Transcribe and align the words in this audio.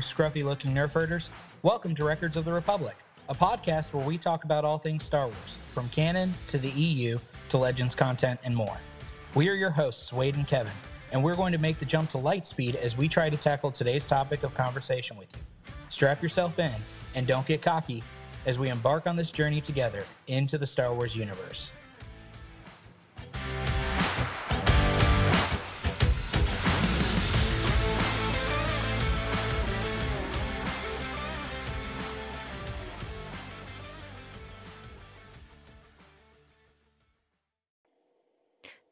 You 0.00 0.04
scruffy 0.04 0.42
looking 0.42 0.72
nerf 0.72 0.92
herders. 0.92 1.28
Welcome 1.60 1.94
to 1.96 2.04
Records 2.04 2.38
of 2.38 2.46
the 2.46 2.52
Republic, 2.54 2.96
a 3.28 3.34
podcast 3.34 3.92
where 3.92 4.02
we 4.02 4.16
talk 4.16 4.44
about 4.44 4.64
all 4.64 4.78
things 4.78 5.04
Star 5.04 5.26
Wars, 5.26 5.58
from 5.74 5.90
canon 5.90 6.32
to 6.46 6.56
the 6.56 6.70
EU 6.70 7.18
to 7.50 7.58
Legends 7.58 7.94
content 7.94 8.40
and 8.42 8.56
more. 8.56 8.78
We 9.34 9.50
are 9.50 9.54
your 9.54 9.68
hosts, 9.68 10.10
Wade 10.10 10.36
and 10.36 10.46
Kevin, 10.46 10.72
and 11.12 11.22
we're 11.22 11.36
going 11.36 11.52
to 11.52 11.58
make 11.58 11.76
the 11.76 11.84
jump 11.84 12.08
to 12.10 12.18
light 12.18 12.46
speed 12.46 12.76
as 12.76 12.96
we 12.96 13.10
try 13.10 13.28
to 13.28 13.36
tackle 13.36 13.70
today's 13.70 14.06
topic 14.06 14.42
of 14.42 14.54
conversation 14.54 15.18
with 15.18 15.28
you. 15.36 15.72
Strap 15.90 16.22
yourself 16.22 16.58
in 16.58 16.72
and 17.14 17.26
don't 17.26 17.46
get 17.46 17.60
cocky 17.60 18.02
as 18.46 18.58
we 18.58 18.70
embark 18.70 19.06
on 19.06 19.16
this 19.16 19.30
journey 19.30 19.60
together 19.60 20.06
into 20.28 20.56
the 20.56 20.64
Star 20.64 20.94
Wars 20.94 21.14
universe. 21.14 21.72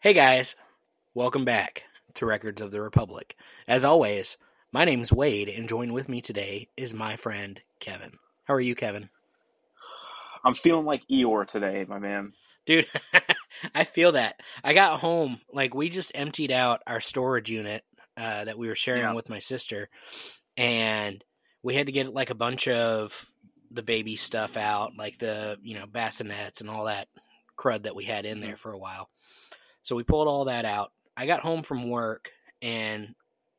Hey 0.01 0.15
guys, 0.15 0.57
welcome 1.15 1.45
back 1.45 1.85
to 2.15 2.27
Records 2.27 2.61
of 2.61 2.71
the 2.71 2.81
Republic. 2.81 3.37
As 3.67 3.85
always, 3.85 4.37
my 4.73 4.85
name's 4.85 5.13
Wade, 5.13 5.49
and 5.49 5.69
joined 5.69 5.93
with 5.93 6.09
me 6.09 6.21
today 6.21 6.69
is 6.77 6.95
my 6.95 7.17
friend 7.17 7.61
Kevin. 7.81 8.13
How 8.45 8.55
are 8.55 8.61
you, 8.61 8.75
Kevin? 8.75 9.11
I'm 10.45 10.55
feeling 10.55 10.87
like 10.87 11.07
Eeyore 11.09 11.47
today, 11.47 11.85
my 11.89 11.99
man. 11.99 12.33
Dude, 12.65 12.87
I 13.75 13.85
feel 13.85 14.13
that. 14.13 14.41
I 14.63 14.73
got 14.73 15.01
home, 15.01 15.41
like, 15.53 15.75
we 15.75 15.89
just 15.89 16.13
emptied 16.15 16.53
out 16.53 16.81
our 16.87 17.01
storage 17.01 17.51
unit 17.51 17.83
uh, 18.17 18.45
that 18.45 18.59
we 18.59 18.69
were 18.69 18.75
sharing 18.77 19.03
Yeah. 19.03 19.15
with 19.15 19.29
my 19.29 19.39
sister, 19.41 19.89
and 20.57 21.23
we 21.63 21.75
had 21.75 21.87
to 21.87 21.93
get, 21.93 22.13
like, 22.15 22.31
a 22.31 22.35
bunch 22.37 22.69
of 22.69 23.27
the 23.71 23.83
baby 23.83 24.17
stuff 24.17 24.57
out, 24.57 24.93
like 24.97 25.19
the, 25.19 25.59
you 25.63 25.75
know, 25.79 25.87
bassinets 25.87 26.61
and 26.61 26.71
all 26.71 26.85
that 26.85 27.09
crud 27.59 27.83
that 27.83 27.97
we 27.97 28.05
had 28.05 28.25
in 28.25 28.41
there 28.41 28.57
for 28.57 28.73
a 28.73 28.79
while. 28.79 29.11
So 29.89 29.97
we 29.97 30.03
pulled 30.03 30.29
all 30.29 30.45
that 30.45 30.67
out. 30.67 30.93
I 31.17 31.25
got 31.25 31.41
home 31.41 31.63
from 31.63 31.89
work, 31.89 32.31
and 32.61 33.15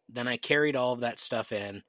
then 0.10 0.28
I 0.28 0.38
carried 0.38 0.76
all 0.76 0.94
of 0.94 1.00
that 1.00 1.18
stuff 1.18 1.52
in, 1.52 1.82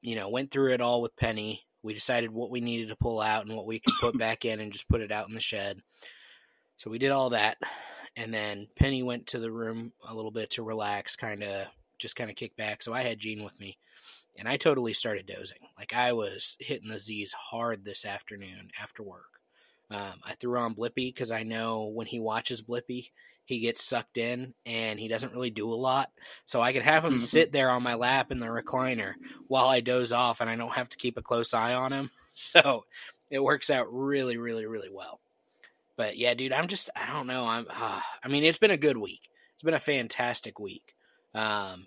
you 0.00 0.16
know, 0.16 0.30
went 0.30 0.50
through 0.50 0.72
it 0.72 0.80
all 0.80 1.02
with 1.02 1.16
Penny. 1.16 1.66
We 1.82 1.92
decided 1.92 2.30
what 2.30 2.50
we 2.50 2.62
needed 2.62 2.88
to 2.88 2.96
pull 2.96 3.20
out 3.20 3.44
and 3.44 3.54
what 3.54 3.66
we 3.66 3.78
could 3.78 3.92
put 4.00 4.16
back 4.16 4.46
in 4.46 4.58
and 4.58 4.72
just 4.72 4.88
put 4.88 5.02
it 5.02 5.12
out 5.12 5.28
in 5.28 5.34
the 5.34 5.40
shed. 5.42 5.82
So 6.78 6.88
we 6.88 6.96
did 6.96 7.10
all 7.10 7.28
that. 7.28 7.58
And 8.16 8.32
then 8.32 8.68
Penny 8.74 9.02
went 9.02 9.26
to 9.26 9.38
the 9.38 9.52
room 9.52 9.92
a 10.08 10.14
little 10.14 10.30
bit 10.30 10.48
to 10.52 10.62
relax, 10.62 11.14
kind 11.14 11.42
of 11.42 11.66
just 11.98 12.16
kind 12.16 12.30
of 12.30 12.36
kick 12.36 12.56
back. 12.56 12.82
So 12.82 12.94
I 12.94 13.02
had 13.02 13.18
Gene 13.18 13.44
with 13.44 13.60
me. 13.60 13.76
And 14.38 14.48
I 14.48 14.56
totally 14.56 14.94
started 14.94 15.26
dozing. 15.26 15.68
Like 15.76 15.92
I 15.92 16.14
was 16.14 16.56
hitting 16.58 16.88
the 16.88 16.98
Z's 16.98 17.34
hard 17.34 17.84
this 17.84 18.06
afternoon 18.06 18.70
after 18.80 19.02
work. 19.02 19.40
Um, 19.90 20.20
I 20.24 20.36
threw 20.36 20.58
on 20.58 20.74
Blippi 20.74 21.12
because 21.12 21.30
I 21.30 21.42
know 21.42 21.84
when 21.84 22.06
he 22.06 22.18
watches 22.18 22.62
Blippi, 22.62 23.10
he 23.52 23.60
gets 23.60 23.82
sucked 23.84 24.18
in 24.18 24.54
and 24.66 24.98
he 24.98 25.08
doesn't 25.08 25.32
really 25.32 25.50
do 25.50 25.68
a 25.70 25.74
lot. 25.74 26.10
So 26.44 26.60
I 26.60 26.72
could 26.72 26.82
have 26.82 27.04
him 27.04 27.14
Mhm. 27.14 27.18
sit 27.18 27.52
there 27.52 27.70
on 27.70 27.82
my 27.82 27.94
lap 27.94 28.30
in 28.32 28.38
the 28.38 28.46
recliner 28.46 29.14
while 29.48 29.68
I 29.68 29.80
doze 29.80 30.12
off 30.12 30.40
and 30.40 30.48
I 30.50 30.56
don't 30.56 30.72
have 30.72 30.88
to 30.90 30.96
keep 30.98 31.16
a 31.18 31.22
close 31.22 31.54
eye 31.54 31.74
on 31.74 31.92
him. 31.92 32.10
So 32.34 32.86
it 33.30 33.40
works 33.40 33.68
out 33.68 33.92
really, 33.92 34.38
really, 34.38 34.64
really 34.64 34.88
well. 34.88 35.20
But 35.96 36.16
yeah, 36.16 36.32
dude, 36.32 36.54
I'm 36.54 36.66
just, 36.66 36.88
I 36.96 37.12
don't 37.12 37.26
know. 37.26 37.44
I'm, 37.44 37.66
uh, 37.68 38.00
I 38.24 38.28
mean, 38.28 38.42
it's 38.42 38.56
been 38.56 38.70
a 38.70 38.76
good 38.78 38.96
week. 38.96 39.28
It's 39.52 39.62
been 39.62 39.74
a 39.74 39.78
fantastic 39.78 40.58
week. 40.58 40.94
Um, 41.34 41.86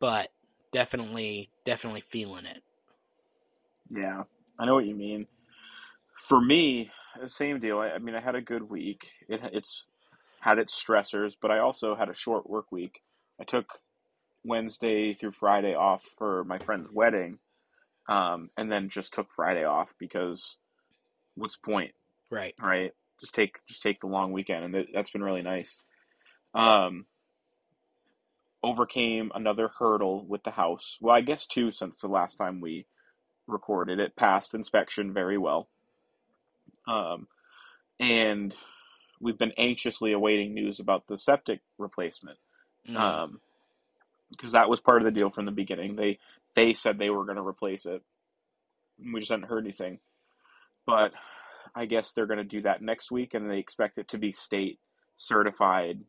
but 0.00 0.32
definitely, 0.72 1.48
definitely 1.64 2.00
feeling 2.00 2.44
it. 2.44 2.60
Yeah, 3.88 4.24
I 4.58 4.66
know 4.66 4.74
what 4.74 4.86
you 4.86 4.96
mean. 4.96 5.28
For 6.18 6.40
me, 6.40 6.90
same 7.26 7.60
deal. 7.60 7.78
I, 7.78 7.90
I 7.90 7.98
mean, 7.98 8.16
I 8.16 8.20
had 8.20 8.34
a 8.34 8.40
good 8.42 8.62
week. 8.62 9.10
It 9.28 9.40
it's 9.52 9.86
had 10.44 10.58
its 10.58 10.74
stressors, 10.74 11.34
but 11.40 11.50
I 11.50 11.58
also 11.58 11.94
had 11.94 12.10
a 12.10 12.14
short 12.14 12.48
work 12.50 12.70
week. 12.70 13.00
I 13.40 13.44
took 13.44 13.80
Wednesday 14.44 15.14
through 15.14 15.30
Friday 15.30 15.74
off 15.74 16.04
for 16.18 16.44
my 16.44 16.58
friend's 16.58 16.90
wedding, 16.90 17.38
um, 18.10 18.50
and 18.54 18.70
then 18.70 18.90
just 18.90 19.14
took 19.14 19.32
Friday 19.32 19.64
off 19.64 19.94
because 19.98 20.58
what's 21.34 21.56
the 21.56 21.62
point, 21.64 21.94
Right. 22.30 22.54
right? 22.60 22.92
Just 23.20 23.34
take 23.34 23.56
just 23.66 23.80
take 23.80 24.00
the 24.02 24.06
long 24.06 24.32
weekend, 24.32 24.66
and 24.66 24.74
that- 24.74 24.92
that's 24.92 25.08
been 25.08 25.24
really 25.24 25.40
nice. 25.40 25.80
Um, 26.52 27.06
overcame 28.62 29.32
another 29.34 29.68
hurdle 29.68 30.26
with 30.26 30.42
the 30.42 30.50
house. 30.50 30.98
Well, 31.00 31.16
I 31.16 31.22
guess 31.22 31.46
two 31.46 31.70
since 31.72 32.00
the 32.00 32.08
last 32.08 32.36
time 32.36 32.60
we 32.60 32.86
recorded. 33.46 33.98
It 33.98 34.14
passed 34.14 34.54
inspection 34.54 35.14
very 35.14 35.38
well. 35.38 35.70
Um, 36.86 37.28
and 37.98 38.54
we've 39.24 39.38
been 39.38 39.54
anxiously 39.56 40.12
awaiting 40.12 40.52
news 40.52 40.78
about 40.78 41.06
the 41.08 41.16
septic 41.16 41.60
replacement. 41.78 42.38
Mm. 42.88 42.96
Um, 42.96 43.40
because 44.30 44.52
that 44.52 44.68
was 44.68 44.80
part 44.80 45.00
of 45.00 45.06
the 45.06 45.18
deal 45.18 45.30
from 45.30 45.46
the 45.46 45.52
beginning. 45.52 45.96
They 45.96 46.18
they 46.54 46.74
said 46.74 46.98
they 46.98 47.10
were 47.10 47.24
going 47.24 47.36
to 47.36 47.46
replace 47.46 47.86
it. 47.86 48.02
We 48.98 49.20
just 49.20 49.30
hadn't 49.30 49.48
heard 49.48 49.64
anything. 49.64 49.98
But 50.86 51.12
I 51.74 51.86
guess 51.86 52.12
they're 52.12 52.26
going 52.26 52.38
to 52.38 52.44
do 52.44 52.62
that 52.62 52.82
next 52.82 53.10
week, 53.10 53.34
and 53.34 53.50
they 53.50 53.58
expect 53.58 53.98
it 53.98 54.08
to 54.08 54.18
be 54.18 54.32
state 54.32 54.78
certified 55.16 56.00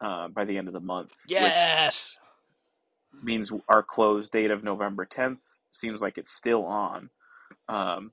uh, 0.00 0.28
by 0.28 0.44
the 0.44 0.58
end 0.58 0.68
of 0.68 0.74
the 0.74 0.80
month. 0.80 1.12
yes. 1.40 2.16
Means 3.22 3.52
our 3.68 3.82
close 3.82 4.28
date 4.28 4.50
of 4.50 4.64
November 4.64 5.06
10th 5.06 5.38
seems 5.70 6.00
like 6.00 6.18
it's 6.18 6.34
still 6.34 6.64
on. 6.64 7.10
Um, 7.68 8.12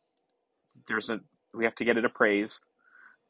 there's 0.87 1.09
a 1.09 1.21
we 1.53 1.65
have 1.65 1.75
to 1.75 1.85
get 1.85 1.97
it 1.97 2.05
appraised, 2.05 2.61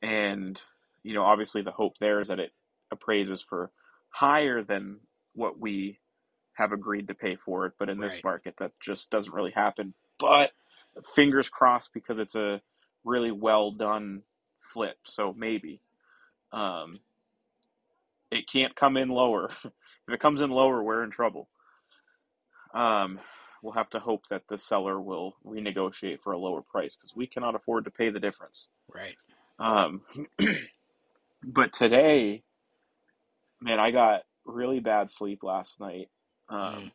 and 0.02 0.62
you 1.04 1.14
know 1.14 1.24
obviously 1.24 1.62
the 1.62 1.72
hope 1.72 1.98
there 2.00 2.20
is 2.20 2.30
that 2.30 2.40
it 2.40 2.52
appraises 2.92 3.42
for 3.42 3.72
higher 4.10 4.64
than 4.64 5.00
what 5.34 5.60
we 5.60 6.00
have 6.54 6.72
agreed 6.72 7.08
to 7.08 7.16
pay 7.16 7.36
for 7.36 7.66
it. 7.66 7.74
But 7.78 7.90
in 7.90 8.00
this 8.00 8.20
market, 8.24 8.56
that 8.60 8.72
just 8.80 9.10
doesn't 9.10 9.34
really 9.34 9.52
happen. 9.52 9.94
But 10.20 10.52
fingers 11.16 11.50
crossed 11.50 11.92
because 11.94 12.20
it's 12.20 12.36
a 12.36 12.62
really 13.04 13.32
well 13.32 13.72
done 13.72 14.22
flip. 14.62 14.98
So 15.04 15.34
maybe 15.36 15.82
um, 16.52 17.00
it 18.32 18.48
can't 18.48 18.76
come 18.76 18.98
in 18.98 19.10
lower. 19.10 19.50
if 19.66 20.14
it 20.14 20.20
comes 20.20 20.42
in 20.42 20.52
lower, 20.52 20.84
we're 20.84 21.04
in 21.04 21.10
trouble. 21.10 21.50
Um, 22.74 23.20
we'll 23.62 23.74
have 23.74 23.90
to 23.92 24.00
hope 24.00 24.28
that 24.30 24.44
the 24.48 24.58
seller 24.58 25.00
will 25.00 25.36
renegotiate 25.46 26.22
for 26.22 26.34
a 26.34 26.40
lower 26.40 26.62
price 26.62 26.96
because 26.96 27.16
we 27.16 27.28
cannot 27.28 27.56
afford 27.56 27.86
to 27.86 27.92
pay 27.92 28.10
the 28.10 28.20
difference. 28.20 28.70
Right. 28.88 29.16
Um, 29.60 30.02
but 31.44 31.74
today, 31.74 32.44
man, 33.62 33.80
I 33.80 33.92
got 33.92 34.24
really 34.46 34.80
bad 34.80 35.10
sleep 35.10 35.44
last 35.44 35.80
night. 35.80 36.10
Um, 36.50 36.86
Mm. 36.86 36.92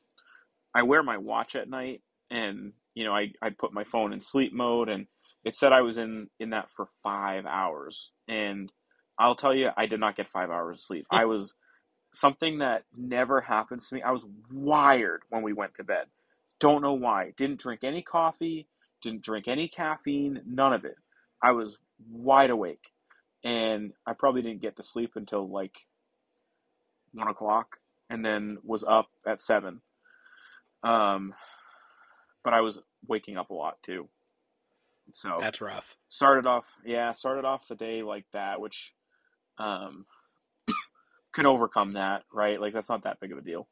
I 0.75 0.82
wear 0.84 1.03
my 1.04 1.19
watch 1.19 1.56
at 1.56 1.70
night, 1.70 2.03
and 2.31 2.75
you 2.94 3.04
know, 3.04 3.14
I 3.14 3.32
I 3.42 3.50
put 3.50 3.75
my 3.75 3.84
phone 3.84 4.12
in 4.14 4.20
sleep 4.22 4.53
mode, 4.54 4.88
and 4.91 5.08
it 5.44 5.56
said 5.56 5.72
I 5.72 5.82
was 5.82 5.98
in 5.98 6.31
in 6.41 6.50
that 6.50 6.72
for 6.72 6.88
five 7.03 7.47
hours, 7.47 8.12
and 8.28 8.72
I'll 9.19 9.37
tell 9.37 9.54
you, 9.54 9.70
I 9.76 9.87
did 9.87 10.00
not 10.00 10.16
get 10.16 10.28
five 10.28 10.50
hours 10.50 10.78
of 10.78 10.84
sleep. 10.84 11.06
I 11.10 11.25
was 11.26 11.54
something 12.14 12.58
that 12.58 12.84
never 12.97 13.41
happens 13.42 13.88
to 13.88 13.97
me. 13.97 14.03
I 14.03 14.12
was 14.12 14.26
wired 14.53 15.22
when 15.31 15.42
we 15.42 15.54
went 15.54 15.75
to 15.76 15.84
bed. 15.84 16.06
Don't 16.60 16.82
know 16.82 16.94
why. 16.94 17.32
Didn't 17.37 17.61
drink 17.61 17.84
any 17.84 18.02
coffee. 18.02 18.69
Didn't 19.02 19.23
drink 19.23 19.49
any 19.49 19.69
caffeine. 19.69 20.43
None 20.46 20.73
of 20.73 20.84
it. 20.84 20.96
I 21.43 21.52
was 21.52 21.78
wide 22.11 22.50
awake, 22.50 22.93
and 23.49 23.95
I 24.06 24.12
probably 24.12 24.43
didn't 24.43 24.61
get 24.61 24.77
to 24.77 24.83
sleep 24.83 25.12
until 25.17 25.49
like 25.49 25.87
one 27.15 27.29
o'clock, 27.29 27.79
and 28.11 28.23
then 28.23 28.59
was 28.62 28.85
up 28.85 29.09
at 29.27 29.41
seven. 29.41 29.81
Um, 30.83 31.33
but 32.45 32.53
I 32.53 32.61
was 32.61 32.79
waking 33.06 33.39
up 33.39 33.49
a 33.49 33.55
lot 33.55 33.83
too. 33.83 34.09
So 35.15 35.39
That's 35.41 35.62
rough. 35.62 35.97
started 36.11 36.47
off 36.47 36.67
yeah 36.85 37.12
started 37.12 37.47
off 37.47 37.67
the 37.67 37.75
day 37.75 38.03
like 38.03 38.27
that 38.35 38.61
which 38.61 38.93
um 39.56 40.05
can 41.33 41.47
overcome 41.47 41.93
that 41.93 42.25
right 42.31 42.61
like 42.61 42.75
that's 42.75 42.91
not 42.91 43.05
that 43.05 43.19
big 43.19 43.33
of 43.33 43.39
a 43.39 43.41
deal 43.41 43.67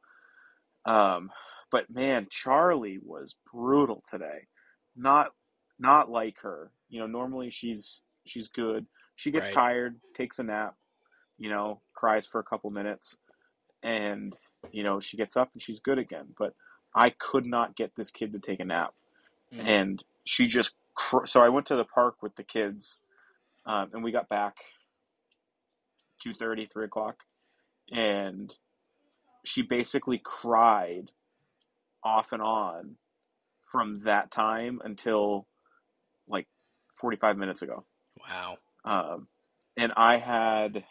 um 0.87 1.31
but 1.70 1.90
man 1.90 2.26
charlie 2.31 2.99
was 3.05 3.37
brutal 3.52 4.02
today 4.11 4.49
not 4.96 5.32
not 5.78 6.11
like 6.11 6.38
her 6.40 6.70
you 6.88 6.99
know 6.99 7.06
normally 7.06 7.50
she's 7.50 8.00
she's 8.25 8.49
good 8.49 8.87
she 9.16 9.32
gets 9.32 9.48
Right. 9.48 9.54
tired 9.54 9.96
takes 10.14 10.38
a 10.38 10.44
nap 10.44 10.76
you 11.38 11.50
know 11.50 11.80
cries 11.94 12.26
for 12.26 12.38
a 12.40 12.44
couple 12.44 12.70
minutes 12.70 13.16
and 13.82 14.36
you 14.72 14.82
know 14.84 15.00
she 15.00 15.16
gets 15.16 15.36
up 15.36 15.50
and 15.52 15.60
she's 15.62 15.80
good 15.80 15.98
again 15.98 16.26
but 16.38 16.54
i 16.94 17.10
could 17.10 17.44
not 17.46 17.76
get 17.76 17.92
this 17.96 18.10
kid 18.10 18.32
to 18.32 18.38
take 18.38 18.60
a 18.60 18.64
nap 18.64 18.94
Mm. 19.52 19.66
and 19.66 20.04
she 20.24 20.48
just 20.48 20.72
cr- 20.94 21.24
so 21.26 21.40
I 21.40 21.50
went 21.50 21.66
to 21.66 21.76
the 21.76 21.84
park 21.84 22.20
with 22.20 22.34
the 22.34 22.42
kids, 22.42 22.98
um, 23.64 23.90
and 23.92 24.02
we 24.02 24.10
got 24.10 24.28
back 24.28 24.56
two 26.20 26.34
thirty, 26.34 26.66
three 26.66 26.84
o'clock, 26.86 27.22
and 27.92 28.52
she 29.44 29.62
basically 29.62 30.18
cried 30.22 31.12
off 32.02 32.32
and 32.32 32.42
on 32.42 32.96
from 33.64 34.00
that 34.00 34.30
time 34.32 34.80
until 34.84 35.46
like 36.28 36.48
45 36.96 37.36
minutes 37.36 37.62
ago. 37.62 37.84
Wow. 38.20 38.58
Um, 38.86 39.28
and 39.76 39.92
I 39.96 40.18
had, 40.18 40.84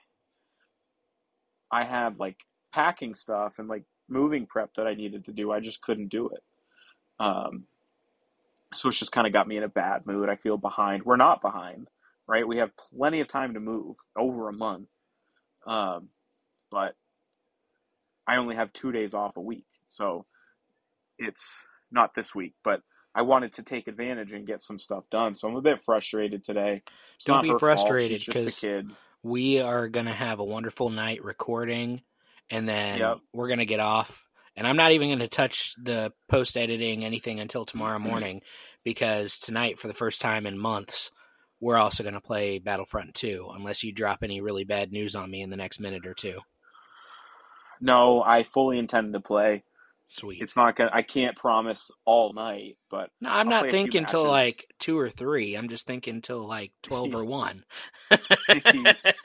I 1.72 1.86
had 1.86 2.20
like 2.20 2.38
packing 2.74 3.16
stuff 3.16 3.54
and 3.60 3.68
like 3.68 3.84
moving 4.10 4.46
prep 4.48 4.72
that 4.76 4.88
I 4.88 4.96
needed 4.96 5.26
to 5.26 5.34
do. 5.34 5.52
I 5.52 5.62
just 5.62 5.82
couldn't 5.82 6.10
do 6.10 6.30
it. 6.30 6.44
Um, 7.20 7.66
so 8.74 8.90
it's 8.90 9.00
just 9.00 9.12
kind 9.12 9.28
of 9.28 9.34
got 9.34 9.48
me 9.48 9.58
in 9.58 9.64
a 9.64 9.70
bad 9.70 10.06
mood. 10.06 10.30
I 10.30 10.36
feel 10.36 10.58
behind. 10.58 11.04
We're 11.06 11.18
not 11.18 11.42
behind, 11.42 11.90
right? 12.28 12.48
We 12.48 12.58
have 12.58 12.72
plenty 12.78 13.22
of 13.22 13.28
time 13.28 13.54
to 13.56 13.60
move 13.60 13.96
over 14.18 14.50
a 14.50 14.54
month. 14.54 14.90
Um, 15.68 16.10
but 16.72 16.96
I 18.28 18.38
only 18.38 18.56
have 18.56 18.74
two 18.74 18.92
days 18.92 19.14
off 19.14 19.38
a 19.38 19.42
week. 19.42 19.66
So 19.88 20.26
it's 21.20 21.64
not 21.92 22.16
this 22.16 22.36
week, 22.36 22.54
but 22.64 22.82
I 23.16 23.22
wanted 23.22 23.54
to 23.54 23.64
take 23.64 23.88
advantage 23.88 24.34
and 24.34 24.46
get 24.46 24.62
some 24.62 24.78
stuff 24.78 25.06
done. 25.10 25.34
So 25.36 25.48
I'm 25.48 25.56
a 25.56 25.62
bit 25.62 25.82
frustrated 25.82 26.44
today. 26.44 26.84
It's 27.16 27.24
Don't 27.26 27.42
be 27.42 27.58
frustrated, 27.58 28.20
She's 28.20 28.26
just 28.26 28.38
'cause- 28.38 28.64
a 28.64 28.68
kid. 28.68 28.92
We 29.24 29.60
are 29.62 29.88
going 29.88 30.06
to 30.06 30.12
have 30.12 30.40
a 30.40 30.44
wonderful 30.44 30.90
night 30.92 31.24
recording, 31.24 32.04
and 32.52 32.68
then 32.68 33.00
Yep. 33.00 33.18
we're 33.34 33.48
going 33.48 33.60
to 33.60 33.66
get 33.66 33.80
off. 33.80 34.28
And 34.56 34.68
I'm 34.68 34.76
not 34.78 34.92
even 34.92 35.08
going 35.10 35.20
to 35.20 35.28
touch 35.28 35.74
the 35.82 36.14
post 36.28 36.56
editing 36.58 37.04
anything 37.04 37.40
until 37.40 37.66
tomorrow 37.66 37.98
morning 37.98 38.42
because 38.84 39.40
tonight, 39.40 39.80
for 39.80 39.88
the 39.88 39.96
first 39.96 40.22
time 40.22 40.46
in 40.46 40.60
months, 40.60 41.10
we're 41.60 41.78
also 41.78 42.04
going 42.04 42.14
to 42.14 42.22
play 42.22 42.60
Battlefront 42.60 43.16
2, 43.16 43.50
unless 43.56 43.82
you 43.84 43.92
drop 43.92 44.20
any 44.22 44.42
really 44.42 44.64
bad 44.66 44.92
news 44.92 45.16
on 45.16 45.32
me 45.32 45.42
in 45.42 45.50
the 45.50 45.58
next 45.58 45.80
minute 45.80 46.06
or 46.06 46.14
two. 46.14 46.40
No, 47.82 48.22
I 48.24 48.44
fully 48.44 48.78
intend 48.78 49.14
to 49.14 49.20
play. 49.20 49.64
Sweet. 50.08 50.42
It's 50.42 50.56
not 50.56 50.76
gonna. 50.76 50.92
I 50.94 51.02
can't 51.02 51.36
promise 51.36 51.90
all 52.06 52.34
night, 52.34 52.78
but 52.92 53.10
no, 53.22 53.30
I'm 53.30 53.48
I'll 53.48 53.50
not 53.50 53.62
play 53.62 53.70
a 53.70 53.72
few 53.72 53.78
thinking 53.84 54.06
till 54.06 54.26
like 54.28 54.66
two 54.80 54.98
or 55.00 55.10
three. 55.10 55.56
I'm 55.56 55.68
just 55.70 55.88
thinking 55.88 56.22
till 56.22 56.48
like 56.48 56.72
12 56.84 57.16
or 57.16 57.26
1. 57.26 57.64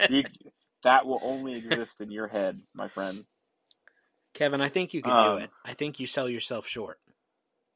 you, 0.09 0.23
that 0.82 1.06
will 1.06 1.21
only 1.23 1.55
exist 1.56 2.00
in 2.00 2.11
your 2.11 2.29
head, 2.29 2.61
my 2.75 2.88
friend. 2.88 3.25
Kevin, 4.35 4.61
I 4.61 4.69
think 4.69 4.94
you 4.94 5.03
can 5.03 5.12
Um, 5.12 5.38
do 5.38 5.44
it. 5.44 5.50
I 5.65 5.75
think 5.75 6.00
you 6.00 6.06
sell 6.06 6.29
yourself 6.29 6.67
short. 6.67 6.99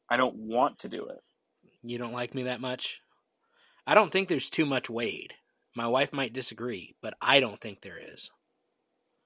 I 0.09 0.17
don't 0.17 0.37
want 0.37 0.79
to 0.81 0.89
do 0.89 1.07
it. 1.07 1.21
You 1.83 1.99
don't 1.99 2.12
like 2.12 2.35
me 2.35 2.45
that 2.45 2.61
much? 2.61 3.00
I 3.87 3.95
don't 3.95 4.11
think 4.11 4.29
there's 4.29 4.49
too 4.49 4.65
much 4.65 4.89
Wade. 4.89 5.35
My 5.77 5.89
wife 5.89 6.12
might 6.12 6.33
disagree, 6.33 6.95
but 7.03 7.15
I 7.21 7.41
don't 7.41 7.61
think 7.61 7.81
there 7.83 7.99
is. 7.99 8.31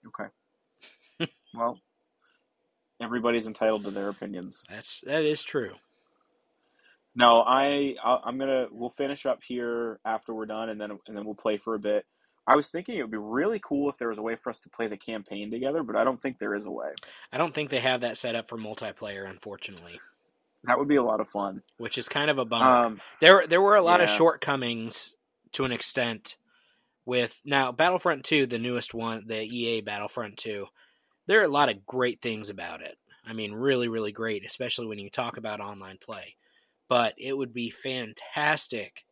Okay. 0.09 1.29
well, 1.55 1.79
everybody's 3.01 3.47
entitled 3.47 3.85
to 3.85 3.91
their 3.91 4.09
opinions. 4.09 4.65
That's 4.71 5.01
that 5.03 5.25
is 5.25 5.43
true. 5.43 5.75
No, 7.15 7.43
I 7.47 7.97
I'm 8.05 8.39
gonna 8.39 8.69
we'll 8.71 8.91
finish 8.91 9.27
up 9.27 9.43
here 9.43 9.99
after 10.05 10.33
we're 10.35 10.47
done, 10.47 10.69
and 10.69 10.81
then 10.81 10.93
and 11.07 11.17
then 11.17 11.25
we'll 11.25 11.35
play 11.35 11.57
for 11.57 11.75
a 11.75 11.79
bit. 11.79 12.07
I 12.47 12.57
was 12.57 12.71
thinking 12.71 12.97
it 12.97 13.03
would 13.03 13.11
be 13.11 13.19
really 13.19 13.61
cool 13.63 13.91
if 13.91 13.99
there 13.99 14.09
was 14.09 14.17
a 14.19 14.23
way 14.23 14.35
for 14.37 14.49
us 14.49 14.61
to 14.61 14.71
play 14.71 14.87
the 14.87 14.97
campaign 14.97 15.51
together, 15.51 15.83
but 15.83 15.97
I 15.97 16.05
don't 16.05 16.21
think 16.23 16.39
there 16.39 16.55
is 16.55 16.65
a 16.65 16.71
way. 16.71 16.93
I 17.31 17.37
don't 17.37 17.55
think 17.55 17.69
they 17.69 17.81
have 17.81 18.01
that 18.01 18.17
set 18.17 18.35
up 18.35 18.49
for 18.49 18.57
multiplayer, 18.57 19.29
unfortunately, 19.29 20.01
That 20.65 20.79
would 20.79 20.89
be 20.89 20.97
a 20.97 21.03
lot 21.03 21.21
of 21.21 21.29
fun. 21.29 21.63
which 21.77 21.99
is 21.99 22.09
kind 22.09 22.31
of 22.31 22.39
a 22.39 22.47
bummer. 22.47 22.65
Um, 22.87 23.01
there 23.21 23.47
there 23.47 23.61
were 23.61 23.77
a 23.77 23.83
lot 23.83 24.01
of 24.01 24.09
shortcomings 24.09 25.15
to 25.53 25.65
an 25.67 25.73
extent 25.73 26.39
with 27.05 27.39
now 27.45 27.71
Battlefront 27.73 28.25
2, 28.25 28.47
the 28.47 28.59
newest 28.59 28.95
one, 28.95 29.25
the 29.27 29.43
EA 29.43 29.81
Battlefront 29.83 30.39
2. 30.39 30.67
There 31.29 31.41
are 31.41 31.45
a 31.45 31.49
lot 31.49 31.69
of 31.71 31.87
great 31.87 32.21
things 32.21 32.51
about 32.51 32.83
it. 32.83 32.99
I 33.25 33.35
mean, 33.35 33.53
really, 33.55 33.89
really 33.89 34.11
great, 34.13 34.45
especially 34.45 34.89
when 34.89 34.99
you 34.99 35.11
talk 35.11 35.37
about 35.37 35.61
online 35.61 35.99
play. 35.99 36.37
But 36.89 37.15
it 37.19 37.35
would 37.37 37.53
be 37.55 37.71
fantastic 37.71 39.05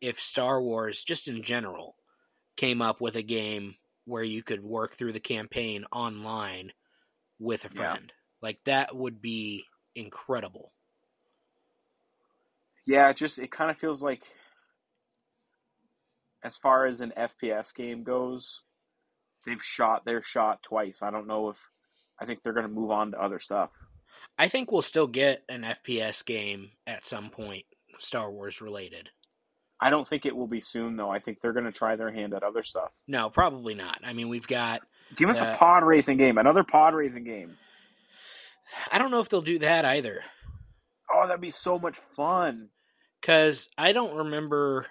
if 0.00 0.20
Star 0.20 0.62
Wars, 0.62 1.04
just 1.04 1.28
in 1.28 1.42
general, 1.42 1.96
came 2.56 2.82
up 2.82 3.00
with 3.00 3.16
a 3.16 3.22
game 3.22 3.76
where 4.06 4.24
you 4.24 4.42
could 4.42 4.62
work 4.62 4.94
through 4.94 5.12
the 5.12 5.20
campaign 5.20 5.86
online 5.92 6.72
with 7.38 7.64
a 7.64 7.70
Yeah. 7.70 7.96
friend. 7.96 8.12
Like 8.42 8.60
that 8.64 8.96
would 8.96 9.22
be 9.22 9.64
incredible. 9.94 10.72
yeah, 12.86 13.08
it 13.10 13.16
just 13.16 13.38
it 13.38 13.50
kind 13.50 13.70
of 13.70 13.78
feels 13.78 14.02
like, 14.02 14.24
as 16.42 16.54
far 16.56 16.84
as 16.84 17.00
an 17.00 17.12
FPS 17.16 17.72
game 17.72 18.02
goes, 18.02 18.62
they've 19.46 19.62
shot 19.62 20.04
their 20.04 20.22
shot 20.22 20.62
twice. 20.62 21.02
I 21.02 21.10
don't 21.10 21.26
know 21.26 21.50
if 21.50 21.58
I 22.20 22.26
think 22.26 22.42
they're 22.42 22.52
going 22.52 22.66
to 22.68 22.72
move 22.72 22.90
on 22.90 23.12
to 23.12 23.22
other 23.22 23.38
stuff. 23.38 23.70
I 24.38 24.48
think 24.48 24.70
we'll 24.72 24.82
still 24.82 25.06
get 25.06 25.42
an 25.48 25.62
FPS 25.62 26.24
game 26.24 26.70
at 26.86 27.04
some 27.04 27.30
point, 27.30 27.64
Star 27.98 28.30
Wars 28.30 28.60
related. 28.60 29.10
I 29.82 29.88
don't 29.90 30.06
think 30.06 30.26
it 30.26 30.36
will 30.36 30.46
be 30.46 30.60
soon 30.60 30.96
though. 30.96 31.10
I 31.10 31.18
think 31.20 31.40
they're 31.40 31.52
going 31.54 31.64
to 31.64 31.72
try 31.72 31.96
their 31.96 32.12
hand 32.12 32.34
at 32.34 32.42
other 32.42 32.62
stuff. 32.62 32.92
No, 33.06 33.30
probably 33.30 33.74
not. 33.74 33.98
I 34.04 34.12
mean, 34.12 34.28
we've 34.28 34.46
got. 34.46 34.82
Give 35.16 35.28
us 35.30 35.40
Uh, 35.40 35.52
a 35.54 35.56
pod 35.58 35.84
racing 35.84 36.18
game, 36.18 36.36
another 36.38 36.64
pod 36.64 36.94
racing 36.94 37.24
game. 37.24 37.56
I 38.92 38.98
don't 38.98 39.10
know 39.10 39.20
if 39.20 39.28
they'll 39.28 39.40
do 39.42 39.58
that 39.60 39.84
either, 39.84 40.22
Oh, 41.12 41.26
that'd 41.26 41.40
be 41.40 41.50
so 41.50 41.78
much 41.78 41.96
fun. 41.98 42.68
because 43.20 43.68
I 43.76 43.92
don't 43.92 44.14
remember. 44.16 44.86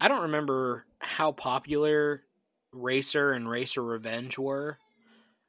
I 0.00 0.08
don't 0.08 0.22
remember 0.22 0.84
how 0.98 1.32
popular 1.32 2.22
Racer 2.72 3.32
and 3.32 3.48
Racer 3.48 3.82
Revenge 3.82 4.38
were. 4.38 4.78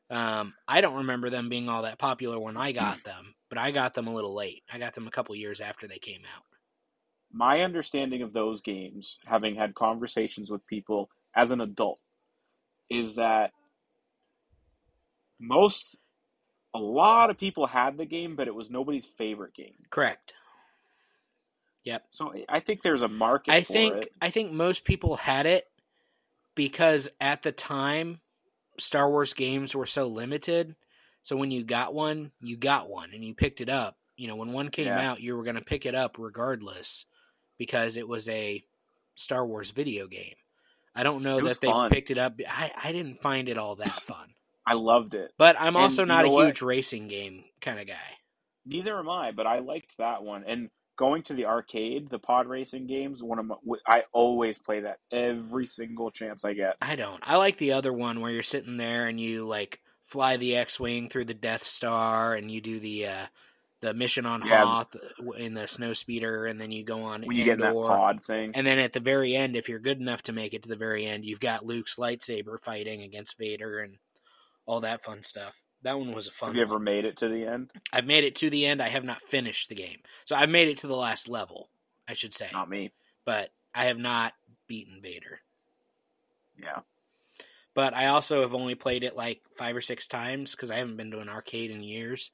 Um, 0.10 0.54
I 0.68 0.82
don't 0.82 0.98
remember 0.98 1.30
them 1.30 1.48
being 1.48 1.70
all 1.70 1.84
that 1.84 1.98
popular 1.98 2.40
when 2.40 2.58
I 2.58 2.72
got 2.72 3.04
them, 3.06 3.36
but 3.50 3.58
I 3.58 3.72
got 3.72 3.94
them 3.94 4.08
a 4.08 4.14
little 4.14 4.34
late. 4.34 4.64
I 4.72 4.78
got 4.78 4.94
them 4.94 5.08
a 5.08 5.12
couple 5.12 5.36
years 5.36 5.62
after 5.62 5.88
they 5.88 6.00
came 6.00 6.22
out. 6.36 6.44
My 7.32 7.62
understanding 7.62 8.22
of 8.22 8.34
those 8.34 8.62
games, 8.62 9.18
having 9.26 9.56
had 9.56 9.74
conversations 9.74 10.52
with 10.52 10.68
people 10.68 11.10
as 11.34 11.52
an 11.52 11.62
adult, 11.62 12.00
is 12.90 13.16
that 13.16 13.52
most, 15.40 15.98
a 16.74 16.80
lot 16.80 17.30
of 17.30 17.38
people 17.38 17.68
had 17.68 17.98
the 17.98 18.06
game, 18.06 18.36
but 18.36 18.50
it 18.50 18.56
was 18.56 18.70
nobody's 18.70 19.06
favorite 19.06 19.54
game. 19.54 19.76
Correct. 19.90 20.34
Yep. 21.86 22.04
So 22.10 22.34
I 22.50 22.60
think 22.60 22.84
there's 22.84 23.02
a 23.02 23.08
market 23.08 23.54
I 23.54 23.62
for 23.62 23.74
think 23.74 23.96
it. 23.96 24.12
I 24.22 24.30
think 24.30 24.52
most 24.52 24.84
people 24.84 25.16
had 25.16 25.46
it 25.46 25.71
because 26.56 27.10
at 27.20 27.44
the 27.44 27.52
time 27.52 28.20
Star 28.78 29.10
Wars 29.10 29.34
games 29.34 29.76
were 29.76 29.86
so 29.86 30.08
limited. 30.08 30.76
So 31.24 31.36
when 31.38 31.52
you 31.52 31.64
got 31.64 31.94
one, 31.94 32.32
you 32.42 32.58
got 32.58 32.90
one 32.90 33.12
and 33.14 33.24
you 33.24 33.36
picked 33.36 33.62
it 33.62 33.70
up. 33.70 33.98
You 34.18 34.28
know, 34.28 34.36
when 34.36 34.54
one 34.54 34.70
came 34.70 34.88
Yeah. 34.88 35.12
out, 35.12 35.22
you 35.22 35.36
were 35.36 35.44
going 35.44 35.56
to 35.56 35.64
pick 35.64 35.86
it 35.86 35.96
up 35.96 36.18
regardless 36.18 37.06
because 37.58 37.98
it 37.98 38.08
was 38.08 38.28
a 38.30 38.64
Star 39.16 39.46
Wars 39.46 39.72
video 39.72 40.08
game. 40.08 40.36
I 40.96 41.04
don't 41.04 41.24
know 41.24 41.40
that 41.42 41.62
they 41.62 41.68
fun. 41.68 41.90
picked 41.90 42.12
it 42.12 42.18
up. 42.18 42.40
I, 42.48 42.72
I 42.84 42.92
didn't 42.92 43.22
find 43.22 43.48
it 43.50 43.58
all 43.58 43.76
that 43.78 44.02
fun. 44.04 44.34
I 44.66 44.74
loved 44.74 45.14
it. 45.16 45.32
But 45.38 45.56
I'm 45.60 45.76
And 45.76 45.84
also 45.84 46.06
not 46.06 46.26
a 46.26 46.30
what? 46.30 46.46
huge 46.48 46.62
racing 46.62 47.08
game 47.08 47.46
kind 47.62 47.80
of 47.80 47.88
guy. 47.88 48.18
Neither 48.66 48.98
am 48.98 49.10
I, 49.10 49.32
but 49.32 49.48
I 49.48 49.60
liked 49.60 49.98
that 49.98 50.24
one. 50.24 50.44
And 50.46 50.70
going 50.96 51.24
to 51.24 51.34
the 51.34 51.46
arcade, 51.46 52.10
the 52.10 52.20
pod 52.20 52.48
racing 52.48 52.88
games, 52.88 53.24
one 53.24 53.40
of 53.40 53.46
my, 53.46 53.56
I 53.88 54.04
always 54.12 54.60
play 54.60 54.82
that 54.82 55.00
every 55.12 55.66
single 55.66 56.12
chance 56.12 56.46
I 56.46 56.54
get. 56.54 56.76
I 56.82 56.96
don't. 56.96 57.20
I 57.24 57.38
like 57.38 57.58
the 57.58 57.74
other 57.74 57.94
one 57.94 58.22
where 58.22 58.32
you're 58.32 58.44
sitting 58.44 58.78
there 58.78 59.08
and 59.08 59.20
you 59.20 59.46
like 59.46 59.82
fly 60.06 60.38
the 60.38 60.56
X-wing 60.56 61.10
through 61.10 61.26
the 61.26 61.34
Death 61.34 61.64
Star 61.64 62.36
and 62.36 62.52
you 62.52 62.62
do 62.62 62.80
the 62.80 63.08
uh 63.08 63.26
the 63.82 63.94
mission 63.96 64.28
on 64.28 64.46
Yeah. 64.46 64.64
Hoth 64.64 64.96
in 65.38 65.56
the 65.56 65.68
snow 65.68 65.94
speeder 65.94 66.46
and 66.46 66.62
then 66.62 66.72
you 66.72 66.84
go 66.84 67.02
on 67.02 67.24
When 67.24 67.36
you 67.36 67.46
get 67.46 67.60
that 67.60 67.74
pod 67.74 68.24
thing. 68.24 68.52
And 68.54 68.66
then 68.66 68.78
at 68.78 68.94
the 68.94 69.00
very 69.00 69.36
end, 69.36 69.56
if 69.56 69.68
you're 69.68 69.80
good 69.80 70.00
enough 70.00 70.22
to 70.24 70.34
make 70.34 70.54
it 70.54 70.62
to 70.64 70.70
the 70.70 70.76
very 70.76 71.06
end, 71.08 71.26
you've 71.26 71.40
got 71.40 71.66
Luke's 71.66 71.96
lightsaber 71.96 72.60
fighting 72.60 73.02
against 73.02 73.40
Vader 73.40 73.80
and 73.80 73.98
all 74.68 74.82
that 74.82 75.04
fun 75.04 75.24
stuff. 75.24 75.64
That 75.84 75.98
one 75.98 76.14
was 76.14 76.28
a 76.28 76.32
fun 76.32 76.50
Have 76.50 76.56
you 76.58 76.62
ever 76.62 76.76
one. 76.76 76.84
made 76.84 77.06
it 77.06 77.18
to 77.18 77.28
the 77.28 77.46
end? 77.46 77.72
I've 77.92 78.06
made 78.06 78.24
it 78.24 78.36
to 78.38 78.50
the 78.50 78.66
end. 78.68 78.82
I 78.82 78.90
have 78.90 79.04
not 79.04 79.22
finished 79.24 79.70
the 79.70 79.76
game. 79.76 79.98
So 80.26 80.36
I've 80.36 80.50
made 80.50 80.68
it 80.68 80.78
to 80.80 80.88
the 80.88 80.96
last 80.96 81.28
level, 81.28 81.70
I 82.08 82.14
should 82.14 82.34
say. 82.34 82.48
Not 82.54 82.70
me. 82.70 82.92
But 83.26 83.50
I 83.74 83.86
have 83.86 83.98
not 83.98 84.34
beaten 84.68 85.02
Vader. 85.02 85.40
Yeah. 86.62 86.82
but 87.74 87.96
I 87.96 88.08
also 88.08 88.42
have 88.42 88.54
only 88.54 88.76
played 88.76 89.04
it 89.04 89.16
like 89.16 89.42
five 89.58 89.76
or 89.76 89.82
six 89.82 90.08
times 90.08 90.52
because 90.52 90.70
I 90.70 90.76
haven't 90.78 90.98
been 90.98 91.10
to 91.12 91.20
an 91.20 91.30
arcade 91.30 91.72
in 91.72 91.82
years. 91.82 92.30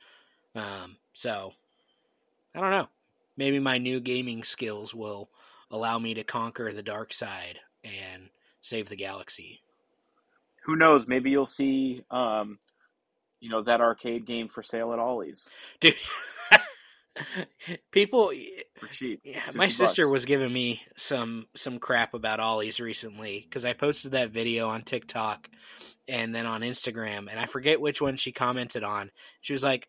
Um, 0.56 0.98
so 1.14 1.54
I 2.54 2.60
don't 2.60 2.72
know. 2.72 2.90
Maybe 3.38 3.60
my 3.60 3.78
new 3.78 4.00
gaming 4.02 4.44
skills 4.44 4.94
will 4.94 5.30
allow 5.72 5.98
me 6.00 6.16
to 6.16 6.24
conquer 6.26 6.74
the 6.74 6.84
dark 6.84 7.14
side 7.14 7.60
and 7.84 8.30
save 8.62 8.90
the 8.90 8.96
galaxy. 8.98 9.62
Who 10.66 10.76
knows? 10.76 11.08
Maybe 11.08 11.30
you'll 11.30 11.46
see, 11.46 12.04
um, 12.12 12.60
you 13.40 13.50
know, 13.50 13.62
that 13.64 13.82
arcade 13.82 14.26
game 14.26 14.48
for 14.48 14.64
sale 14.64 14.94
at 14.94 15.00
Ollie's 15.00 15.50
Dude, 15.80 15.96
people, 17.92 18.32
for 18.80 18.88
cheap. 18.88 19.22
yeah, 19.24 19.52
my 19.54 19.68
sister 19.70 20.04
bucks. 20.04 20.12
was 20.14 20.26
giving 20.26 20.52
me 20.52 20.82
some 20.96 21.48
some 21.56 21.80
crap 21.80 22.14
about 22.14 22.40
Ollie's 22.40 22.80
recently 22.80 23.46
because 23.48 23.66
I 23.66 23.74
posted 23.74 24.12
that 24.12 24.32
video 24.32 24.70
on 24.70 24.82
TikTok 24.84 25.50
and 26.08 26.34
then 26.34 26.46
on 26.46 26.62
Instagram, 26.62 27.28
and 27.30 27.40
I 27.40 27.46
forget 27.46 27.82
which 27.82 28.02
one 28.02 28.16
she 28.16 28.32
commented 28.32 28.84
on. 28.84 29.12
She 29.42 29.54
was 29.54 29.64
like, 29.64 29.88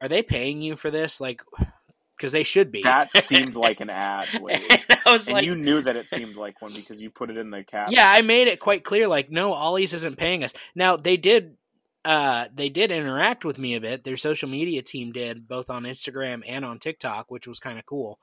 "Are 0.00 0.08
they 0.08 0.22
paying 0.22 0.60
you 0.62 0.76
for 0.76 0.90
this? 0.90 1.20
Like, 1.20 1.42
because 2.16 2.32
they 2.32 2.42
should 2.44 2.72
be. 2.72 2.82
That 2.82 3.12
seemed 3.12 3.56
like 3.56 3.80
an 3.80 3.90
ad. 3.90 4.26
Wade. 4.40 4.60
and 4.70 4.98
I 5.06 5.12
was 5.12 5.28
and 5.28 5.34
like, 5.34 5.44
you 5.44 5.54
knew 5.54 5.82
that 5.82 5.96
it 5.96 6.06
seemed 6.08 6.36
like 6.36 6.60
one 6.62 6.72
because 6.72 7.00
you 7.00 7.10
put 7.10 7.30
it 7.30 7.36
in 7.36 7.50
the 7.50 7.62
cap. 7.62 7.88
yeah, 7.90 8.10
I 8.10 8.22
made 8.22 8.48
it 8.48 8.60
quite 8.60 8.84
clear. 8.84 9.06
Like, 9.06 9.30
no, 9.30 9.52
Ollie's 9.52 9.92
isn't 9.92 10.18
paying 10.18 10.42
us. 10.44 10.52
Now 10.74 10.96
they 10.96 11.16
did. 11.16 11.56
Uh, 12.06 12.46
they 12.54 12.68
did 12.68 12.92
interact 12.92 13.44
with 13.44 13.58
me 13.58 13.74
a 13.74 13.80
bit. 13.80 14.04
Their 14.04 14.16
social 14.16 14.48
media 14.48 14.80
team 14.80 15.10
did, 15.10 15.48
both 15.48 15.70
on 15.70 15.82
Instagram 15.82 16.44
and 16.46 16.64
on 16.64 16.78
TikTok, 16.78 17.32
which 17.32 17.48
was 17.48 17.58
kind 17.58 17.80
of 17.80 17.84
cool. 17.84 18.20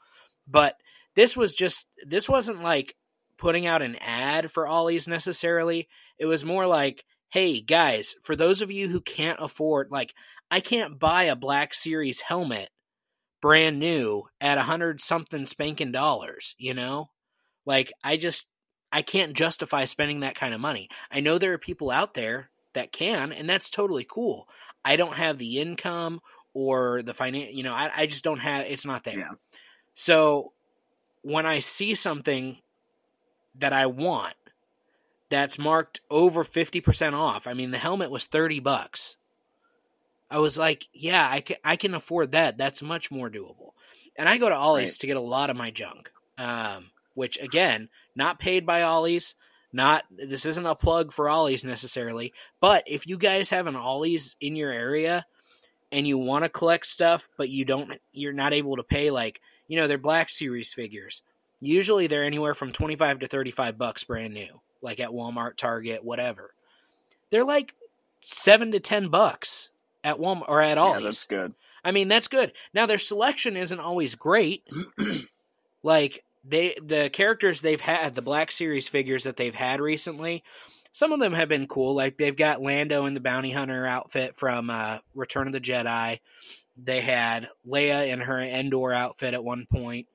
But 0.48 0.78
this 1.16 1.36
was 1.36 1.54
just 1.54 1.90
this 2.08 2.30
wasn't 2.30 2.64
like 2.64 2.96
putting 3.38 3.68
out 3.68 3.82
an 3.82 3.98
ad 3.98 4.54
for 4.54 4.66
Ollie's 4.66 5.06
necessarily. 5.06 5.90
It 6.18 6.28
was 6.28 6.46
more 6.46 6.66
like, 6.66 7.04
hey 7.30 7.60
guys, 7.60 8.16
for 8.24 8.38
those 8.38 8.62
of 8.62 8.72
you 8.72 8.88
who 8.88 9.02
can't 9.02 9.40
afford, 9.42 9.92
like, 9.92 10.14
I 10.50 10.62
can't 10.62 10.98
buy 10.98 11.24
a 11.24 11.36
Black 11.36 11.74
Series 11.74 12.22
helmet 12.22 12.70
brand 13.42 13.80
new 13.80 14.24
at 14.40 14.58
a 14.58 14.62
hundred 14.62 15.02
something 15.02 15.46
spanking 15.46 15.92
dollars. 15.92 16.56
You 16.58 16.74
know, 16.74 17.10
like 17.66 17.92
I 18.02 18.16
just 18.16 18.48
I 18.94 19.02
can't 19.02 19.34
justify 19.34 19.84
spending 19.84 20.22
that 20.22 20.36
kind 20.36 20.54
of 20.54 20.62
money. 20.62 20.88
I 21.12 21.20
know 21.20 21.38
there 21.38 21.52
are 21.52 21.58
people 21.58 21.92
out 21.92 22.14
there 22.14 22.50
that 22.74 22.92
can, 22.92 23.32
and 23.32 23.50
that's 23.50 23.70
totally 23.70 24.06
cool. 24.10 24.48
I 24.86 24.96
don't 24.96 25.16
have 25.16 25.38
the 25.38 25.60
income 25.60 26.22
or 26.54 27.02
the 27.02 27.14
finance, 27.14 27.54
you 27.54 27.64
know, 27.64 27.74
I, 27.74 27.90
I 27.96 28.06
just 28.06 28.24
don't 28.24 28.40
have, 28.40 28.66
it's 28.68 28.86
not 28.86 29.04
there. 29.04 29.20
Yeah. 29.20 29.32
So 29.94 30.54
when 31.22 31.46
I 31.46 31.60
see 31.60 31.96
something 31.96 32.58
that 33.56 33.74
I 33.74 33.86
want 33.88 34.36
that's 35.30 35.58
marked 35.58 36.02
over 36.12 36.44
50% 36.44 37.14
off, 37.14 37.48
I 37.48 37.54
mean, 37.54 37.72
the 37.72 37.78
helmet 37.78 38.12
was 38.12 38.26
30 38.26 38.60
bucks. 38.60 39.18
I 40.30 40.40
was 40.40 40.58
like, 40.58 40.86
yeah, 40.94 41.28
I 41.30 41.42
can, 41.42 41.58
I 41.64 41.76
can 41.76 41.94
afford 41.94 42.32
that. 42.32 42.58
That's 42.58 42.82
much 42.82 43.12
more 43.12 43.30
doable. 43.30 43.72
And 44.18 44.28
I 44.28 44.38
go 44.38 44.50
to 44.50 44.56
Ollie's 44.56 44.90
Right. 44.92 45.00
to 45.02 45.08
get 45.08 45.18
a 45.18 45.22
lot 45.22 45.50
of 45.50 45.58
my 45.58 45.72
junk, 45.72 46.12
um, 46.38 46.92
which 47.14 47.40
again, 47.42 47.90
not 48.16 48.40
paid 48.40 48.66
by 48.66 48.82
Ollie's. 48.84 49.36
Not 49.74 50.04
this 50.12 50.46
isn't 50.46 50.66
a 50.66 50.76
plug 50.76 51.12
for 51.12 51.28
Ollie's 51.28 51.66
necessarily, 51.66 52.32
but 52.62 52.84
if 52.86 53.08
you 53.08 53.18
guys 53.18 53.50
have 53.50 53.66
an 53.66 53.76
Ollie's 53.76 54.36
in 54.40 54.56
your 54.56 54.72
area 54.72 55.26
and 55.92 56.08
you 56.08 56.20
want 56.20 56.46
to 56.46 56.50
collect 56.50 56.86
stuff, 56.86 57.28
but 57.38 57.50
you 57.50 57.66
don't, 57.66 57.92
you're 58.12 58.34
not 58.34 58.54
able 58.54 58.78
to 58.78 58.84
pay 58.84 59.10
like 59.10 59.42
you 59.68 59.78
know 59.78 59.88
they're 59.88 59.98
Black 59.98 60.30
Series 60.30 60.74
figures. 60.74 61.24
Usually 61.60 62.06
they're 62.06 62.24
anywhere 62.24 62.54
from 62.54 62.72
twenty 62.72 62.96
five 62.96 63.20
to 63.20 63.28
thirty 63.28 63.50
five 63.50 63.78
bucks 63.78 64.04
brand 64.04 64.36
new, 64.36 64.62
like 64.84 65.00
at 65.00 65.10
Walmart, 65.10 65.58
Target, 65.58 66.04
whatever. 66.04 66.54
They're 67.32 67.44
like 67.44 67.74
seven 68.20 68.74
to 68.74 68.80
ten 68.80 69.08
bucks 69.08 69.72
at 70.04 70.18
Walmart 70.18 70.50
or 70.50 70.62
at 70.62 70.78
yeah, 70.78 71.00
that's 71.02 71.26
good. 71.26 71.56
I 71.84 71.92
mean, 71.92 72.08
that's 72.08 72.28
good. 72.28 72.52
Now 72.74 72.86
their 72.86 73.00
selection 73.00 73.58
isn't 73.58 73.80
always 73.80 74.14
great. 74.14 74.64
like 75.84 76.24
they 76.44 76.76
the 76.82 77.10
characters 77.12 77.62
they've 77.62 77.82
had, 77.82 78.16
the 78.16 78.22
Black 78.22 78.52
Series 78.52 78.88
figures 78.88 79.24
that 79.24 79.38
they've 79.38 79.56
had 79.56 79.80
recently, 79.80 80.44
some 80.92 81.12
of 81.12 81.20
them 81.20 81.34
have 81.34 81.50
been 81.50 81.68
cool. 81.68 81.96
Like 81.96 82.18
they've 82.18 82.36
got 82.36 82.62
Lando 82.62 83.06
in 83.06 83.14
the 83.14 83.20
bounty 83.20 83.52
hunter 83.52 83.86
outfit 83.86 84.36
from 84.36 84.70
uh, 84.70 85.00
Return 85.16 85.48
of 85.48 85.54
the 85.54 85.62
Jedi. 85.62 86.20
They 86.78 87.02
had 87.02 87.50
Leia 87.68 88.08
in 88.08 88.22
her 88.22 88.40
Endor 88.40 88.94
outfit 88.94 89.34
at 89.34 89.44
one 89.44 89.66
point. 89.72 90.08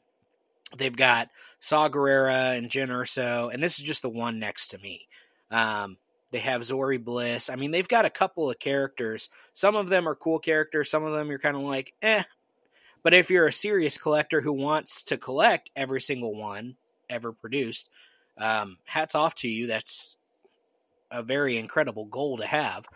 They've 0.77 0.95
got 0.95 1.29
Saw 1.61 1.89
Gerrera 1.89 2.57
and 2.57 2.69
Jyn 2.69 2.89
Erso, 2.89 3.53
and 3.53 3.63
this 3.63 3.79
is 3.79 3.85
just 3.85 4.03
the 4.03 4.11
one 4.11 4.39
next 4.39 4.69
to 4.69 4.79
me. 4.79 5.09
Um, 5.51 5.97
they 6.31 6.39
have 6.39 6.61
Zorii 6.61 7.03
Bliss. 7.03 7.49
I 7.49 7.57
mean, 7.57 7.71
they've 7.71 7.89
got 7.89 8.05
a 8.05 8.11
couple 8.11 8.51
of 8.51 8.59
characters. 8.59 9.31
Some 9.55 9.77
of 9.77 9.89
them 9.89 10.07
are 10.07 10.15
cool 10.15 10.39
characters. 10.39 10.91
Some 10.91 11.05
of 11.05 11.15
them 11.15 11.31
you're 11.31 11.39
kind 11.39 11.57
of 11.57 11.63
like, 11.63 11.95
eh. 12.03 12.25
But 13.03 13.15
if 13.15 13.31
you're 13.31 13.47
a 13.47 13.53
serious 13.53 13.99
collector 13.99 14.41
who 14.41 14.53
wants 14.53 15.03
to 15.05 15.17
collect 15.17 15.71
every 15.77 16.01
single 16.01 16.35
one 16.35 16.77
ever 17.09 17.33
produced, 17.33 17.89
um, 18.39 18.79
hats 18.85 19.15
off 19.15 19.35
to 19.37 19.49
you. 19.49 19.67
That's 19.67 20.17
a 21.11 21.23
very 21.23 21.57
incredible 21.57 22.07
goal 22.07 22.39
to 22.39 22.47
have. 22.47 22.87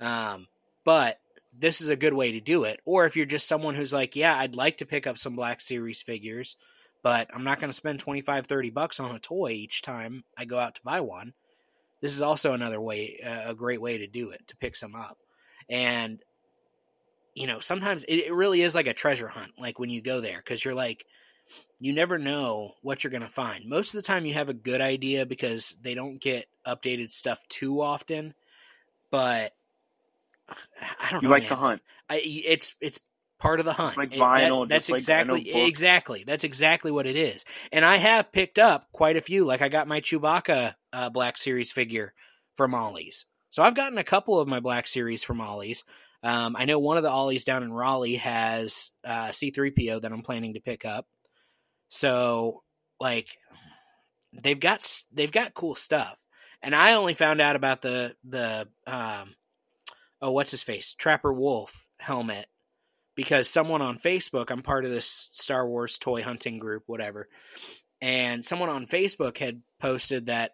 Um, 0.00 0.46
but 0.84 1.18
this 1.56 1.80
is 1.80 1.88
a 1.88 1.96
good 1.96 2.14
way 2.14 2.32
to 2.32 2.40
do 2.40 2.64
it. 2.64 2.80
Or 2.84 3.06
if 3.06 3.16
you're 3.16 3.26
just 3.26 3.48
someone 3.48 3.74
who's 3.74 3.92
like, 3.92 4.16
yeah, 4.16 4.36
I'd 4.36 4.54
like 4.54 4.78
to 4.78 4.86
pick 4.86 5.06
up 5.06 5.18
some 5.18 5.36
Black 5.36 5.60
Series 5.60 6.02
figures, 6.02 6.56
but 7.02 7.28
I'm 7.34 7.44
not 7.44 7.60
going 7.60 7.70
to 7.70 7.76
spend 7.76 8.00
25, 8.00 8.46
30 8.46 8.70
bucks 8.70 9.00
on 9.00 9.14
a 9.14 9.18
toy 9.18 9.50
each 9.50 9.82
time 9.82 10.24
I 10.36 10.44
go 10.44 10.58
out 10.58 10.76
to 10.76 10.82
buy 10.84 11.00
one. 11.00 11.34
This 12.00 12.12
is 12.12 12.22
also 12.22 12.54
another 12.54 12.80
way, 12.80 13.20
a 13.22 13.54
great 13.54 13.80
way 13.80 13.98
to 13.98 14.06
do 14.06 14.30
it, 14.30 14.46
to 14.48 14.56
pick 14.56 14.74
some 14.74 14.94
up. 14.94 15.18
And, 15.68 16.22
you 17.34 17.46
know, 17.46 17.60
sometimes 17.60 18.04
it, 18.04 18.16
it 18.16 18.34
really 18.34 18.62
is 18.62 18.74
like 18.74 18.86
a 18.86 18.94
treasure 18.94 19.28
hunt, 19.28 19.52
like 19.58 19.78
when 19.78 19.90
you 19.90 20.00
go 20.02 20.20
there, 20.20 20.38
because 20.38 20.64
you're 20.64 20.74
like, 20.74 21.04
you 21.78 21.92
never 21.92 22.18
know 22.18 22.72
what 22.82 23.02
you're 23.02 23.10
going 23.10 23.22
to 23.22 23.28
find. 23.28 23.68
Most 23.68 23.94
of 23.94 23.98
the 23.98 24.06
time, 24.06 24.24
you 24.26 24.34
have 24.34 24.48
a 24.48 24.54
good 24.54 24.80
idea 24.80 25.26
because 25.26 25.76
they 25.82 25.94
don't 25.94 26.20
get 26.20 26.46
updated 26.66 27.10
stuff 27.10 27.40
too 27.48 27.80
often. 27.80 28.34
But 29.10 29.52
I 31.00 31.10
don't 31.10 31.22
You 31.22 31.28
know. 31.28 31.34
like 31.34 31.42
man. 31.44 31.48
to 31.50 31.56
hunt. 31.56 31.82
I, 32.08 32.20
it's 32.24 32.74
it's 32.80 33.00
part 33.38 33.60
of 33.60 33.66
the 33.66 33.72
hunt. 33.72 33.96
like 33.96 34.14
It- 34.14 34.18
vinyl, 34.20 34.68
that's 34.68 34.86
just 34.88 34.90
like- 34.90 34.98
exactly 35.00 35.50
exactly 35.66 36.24
that's 36.26 36.44
exactly 36.44 36.90
what 36.90 37.06
it 37.06 37.16
is. 37.16 37.44
And 37.72 37.84
I 37.84 37.96
have 37.96 38.32
picked 38.32 38.58
up 38.58 38.86
quite 38.92 39.16
a 39.16 39.20
few. 39.20 39.44
Like 39.44 39.62
I 39.62 39.68
got 39.68 39.88
my 39.88 40.00
Chewbacca 40.00 40.74
uh, 40.92 41.10
Black 41.10 41.38
Series 41.38 41.72
figure 41.72 42.12
from 42.56 42.74
Ollie's. 42.74 43.26
So 43.48 43.62
I've 43.62 43.74
gotten 43.74 43.98
a 43.98 44.04
couple 44.04 44.38
of 44.38 44.46
my 44.46 44.60
Black 44.60 44.86
Series 44.86 45.24
from 45.24 45.40
Ollie's. 45.40 45.82
Um, 46.22 46.54
I 46.56 46.66
know 46.66 46.78
one 46.78 46.96
of 46.96 47.02
the 47.02 47.10
Ollies 47.10 47.44
down 47.44 47.62
in 47.62 47.72
Raleigh 47.72 48.16
has 48.16 48.92
uh, 49.04 49.28
C3PO 49.28 50.02
that 50.02 50.12
I'm 50.12 50.22
planning 50.22 50.54
to 50.54 50.60
pick 50.60 50.84
up. 50.84 51.06
So 51.88 52.62
like 53.00 53.28
they've 54.32 54.60
got 54.60 54.86
they've 55.12 55.32
got 55.32 55.54
cool 55.54 55.74
stuff. 55.74 56.16
And 56.62 56.74
I 56.74 56.94
only 56.94 57.14
found 57.14 57.40
out 57.40 57.56
about 57.56 57.82
the 57.82 58.14
the 58.24 58.68
um 58.86 59.34
oh 60.20 60.32
what's 60.32 60.50
his 60.50 60.62
face 60.62 60.94
Trapper 60.94 61.32
Wolf 61.32 61.86
helmet 61.98 62.46
because 63.14 63.48
someone 63.48 63.82
on 63.82 63.98
Facebook 63.98 64.50
I'm 64.50 64.62
part 64.62 64.84
of 64.84 64.90
this 64.90 65.30
Star 65.32 65.66
Wars 65.66 65.98
toy 65.98 66.22
hunting 66.22 66.58
group 66.58 66.84
whatever 66.86 67.28
and 68.00 68.44
someone 68.44 68.68
on 68.68 68.86
Facebook 68.86 69.38
had 69.38 69.62
posted 69.78 70.26
that 70.26 70.52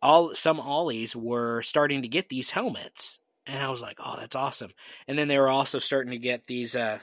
all 0.00 0.34
some 0.34 0.60
ollies 0.60 1.16
were 1.16 1.62
starting 1.62 2.02
to 2.02 2.08
get 2.08 2.28
these 2.28 2.50
helmets 2.50 3.20
and 3.46 3.62
I 3.62 3.70
was 3.70 3.82
like 3.82 3.98
oh 4.04 4.16
that's 4.18 4.36
awesome 4.36 4.70
and 5.08 5.18
then 5.18 5.28
they 5.28 5.38
were 5.38 5.48
also 5.48 5.78
starting 5.78 6.12
to 6.12 6.18
get 6.18 6.46
these 6.46 6.74
uh 6.76 6.98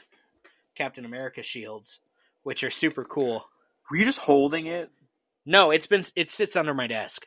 Captain 0.75 1.05
America 1.05 1.43
shields 1.43 1.99
which 2.43 2.63
are 2.63 2.69
super 2.69 3.03
cool 3.03 3.45
Were 3.89 3.97
you 3.97 4.05
just 4.05 4.19
holding 4.19 4.67
it? 4.67 4.89
no 5.45 5.71
it's 5.71 5.87
been 5.87 6.03
it 6.15 6.31
sits 6.31 6.55
under 6.55 6.73
my 6.73 6.87
desk 6.87 7.25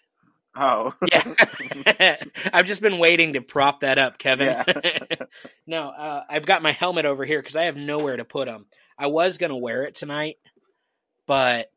Oh, 0.56 0.94
yeah. 1.12 2.16
I've 2.52 2.66
just 2.66 2.80
been 2.80 2.98
waiting 2.98 3.32
to 3.32 3.40
prop 3.40 3.80
that 3.80 3.98
up, 3.98 4.18
Kevin. 4.18 4.46
Yeah. 4.46 5.16
no, 5.66 5.88
uh, 5.88 6.22
I've 6.28 6.46
got 6.46 6.62
my 6.62 6.70
helmet 6.70 7.06
over 7.06 7.24
here 7.24 7.40
because 7.40 7.56
I 7.56 7.64
have 7.64 7.76
nowhere 7.76 8.16
to 8.16 8.24
put 8.24 8.46
them. 8.46 8.66
I 8.96 9.08
was 9.08 9.38
going 9.38 9.50
to 9.50 9.56
wear 9.56 9.82
it 9.82 9.96
tonight, 9.96 10.36
but 11.26 11.72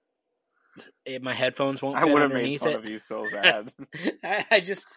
it, 1.05 1.23
my 1.23 1.33
headphones 1.33 1.81
won't 1.81 1.97
I 1.97 2.03
fit 2.03 2.13
would 2.13 2.21
have 2.21 2.31
made 2.31 2.59
fun 2.59 2.69
it. 2.69 2.75
of 2.75 2.85
you 2.85 2.99
so 2.99 3.25
bad. 3.31 3.73
I, 4.23 4.45
I 4.51 4.59
just, 4.59 4.87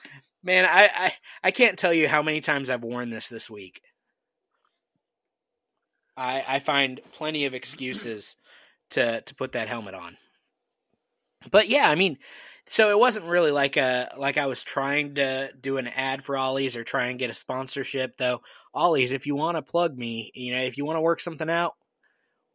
man, 0.42 0.64
I, 0.64 0.90
I, 0.94 1.12
I 1.44 1.50
can't 1.50 1.78
tell 1.78 1.92
you 1.92 2.08
how 2.08 2.22
many 2.22 2.40
times 2.40 2.70
I've 2.70 2.82
worn 2.82 3.10
this 3.10 3.28
this 3.28 3.50
week. 3.50 3.82
I, 6.16 6.44
I 6.46 6.58
find 6.58 7.00
plenty 7.12 7.46
of 7.46 7.54
excuses 7.54 8.36
to 8.90 9.20
to 9.22 9.34
put 9.34 9.52
that 9.52 9.68
helmet 9.68 9.94
on. 9.94 10.16
But 11.50 11.68
yeah, 11.68 11.88
I 11.88 11.94
mean, 11.94 12.18
so 12.66 12.90
it 12.90 12.98
wasn't 12.98 13.26
really 13.26 13.50
like 13.50 13.76
a 13.76 14.12
like 14.18 14.36
I 14.36 14.46
was 14.46 14.62
trying 14.62 15.14
to 15.14 15.50
do 15.58 15.78
an 15.78 15.88
ad 15.88 16.22
for 16.22 16.36
Ollie's 16.36 16.76
or 16.76 16.84
try 16.84 17.06
and 17.06 17.18
get 17.18 17.30
a 17.30 17.34
sponsorship 17.34 18.16
though. 18.16 18.42
Ollie's, 18.74 19.12
if 19.12 19.26
you 19.26 19.34
want 19.34 19.56
to 19.56 19.62
plug 19.62 19.96
me, 19.96 20.30
you 20.34 20.54
know, 20.54 20.62
if 20.62 20.76
you 20.76 20.84
want 20.84 20.96
to 20.96 21.02
work 21.02 21.20
something 21.20 21.50
out, 21.50 21.74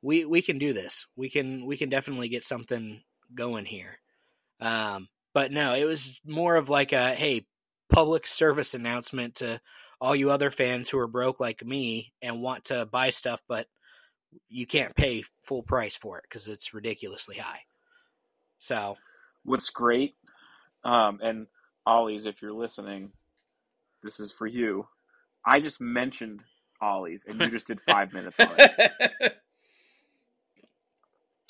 we 0.02 0.26
we 0.26 0.42
can 0.42 0.60
do 0.60 0.72
this. 0.72 1.08
We 1.16 1.30
can 1.30 1.66
we 1.66 1.78
can 1.78 1.90
definitely 1.90 2.30
get 2.30 2.44
something 2.44 3.02
going 3.34 3.66
here. 3.66 4.00
Um, 4.62 5.08
but 5.34 5.52
no, 5.52 5.74
it 5.74 5.86
was 5.86 6.22
more 6.26 6.56
of 6.56 6.70
like 6.70 6.94
a 6.94 7.16
hey, 7.16 7.46
public 7.90 8.28
service 8.28 8.74
announcement 8.74 9.36
to 9.36 9.62
all 10.02 10.16
you 10.16 10.32
other 10.32 10.52
fans 10.52 10.90
who 10.90 11.00
are 11.00 11.08
broke 11.08 11.40
like 11.40 11.66
me 11.66 12.14
and 12.22 12.42
want 12.42 12.66
to 12.66 12.86
buy 12.86 13.10
stuff, 13.10 13.42
but 13.48 13.68
you 14.50 14.66
can't 14.66 14.96
pay 14.96 15.24
full 15.44 15.64
price 15.64 15.96
for 15.96 16.18
it 16.18 16.26
because 16.28 16.48
it's 16.48 16.74
ridiculously 16.74 17.38
high. 17.38 17.62
So 18.58 18.98
What's 19.44 19.70
great, 19.70 20.16
um, 20.84 21.20
and 21.22 21.48
Ollie's, 21.86 22.26
if 22.26 22.42
you're 22.42 22.52
listening, 22.52 23.12
this 24.02 24.20
is 24.20 24.32
for 24.32 24.48
you. 24.48 24.88
I 25.46 25.60
just 25.60 25.80
mentioned 25.80 26.42
Ollie's, 26.82 27.26
and 27.28 27.40
you 27.40 27.50
just 27.50 27.68
did 27.68 27.80
five 27.82 28.12
minutes 28.12 28.40
on 28.40 28.50
it. 28.58 29.34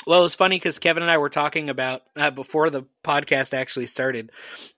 well, 0.05 0.19
it 0.19 0.23
was 0.23 0.35
funny 0.35 0.57
because 0.57 0.79
Kevin 0.79 1.03
and 1.03 1.11
I 1.11 1.17
were 1.17 1.29
talking 1.29 1.69
about 1.69 2.01
uh, 2.15 2.31
before 2.31 2.69
the 2.69 2.83
podcast 3.03 3.53
actually 3.53 3.87
started. 3.87 4.31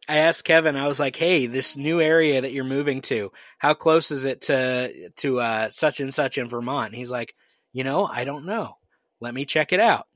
I 0.08 0.18
asked 0.18 0.46
Kevin, 0.46 0.76
I 0.76 0.88
was 0.88 1.00
like, 1.00 1.16
"Hey, 1.16 1.48
this 1.48 1.78
new 1.78 2.02
area 2.02 2.42
that 2.42 2.54
you're 2.54 2.64
moving 2.64 3.02
to, 3.02 3.32
how 3.58 3.74
close 3.74 4.12
is 4.12 4.26
it 4.26 4.42
to 4.42 5.10
to 5.10 5.40
uh, 5.40 5.70
such 5.70 6.00
and 6.00 6.14
such 6.14 6.38
in 6.38 6.50
Vermont?" 6.50 6.94
He's 6.96 7.12
like, 7.12 7.36
"You 7.74 7.84
know, 7.84 8.06
I 8.06 8.24
don't 8.24 8.46
know." 8.46 8.78
let 9.20 9.34
me 9.34 9.46
check 9.46 9.74
it 9.74 9.80
out. 9.80 10.08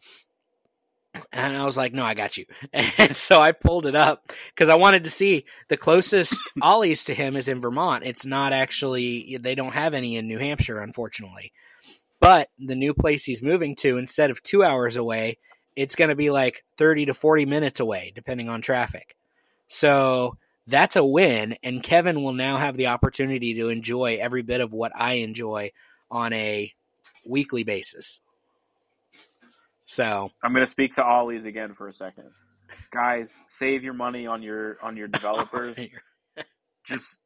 And 1.34 1.58
I 1.58 1.66
was 1.66 1.76
like, 1.76 1.94
no, 1.94 2.06
I 2.06 2.14
got 2.14 2.38
you. 2.38 2.46
And 2.74 3.16
so 3.16 3.42
I 3.42 3.52
pulled 3.52 3.86
it 3.86 3.96
up 3.96 4.32
because 4.50 4.70
I 4.70 4.76
wanted 4.76 5.04
to 5.04 5.10
see 5.10 5.46
the 5.68 5.78
closest 5.78 6.42
Ollie's 6.62 7.04
to 7.06 7.14
him 7.14 7.36
is 7.36 7.48
in 7.50 7.60
Vermont. 7.60 8.06
It's 8.06 8.26
not 8.26 8.54
actually, 8.54 9.38
they 9.38 9.56
don't 9.56 9.74
have 9.74 9.94
any 9.94 10.16
in 10.16 10.28
New 10.28 10.38
Hampshire, 10.38 10.80
unfortunately. 10.80 11.52
But 12.22 12.50
the 12.60 12.76
new 12.76 12.94
place 12.94 13.26
he's 13.26 13.42
moving 13.42 13.76
to, 13.78 13.98
instead 13.98 14.30
of 14.30 14.44
two 14.44 14.64
hours 14.64 14.96
away, 14.96 15.40
it's 15.76 15.96
going 15.96 16.10
to 16.10 16.16
be 16.16 16.30
like 16.30 16.64
30 16.78 17.08
to 17.08 17.14
40 17.16 17.46
minutes 17.48 17.80
away, 17.80 18.12
depending 18.14 18.48
on 18.48 18.62
traffic. 18.62 19.18
So 19.68 20.38
that's 20.68 20.96
a 20.96 21.04
win. 21.04 21.56
And 21.64 21.82
Kevin 21.82 22.22
will 22.24 22.34
now 22.34 22.58
have 22.58 22.78
the 22.78 22.88
opportunity 22.88 23.56
to 23.56 23.70
enjoy 23.70 24.20
every 24.22 24.44
bit 24.44 24.62
of 24.62 24.72
what 24.72 24.92
I 24.96 25.14
enjoy 25.14 25.72
on 26.12 26.32
a 26.34 26.72
weekly 27.26 27.64
basis. 27.64 28.22
So 29.86 30.32
I'm 30.44 30.54
going 30.54 30.64
to 30.64 30.70
speak 30.70 30.96
to 30.96 31.04
Ollie's 31.04 31.46
again 31.46 31.74
for 31.74 31.88
a 31.88 31.94
second. 31.94 32.30
Guys, 32.92 33.42
save 33.48 33.84
your 33.84 33.94
money 33.94 34.28
on 34.28 34.44
your 34.44 34.78
on 34.84 34.96
your 34.96 35.08
developers. 35.10 35.76
Just 36.86 37.20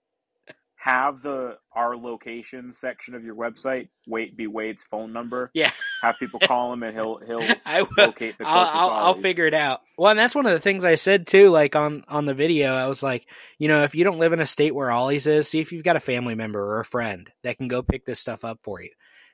have 0.86 1.24
the 1.24 1.58
our 1.72 1.98
location 1.98 2.72
section 2.72 3.16
of 3.16 3.24
your 3.24 3.34
website 3.34 3.90
wait 4.08 4.38
be 4.38 4.46
Wade's 4.46 4.84
phone 4.84 5.12
number. 5.12 5.50
Yeah. 5.56 5.72
Have 6.04 6.20
people 6.20 6.40
call 6.44 6.72
him 6.72 6.84
and 6.84 6.96
he'll 6.96 7.18
he'll 7.26 7.42
I 7.66 7.82
will. 7.82 7.90
locate 7.98 8.38
the 8.38 8.48
I'll, 8.48 8.66
closest 8.66 8.76
I'll, 8.76 8.90
I'll 8.92 9.14
figure 9.16 9.48
it 9.48 9.56
out. 9.56 9.82
Well, 9.98 10.12
and 10.12 10.20
that's 10.20 10.36
one 10.36 10.46
of 10.46 10.52
the 10.52 10.60
things 10.60 10.86
I 10.86 10.94
said 10.94 11.26
too. 11.26 11.50
Like 11.50 11.76
on 11.76 12.04
on 12.08 12.26
the 12.26 12.36
video, 12.36 12.72
I 12.76 12.86
was 12.86 13.02
like, 13.02 13.26
you 13.58 13.68
know, 13.68 13.82
if 13.82 13.96
you 13.96 14.04
don't 14.04 14.20
live 14.20 14.32
in 14.32 14.40
a 14.40 14.46
state 14.46 14.76
where 14.76 14.92
Ollie's 14.92 15.26
is, 15.26 15.48
see 15.48 15.60
if 15.60 15.72
you've 15.72 15.84
got 15.84 15.96
a 15.96 16.00
family 16.00 16.36
member 16.36 16.62
or 16.62 16.82
a 16.82 16.86
friend 16.86 17.32
that 17.42 17.58
can 17.58 17.68
go 17.68 17.82
pick 17.82 18.06
this 18.06 18.20
stuff 18.20 18.46
up 18.46 18.60
for 18.62 18.80
you. 18.80 18.92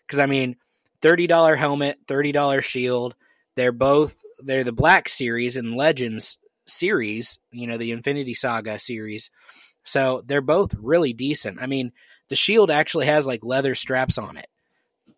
Because 0.08 0.20
I 0.20 0.28
mean, 0.28 0.56
thirty 1.02 1.28
dollar 1.28 1.58
helmet, 1.58 2.00
thirty 2.08 2.32
dollar 2.32 2.62
shield. 2.62 3.14
They're 3.58 3.74
both 3.74 4.22
they're 4.40 4.64
the 4.64 4.72
Black 4.72 5.10
Series 5.10 5.58
and 5.58 5.76
Legends 5.76 6.38
series. 6.66 7.40
You 7.52 7.68
know, 7.68 7.76
the 7.76 7.92
Infinity 7.92 8.36
Saga 8.36 8.80
series. 8.80 9.32
So 9.84 10.22
they're 10.26 10.42
both 10.42 10.74
really 10.76 11.14
decent. 11.14 11.62
I 11.62 11.66
mean, 11.66 11.92
the 12.30 12.36
shield 12.36 12.72
actually 12.72 13.08
has 13.08 13.26
like 13.28 13.44
leather 13.44 13.76
straps 13.76 14.18
on 14.18 14.38
it. 14.38 14.48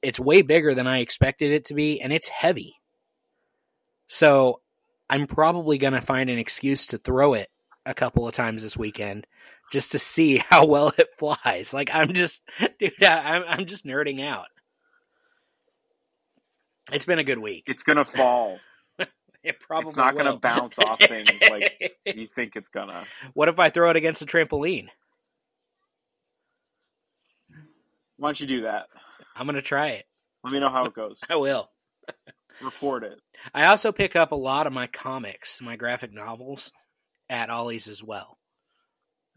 It's 0.02 0.20
way 0.20 0.42
bigger 0.42 0.74
than 0.74 0.88
I 0.88 1.00
expected 1.00 1.52
it 1.52 1.66
to 1.66 1.74
be, 1.74 2.02
and 2.02 2.12
it's 2.12 2.28
heavy. 2.28 2.76
So 4.08 4.62
I'm 5.10 5.28
probably 5.28 5.78
going 5.78 5.94
to 5.94 6.02
find 6.02 6.30
an 6.30 6.38
excuse 6.38 6.88
to 6.88 6.98
throw 6.98 7.34
it 7.34 7.50
a 7.86 7.94
couple 7.94 8.28
of 8.28 8.34
times 8.34 8.64
this 8.64 8.78
weekend 8.78 9.28
just 9.72 9.92
to 9.92 10.00
see 10.00 10.38
how 10.50 10.66
well 10.66 10.92
it 10.98 11.10
flies. 11.18 11.74
Like 11.74 11.90
I'm 11.94 12.14
just, 12.14 12.44
dude, 12.80 13.04
I'm 13.04 13.44
I'm 13.48 13.66
just 13.66 13.86
nerding 13.86 14.26
out. 14.26 14.48
It's 16.92 17.06
been 17.06 17.20
a 17.20 17.24
good 17.24 17.40
week. 17.40 17.64
It's 17.68 17.84
gonna 17.84 18.06
fall. 18.06 18.60
It 19.50 19.60
probably 19.60 19.90
it's 19.90 19.98
not 19.98 20.16
gonna 20.16 20.38
bounce 20.38 20.80
off 20.80 21.00
things 21.02 21.30
like 21.50 21.98
you 22.06 22.26
think 22.28 22.56
it's 22.56 22.70
gonna. 22.70 23.04
what 23.34 23.50
if 23.50 23.60
I 23.60 23.70
throw 23.70 23.90
it 23.90 23.98
against 23.98 24.22
a 24.22 24.26
trampoline? 24.26 24.88
Why 28.16 28.30
don't 28.30 28.40
you 28.40 28.48
do 28.48 28.62
that? 28.62 28.88
I'm 29.36 29.46
gonna 29.46 29.62
try 29.62 29.90
it. 29.90 30.06
Let 30.46 30.54
me 30.54 30.62
know 30.62 30.70
how 30.70 30.86
it 30.86 30.94
goes. 30.94 31.20
I 31.30 31.36
will. 31.36 31.70
Report 32.62 33.04
it. 33.04 33.20
I 33.54 33.66
also 33.66 33.92
pick 33.92 34.16
up 34.16 34.32
a 34.32 34.36
lot 34.36 34.66
of 34.66 34.72
my 34.72 34.88
comics, 34.88 35.62
my 35.62 35.76
graphic 35.76 36.14
novels, 36.14 36.72
at 37.30 37.50
Ollie's 37.50 37.88
as 37.88 38.02
well. 38.02 38.38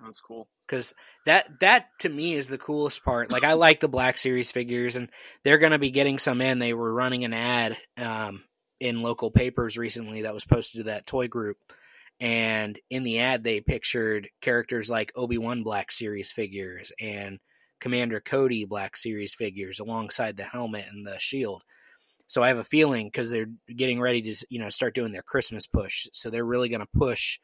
That's 0.05 0.21
cool. 0.21 0.47
because 0.69 0.95
that 1.25 1.49
that 1.61 1.87
to 2.01 2.09
me 2.09 2.35
is 2.35 2.49
the 2.49 2.59
coolest 2.59 3.03
part. 3.03 3.33
Like 3.33 3.45
I 3.45 3.55
like 3.55 3.81
the 3.81 3.89
Black 3.89 4.19
Series 4.19 4.53
figures, 4.53 4.95
and 4.95 5.09
they're 5.43 5.59
going 5.59 5.73
to 5.73 5.79
be 5.79 5.91
getting 5.91 6.19
some 6.19 6.41
in. 6.41 6.59
They 6.59 6.75
were 6.75 6.93
running 6.93 7.25
an 7.25 7.33
ad 7.33 7.77
um, 7.97 8.45
in 8.81 9.03
local 9.03 9.31
papers 9.31 9.79
recently 9.79 10.23
that 10.23 10.35
was 10.35 10.45
posted 10.45 10.81
to 10.81 10.85
that 10.85 11.07
toy 11.07 11.29
group, 11.29 11.59
and 12.21 12.79
in 12.91 13.05
the 13.05 13.21
ad 13.21 13.45
they 13.45 13.61
pictured 13.61 14.29
characters 14.41 14.91
like 14.91 15.13
Obi 15.17 15.39
Wan 15.39 15.63
Black 15.63 15.91
Series 15.91 16.31
figures 16.33 16.93
and 17.01 17.39
Commander 17.81 18.21
Cody 18.21 18.65
Black 18.65 18.97
Series 18.97 19.35
figures 19.35 19.81
alongside 19.81 20.37
the 20.37 20.45
helmet 20.45 20.87
and 20.91 21.07
the 21.07 21.19
shield. 21.19 21.63
So 22.27 22.43
I 22.43 22.49
have 22.49 22.59
a 22.59 22.65
feeling 22.65 23.07
because 23.07 23.31
they're 23.31 23.51
getting 23.75 24.01
ready 24.01 24.23
to 24.23 24.47
you 24.49 24.59
know 24.59 24.69
start 24.69 24.95
doing 24.95 25.13
their 25.13 25.23
Christmas 25.23 25.67
push, 25.67 26.07
so 26.13 26.31
they're 26.31 26.45
really 26.45 26.69
going 26.69 26.81
to 26.81 26.99
push 26.99 27.39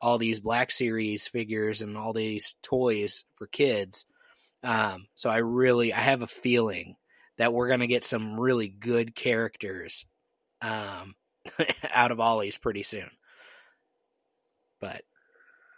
all 0.00 0.18
these 0.18 0.40
Black 0.40 0.70
Series 0.70 1.26
figures 1.26 1.80
and 1.80 1.96
all 1.96 2.12
these 2.12 2.56
toys 2.62 3.24
for 3.36 3.46
kids. 3.46 4.06
Um, 4.64 5.06
so 5.14 5.30
I 5.30 5.38
really 5.38 5.92
I 5.92 5.98
have 5.98 6.22
a 6.22 6.26
feeling 6.26 6.96
that 7.38 7.52
we're 7.52 7.68
gonna 7.68 7.86
get 7.86 8.04
some 8.04 8.38
really 8.38 8.68
good 8.68 9.14
characters 9.14 10.06
um, 10.62 11.14
out 11.94 12.10
of 12.12 12.20
Ollie's 12.20 12.56
pretty 12.58 12.82
soon. 12.82 13.10
But 14.80 15.02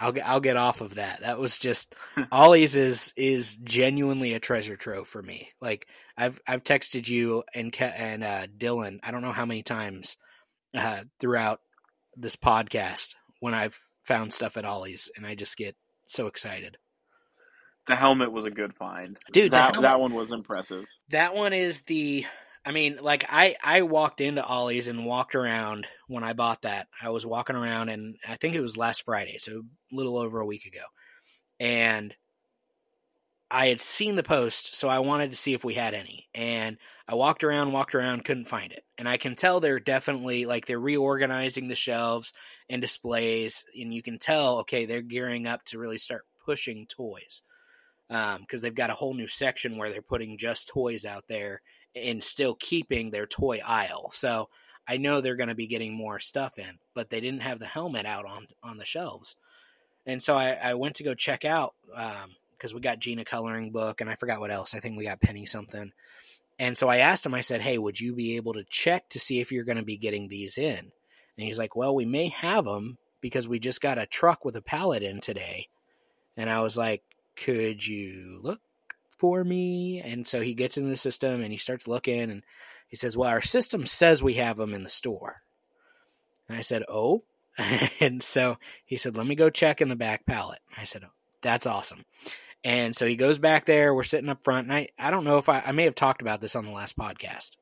I'll 0.01 0.13
get 0.13 0.27
I'll 0.27 0.41
get 0.41 0.57
off 0.57 0.81
of 0.81 0.97
that. 0.97 1.21
That 1.21 1.39
was 1.39 1.59
just 1.59 1.95
Ollie's 2.33 2.77
is 2.77 3.13
is 3.17 3.57
genuinely 3.57 4.35
a 4.35 4.41
treasure 4.41 4.77
trove 4.77 5.09
for 5.09 5.23
me. 5.23 5.51
Like 5.61 5.87
I've 6.17 6.41
I've 6.47 6.65
texted 6.65 7.09
you 7.09 7.45
and 7.55 7.73
Ke- 7.73 7.83
and 7.99 8.23
uh, 8.25 8.47
Dylan. 8.47 8.99
I 9.03 9.11
don't 9.11 9.23
know 9.23 9.33
how 9.33 9.47
many 9.47 9.63
times 9.63 10.17
uh, 10.75 11.03
throughout 11.21 11.61
this 12.17 12.37
podcast 12.37 13.15
when 13.41 13.55
I've 13.55 13.79
found 14.05 14.33
stuff 14.33 14.57
at 14.57 14.65
Ollie's, 14.65 15.11
and 15.17 15.27
I 15.27 15.35
just 15.35 15.57
get 15.57 15.77
so 16.07 16.27
excited. 16.27 16.77
The 17.87 17.97
helmet 17.97 18.33
was 18.33 18.47
a 18.47 18.51
good 18.51 18.75
find, 18.75 19.19
Dude, 19.33 19.53
That 19.53 19.75
helmet- 19.75 19.83
that 19.83 20.01
one 20.01 20.15
was 20.15 20.33
impressive. 20.33 20.85
That 21.11 21.35
one 21.35 21.53
is 21.53 21.83
the. 21.83 22.25
I 22.65 22.73
mean, 22.73 22.99
like 23.03 23.25
I 23.29 23.57
I 23.63 23.83
walked 23.83 24.21
into 24.21 24.45
Ollie's 24.45 24.89
and 24.89 25.05
walked 25.05 25.35
around 25.35 25.87
when 26.09 26.25
I 26.25 26.33
bought 26.33 26.63
that. 26.63 26.89
I 27.03 27.11
was 27.11 27.27
walking 27.27 27.57
around, 27.57 27.91
and 27.91 28.17
I 28.27 28.37
think 28.37 28.55
it 28.55 28.61
was 28.61 28.77
last 28.77 29.05
Friday, 29.05 29.37
so 29.39 29.63
a 29.93 29.95
little 29.95 30.17
over 30.17 30.41
a 30.41 30.47
week 30.47 30.65
ago, 30.67 30.85
and 31.61 32.15
I 33.51 33.67
had 33.67 33.81
seen 33.81 34.17
the 34.17 34.23
post, 34.23 34.75
so 34.75 34.89
I 34.89 34.99
wanted 35.01 35.31
to 35.31 35.37
see 35.37 35.53
if 35.53 35.63
we 35.63 35.75
had 35.75 35.95
any. 35.95 36.29
And 36.35 36.79
I 37.07 37.15
walked 37.15 37.45
around, 37.45 37.73
walked 37.73 37.95
around, 37.95 38.25
couldn't 38.25 38.49
find 38.49 38.73
it. 38.73 38.85
And 38.99 39.09
I 39.09 39.17
can 39.17 39.37
tell 39.37 39.61
they're 39.61 39.79
definitely 39.79 40.47
like 40.47 40.67
they're 40.67 40.81
reorganizing 40.81 41.69
the 41.69 41.77
shelves 41.77 42.33
and 42.69 42.81
displays, 42.81 43.65
and 43.79 43.93
you 43.93 44.03
can 44.03 44.19
tell, 44.19 44.61
okay, 44.61 44.87
they're 44.87 45.03
gearing 45.03 45.47
up 45.47 45.65
to 45.67 45.79
really 45.79 45.99
start 45.99 46.25
pushing 46.45 46.87
toys 46.87 47.43
um, 48.11 48.41
because 48.41 48.61
they've 48.63 48.75
got 48.75 48.91
a 48.91 48.95
whole 48.95 49.15
new 49.15 49.29
section 49.29 49.77
where 49.77 49.91
they're 49.91 50.03
putting 50.03 50.39
just 50.39 50.69
toys 50.69 51.05
out 51.05 51.25
there 51.29 51.61
and 51.95 52.23
still 52.23 52.55
keeping 52.55 53.11
their 53.11 53.27
toy 53.27 53.61
aisle. 53.67 54.11
So 54.11 54.49
I 54.87 54.97
know 54.97 55.21
they're 55.21 55.37
going 55.37 55.49
to 55.49 55.55
be 55.55 55.67
getting 55.67 55.95
more 55.95 56.19
stuff 56.19 56.59
in, 56.59 56.79
but 56.95 57.11
they 57.11 57.21
didn't 57.21 57.43
have 57.43 57.59
the 57.59 57.67
helmet 57.67 58.07
out 58.07 58.27
on 58.27 58.47
on 58.63 58.79
the 58.79 58.85
shelves, 58.85 59.37
and 60.07 60.23
so 60.23 60.35
I, 60.35 60.59
I 60.63 60.75
went 60.75 60.97
to 60.97 61.05
go 61.05 61.15
check 61.15 61.45
out 61.45 61.75
um, 61.95 62.37
because 62.57 62.75
we 62.75 62.81
got 62.81 62.99
Gina 62.99 63.25
coloring 63.25 63.71
book 63.73 64.01
and 64.01 64.11
I 64.11 64.15
forgot 64.15 64.41
what 64.41 64.51
else. 64.51 64.75
I 64.75 64.81
think 64.81 64.97
we 64.97 65.05
got 65.05 65.21
Penny 65.21 65.47
something. 65.47 65.93
And 66.59 66.79
so 66.79 66.89
I 66.89 66.99
asked 66.99 67.27
him, 67.27 67.35
I 67.35 67.41
said, 67.41 67.63
Hey, 67.63 67.79
would 67.79 68.01
you 68.01 68.15
be 68.15 68.37
able 68.37 68.55
to 68.55 68.65
check 68.65 69.09
to 69.11 69.19
see 69.19 69.41
if 69.41 69.51
you're 69.51 69.65
going 69.65 69.79
to 69.79 69.85
be 69.85 69.97
getting 69.97 70.29
these 70.29 70.59
in? 70.59 70.79
And 71.37 71.47
he's 71.47 71.59
like, 71.59 71.75
Well, 71.75 71.95
we 71.95 72.05
may 72.05 72.29
have 72.29 72.65
them 72.65 72.99
because 73.21 73.49
we 73.49 73.59
just 73.59 73.81
got 73.81 73.99
a 73.99 74.07
truck 74.07 74.45
with 74.45 74.57
a 74.57 74.63
pallet 74.63 75.03
in 75.03 75.21
today. 75.21 75.69
And 76.37 76.49
I 76.49 76.61
was 76.61 76.77
like, 76.77 77.03
Could 77.37 77.87
you 77.87 78.39
look 78.43 78.61
for 79.19 79.45
me? 79.45 80.01
And 80.05 80.27
so 80.27 80.41
he 80.41 80.55
gets 80.55 80.77
into 80.77 80.91
the 80.91 80.97
system 80.97 81.43
and 81.43 81.53
he 81.53 81.59
starts 81.59 81.89
looking 81.89 82.31
and 82.31 82.43
he 82.89 82.97
says, 82.97 83.17
Well, 83.17 83.29
our 83.29 83.43
system 83.43 83.87
says 83.87 84.23
we 84.23 84.35
have 84.35 84.57
them 84.57 84.75
in 84.75 84.83
the 84.83 84.89
store. 84.89 85.43
And 86.49 86.57
I 86.57 86.63
said, 86.63 86.85
Oh. 86.89 87.25
and 88.01 88.23
so 88.23 88.59
he 88.85 88.97
said, 88.97 89.17
Let 89.17 89.27
me 89.27 89.35
go 89.35 89.51
check 89.51 89.81
in 89.81 89.89
the 89.89 89.97
back 89.97 90.27
pallet. 90.27 90.61
I 90.77 90.85
said, 90.85 91.03
oh, 91.05 91.13
That's 91.43 91.67
awesome. 91.67 92.05
And 92.65 92.97
so 92.97 93.07
he 93.07 93.17
goes 93.17 93.39
back 93.39 93.67
there. 93.67 93.95
We're 93.95 94.05
sitting 94.05 94.31
up 94.31 94.43
front, 94.43 94.69
and 94.69 94.75
I, 94.75 94.89
I 94.99 95.11
don't 95.11 95.25
know 95.25 95.37
if 95.37 95.51
I, 95.51 95.63
I 95.67 95.73
may 95.73 95.85
have 95.85 95.95
talked 95.95 96.23
about 96.23 96.41
this 96.41 96.57
on 96.57 96.65
the 96.65 96.71
last 96.71 96.97
podcast, 96.97 97.59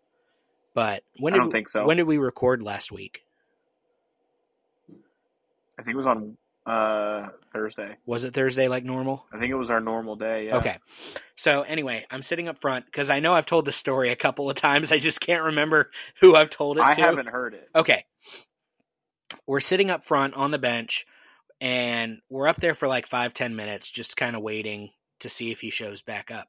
but 0.75 1.03
when 1.19 1.35
I 1.35 1.39
don't 1.39 1.51
think 1.51 1.69
so. 1.69 1.85
When 1.85 1.97
did 1.97 2.07
we 2.07 2.19
record 2.19 2.63
last 2.63 2.93
week? 2.93 3.23
I 5.77 5.83
think 5.83 5.95
it 5.95 5.97
was 5.97 6.07
on 6.07 6.37
uh, 6.67 7.29
Thursday. 7.53 7.97
Was 8.07 8.25
it 8.25 8.35
Thursday 8.35 8.69
like 8.69 8.85
normal? 8.85 9.27
I 9.33 9.39
think 9.39 9.51
it 9.51 9.57
was 9.57 9.71
our 9.71 9.81
normal 9.81 10.17
day. 10.17 10.47
Yeah. 10.47 10.57
Okay. 10.59 10.77
So 11.35 11.63
anyway, 11.63 12.05
I'm 12.11 12.23
sitting 12.23 12.49
up 12.49 12.61
front 12.61 12.87
because 12.87 13.11
I 13.11 13.21
know 13.21 13.35
I've 13.35 13.47
told 13.47 13.65
the 13.65 13.73
story 13.73 14.11
a 14.11 14.17
couple 14.17 14.49
of 14.49 14.57
times. 14.57 14.93
I 14.93 14.99
just 14.99 15.21
can't 15.21 15.43
remember 15.43 15.91
who 16.21 16.37
I've 16.37 16.51
told 16.51 16.79
it 16.79 16.83
to. 16.83 16.87
I 16.87 16.95
to. 16.95 17.01
haven't 17.01 17.29
heard 17.29 17.55
it. 17.55 17.69
Okay. 17.75 18.05
We're 19.47 19.61
sitting 19.61 19.91
up 19.91 20.05
front 20.05 20.35
on 20.35 20.51
the 20.53 20.59
bench, 20.59 21.05
and 21.61 22.21
we're 22.31 22.47
up 22.47 22.57
there 22.57 22.75
for 22.75 22.87
like 22.87 23.07
five, 23.07 23.35
ten 23.35 23.57
minutes, 23.57 23.91
just 23.91 24.17
kind 24.17 24.37
of 24.37 24.43
waiting 24.43 24.91
to 25.21 25.29
see 25.29 25.51
if 25.51 25.61
he 25.61 25.71
shows 25.71 26.03
back 26.03 26.31
up. 26.31 26.49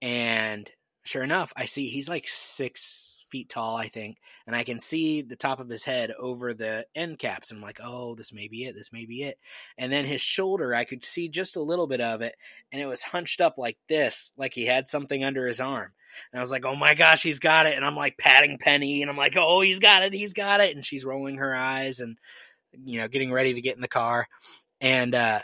And 0.00 0.70
sure 1.02 1.22
enough, 1.22 1.52
I 1.56 1.66
see 1.66 1.88
he's 1.88 2.08
like 2.08 2.26
six 2.26 3.19
feet 3.30 3.48
tall, 3.48 3.76
I 3.76 3.88
think, 3.88 4.18
and 4.46 4.54
I 4.54 4.64
can 4.64 4.80
see 4.80 5.22
the 5.22 5.36
top 5.36 5.60
of 5.60 5.68
his 5.68 5.84
head 5.84 6.12
over 6.18 6.52
the 6.52 6.86
end 6.94 7.18
caps. 7.18 7.50
And 7.50 7.58
I'm 7.58 7.62
like, 7.62 7.80
oh, 7.82 8.14
this 8.14 8.32
may 8.32 8.48
be 8.48 8.64
it. 8.64 8.74
This 8.74 8.92
may 8.92 9.06
be 9.06 9.22
it. 9.22 9.38
And 9.78 9.92
then 9.92 10.04
his 10.04 10.20
shoulder, 10.20 10.74
I 10.74 10.84
could 10.84 11.04
see 11.04 11.28
just 11.28 11.56
a 11.56 11.62
little 11.62 11.86
bit 11.86 12.00
of 12.00 12.20
it, 12.20 12.34
and 12.72 12.82
it 12.82 12.86
was 12.86 13.02
hunched 13.02 13.40
up 13.40 13.58
like 13.58 13.78
this, 13.88 14.32
like 14.36 14.54
he 14.54 14.66
had 14.66 14.88
something 14.88 15.24
under 15.24 15.46
his 15.46 15.60
arm. 15.60 15.92
And 16.32 16.40
I 16.40 16.42
was 16.42 16.50
like, 16.50 16.64
oh 16.64 16.76
my 16.76 16.94
gosh, 16.94 17.22
he's 17.22 17.38
got 17.38 17.66
it. 17.66 17.76
And 17.76 17.84
I'm 17.84 17.96
like 17.96 18.18
patting 18.18 18.58
Penny 18.58 19.02
and 19.02 19.10
I'm 19.10 19.16
like, 19.16 19.36
oh, 19.36 19.60
he's 19.60 19.78
got 19.78 20.02
it, 20.02 20.12
he's 20.12 20.34
got 20.34 20.60
it. 20.60 20.74
And 20.74 20.84
she's 20.84 21.04
rolling 21.04 21.36
her 21.36 21.54
eyes 21.54 22.00
and, 22.00 22.18
you 22.84 22.98
know, 22.98 23.08
getting 23.08 23.32
ready 23.32 23.54
to 23.54 23.60
get 23.60 23.76
in 23.76 23.80
the 23.80 23.88
car. 23.88 24.26
And 24.80 25.14
uh, 25.14 25.40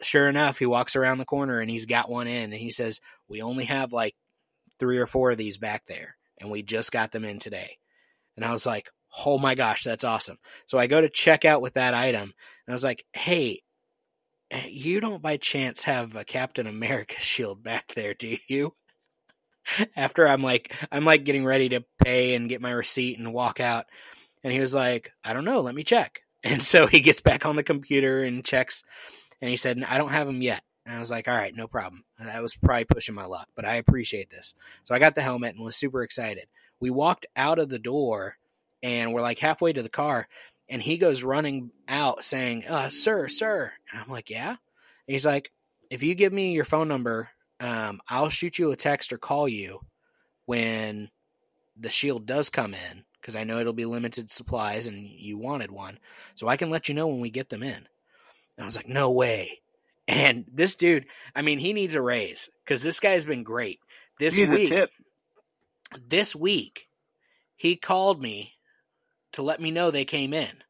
sure 0.00 0.28
enough, 0.28 0.58
he 0.58 0.66
walks 0.66 0.96
around 0.96 1.18
the 1.18 1.24
corner 1.24 1.60
and 1.60 1.70
he's 1.70 1.86
got 1.86 2.10
one 2.10 2.26
in 2.26 2.44
and 2.44 2.54
he 2.54 2.70
says, 2.70 3.00
we 3.28 3.42
only 3.42 3.64
have 3.64 3.92
like 3.92 4.14
three 4.78 4.98
or 4.98 5.06
four 5.06 5.30
of 5.32 5.36
these 5.36 5.58
back 5.58 5.86
there 5.86 6.16
and 6.40 6.50
we 6.50 6.62
just 6.62 6.92
got 6.92 7.12
them 7.12 7.24
in 7.24 7.38
today. 7.38 7.78
And 8.36 8.44
I 8.44 8.52
was 8.52 8.66
like, 8.66 8.88
oh 9.24 9.38
my 9.38 9.54
gosh, 9.54 9.84
that's 9.84 10.04
awesome. 10.04 10.38
So 10.66 10.78
I 10.78 10.86
go 10.86 11.00
to 11.00 11.08
check 11.08 11.44
out 11.44 11.62
with 11.62 11.74
that 11.74 11.94
item 11.94 12.22
and 12.22 12.32
I 12.68 12.72
was 12.72 12.84
like, 12.84 13.04
hey, 13.12 13.62
you 14.68 15.00
don't 15.00 15.22
by 15.22 15.36
chance 15.36 15.84
have 15.84 16.14
a 16.14 16.24
Captain 16.24 16.66
America 16.66 17.16
shield 17.20 17.62
back 17.62 17.94
there, 17.94 18.14
do 18.14 18.36
you? 18.48 18.74
After 19.96 20.26
I'm 20.26 20.42
like, 20.42 20.74
I'm 20.90 21.04
like 21.04 21.24
getting 21.24 21.44
ready 21.44 21.70
to 21.70 21.84
pay 22.02 22.34
and 22.34 22.48
get 22.48 22.62
my 22.62 22.70
receipt 22.70 23.18
and 23.18 23.32
walk 23.32 23.60
out. 23.60 23.86
And 24.44 24.52
he 24.52 24.60
was 24.60 24.74
like, 24.74 25.10
I 25.24 25.32
don't 25.32 25.44
know, 25.44 25.60
let 25.60 25.74
me 25.74 25.84
check. 25.84 26.20
And 26.44 26.62
so 26.62 26.86
he 26.86 27.00
gets 27.00 27.20
back 27.20 27.44
on 27.44 27.56
the 27.56 27.64
computer 27.64 28.22
and 28.22 28.44
checks. 28.44 28.84
And 29.40 29.50
he 29.50 29.56
said, 29.56 29.82
I 29.82 29.98
don't 29.98 30.12
have 30.12 30.28
them 30.28 30.40
yet. 30.40 30.62
And 30.88 30.96
I 30.96 31.00
was 31.00 31.10
like, 31.10 31.28
all 31.28 31.34
right, 31.34 31.54
no 31.54 31.68
problem. 31.68 32.02
That 32.18 32.40
was 32.40 32.56
probably 32.56 32.86
pushing 32.86 33.14
my 33.14 33.26
luck, 33.26 33.46
but 33.54 33.66
I 33.66 33.74
appreciate 33.74 34.30
this. 34.30 34.54
So 34.84 34.94
I 34.94 34.98
got 34.98 35.14
the 35.14 35.20
helmet 35.20 35.54
and 35.54 35.62
was 35.62 35.76
super 35.76 36.02
excited. 36.02 36.46
We 36.80 36.88
walked 36.88 37.26
out 37.36 37.58
of 37.58 37.68
the 37.68 37.78
door 37.78 38.38
and 38.82 39.12
we're 39.12 39.20
like 39.20 39.38
halfway 39.38 39.74
to 39.74 39.82
the 39.82 39.90
car 39.90 40.28
and 40.66 40.80
he 40.80 40.96
goes 40.96 41.22
running 41.22 41.72
out 41.88 42.24
saying, 42.24 42.64
uh, 42.66 42.88
"Sir, 42.88 43.28
sir," 43.28 43.74
and 43.92 44.00
I'm 44.00 44.08
like, 44.08 44.30
"Yeah." 44.30 44.48
And 44.48 44.56
he's 45.06 45.26
like, 45.26 45.52
"If 45.90 46.02
you 46.02 46.14
give 46.14 46.32
me 46.32 46.52
your 46.52 46.64
phone 46.64 46.88
number, 46.88 47.30
um, 47.60 48.00
I'll 48.08 48.30
shoot 48.30 48.58
you 48.58 48.70
a 48.70 48.76
text 48.76 49.12
or 49.12 49.18
call 49.18 49.46
you 49.46 49.80
when 50.46 51.10
the 51.76 51.90
shield 51.90 52.24
does 52.24 52.48
come 52.48 52.72
in 52.72 53.04
because 53.20 53.36
I 53.36 53.44
know 53.44 53.58
it'll 53.58 53.74
be 53.74 53.84
limited 53.84 54.30
supplies 54.30 54.86
and 54.86 55.06
you 55.06 55.36
wanted 55.36 55.70
one, 55.70 55.98
so 56.34 56.48
I 56.48 56.56
can 56.56 56.70
let 56.70 56.88
you 56.88 56.94
know 56.94 57.08
when 57.08 57.20
we 57.20 57.28
get 57.30 57.50
them 57.50 57.62
in." 57.62 57.76
And 58.56 58.62
I 58.62 58.64
was 58.64 58.76
like, 58.76 58.88
"No 58.88 59.12
way." 59.12 59.60
And 60.08 60.46
this 60.50 60.74
dude, 60.74 61.04
I 61.36 61.42
mean, 61.42 61.58
he 61.58 61.74
needs 61.74 61.94
a 61.94 62.00
raise 62.00 62.48
because 62.64 62.82
this 62.82 62.98
guy's 62.98 63.26
been 63.26 63.42
great. 63.42 63.78
This 64.18 64.38
week, 64.38 64.72
this 66.08 66.34
week, 66.34 66.88
he 67.54 67.76
called 67.76 68.20
me 68.20 68.54
to 69.32 69.42
let 69.42 69.60
me 69.60 69.70
know 69.70 69.90
they 69.90 70.06
came 70.06 70.32
in. 70.32 70.62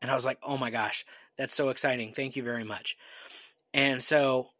And 0.00 0.10
I 0.10 0.14
was 0.14 0.24
like, 0.24 0.38
oh 0.42 0.56
my 0.56 0.70
gosh, 0.70 1.04
that's 1.36 1.54
so 1.54 1.70
exciting. 1.70 2.12
Thank 2.14 2.36
you 2.36 2.44
very 2.44 2.62
much. 2.62 2.96
And 3.72 4.00
so 4.00 4.50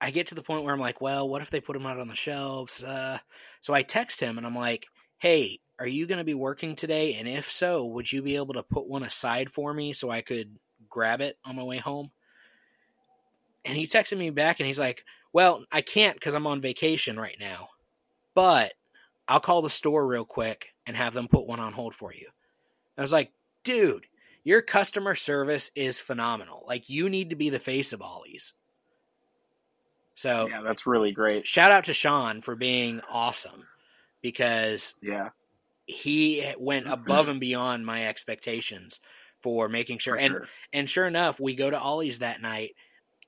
I 0.00 0.10
get 0.10 0.26
to 0.28 0.34
the 0.34 0.42
point 0.42 0.64
where 0.64 0.74
I'm 0.74 0.80
like, 0.80 1.00
well, 1.00 1.28
what 1.28 1.42
if 1.42 1.50
they 1.50 1.60
put 1.60 1.74
them 1.74 1.86
out 1.86 2.00
on 2.00 2.08
the 2.08 2.16
shelves? 2.16 2.82
Uh, 2.82 3.18
so 3.60 3.72
I 3.72 3.82
text 3.82 4.20
him 4.20 4.36
and 4.36 4.46
I'm 4.46 4.56
like, 4.56 4.88
hey, 5.18 5.60
are 5.78 5.86
you 5.86 6.06
going 6.06 6.18
to 6.18 6.24
be 6.24 6.34
working 6.34 6.74
today? 6.74 7.14
And 7.14 7.28
if 7.28 7.52
so, 7.52 7.84
would 7.84 8.10
you 8.10 8.20
be 8.20 8.36
able 8.36 8.54
to 8.54 8.64
put 8.64 8.88
one 8.88 9.04
aside 9.04 9.50
for 9.50 9.72
me 9.72 9.92
so 9.92 10.10
I 10.10 10.22
could 10.22 10.56
grab 10.88 11.20
it 11.20 11.38
on 11.44 11.54
my 11.54 11.62
way 11.62 11.76
home? 11.76 12.10
And 13.64 13.76
he 13.76 13.86
texted 13.86 14.18
me 14.18 14.30
back 14.30 14.60
and 14.60 14.66
he's 14.66 14.78
like, 14.78 15.04
well, 15.32 15.64
I 15.70 15.80
can't 15.80 16.16
because 16.16 16.34
I'm 16.34 16.46
on 16.46 16.60
vacation 16.60 17.18
right 17.18 17.36
now, 17.38 17.68
but 18.34 18.72
I'll 19.28 19.40
call 19.40 19.62
the 19.62 19.70
store 19.70 20.06
real 20.06 20.24
quick 20.24 20.74
and 20.86 20.96
have 20.96 21.14
them 21.14 21.28
put 21.28 21.46
one 21.46 21.60
on 21.60 21.72
hold 21.72 21.94
for 21.94 22.12
you. 22.12 22.28
I 22.98 23.00
was 23.00 23.12
like, 23.12 23.32
dude, 23.64 24.06
your 24.42 24.62
customer 24.62 25.14
service 25.14 25.70
is 25.74 26.00
phenomenal. 26.00 26.64
Like 26.66 26.88
you 26.88 27.08
need 27.08 27.30
to 27.30 27.36
be 27.36 27.50
the 27.50 27.58
face 27.58 27.92
of 27.92 28.02
Ollie's. 28.02 28.54
So 30.14 30.48
yeah, 30.50 30.62
that's 30.62 30.86
really 30.86 31.12
great. 31.12 31.46
Shout 31.46 31.70
out 31.70 31.84
to 31.84 31.94
Sean 31.94 32.42
for 32.42 32.54
being 32.54 33.00
awesome 33.10 33.66
because 34.20 34.94
yeah, 35.00 35.30
he 35.86 36.52
went 36.58 36.88
above 36.88 37.28
and 37.28 37.40
beyond 37.40 37.86
my 37.86 38.06
expectations 38.06 39.00
for 39.40 39.68
making 39.68 39.98
sure. 39.98 40.16
For 40.16 40.20
and 40.22 40.32
sure. 40.32 40.48
and 40.72 40.90
sure 40.90 41.06
enough, 41.06 41.40
we 41.40 41.54
go 41.54 41.70
to 41.70 41.80
Ollie's 41.80 42.18
that 42.18 42.42
night 42.42 42.74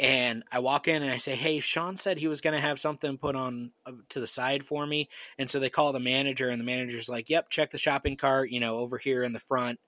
and 0.03 0.43
I 0.51 0.59
walk 0.59 0.89
in 0.89 1.01
and 1.01 1.13
I 1.13 1.19
say, 1.19 1.37
"Hey, 1.37 1.61
Sean 1.61 1.97
said 1.97 2.19
he 2.19 2.27
was 2.27 2.41
going 2.41 2.55
to 2.55 2.61
have 2.61 2.81
something 2.81 3.19
put 3.19 3.37
on 3.37 3.71
uh, 3.87 3.93
to 4.09 4.19
the 4.19 4.27
side 4.27 4.65
for 4.65 4.85
me." 4.85 5.09
And 5.39 5.49
so 5.49 5.61
they 5.61 5.71
call 5.71 5.93
the 5.93 6.01
manager, 6.01 6.49
and 6.49 6.61
the 6.61 6.67
manager's 6.67 7.09
like, 7.09 7.31
"Yep, 7.31 7.51
check 7.51 7.71
the 7.71 7.79
shopping 7.79 8.17
cart. 8.17 8.51
You 8.51 8.59
know, 8.59 8.79
over 8.79 8.99
here 8.99 9.23
in 9.23 9.33
the 9.33 9.39
front, 9.39 9.79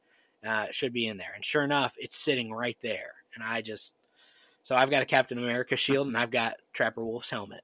uh, 0.46 0.66
should 0.70 0.92
be 0.92 1.08
in 1.08 1.16
there." 1.16 1.32
And 1.34 1.44
sure 1.44 1.64
enough, 1.64 1.96
it's 1.98 2.16
sitting 2.16 2.52
right 2.52 2.76
there. 2.80 3.10
And 3.34 3.42
I 3.42 3.60
just, 3.60 3.96
so 4.62 4.76
I've 4.76 4.90
got 4.90 5.02
a 5.02 5.06
Captain 5.06 5.36
America 5.36 5.74
shield, 5.74 6.06
and 6.06 6.16
I've 6.16 6.30
got 6.30 6.54
Trapper 6.72 7.04
Wolf's 7.04 7.30
helmet. 7.30 7.62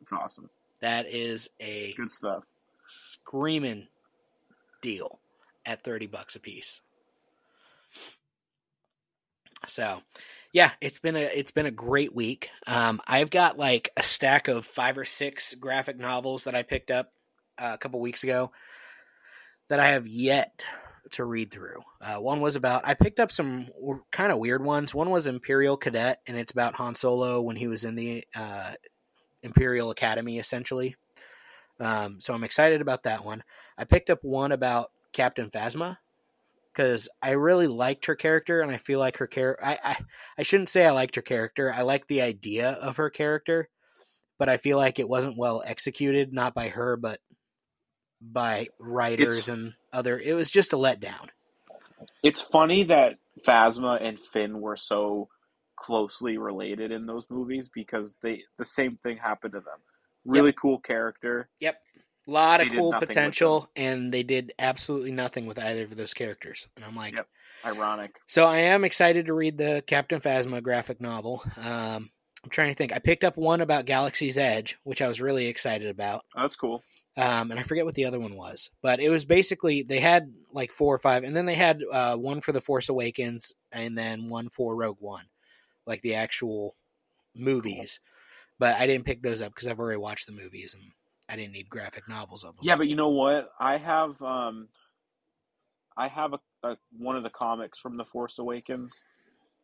It's 0.00 0.12
awesome. 0.12 0.48
That 0.80 1.06
is 1.12 1.50
a 1.58 1.94
good 1.96 2.10
stuff. 2.10 2.44
Screaming 2.86 3.88
deal 4.82 5.18
at 5.66 5.82
thirty 5.82 6.06
bucks 6.06 6.36
a 6.36 6.40
piece. 6.40 6.80
So 9.66 10.00
yeah, 10.52 10.72
it's 10.80 10.98
been 10.98 11.16
a 11.16 11.20
it's 11.20 11.52
been 11.52 11.66
a 11.66 11.70
great 11.70 12.14
week. 12.14 12.50
Um, 12.66 13.00
I've 13.06 13.30
got 13.30 13.58
like 13.58 13.90
a 13.96 14.02
stack 14.02 14.48
of 14.48 14.66
five 14.66 14.98
or 14.98 15.04
six 15.04 15.54
graphic 15.54 15.98
novels 15.98 16.44
that 16.44 16.54
I 16.54 16.62
picked 16.62 16.90
up 16.90 17.12
uh, 17.58 17.72
a 17.74 17.78
couple 17.78 18.00
weeks 18.00 18.24
ago 18.24 18.50
that 19.68 19.80
I 19.80 19.88
have 19.88 20.06
yet 20.08 20.64
to 21.12 21.24
read 21.24 21.50
through. 21.50 21.82
Uh, 22.00 22.16
one 22.16 22.40
was 22.40 22.56
about 22.56 22.82
I 22.86 22.94
picked 22.94 23.20
up 23.20 23.30
some 23.30 23.68
kind 24.10 24.32
of 24.32 24.38
weird 24.38 24.64
ones. 24.64 24.94
One 24.94 25.10
was 25.10 25.26
Imperial 25.26 25.76
Cadet, 25.76 26.20
and 26.26 26.36
it's 26.36 26.52
about 26.52 26.74
Han 26.74 26.94
Solo 26.94 27.40
when 27.40 27.56
he 27.56 27.68
was 27.68 27.84
in 27.84 27.94
the 27.94 28.24
uh, 28.34 28.72
Imperial 29.42 29.90
Academy, 29.90 30.38
essentially. 30.38 30.96
Um, 31.78 32.20
so 32.20 32.34
I'm 32.34 32.44
excited 32.44 32.80
about 32.80 33.04
that 33.04 33.24
one. 33.24 33.42
I 33.78 33.84
picked 33.84 34.10
up 34.10 34.18
one 34.22 34.52
about 34.52 34.90
Captain 35.12 35.48
Phasma, 35.48 35.98
because 36.72 37.08
I 37.22 37.32
really 37.32 37.66
liked 37.66 38.06
her 38.06 38.14
character, 38.14 38.60
and 38.60 38.70
I 38.70 38.76
feel 38.76 38.98
like 38.98 39.18
her 39.18 39.26
character. 39.26 39.64
I, 39.64 39.78
I 39.82 39.96
I 40.38 40.42
shouldn't 40.42 40.68
say 40.68 40.86
I 40.86 40.90
liked 40.92 41.16
her 41.16 41.22
character. 41.22 41.72
I 41.72 41.82
liked 41.82 42.08
the 42.08 42.22
idea 42.22 42.70
of 42.72 42.96
her 42.96 43.10
character, 43.10 43.68
but 44.38 44.48
I 44.48 44.56
feel 44.56 44.78
like 44.78 44.98
it 44.98 45.08
wasn't 45.08 45.38
well 45.38 45.62
executed, 45.64 46.32
not 46.32 46.54
by 46.54 46.68
her, 46.68 46.96
but 46.96 47.18
by 48.20 48.68
writers 48.78 49.38
it's, 49.38 49.48
and 49.48 49.74
other. 49.92 50.18
It 50.18 50.34
was 50.34 50.50
just 50.50 50.72
a 50.72 50.76
letdown. 50.76 51.28
It's 52.22 52.40
funny 52.40 52.84
that 52.84 53.18
Phasma 53.46 53.98
and 54.00 54.18
Finn 54.18 54.60
were 54.60 54.76
so 54.76 55.28
closely 55.76 56.36
related 56.36 56.92
in 56.92 57.06
those 57.06 57.26
movies 57.30 57.70
because 57.72 58.16
they 58.22 58.44
the 58.58 58.64
same 58.64 58.98
thing 59.02 59.16
happened 59.16 59.54
to 59.54 59.60
them. 59.60 59.78
Really 60.24 60.48
yep. 60.48 60.56
cool 60.56 60.78
character. 60.78 61.48
Yep. 61.60 61.80
A 62.30 62.32
lot 62.32 62.60
of 62.60 62.68
cool 62.68 62.92
potential, 62.92 63.68
and 63.74 64.14
they 64.14 64.22
did 64.22 64.52
absolutely 64.56 65.10
nothing 65.10 65.46
with 65.46 65.58
either 65.58 65.82
of 65.82 65.96
those 65.96 66.14
characters. 66.14 66.68
And 66.76 66.84
I'm 66.84 66.94
like, 66.94 67.16
yep. 67.16 67.26
ironic. 67.64 68.20
So 68.28 68.46
I 68.46 68.58
am 68.58 68.84
excited 68.84 69.26
to 69.26 69.34
read 69.34 69.58
the 69.58 69.82
Captain 69.84 70.20
Phasma 70.20 70.62
graphic 70.62 71.00
novel. 71.00 71.42
Um, 71.56 72.10
I'm 72.44 72.50
trying 72.50 72.68
to 72.68 72.74
think. 72.74 72.92
I 72.92 73.00
picked 73.00 73.24
up 73.24 73.36
one 73.36 73.60
about 73.60 73.84
Galaxy's 73.84 74.38
Edge, 74.38 74.78
which 74.84 75.02
I 75.02 75.08
was 75.08 75.20
really 75.20 75.46
excited 75.46 75.88
about. 75.88 76.24
Oh, 76.36 76.42
that's 76.42 76.54
cool. 76.54 76.84
Um, 77.16 77.50
and 77.50 77.58
I 77.58 77.64
forget 77.64 77.84
what 77.84 77.96
the 77.96 78.04
other 78.04 78.20
one 78.20 78.36
was, 78.36 78.70
but 78.80 79.00
it 79.00 79.10
was 79.10 79.24
basically 79.24 79.82
they 79.82 79.98
had 79.98 80.32
like 80.52 80.70
four 80.70 80.94
or 80.94 81.00
five, 81.00 81.24
and 81.24 81.36
then 81.36 81.46
they 81.46 81.56
had 81.56 81.82
uh, 81.92 82.14
one 82.16 82.40
for 82.40 82.52
the 82.52 82.60
Force 82.60 82.88
Awakens, 82.88 83.54
and 83.72 83.98
then 83.98 84.28
one 84.28 84.50
for 84.50 84.76
Rogue 84.76 84.98
One, 85.00 85.24
like 85.84 86.00
the 86.02 86.14
actual 86.14 86.76
movies. 87.34 87.98
Cool. 87.98 88.06
But 88.60 88.76
I 88.76 88.86
didn't 88.86 89.06
pick 89.06 89.20
those 89.20 89.42
up 89.42 89.52
because 89.52 89.66
I've 89.66 89.80
already 89.80 89.98
watched 89.98 90.26
the 90.26 90.32
movies 90.32 90.74
and 90.74 90.92
I 91.30 91.36
didn't 91.36 91.52
need 91.52 91.68
graphic 91.68 92.08
novels 92.08 92.42
of 92.42 92.56
them. 92.56 92.60
Yeah, 92.62 92.76
but 92.76 92.88
you 92.88 92.96
know 92.96 93.10
what? 93.10 93.48
I 93.58 93.76
have 93.76 94.20
um, 94.20 94.68
I 95.96 96.08
have 96.08 96.34
a, 96.34 96.40
a 96.64 96.76
one 96.96 97.16
of 97.16 97.22
the 97.22 97.30
comics 97.30 97.78
from 97.78 97.96
the 97.96 98.04
Force 98.04 98.38
Awakens, 98.38 99.04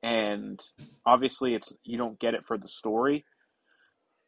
and 0.02 0.62
obviously 1.04 1.54
it's 1.54 1.72
you 1.82 1.98
don't 1.98 2.18
get 2.18 2.34
it 2.34 2.46
for 2.46 2.56
the 2.56 2.68
story. 2.68 3.24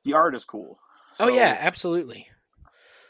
The 0.05 0.15
art 0.15 0.35
is 0.35 0.45
cool. 0.45 0.79
So 1.17 1.25
oh 1.25 1.29
yeah, 1.29 1.57
absolutely. 1.61 2.29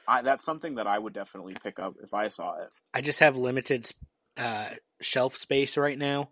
I, 0.07 0.23
that's 0.23 0.45
something 0.45 0.77
that 0.77 0.87
I 0.87 0.99
would 0.99 1.13
definitely 1.13 1.57
pick 1.63 1.79
up 1.79 1.95
if 2.03 2.15
I 2.15 2.29
saw 2.29 2.63
it. 2.63 2.69
I 2.95 3.01
just 3.01 3.21
have 3.21 3.37
limited 3.37 3.91
uh, 4.37 4.69
shelf 5.01 5.37
space 5.37 5.77
right 5.77 5.99
now, 5.99 6.31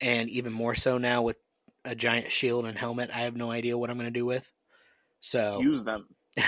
and 0.00 0.28
even 0.30 0.52
more 0.52 0.74
so 0.74 0.98
now 0.98 1.22
with 1.22 1.36
a 1.84 1.94
giant 1.94 2.32
shield 2.32 2.66
and 2.66 2.76
helmet. 2.76 3.10
I 3.12 3.20
have 3.20 3.36
no 3.36 3.50
idea 3.50 3.78
what 3.78 3.90
I'm 3.90 3.96
going 3.96 4.12
to 4.12 4.18
do 4.18 4.26
with. 4.26 4.50
So 5.20 5.60
use 5.60 5.84
them. 5.84 6.06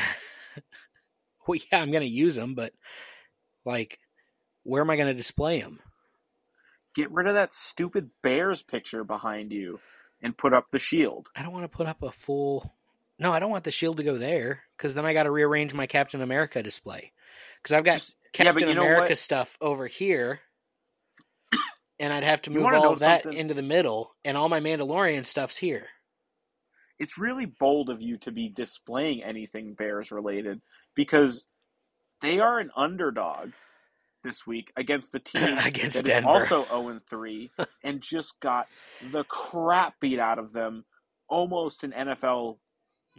well, 1.46 1.59
yeah, 1.72 1.81
I'm 1.81 1.90
going 1.90 2.02
to 2.02 2.09
use 2.09 2.35
them, 2.35 2.55
but 2.55 2.72
like, 3.64 3.98
where 4.64 4.83
am 4.83 4.90
I 4.90 4.96
going 4.96 5.09
to 5.09 5.14
display 5.14 5.61
them? 5.61 5.81
Get 6.94 7.11
rid 7.11 7.26
of 7.26 7.35
that 7.35 7.52
stupid 7.55 8.11
Bears 8.22 8.62
picture 8.62 9.02
behind 9.05 9.52
you 9.52 9.81
and 10.22 10.37
put 10.37 10.52
up 10.52 10.66
the 10.70 10.78
shield. 10.78 11.28
I 11.35 11.42
don't 11.42 11.52
want 11.52 11.64
to 11.64 11.76
put 11.76 11.87
up 11.87 12.02
a 12.02 12.11
full. 12.11 12.74
No, 13.18 13.33
I 13.33 13.38
don't 13.38 13.50
want 13.50 13.64
the 13.64 13.70
shield 13.70 13.96
to 13.98 14.02
go 14.02 14.18
there 14.18 14.62
because 14.76 14.94
then 14.94 15.07
I 15.07 15.12
got 15.12 15.24
to 15.24 15.31
rearrange 15.31 15.74
my 15.74 15.87
Captain 15.87 16.20
America 16.22 16.62
display 16.62 17.12
because 17.62 17.72
I've 17.74 17.85
got 17.85 17.94
Just, 17.94 18.16
Captain 18.33 18.68
yeah, 18.68 18.74
America 18.74 19.16
stuff 19.16 19.57
over 19.61 19.87
here, 19.87 20.40
and 22.00 22.12
I'd 22.12 22.24
have 22.24 22.42
to 22.42 22.50
move 22.50 22.66
all 22.66 22.92
of 22.92 22.98
that 23.00 23.22
something? 23.22 23.38
into 23.40 23.55
the 23.55 23.62
middle, 23.62 24.14
and 24.24 24.37
all 24.37 24.48
my 24.48 24.61
Mandalorian 24.61 25.24
stuff's 25.24 25.57
here. 25.57 25.87
it's 26.98 27.18
really 27.18 27.46
bold 27.46 27.90
of 27.90 28.00
you 28.02 28.16
to 28.18 28.31
be 28.33 28.48
displaying 28.48 29.22
anything 29.22 29.74
Bears 29.74 30.12
related 30.12 30.61
because 30.94 31.46
they 32.20 32.38
are 32.40 32.59
an 32.59 32.70
underdog 32.76 33.52
this 34.22 34.46
week 34.46 34.72
against 34.76 35.12
the 35.12 35.18
team 35.18 35.59
Against 35.64 36.05
that 36.05 36.24
also 36.24 36.64
0 36.64 36.88
and 36.88 37.00
3 37.09 37.50
and 37.83 38.00
just 38.00 38.40
got 38.40 38.66
the 39.12 39.24
crap 39.24 39.98
beat 40.00 40.18
out 40.18 40.38
of 40.38 40.52
them, 40.52 40.85
almost 41.28 41.85
an 41.85 41.92
NFL 41.92 42.59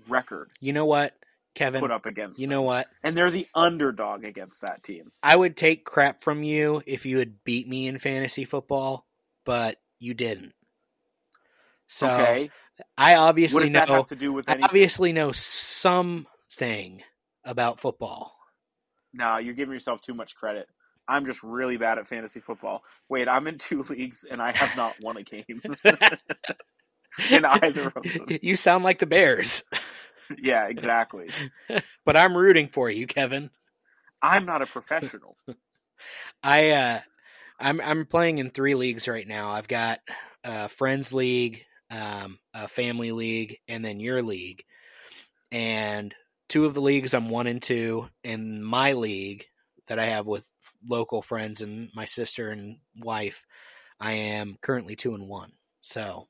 record 0.07 0.49
You 0.59 0.73
know 0.73 0.85
what, 0.85 1.13
Kevin? 1.55 1.81
put 1.81 1.91
up 1.91 2.05
against 2.05 2.39
You 2.39 2.47
them. 2.47 2.51
know 2.51 2.61
what? 2.63 2.87
And 3.03 3.17
they're 3.17 3.31
the 3.31 3.47
underdog 3.53 4.23
against 4.23 4.61
that 4.61 4.83
team. 4.83 5.11
I 5.21 5.35
would 5.35 5.57
take 5.57 5.85
crap 5.85 6.23
from 6.23 6.43
you 6.43 6.81
if 6.85 7.05
you 7.05 7.19
had 7.19 7.43
beat 7.43 7.67
me 7.67 7.87
in 7.87 7.97
fantasy 7.99 8.45
football, 8.45 9.05
but 9.45 9.79
you 9.99 10.13
didn't. 10.13 10.53
So 11.87 12.07
okay, 12.07 12.49
I 12.97 13.13
what 13.15 13.21
obviously 13.29 13.63
does 13.65 13.73
that 13.73 13.87
know 13.89 13.95
have 13.95 14.07
to 14.07 14.15
do 14.15 14.33
with 14.33 14.49
I 14.49 14.57
obviously 14.63 15.13
know 15.13 15.31
something 15.31 17.03
about 17.45 17.79
football. 17.79 18.35
No, 19.13 19.37
you're 19.37 19.53
giving 19.53 19.73
yourself 19.73 20.01
too 20.01 20.13
much 20.13 20.35
credit. 20.35 20.67
I'm 21.07 21.25
just 21.25 21.43
really 21.43 21.77
bad 21.77 21.97
at 21.97 22.07
fantasy 22.07 22.39
football. 22.39 22.83
Wait, 23.09 23.27
I'm 23.27 23.47
in 23.47 23.57
two 23.57 23.83
leagues 23.89 24.25
and 24.29 24.41
I 24.41 24.55
have 24.57 24.75
not 24.77 24.95
won 25.01 25.17
a 25.17 25.23
game 25.23 25.43
in 27.29 27.45
either 27.45 27.87
of 27.95 28.03
them. 28.03 28.27
you 28.41 28.55
sound 28.55 28.83
like 28.83 28.99
the 28.99 29.05
Bears, 29.05 29.63
Yeah, 30.41 30.67
exactly. 30.67 31.29
but 32.05 32.17
I'm 32.17 32.35
rooting 32.37 32.69
for 32.69 32.89
you, 32.89 33.05
Kevin. 33.07 33.49
I'm 34.21 34.45
not 34.45 34.61
a 34.61 34.65
professional. 34.65 35.35
I 36.41 36.71
uh 36.71 36.99
I'm 37.59 37.81
I'm 37.81 38.05
playing 38.05 38.37
in 38.39 38.49
three 38.49 38.75
leagues 38.75 39.07
right 39.07 39.27
now. 39.27 39.51
I've 39.51 39.67
got 39.67 39.99
a 40.43 40.69
friends 40.69 41.13
league, 41.13 41.65
um, 41.91 42.39
a 42.53 42.67
family 42.67 43.11
league, 43.11 43.57
and 43.67 43.83
then 43.83 43.99
your 43.99 44.21
league. 44.21 44.63
And 45.51 46.13
two 46.53 46.65
of 46.65 46.75
the 46.75 46.81
leagues 46.81 47.15
I'm 47.15 47.31
one 47.31 47.47
and 47.47 47.59
two. 47.59 48.07
In 48.23 48.63
my 48.63 48.93
league 48.93 49.45
that 49.87 49.97
I 49.97 50.05
have 50.05 50.27
with 50.27 50.47
local 50.87 51.23
friends 51.23 51.63
and 51.63 51.89
my 51.95 52.05
sister 52.05 52.51
and 52.51 52.77
wife, 52.99 53.43
I 53.99 54.11
am 54.11 54.57
currently 54.61 54.95
two 54.95 55.15
and 55.15 55.27
one. 55.27 55.53
So 55.81 56.27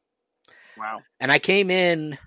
Wow. 0.77 1.01
and 1.19 1.29
I 1.29 1.39
came 1.39 1.69
in 1.69 2.17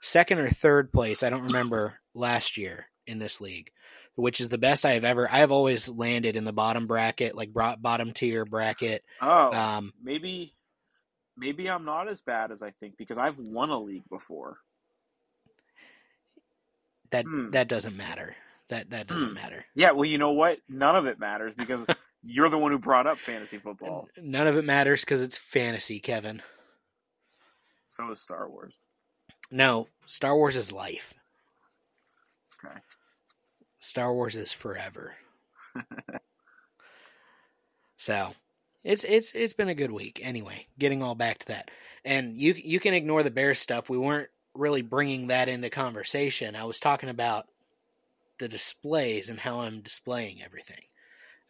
second 0.00 0.38
or 0.38 0.48
third 0.48 0.92
place. 0.92 1.24
I 1.24 1.30
don't 1.30 1.46
remember 1.46 1.94
last 2.14 2.56
year 2.56 2.86
in 3.04 3.18
this 3.18 3.40
league, 3.40 3.72
which 4.14 4.40
is 4.40 4.48
the 4.48 4.56
best 4.56 4.84
I 4.84 4.92
have 4.92 5.04
ever. 5.04 5.28
I 5.28 5.38
have 5.38 5.50
always 5.50 5.88
landed 5.88 6.36
in 6.36 6.44
the 6.44 6.52
bottom 6.52 6.86
bracket, 6.86 7.34
like 7.34 7.52
bottom 7.52 8.12
tier 8.12 8.44
bracket. 8.44 9.04
Oh, 9.20 9.52
Um, 9.52 9.92
maybe 10.00 10.54
maybe 11.36 11.68
I'm 11.68 11.84
not 11.84 12.06
as 12.06 12.20
bad 12.20 12.52
as 12.52 12.62
I 12.62 12.70
think 12.70 12.96
because 12.96 13.18
I've 13.18 13.38
won 13.38 13.70
a 13.70 13.80
league 13.80 14.08
before. 14.08 14.58
That 17.10 17.24
Hmm. 17.24 17.50
that 17.50 17.68
doesn't 17.68 17.96
matter. 17.96 18.36
That 18.68 18.90
that 18.90 19.06
doesn't 19.06 19.28
Hmm. 19.30 19.34
matter. 19.34 19.64
Yeah, 19.74 19.92
well, 19.92 20.04
you 20.06 20.18
know 20.18 20.32
what? 20.32 20.58
None 20.68 20.96
of 20.96 21.06
it 21.06 21.18
matters 21.18 21.52
because 21.56 21.84
you're 22.22 22.48
the 22.48 22.58
one 22.58 22.72
who 22.72 22.78
brought 22.78 23.06
up 23.06 23.18
fantasy 23.18 23.58
football. 23.58 24.08
None 24.16 24.46
of 24.46 24.56
it 24.56 24.64
matters 24.64 25.00
because 25.02 25.20
it's 25.20 25.36
fantasy, 25.38 26.00
Kevin. 26.00 26.42
So 27.86 28.10
is 28.10 28.20
Star 28.20 28.48
Wars. 28.48 28.74
No, 29.50 29.88
Star 30.06 30.34
Wars 30.36 30.56
is 30.56 30.72
life. 30.72 31.14
Okay. 32.64 32.78
Star 33.78 34.12
Wars 34.12 34.36
is 34.36 34.52
forever. 34.52 35.14
so, 37.96 38.34
it's 38.82 39.04
it's 39.04 39.32
it's 39.34 39.52
been 39.54 39.68
a 39.68 39.74
good 39.74 39.92
week. 39.92 40.20
Anyway, 40.22 40.66
getting 40.78 41.02
all 41.02 41.14
back 41.14 41.38
to 41.40 41.46
that, 41.48 41.70
and 42.04 42.38
you 42.38 42.54
you 42.54 42.80
can 42.80 42.94
ignore 42.94 43.22
the 43.22 43.30
Bears 43.30 43.58
stuff. 43.60 43.88
We 43.88 43.98
weren't 43.98 44.28
really 44.54 44.82
bringing 44.82 45.28
that 45.28 45.48
into 45.48 45.70
conversation. 45.70 46.56
I 46.56 46.64
was 46.64 46.80
talking 46.80 47.08
about 47.08 47.46
the 48.38 48.48
displays 48.48 49.30
and 49.30 49.38
how 49.38 49.60
I'm 49.60 49.80
displaying 49.80 50.42
everything. 50.42 50.80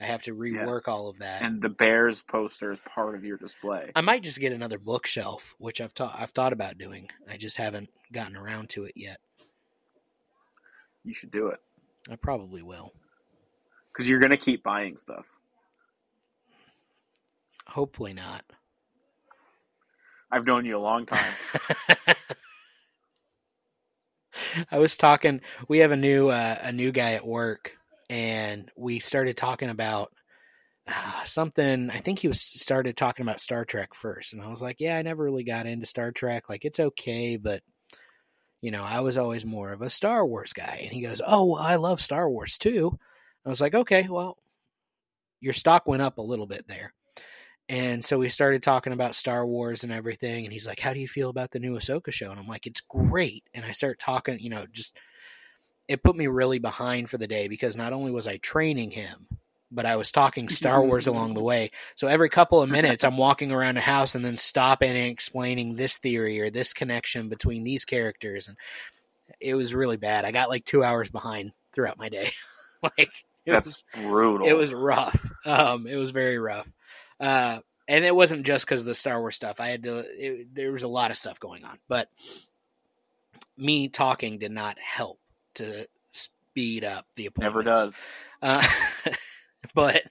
I 0.01 0.07
have 0.07 0.23
to 0.25 0.35
rework 0.35 0.89
all 0.89 1.09
of 1.09 1.19
that. 1.21 1.43
And 1.43 1.63
the 1.63 1.69
Bears 1.69 2.23
poster 2.23 2.73
is 2.73 2.81
part 2.81 3.15
of 3.15 3.25
your 3.25 3.39
display. 3.39 3.93
I 3.95 4.01
might 4.01 4.23
just 4.23 4.41
get 4.41 4.53
another 4.53 4.79
bookshelf, 4.79 5.55
which 5.59 5.81
I've 5.81 5.93
thought 5.93 6.17
I've 6.19 6.31
thought 6.31 6.53
about 6.53 6.79
doing. 6.79 7.09
I 7.31 7.37
just 7.37 7.57
haven't 7.57 7.91
gotten 8.13 8.37
around 8.37 8.71
to 8.71 8.85
it 8.85 8.95
yet. 8.97 9.19
You 11.05 11.15
should 11.15 11.31
do 11.31 11.49
it 11.49 11.61
I 12.11 12.17
probably 12.17 12.63
will. 12.63 12.93
because 13.93 14.09
you're 14.09 14.21
gonna 14.21 14.37
keep 14.37 14.63
buying 14.63 14.97
stuff. 14.97 15.27
Hopefully 17.67 18.13
not. 18.13 18.45
I've 20.31 20.47
known 20.47 20.65
you 20.65 20.77
a 20.77 20.81
long 20.81 21.07
time. 21.07 21.33
I 24.71 24.79
was 24.79 24.97
talking. 24.97 25.41
We 25.69 25.79
have 25.79 25.93
a 25.93 25.97
new 25.97 26.29
uh, 26.29 26.59
a 26.61 26.73
new 26.73 26.93
guy 26.93 27.13
at 27.13 27.27
work, 27.27 27.73
and 28.11 28.71
we 28.77 28.99
started 28.99 29.37
talking 29.37 29.71
about 29.71 30.13
uh, 30.87 31.25
something. 31.25 31.91
I 31.91 31.99
think 31.99 32.19
he 32.19 32.29
was 32.29 32.41
started 32.41 32.97
talking 32.97 33.25
about 33.25 33.41
Star 33.41 33.65
Trek 33.65 33.95
first, 33.95 34.33
and 34.33 34.43
I 34.43 34.49
was 34.49 34.63
like, 34.63 34.77
"Yeah, 34.81 34.97
I 34.97 35.03
never 35.03 35.25
really 35.25 35.45
got 35.45 35.67
into 35.67 35.87
Star 35.87 36.13
Trek. 36.13 36.49
Like, 36.49 36.65
it's 36.65 36.81
okay, 36.81 37.37
but 37.37 37.63
you 38.61 38.71
know, 38.71 38.83
I 38.83 39.01
was 39.01 39.17
always 39.19 39.45
more 39.45 39.73
of 39.73 39.83
a 39.83 39.91
Star 39.91 40.27
Wars 40.27 40.53
guy." 40.53 40.81
And 40.83 40.93
he 40.93 41.03
goes, 41.03 41.21
"Oh, 41.27 41.45
well, 41.53 41.63
I 41.63 41.77
love 41.77 42.01
Star 42.01 42.29
Wars 42.29 42.59
too." 42.59 42.99
I 43.45 43.49
was 43.49 43.61
like, 43.61 43.75
"Okay, 43.75 44.09
well, 44.09 44.39
your 45.41 45.53
stock 45.53 45.87
went 45.87 46.03
up 46.03 46.19
a 46.19 46.23
little 46.23 46.47
bit 46.47 46.67
there." 46.69 46.93
And 47.69 48.05
so 48.05 48.19
we 48.19 48.29
started 48.29 48.63
talking 48.63 48.93
about 48.93 49.15
Star 49.15 49.47
Wars 49.47 49.85
and 49.85 49.93
everything. 49.93 50.45
And 50.45 50.53
he's 50.53 50.67
like, 50.67 50.81
How 50.81 50.93
do 50.93 51.01
you 51.01 51.09
feel 51.09 51.31
about 51.31 51.51
the 51.51 51.59
new 51.59 51.75
Ahsoka 51.75 52.13
show? 52.13 52.31
And 52.31 52.39
I'm 52.39 52.47
like, 52.47 52.67
It's 52.67 52.81
great. 52.83 53.45
And 53.55 53.65
I 53.65 53.73
start 53.73 53.99
talking, 53.99 54.39
you 54.39 54.51
know, 54.51 54.67
just 54.71 54.99
it 55.89 56.03
put 56.03 56.17
me 56.17 56.27
really 56.27 56.59
behind 56.59 57.11
for 57.11 57.19
the 57.19 57.27
day 57.27 57.49
because 57.49 57.77
not 57.77 57.93
only 57.93 58.11
was 58.11 58.27
I 58.27 58.39
training 58.39 58.91
him, 58.91 59.27
but 59.71 59.87
I 59.87 59.97
was 59.97 60.13
talking 60.13 60.49
Star 60.49 60.83
Wars 60.83 61.07
along 61.07 61.35
the 61.35 61.43
way. 61.43 61.71
So 61.95 62.07
every 62.07 62.29
couple 62.29 62.61
of 62.61 62.71
minutes, 62.71 63.05
I'm 63.05 63.17
walking 63.19 63.53
around 63.53 63.75
the 63.77 63.83
house 63.83 64.15
and 64.15 64.25
then 64.25 64.37
stopping 64.37 64.91
and 64.91 65.11
explaining 65.11 65.77
this 65.77 65.99
theory 65.99 66.41
or 66.41 66.51
this 66.51 66.73
connection 66.73 67.29
between 67.29 67.65
these 67.65 67.85
characters. 67.85 68.49
And 68.49 68.57
it 69.41 69.55
was 69.55 69.75
really 69.75 69.97
bad. 69.97 70.25
I 70.25 70.33
got 70.33 70.49
like 70.49 70.65
two 70.65 70.85
hours 70.85 71.11
behind 71.11 71.53
throughout 71.73 71.99
my 71.99 72.09
day. 72.09 72.31
like, 72.83 73.11
it 73.45 73.53
was 73.53 73.85
That's 73.93 74.07
brutal. 74.07 74.47
it 74.47 74.55
was 74.55 74.73
rough. 74.73 75.31
Um, 75.45 75.87
it 75.87 75.97
was 75.97 76.11
very 76.11 76.39
rough. 76.39 76.71
Uh, 77.21 77.61
and 77.87 78.05
it 78.05 78.15
wasn't 78.15 78.47
just 78.47 78.67
because 78.67 78.81
of 78.81 78.87
the 78.87 78.95
Star 78.95 79.21
Wars 79.21 79.37
stuff. 79.37 79.61
I 79.61 79.69
had 79.69 79.83
to. 79.85 79.99
It, 79.99 80.55
there 80.55 80.73
was 80.73 80.83
a 80.83 80.89
lot 80.89 81.11
of 81.11 81.17
stuff 81.17 81.39
going 81.39 81.65
on, 81.65 81.79
but 81.89 82.09
me 83.57 83.89
talking 83.89 84.39
did 84.39 84.53
not 84.53 84.79
help 84.79 85.19
to 85.55 85.87
speed 86.11 86.85
up 86.85 87.07
the 87.15 87.27
appointment. 87.27 87.67
never 87.67 87.75
does. 87.75 87.99
Uh, 88.41 88.67
but 89.75 90.03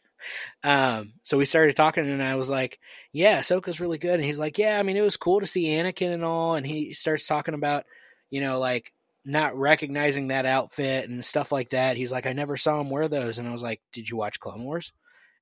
um, 0.63 1.13
so 1.23 1.37
we 1.37 1.45
started 1.45 1.75
talking, 1.75 2.09
and 2.09 2.21
I 2.23 2.35
was 2.35 2.49
like, 2.49 2.79
"Yeah, 3.11 3.39
Ahsoka's 3.39 3.81
really 3.81 3.97
good." 3.97 4.15
And 4.15 4.23
he's 4.23 4.39
like, 4.39 4.57
"Yeah, 4.57 4.79
I 4.79 4.83
mean, 4.83 4.97
it 4.97 5.01
was 5.01 5.17
cool 5.17 5.39
to 5.39 5.47
see 5.47 5.65
Anakin 5.65 6.13
and 6.13 6.23
all." 6.23 6.55
And 6.55 6.65
he 6.65 6.93
starts 6.93 7.27
talking 7.27 7.53
about, 7.53 7.85
you 8.29 8.41
know, 8.41 8.59
like 8.59 8.93
not 9.25 9.57
recognizing 9.57 10.27
that 10.27 10.45
outfit 10.45 11.09
and 11.09 11.23
stuff 11.23 11.51
like 11.51 11.71
that. 11.71 11.97
He's 11.97 12.11
like, 12.11 12.25
"I 12.25 12.33
never 12.33 12.57
saw 12.57 12.79
him 12.79 12.89
wear 12.89 13.07
those," 13.07 13.39
and 13.39 13.47
I 13.47 13.51
was 13.51 13.63
like, 13.63 13.81
"Did 13.91 14.09
you 14.09 14.17
watch 14.17 14.39
Clone 14.39 14.63
Wars?" 14.63 14.93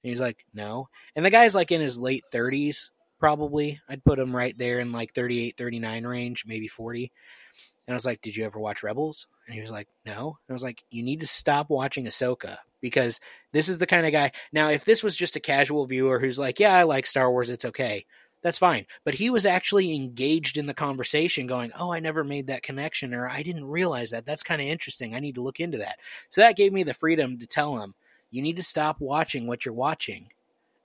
And 0.03 0.09
he's 0.09 0.21
like, 0.21 0.45
"No." 0.53 0.89
And 1.15 1.25
the 1.25 1.29
guy's 1.29 1.55
like 1.55 1.71
in 1.71 1.81
his 1.81 1.99
late 1.99 2.23
thirties, 2.31 2.91
probably. 3.19 3.79
I'd 3.87 4.03
put 4.03 4.19
him 4.19 4.35
right 4.35 4.57
there 4.57 4.79
in 4.79 4.91
like 4.91 5.13
38, 5.13 5.55
39 5.57 6.05
range, 6.05 6.45
maybe 6.45 6.67
forty. 6.67 7.11
And 7.87 7.93
I 7.93 7.97
was 7.97 8.05
like, 8.05 8.21
"Did 8.21 8.35
you 8.35 8.45
ever 8.45 8.59
watch 8.59 8.83
Rebels?" 8.83 9.27
And 9.45 9.55
he 9.55 9.61
was 9.61 9.71
like, 9.71 9.87
"No." 10.05 10.37
And 10.47 10.53
I 10.53 10.53
was 10.53 10.63
like, 10.63 10.83
"You 10.89 11.03
need 11.03 11.19
to 11.21 11.27
stop 11.27 11.69
watching 11.69 12.05
Ahsoka 12.05 12.57
because 12.79 13.19
this 13.51 13.69
is 13.69 13.77
the 13.77 13.87
kind 13.87 14.05
of 14.05 14.11
guy. 14.11 14.31
Now, 14.51 14.69
if 14.69 14.85
this 14.85 15.03
was 15.03 15.15
just 15.15 15.35
a 15.35 15.41
casual 15.41 15.85
viewer 15.85 16.19
who's 16.19 16.39
like, 16.39 16.59
"Yeah, 16.59 16.75
I 16.75 16.83
like 16.83 17.05
Star 17.05 17.29
Wars. 17.29 17.49
It's 17.49 17.65
okay." 17.65 18.05
That's 18.41 18.57
fine. 18.57 18.87
But 19.03 19.13
he 19.13 19.29
was 19.29 19.45
actually 19.45 19.95
engaged 19.95 20.57
in 20.57 20.65
the 20.65 20.73
conversation, 20.73 21.45
going, 21.45 21.71
"Oh, 21.77 21.91
I 21.91 21.99
never 21.99 22.23
made 22.23 22.47
that 22.47 22.63
connection, 22.63 23.13
or 23.13 23.27
I 23.29 23.43
didn't 23.43 23.65
realize 23.65 24.11
that. 24.11 24.25
That's 24.25 24.41
kind 24.41 24.61
of 24.61 24.67
interesting. 24.67 25.13
I 25.13 25.19
need 25.19 25.35
to 25.35 25.43
look 25.43 25.59
into 25.59 25.77
that." 25.79 25.99
So 26.29 26.41
that 26.41 26.55
gave 26.55 26.73
me 26.73 26.83
the 26.83 26.93
freedom 26.93 27.37
to 27.39 27.45
tell 27.45 27.77
him, 27.83 27.93
"You 28.31 28.41
need 28.41 28.55
to 28.55 28.63
stop 28.63 28.99
watching 28.99 29.45
what 29.47 29.65
you're 29.65 29.73
watching, 29.73 30.29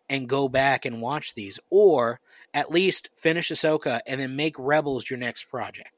and 0.09 0.29
go 0.29 0.49
back 0.49 0.85
and 0.85 1.01
watch 1.01 1.35
these, 1.35 1.59
or 1.71 2.21
at 2.53 2.71
least 2.71 3.09
finish 3.17 3.51
Ahsoka 3.51 4.01
and 4.07 4.21
then 4.21 4.37
make 4.37 4.57
Rebels 4.59 5.09
your 5.09 5.19
next 5.19 5.45
project." 5.45 5.91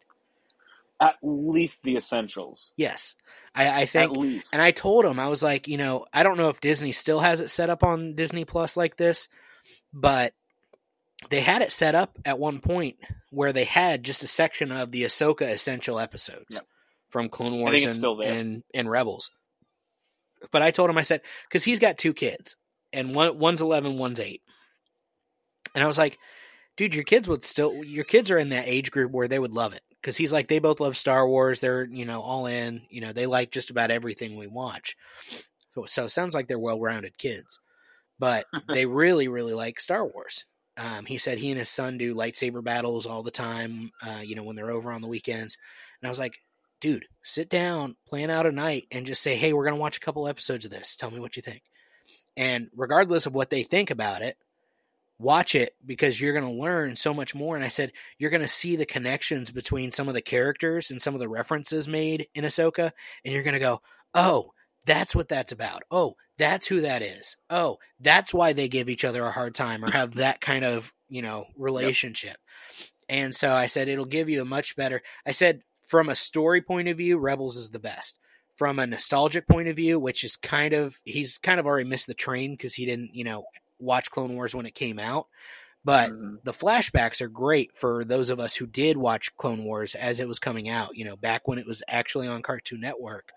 At 1.00 1.16
least 1.22 1.84
the 1.84 1.96
essentials. 1.96 2.74
Yes, 2.76 3.14
I, 3.54 3.82
I 3.82 3.86
think 3.86 4.12
At 4.12 4.16
least. 4.16 4.52
And 4.52 4.60
I 4.60 4.72
told 4.72 5.04
him, 5.04 5.20
I 5.20 5.28
was 5.28 5.44
like, 5.44 5.68
you 5.68 5.78
know, 5.78 6.06
I 6.12 6.24
don't 6.24 6.36
know 6.36 6.48
if 6.48 6.60
Disney 6.60 6.90
still 6.90 7.20
has 7.20 7.40
it 7.40 7.50
set 7.50 7.70
up 7.70 7.84
on 7.84 8.14
Disney 8.14 8.44
Plus 8.44 8.76
like 8.76 8.96
this, 8.96 9.28
but 9.92 10.34
they 11.30 11.40
had 11.40 11.62
it 11.62 11.70
set 11.70 11.94
up 11.94 12.18
at 12.24 12.38
one 12.38 12.58
point 12.60 12.96
where 13.30 13.52
they 13.52 13.64
had 13.64 14.02
just 14.02 14.22
a 14.22 14.26
section 14.26 14.72
of 14.72 14.90
the 14.90 15.04
Ahsoka 15.04 15.42
essential 15.42 16.00
episodes 16.00 16.46
Yep. 16.50 16.66
from 17.10 17.28
Clone 17.28 17.60
Wars 17.60 17.84
and, 17.84 18.04
and 18.04 18.62
and 18.74 18.90
Rebels. 18.90 19.30
But 20.52 20.62
I 20.62 20.70
told 20.70 20.90
him, 20.90 20.98
I 20.98 21.02
said, 21.02 21.22
because 21.48 21.64
he's 21.64 21.78
got 21.78 21.98
two 21.98 22.14
kids, 22.14 22.56
and 22.92 23.14
one 23.14 23.38
one's 23.38 23.60
eleven, 23.60 23.98
one's 23.98 24.20
eight, 24.20 24.42
and 25.74 25.82
I 25.82 25.86
was 25.86 25.98
like, 25.98 26.18
dude, 26.76 26.94
your 26.94 27.04
kids 27.04 27.28
would 27.28 27.44
still, 27.44 27.84
your 27.84 28.04
kids 28.04 28.30
are 28.30 28.38
in 28.38 28.50
that 28.50 28.68
age 28.68 28.90
group 28.90 29.12
where 29.12 29.28
they 29.28 29.38
would 29.38 29.52
love 29.52 29.74
it 29.74 29.82
because 30.00 30.16
he's 30.16 30.32
like 30.32 30.48
they 30.48 30.58
both 30.58 30.80
love 30.80 30.96
Star 30.96 31.28
Wars. 31.28 31.60
They're 31.60 31.84
you 31.84 32.04
know 32.04 32.20
all 32.20 32.46
in. 32.46 32.82
You 32.90 33.00
know 33.00 33.12
they 33.12 33.26
like 33.26 33.50
just 33.50 33.70
about 33.70 33.90
everything 33.90 34.36
we 34.36 34.46
watch. 34.46 34.96
So, 35.74 35.84
so 35.86 36.04
it 36.04 36.10
sounds 36.10 36.34
like 36.34 36.46
they're 36.46 36.58
well-rounded 36.58 37.18
kids, 37.18 37.60
but 38.18 38.46
they 38.68 38.86
really 38.86 39.28
really 39.28 39.54
like 39.54 39.80
Star 39.80 40.06
Wars. 40.06 40.44
Um, 40.76 41.06
he 41.06 41.18
said 41.18 41.38
he 41.38 41.50
and 41.50 41.58
his 41.58 41.68
son 41.68 41.98
do 41.98 42.14
lightsaber 42.14 42.62
battles 42.62 43.06
all 43.06 43.22
the 43.22 43.30
time. 43.30 43.90
Uh, 44.04 44.20
you 44.22 44.34
know 44.34 44.44
when 44.44 44.56
they're 44.56 44.70
over 44.70 44.92
on 44.92 45.02
the 45.02 45.08
weekends, 45.08 45.56
and 46.00 46.08
I 46.08 46.10
was 46.10 46.18
like, 46.18 46.34
dude, 46.80 47.06
sit 47.22 47.48
down, 47.48 47.96
plan 48.06 48.30
out 48.30 48.46
a 48.46 48.52
night, 48.52 48.86
and 48.90 49.06
just 49.06 49.22
say, 49.22 49.36
hey, 49.36 49.52
we're 49.52 49.64
gonna 49.64 49.76
watch 49.76 49.96
a 49.96 50.00
couple 50.00 50.28
episodes 50.28 50.64
of 50.64 50.70
this. 50.70 50.96
Tell 50.96 51.10
me 51.10 51.20
what 51.20 51.36
you 51.36 51.42
think. 51.42 51.62
And 52.36 52.70
regardless 52.76 53.26
of 53.26 53.34
what 53.34 53.50
they 53.50 53.64
think 53.64 53.90
about 53.90 54.22
it, 54.22 54.36
watch 55.18 55.54
it 55.56 55.74
because 55.84 56.20
you're 56.20 56.32
going 56.32 56.44
to 56.44 56.62
learn 56.62 56.94
so 56.94 57.12
much 57.12 57.34
more. 57.34 57.56
And 57.56 57.64
I 57.64 57.68
said, 57.68 57.90
you're 58.18 58.30
going 58.30 58.42
to 58.42 58.48
see 58.48 58.76
the 58.76 58.86
connections 58.86 59.50
between 59.50 59.90
some 59.90 60.06
of 60.06 60.14
the 60.14 60.22
characters 60.22 60.92
and 60.92 61.02
some 61.02 61.14
of 61.14 61.20
the 61.20 61.28
references 61.28 61.88
made 61.88 62.28
in 62.36 62.44
Ahsoka. 62.44 62.92
And 63.24 63.34
you're 63.34 63.42
going 63.42 63.54
to 63.54 63.58
go, 63.58 63.82
oh, 64.14 64.52
that's 64.86 65.16
what 65.16 65.28
that's 65.28 65.50
about. 65.50 65.82
Oh, 65.90 66.14
that's 66.38 66.68
who 66.68 66.82
that 66.82 67.02
is. 67.02 67.36
Oh, 67.50 67.78
that's 67.98 68.32
why 68.32 68.52
they 68.52 68.68
give 68.68 68.88
each 68.88 69.04
other 69.04 69.24
a 69.24 69.32
hard 69.32 69.56
time 69.56 69.84
or 69.84 69.90
have 69.90 70.14
that 70.14 70.40
kind 70.40 70.64
of, 70.64 70.92
you 71.08 71.22
know, 71.22 71.46
relationship. 71.56 72.36
Yep. 72.78 72.88
And 73.10 73.34
so 73.34 73.52
I 73.52 73.66
said, 73.66 73.88
it'll 73.88 74.04
give 74.04 74.28
you 74.28 74.42
a 74.42 74.44
much 74.44 74.76
better. 74.76 75.02
I 75.26 75.32
said, 75.32 75.62
from 75.88 76.10
a 76.10 76.14
story 76.14 76.60
point 76.60 76.86
of 76.86 76.98
view, 76.98 77.18
Rebels 77.18 77.56
is 77.56 77.70
the 77.70 77.78
best 77.78 78.18
from 78.56 78.78
a 78.78 78.86
nostalgic 78.86 79.48
point 79.48 79.68
of 79.68 79.76
view, 79.76 79.98
which 79.98 80.22
is 80.22 80.36
kind 80.36 80.74
of 80.74 80.98
he's 81.04 81.38
kind 81.38 81.58
of 81.58 81.66
already 81.66 81.88
missed 81.88 82.06
the 82.06 82.14
train 82.14 82.52
because 82.52 82.74
he 82.74 82.84
didn't, 82.84 83.14
you 83.14 83.24
know, 83.24 83.44
watch 83.78 84.10
Clone 84.10 84.34
Wars 84.34 84.54
when 84.54 84.66
it 84.66 84.74
came 84.74 84.98
out. 84.98 85.28
But 85.84 86.10
mm-hmm. 86.10 86.36
the 86.44 86.52
flashbacks 86.52 87.22
are 87.22 87.28
great 87.28 87.74
for 87.74 88.04
those 88.04 88.28
of 88.28 88.38
us 88.38 88.54
who 88.54 88.66
did 88.66 88.98
watch 88.98 89.34
Clone 89.36 89.64
Wars 89.64 89.94
as 89.94 90.20
it 90.20 90.28
was 90.28 90.38
coming 90.38 90.68
out, 90.68 90.96
you 90.96 91.04
know, 91.04 91.16
back 91.16 91.48
when 91.48 91.58
it 91.58 91.66
was 91.66 91.82
actually 91.88 92.28
on 92.28 92.42
Cartoon 92.42 92.80
Network, 92.80 93.30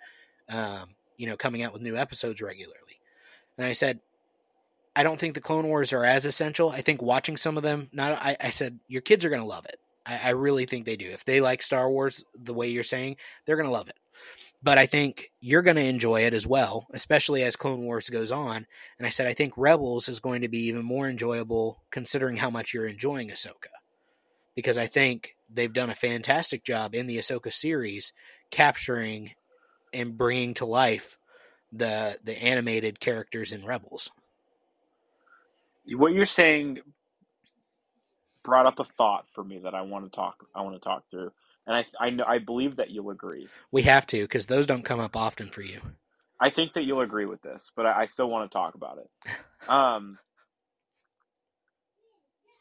um, 0.50 0.96
you 1.18 1.28
know, 1.28 1.38
coming 1.38 1.64
out 1.64 1.72
with 1.72 1.82
new 1.82 1.96
episodes 1.96 2.42
regularly. 2.42 3.00
And 3.58 3.66
I 3.66 3.72
said, 3.74 4.02
I 4.96 5.04
don't 5.04 5.20
think 5.20 5.36
the 5.36 5.42
Clone 5.42 5.68
Wars 5.68 5.94
are 5.94 6.04
as 6.04 6.26
essential. 6.26 6.70
I 6.70 6.82
think 6.82 7.02
watching 7.02 7.38
some 7.38 7.56
of 7.56 7.64
them, 7.64 7.88
not 7.94 8.14
I, 8.14 8.36
I 8.42 8.50
said 8.50 8.80
your 8.88 9.02
kids 9.02 9.24
are 9.24 9.30
going 9.30 9.42
to 9.42 9.48
love 9.48 9.66
it. 9.66 9.80
I, 10.06 10.20
I, 10.26 10.30
really 10.30 10.66
think 10.66 10.86
they 10.86 10.96
do. 10.96 11.10
If 11.10 11.26
they 11.26 11.42
like 11.42 11.62
Star 11.62 11.90
Wars 11.90 12.26
the 12.36 12.54
way 12.54 12.70
you're 12.70 12.84
saying, 12.84 13.18
they're 13.46 13.56
going 13.56 13.68
to 13.68 13.72
love 13.72 13.90
it 13.90 13.98
but 14.64 14.78
I 14.78 14.86
think 14.86 15.32
you're 15.40 15.64
going 15.64 15.76
to 15.78 15.84
enjoy 15.84 16.22
it 16.22 16.34
as 16.34 16.46
well, 16.46 16.86
especially 16.94 17.44
as 17.44 17.56
Clone 17.56 17.84
Wars 17.84 18.10
goes 18.10 18.32
on. 18.32 18.68
And 18.98 19.08
I 19.08 19.10
said, 19.10 19.28
I 19.28 19.34
think 19.34 19.54
Rebels 19.58 20.08
is 20.08 20.20
going 20.20 20.42
to 20.42 20.48
be 20.48 20.68
even 20.68 20.86
more 20.86 21.10
enjoyable 21.10 21.82
considering 21.90 22.38
how 22.38 22.52
much 22.52 22.74
you're 22.74 22.86
enjoying 22.86 23.30
Ahsoka. 23.30 23.70
Because 24.56 24.78
I 24.78 24.86
think 24.86 25.36
they've 25.50 25.74
done 25.74 25.90
a 25.90 25.96
fantastic 25.96 26.64
job 26.64 26.94
in 26.94 27.08
the 27.08 27.18
Ahsoka 27.18 27.52
series 27.52 28.14
capturing 28.52 29.32
and 29.94 30.18
bringing 30.18 30.54
to 30.56 30.66
life 30.66 31.18
the 31.74 32.18
the 32.24 32.42
animated 32.44 33.00
characters 33.00 33.54
in 33.54 33.66
Rebels. 33.66 34.12
What 35.88 36.12
you're 36.12 36.26
saying 36.26 36.80
brought 38.43 38.65
up 38.65 38.80
a 38.80 38.84
thought 38.84 39.25
for 39.34 39.43
me 39.43 39.60
that 39.60 39.75
I 39.75 39.82
want 39.82 40.06
to 40.06 40.12
talk 40.12 40.45
I 40.56 40.62
want 40.62 40.75
to 40.75 40.82
talk 40.82 41.04
through 41.10 41.32
and 41.67 41.75
I 41.75 41.86
I 41.99 42.10
know 42.10 42.23
I 42.27 42.39
believe 42.39 42.77
that 42.77 42.89
you'll 42.89 43.12
agree. 43.12 43.47
We 43.71 43.84
have 43.84 44.08
to 44.08 44.21
because 44.21 44.47
those 44.47 44.65
don't 44.65 44.84
come 44.84 44.99
up 44.99 45.15
often 45.15 45.47
for 45.47 45.62
you. 45.62 45.82
I 46.39 46.49
think 46.49 46.73
that 46.73 46.84
you'll 46.84 47.01
agree 47.01 47.25
with 47.25 47.41
this, 47.43 47.71
but 47.75 47.86
I, 47.86 48.01
I 48.01 48.06
still 48.06 48.30
want 48.30 48.49
to 48.49 48.54
talk 48.54 48.75
about 48.75 48.97
it. 48.97 49.10
Um, 49.69 50.17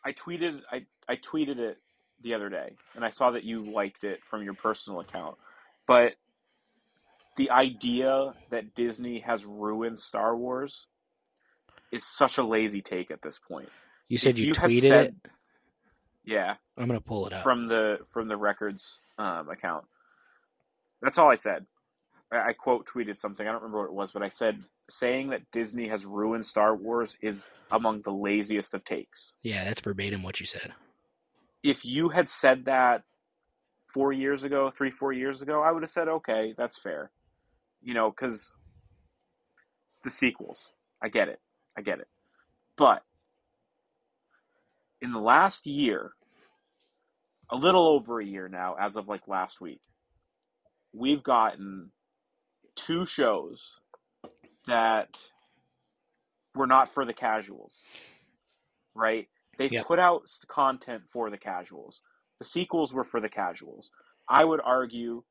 I 0.05 0.13
tweeted 0.13 0.61
I 0.71 0.85
I 1.09 1.17
tweeted 1.17 1.59
it 1.59 1.79
the 2.21 2.35
other 2.35 2.51
day, 2.51 2.77
and 2.95 3.03
I 3.03 3.09
saw 3.09 3.31
that 3.31 3.43
you 3.43 3.65
liked 3.65 4.05
it 4.05 4.21
from 4.29 4.43
your 4.43 4.53
personal 4.53 5.01
account, 5.01 5.39
but 5.87 6.13
the 7.39 7.51
idea 7.51 8.35
that 8.51 8.75
Disney 8.75 9.21
has 9.21 9.47
ruined 9.47 9.99
Star 9.99 10.37
Wars 10.37 10.87
is 11.91 12.05
such 12.05 12.37
a 12.37 12.43
lazy 12.43 12.83
take 12.83 13.11
at 13.11 13.23
this 13.23 13.39
point. 13.39 13.71
You 14.09 14.19
said 14.19 14.39
you, 14.39 14.49
you 14.49 14.53
tweeted 14.53 14.89
said, 14.89 15.07
it. 15.07 15.31
Yeah, 16.31 16.55
I'm 16.79 16.87
gonna 16.87 17.01
pull 17.01 17.27
it 17.27 17.33
up 17.33 17.43
from 17.43 17.67
the 17.67 17.99
from 18.07 18.29
the 18.29 18.37
records 18.37 19.01
um, 19.19 19.49
account. 19.49 19.85
That's 21.03 21.19
all 21.19 21.29
I 21.29 21.35
said. 21.35 21.67
I, 22.31 22.51
I 22.51 22.53
quote 22.53 22.87
tweeted 22.87 23.17
something. 23.17 23.45
I 23.45 23.51
don't 23.51 23.63
remember 23.63 23.81
what 23.81 23.89
it 23.89 23.95
was, 23.95 24.13
but 24.13 24.23
I 24.23 24.29
said 24.29 24.63
saying 24.89 25.31
that 25.31 25.51
Disney 25.51 25.89
has 25.89 26.07
ruined 26.07 26.47
Star 26.47 26.77
Wars 26.77 27.17
is 27.21 27.49
among 27.73 28.03
the 28.03 28.13
laziest 28.13 28.75
of 28.75 28.85
takes. 28.85 29.35
Yeah, 29.43 29.65
that's 29.65 29.81
verbatim 29.81 30.23
what 30.23 30.39
you 30.39 30.47
said. 30.47 30.73
If 31.65 31.85
you 31.85 32.11
had 32.11 32.29
said 32.29 32.67
that 32.67 33.03
four 33.93 34.13
years 34.13 34.45
ago, 34.45 34.71
three, 34.71 34.93
four 34.93 35.13
years 35.13 35.43
ago, 35.43 35.63
I 35.63 35.73
would 35.73 35.83
have 35.83 35.91
said, 35.91 36.07
okay, 36.07 36.55
that's 36.57 36.79
fair. 36.79 37.11
You 37.83 37.95
know, 37.95 38.09
because 38.09 38.53
the 40.05 40.11
sequels, 40.11 40.71
I 41.03 41.09
get 41.09 41.29
it. 41.29 41.41
I 41.77 41.81
get 41.81 41.99
it. 41.99 42.07
But 42.77 43.03
in 45.03 45.13
the 45.13 45.19
last 45.19 45.67
year, 45.67 46.13
a 47.51 47.57
little 47.57 47.89
over 47.89 48.21
a 48.21 48.25
year 48.25 48.49
now, 48.49 48.77
as 48.79 48.97
of 48.97 49.09
like 49.09 49.27
last 49.27 49.61
week, 49.61 49.81
we've 50.93 51.23
gotten 51.23 51.91
two 52.77 53.05
shows 53.05 53.73
that 54.67 55.19
were 56.55 56.67
not 56.67 56.93
for 56.93 57.05
the 57.05 57.13
casuals, 57.13 57.83
right? 58.95 59.29
They 59.59 59.69
yep. 59.69 59.87
put 59.87 59.99
out 59.99 60.23
content 60.49 61.03
for 61.13 61.31
the 61.31 61.39
casuals. 61.39 62.03
The 62.39 62.45
sequels 62.45 62.93
were 62.93 63.05
for 63.05 63.21
the 63.21 63.29
casuals. 63.29 63.91
I 64.29 64.45
would 64.45 64.61
argue 64.65 65.25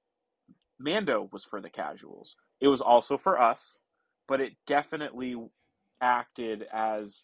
Mando 0.78 1.30
was 1.32 1.44
for 1.44 1.62
the 1.62 1.70
casuals. 1.70 2.36
It 2.60 2.68
was 2.68 2.82
also 2.82 3.18
for 3.18 3.42
us, 3.42 3.78
but 4.28 4.42
it 4.42 4.54
definitely 4.68 5.36
acted 6.02 6.66
as 6.72 7.24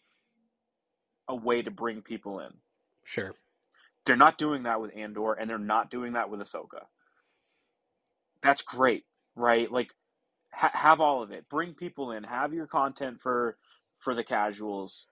a 1.27 1.35
way 1.35 1.61
to 1.61 1.71
bring 1.71 2.01
people 2.01 2.39
in. 2.39 2.51
Sure. 3.03 3.33
They're 4.05 4.15
not 4.15 4.37
doing 4.37 4.63
that 4.63 4.81
with 4.81 4.95
Andor, 4.95 5.33
and 5.33 5.49
they're 5.49 5.57
not 5.57 5.89
doing 5.89 6.13
that 6.13 6.29
with 6.29 6.39
Ahsoka. 6.39 6.85
That's 8.41 8.61
great, 8.61 9.05
right? 9.35 9.71
Like, 9.71 9.93
ha- 10.51 10.71
have 10.73 11.01
all 11.01 11.23
of 11.23 11.31
it. 11.31 11.49
Bring 11.49 11.73
people 11.73 12.11
in. 12.11 12.23
Have 12.23 12.53
your 12.53 12.67
content 12.67 13.19
for 13.21 13.57
for 13.99 14.13
the 14.13 14.23
casuals, 14.23 15.07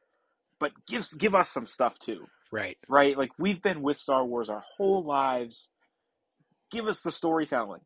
but 0.59 0.71
give 0.87 1.07
give 1.17 1.35
us 1.35 1.49
some 1.49 1.65
stuff 1.65 1.97
too. 1.99 2.27
Right. 2.51 2.77
Right. 2.87 3.17
Like 3.17 3.31
we've 3.39 3.61
been 3.61 3.81
with 3.81 3.97
Star 3.97 4.23
Wars 4.23 4.49
our 4.49 4.63
whole 4.77 5.03
lives. 5.03 5.69
Give 6.71 6.87
us 6.87 7.01
the 7.01 7.11
storytelling. 7.11 7.81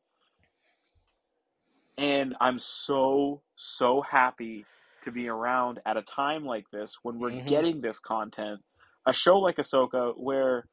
And 1.97 2.35
I'm 2.39 2.59
so 2.59 3.41
so 3.55 4.01
happy 4.01 4.65
to 5.03 5.11
be 5.11 5.29
around 5.29 5.79
at 5.85 5.97
a 5.97 6.01
time 6.01 6.45
like 6.45 6.65
this 6.71 6.97
when 7.01 7.17
we're 7.17 7.31
mm-hmm. 7.31 7.47
getting 7.47 7.81
this 7.81 7.99
content. 7.99 8.59
A 9.05 9.13
show 9.13 9.39
like 9.39 9.55
Ahsoka, 9.55 10.13
where 10.17 10.65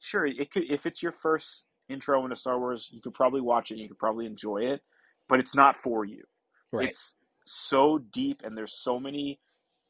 sure 0.00 0.26
it 0.26 0.50
could, 0.50 0.70
if 0.70 0.86
it's 0.86 1.02
your 1.02 1.12
first 1.12 1.64
intro 1.88 2.22
into 2.24 2.36
Star 2.36 2.58
Wars, 2.58 2.88
you 2.92 3.00
could 3.00 3.14
probably 3.14 3.40
watch 3.40 3.70
it, 3.70 3.78
you 3.78 3.88
could 3.88 3.98
probably 3.98 4.26
enjoy 4.26 4.58
it, 4.58 4.82
but 5.28 5.40
it's 5.40 5.54
not 5.54 5.76
for 5.76 6.04
you. 6.04 6.24
Right. 6.72 6.88
It's 6.88 7.14
so 7.44 7.98
deep, 7.98 8.42
and 8.44 8.56
there's 8.56 8.78
so 8.78 9.00
many 9.00 9.40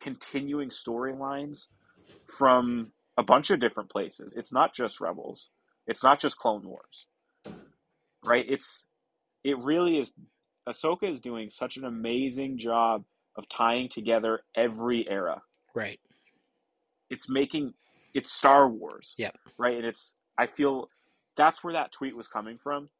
continuing 0.00 0.70
storylines 0.70 1.66
from 2.26 2.92
a 3.16 3.22
bunch 3.22 3.50
of 3.50 3.60
different 3.60 3.90
places. 3.90 4.32
It's 4.36 4.52
not 4.52 4.74
just 4.74 5.00
Rebels. 5.00 5.50
It's 5.86 6.04
not 6.04 6.20
just 6.20 6.38
Clone 6.38 6.66
Wars. 6.66 7.06
Right? 8.24 8.44
It's 8.48 8.86
it 9.44 9.59
really 9.59 9.98
is 9.98 10.12
Ahsoka 10.68 11.11
is 11.11 11.20
doing 11.20 11.50
such 11.50 11.76
an 11.76 11.84
amazing 11.84 12.59
job 12.59 13.04
of 13.36 13.48
tying 13.48 13.88
together 13.88 14.40
every 14.54 15.09
era. 15.09 15.42
Right. 15.74 16.00
It's 17.11 17.28
making 17.28 17.74
it's 18.18 18.32
Star 18.32 18.68
Wars. 18.68 19.14
Yep. 19.16 19.36
Right, 19.56 19.76
and 19.76 19.86
it's 19.86 20.14
I 20.36 20.46
feel 20.46 20.90
that's 21.36 21.62
where 21.62 21.74
that 21.74 21.92
tweet 21.92 22.16
was 22.16 22.26
coming 22.26 22.58
from. 22.58 22.90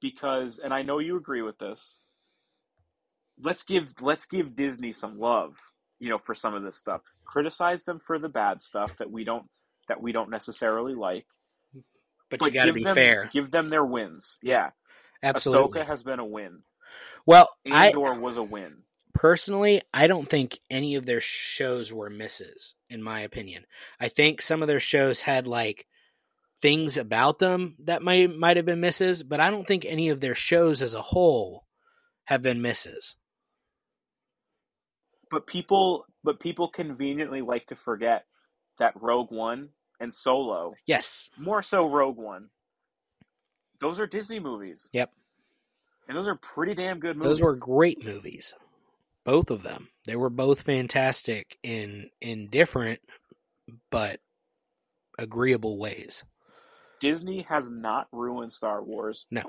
Because 0.00 0.58
and 0.58 0.72
I 0.72 0.82
know 0.82 0.98
you 0.98 1.16
agree 1.16 1.42
with 1.42 1.58
this. 1.58 1.98
Let's 3.38 3.62
give 3.62 4.00
let's 4.00 4.24
give 4.24 4.56
Disney 4.56 4.92
some 4.92 5.18
love, 5.18 5.56
you 5.98 6.08
know, 6.08 6.16
for 6.16 6.34
some 6.34 6.54
of 6.54 6.62
this 6.62 6.78
stuff. 6.78 7.02
Criticize 7.26 7.84
them 7.84 8.00
for 8.00 8.18
the 8.18 8.30
bad 8.30 8.62
stuff 8.62 8.96
that 8.96 9.10
we 9.10 9.22
don't 9.22 9.44
that 9.88 10.00
we 10.00 10.12
don't 10.12 10.30
necessarily 10.30 10.94
like. 10.94 11.26
But, 12.30 12.40
but 12.40 12.46
you 12.46 12.52
got 12.52 12.66
to 12.66 12.72
be 12.72 12.84
them, 12.84 12.94
fair. 12.94 13.28
Give 13.32 13.50
them 13.50 13.68
their 13.68 13.84
wins. 13.84 14.38
Yeah. 14.42 14.70
Absolutely. 15.22 15.80
Ahsoka 15.80 15.86
has 15.86 16.02
been 16.02 16.20
a 16.20 16.24
win. 16.24 16.62
Well, 17.26 17.50
Andor 17.66 18.14
I, 18.14 18.18
was 18.18 18.38
a 18.38 18.42
win 18.42 18.78
personally, 19.14 19.82
I 19.92 20.06
don't 20.06 20.28
think 20.28 20.58
any 20.70 20.96
of 20.96 21.06
their 21.06 21.20
shows 21.20 21.92
were 21.92 22.10
misses, 22.10 22.74
in 22.88 23.02
my 23.02 23.20
opinion. 23.20 23.64
I 23.98 24.08
think 24.08 24.42
some 24.42 24.62
of 24.62 24.68
their 24.68 24.80
shows 24.80 25.20
had 25.20 25.46
like 25.46 25.86
things 26.62 26.96
about 26.96 27.38
them 27.38 27.76
that 27.80 28.02
might 28.02 28.34
might 28.34 28.56
have 28.56 28.66
been 28.66 28.80
misses, 28.80 29.22
but 29.22 29.40
I 29.40 29.50
don't 29.50 29.66
think 29.66 29.84
any 29.84 30.10
of 30.10 30.20
their 30.20 30.34
shows 30.34 30.82
as 30.82 30.94
a 30.94 31.02
whole 31.02 31.64
have 32.24 32.42
been 32.42 32.62
misses. 32.62 33.16
But 35.30 35.46
people 35.46 36.06
but 36.24 36.40
people 36.40 36.68
conveniently 36.68 37.40
like 37.40 37.66
to 37.68 37.76
forget 37.76 38.26
that 38.78 39.00
Rogue 39.00 39.30
One 39.30 39.70
and 40.00 40.12
Solo. 40.12 40.74
Yes. 40.86 41.30
More 41.38 41.62
so 41.62 41.88
Rogue 41.88 42.16
One 42.16 42.50
those 43.80 43.98
are 43.98 44.06
Disney 44.06 44.38
movies. 44.38 44.88
Yep. 44.92 45.10
And 46.08 46.16
those 46.16 46.28
are 46.28 46.36
pretty 46.36 46.74
damn 46.74 47.00
good 47.00 47.16
movies. 47.16 47.28
Those 47.28 47.42
were 47.42 47.56
great 47.56 48.04
movies. 48.04 48.54
Both 49.24 49.50
of 49.50 49.62
them. 49.62 49.88
They 50.06 50.16
were 50.16 50.30
both 50.30 50.62
fantastic 50.62 51.58
in 51.62 52.10
in 52.20 52.48
different 52.48 53.00
but 53.90 54.20
agreeable 55.18 55.78
ways. 55.78 56.24
Disney 57.00 57.42
has 57.42 57.68
not 57.70 58.08
ruined 58.12 58.52
Star 58.52 58.82
Wars. 58.82 59.26
No. 59.30 59.42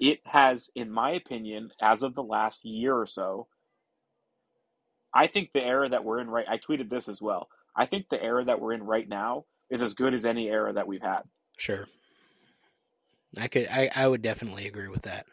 It 0.00 0.20
has, 0.24 0.70
in 0.74 0.90
my 0.90 1.12
opinion, 1.12 1.70
as 1.80 2.02
of 2.02 2.14
the 2.14 2.22
last 2.22 2.64
year 2.64 2.94
or 2.94 3.06
so, 3.06 3.48
I 5.14 5.26
think 5.26 5.50
the 5.52 5.62
era 5.62 5.88
that 5.88 6.04
we're 6.04 6.20
in 6.20 6.28
right 6.28 6.46
I 6.48 6.58
tweeted 6.58 6.90
this 6.90 7.08
as 7.08 7.20
well. 7.20 7.48
I 7.76 7.86
think 7.86 8.06
the 8.08 8.22
era 8.22 8.44
that 8.44 8.60
we're 8.60 8.74
in 8.74 8.82
right 8.82 9.08
now 9.08 9.44
is 9.70 9.82
as 9.82 9.94
good 9.94 10.14
as 10.14 10.24
any 10.24 10.48
era 10.48 10.72
that 10.72 10.86
we've 10.86 11.02
had. 11.02 11.22
Sure. 11.58 11.86
I 13.36 13.48
could 13.48 13.68
I, 13.70 13.90
I 13.94 14.06
would 14.06 14.22
definitely 14.22 14.66
agree 14.66 14.88
with 14.88 15.02
that. 15.02 15.26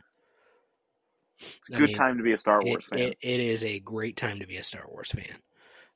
It's 1.39 1.69
a 1.69 1.73
I 1.73 1.77
good 1.77 1.87
mean, 1.87 1.95
time 1.95 2.17
to 2.17 2.23
be 2.23 2.31
a 2.33 2.37
Star 2.37 2.63
Wars 2.63 2.87
it, 2.87 2.95
fan. 2.95 2.99
it- 2.99 3.17
it 3.21 3.39
is 3.39 3.63
a 3.63 3.79
great 3.79 4.17
time 4.17 4.39
to 4.39 4.47
be 4.47 4.57
a 4.57 4.63
Star 4.63 4.85
Wars 4.87 5.11
fan. 5.11 5.41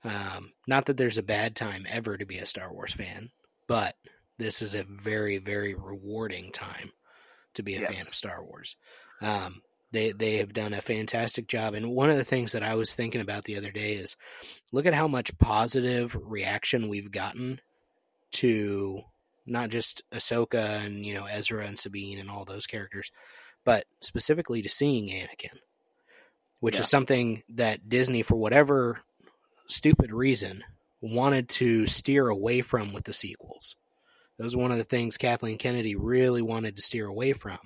Um, 0.03 0.53
not 0.67 0.85
that 0.85 0.97
there's 0.97 1.17
a 1.17 1.23
bad 1.23 1.55
time 1.55 1.85
ever 1.89 2.17
to 2.17 2.25
be 2.25 2.37
a 2.37 2.45
Star 2.45 2.71
Wars 2.73 2.93
fan, 2.93 3.31
but 3.67 3.95
this 4.37 4.61
is 4.61 4.73
a 4.73 4.83
very, 4.83 5.37
very 5.37 5.75
rewarding 5.75 6.51
time 6.51 6.91
to 7.55 7.63
be 7.63 7.75
a 7.75 7.81
Yes. 7.81 7.97
fan 7.97 8.07
of 8.07 8.15
Star 8.15 8.43
Wars. 8.43 8.77
Um, 9.21 9.61
they 9.91 10.11
they 10.11 10.37
have 10.37 10.53
done 10.53 10.73
a 10.73 10.81
fantastic 10.81 11.47
job, 11.47 11.73
and 11.73 11.91
one 11.91 12.09
of 12.09 12.17
the 12.17 12.23
things 12.23 12.51
that 12.53 12.63
I 12.63 12.75
was 12.75 12.93
thinking 12.95 13.21
about 13.21 13.45
the 13.45 13.57
other 13.57 13.71
day 13.71 13.93
is 13.95 14.15
look 14.71 14.85
at 14.85 14.93
how 14.93 15.07
much 15.07 15.37
positive 15.37 16.15
reaction 16.21 16.89
we've 16.89 17.11
gotten 17.11 17.61
to 18.31 19.01
not 19.45 19.69
just 19.69 20.03
Ahsoka 20.11 20.85
and 20.85 21.05
you 21.05 21.13
know 21.13 21.25
Ezra 21.25 21.65
and 21.65 21.77
Sabine 21.79 22.19
and 22.19 22.29
all 22.29 22.45
those 22.45 22.67
characters, 22.67 23.11
but 23.69 23.85
specifically 24.01 24.63
to 24.63 24.67
seeing 24.67 25.09
Anakin, 25.09 25.59
which 26.59 26.77
Yeah. 26.77 26.81
is 26.81 26.89
something 26.89 27.43
that 27.49 27.87
Disney, 27.87 28.23
for 28.23 28.35
whatever 28.35 29.03
stupid 29.67 30.11
reason, 30.11 30.63
wanted 31.01 31.47
to 31.49 31.85
steer 31.85 32.29
away 32.29 32.61
from 32.61 32.93
with 32.93 33.03
the 33.03 33.13
sequels. 33.13 33.75
That 34.37 34.45
was 34.45 34.57
one 34.57 34.71
of 34.71 34.79
the 34.79 34.83
things 34.83 35.17
Kathleen 35.17 35.59
Kennedy 35.59 35.95
really 35.95 36.41
wanted 36.41 36.77
to 36.77 36.81
steer 36.81 37.05
away 37.05 37.31
from, 37.33 37.59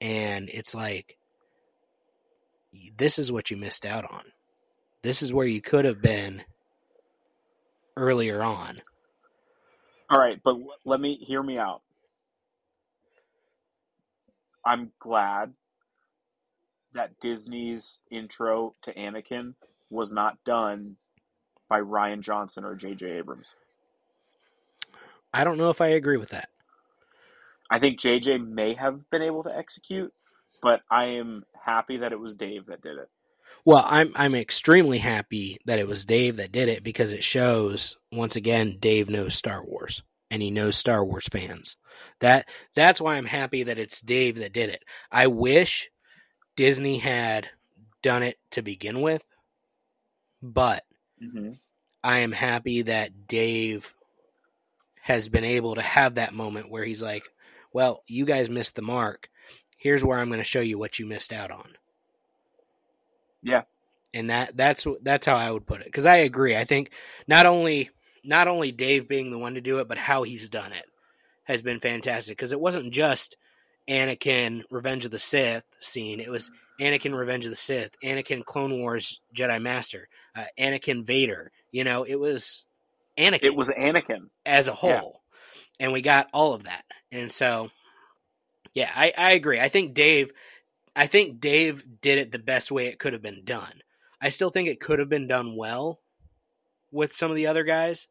and 0.00 0.48
it's 0.48 0.74
like 0.74 1.16
this 2.96 3.16
is 3.16 3.30
what 3.30 3.52
you 3.52 3.56
missed 3.56 3.86
out 3.86 4.10
on. 4.10 4.32
This 5.02 5.22
is 5.22 5.32
where 5.32 5.46
you 5.46 5.60
could 5.60 5.84
have 5.84 6.02
been 6.02 6.42
earlier 7.96 8.42
on. 8.42 8.82
All 10.10 10.18
right, 10.18 10.40
but 10.42 10.56
let 10.84 11.00
me 11.00 11.14
hear 11.22 11.40
me 11.40 11.56
out. 11.56 11.82
I'm 14.64 14.92
glad 14.98 15.52
that 16.92 17.18
Disney's 17.20 18.02
intro 18.10 18.74
to 18.82 18.92
Anakin 18.94 19.54
was 19.90 20.12
not 20.12 20.42
done 20.44 20.96
by 21.68 21.80
Rian 21.80 22.20
Johnson 22.20 22.64
or 22.64 22.74
J.J. 22.74 23.06
Abrams. 23.18 23.56
I 25.32 25.44
don't 25.44 25.58
know 25.58 25.70
if 25.70 25.80
I 25.80 25.88
agree 25.88 26.16
with 26.16 26.30
that. 26.30 26.48
I 27.70 27.78
think 27.78 28.00
J.J. 28.00 28.38
may 28.38 28.74
have 28.74 29.08
been 29.10 29.22
able 29.22 29.44
to 29.44 29.56
execute, 29.56 30.12
but 30.60 30.80
I 30.90 31.04
am 31.06 31.44
happy 31.64 31.98
that 31.98 32.12
it 32.12 32.18
was 32.18 32.34
Dave 32.34 32.66
that 32.66 32.82
did 32.82 32.98
it. 32.98 33.08
Well, 33.64 33.84
I'm 33.86 34.12
I'm 34.16 34.34
extremely 34.34 34.98
happy 34.98 35.58
that 35.66 35.78
it 35.78 35.86
was 35.86 36.04
Dave 36.04 36.38
that 36.38 36.50
did 36.50 36.68
it 36.68 36.82
because 36.82 37.12
it 37.12 37.22
shows 37.22 37.98
once 38.10 38.34
again 38.34 38.78
Dave 38.80 39.10
knows 39.10 39.34
Star 39.34 39.62
Wars 39.64 40.02
and 40.30 40.42
he 40.42 40.50
knows 40.50 40.76
Star 40.76 41.04
Wars 41.04 41.28
fans. 41.30 41.76
That 42.20 42.48
that's 42.74 43.00
why 43.00 43.16
I'm 43.16 43.26
happy 43.26 43.64
that 43.64 43.78
it's 43.78 44.00
Dave 44.00 44.36
that 44.38 44.52
did 44.52 44.70
it. 44.70 44.84
I 45.10 45.26
wish 45.26 45.90
Disney 46.56 46.98
had 46.98 47.48
done 48.02 48.22
it 48.22 48.38
to 48.52 48.62
begin 48.62 49.00
with, 49.00 49.24
but 50.42 50.84
Mm-hmm. 51.22 51.52
I 52.02 52.18
am 52.18 52.32
happy 52.32 52.82
that 52.82 53.26
Dave 53.26 53.94
has 55.02 55.28
been 55.28 55.44
able 55.44 55.74
to 55.74 55.82
have 55.82 56.14
that 56.14 56.32
moment 56.34 56.70
where 56.70 56.84
he's 56.84 57.02
like, 57.02 57.24
"Well, 57.72 58.02
you 58.06 58.24
guys 58.24 58.48
missed 58.50 58.74
the 58.74 58.82
mark. 58.82 59.28
Here's 59.76 60.04
where 60.04 60.18
I'm 60.18 60.28
going 60.28 60.40
to 60.40 60.44
show 60.44 60.60
you 60.60 60.78
what 60.78 60.98
you 60.98 61.06
missed 61.06 61.32
out 61.32 61.50
on." 61.50 61.76
Yeah. 63.42 63.62
And 64.12 64.30
that 64.30 64.56
that's 64.56 64.86
that's 65.02 65.26
how 65.26 65.36
I 65.36 65.50
would 65.50 65.66
put 65.66 65.82
it 65.82 65.92
cuz 65.92 66.06
I 66.06 66.16
agree. 66.16 66.56
I 66.56 66.64
think 66.64 66.90
not 67.28 67.46
only 67.46 67.90
not 68.24 68.48
only 68.48 68.72
Dave 68.72 69.08
being 69.08 69.30
the 69.30 69.38
one 69.38 69.54
to 69.54 69.60
do 69.60 69.78
it, 69.80 69.88
but 69.88 69.98
how 69.98 70.22
he's 70.22 70.48
done 70.48 70.72
it 70.72 70.84
has 71.44 71.62
been 71.62 71.80
fantastic 71.80 72.36
cuz 72.38 72.52
it 72.52 72.60
wasn't 72.60 72.92
just 72.92 73.36
Anakin 73.88 74.62
Revenge 74.70 75.04
of 75.04 75.10
the 75.10 75.18
Sith 75.18 75.64
scene. 75.80 76.20
It 76.20 76.30
was 76.30 76.50
Anakin 76.80 77.16
Revenge 77.16 77.44
of 77.44 77.50
the 77.50 77.56
Sith, 77.56 77.96
Anakin 78.02 78.44
Clone 78.44 78.78
Wars 78.78 79.20
Jedi 79.34 79.60
Master, 79.60 80.08
uh, 80.36 80.44
Anakin 80.58 81.04
Vader. 81.04 81.50
You 81.72 81.84
know, 81.84 82.04
it 82.04 82.18
was 82.18 82.66
Anakin 83.18 83.42
It 83.42 83.56
was 83.56 83.68
Anakin. 83.68 84.30
as 84.46 84.68
a 84.68 84.72
whole, 84.72 85.22
and 85.78 85.92
we 85.92 86.02
got 86.02 86.28
all 86.32 86.54
of 86.54 86.64
that. 86.64 86.84
And 87.12 87.30
so, 87.30 87.70
yeah, 88.74 88.90
I, 88.94 89.12
I 89.16 89.32
agree. 89.32 89.60
I 89.60 89.68
think 89.68 89.94
Dave, 89.94 90.32
I 90.94 91.06
think 91.06 91.40
Dave 91.40 91.84
did 92.00 92.18
it 92.18 92.32
the 92.32 92.38
best 92.38 92.70
way 92.70 92.86
it 92.86 92.98
could 92.98 93.12
have 93.12 93.22
been 93.22 93.44
done. 93.44 93.82
I 94.22 94.28
still 94.28 94.50
think 94.50 94.68
it 94.68 94.80
could 94.80 94.98
have 94.98 95.08
been 95.08 95.26
done 95.26 95.56
well 95.56 95.99
with 96.90 97.12
some 97.12 97.30
of 97.30 97.36
the 97.36 97.46
other 97.46 97.64
guys, 97.64 98.08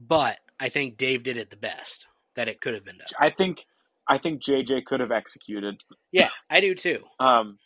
but 0.00 0.38
I 0.60 0.68
think 0.68 0.96
Dave 0.96 1.22
did 1.22 1.36
it 1.36 1.50
the 1.50 1.56
best 1.56 2.06
that 2.36 2.48
it 2.48 2.60
could 2.60 2.74
have 2.74 2.84
been 2.84 2.98
done. 2.98 3.06
I 3.18 3.30
think 3.30 3.66
I 4.08 4.18
think 4.18 4.42
JJ 4.42 4.84
could 4.84 5.00
have 5.00 5.12
executed. 5.12 5.76
Yeah, 6.12 6.30
I 6.50 6.60
do 6.60 6.74
too. 6.74 7.04
Um, 7.20 7.58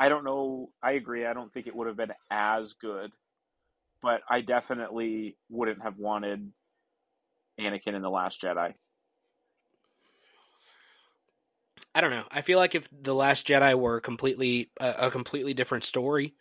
I 0.00 0.08
don't 0.08 0.24
know. 0.24 0.70
I 0.82 0.92
agree. 0.92 1.26
I 1.26 1.32
don't 1.32 1.52
think 1.52 1.66
it 1.66 1.74
would 1.74 1.88
have 1.88 1.96
been 1.96 2.12
as 2.30 2.74
good, 2.74 3.10
but 4.00 4.20
I 4.30 4.42
definitely 4.42 5.36
wouldn't 5.50 5.82
have 5.82 5.98
wanted 5.98 6.52
Anakin 7.60 7.94
in 7.94 8.02
the 8.02 8.10
Last 8.10 8.40
Jedi. 8.40 8.74
I 11.94 12.00
don't 12.00 12.10
know. 12.10 12.24
I 12.30 12.42
feel 12.42 12.58
like 12.58 12.76
if 12.76 12.88
the 12.92 13.14
Last 13.14 13.46
Jedi 13.48 13.74
were 13.74 14.00
completely 14.00 14.70
a, 14.78 14.94
a 15.06 15.10
completely 15.10 15.52
different 15.52 15.82
story, 15.82 16.34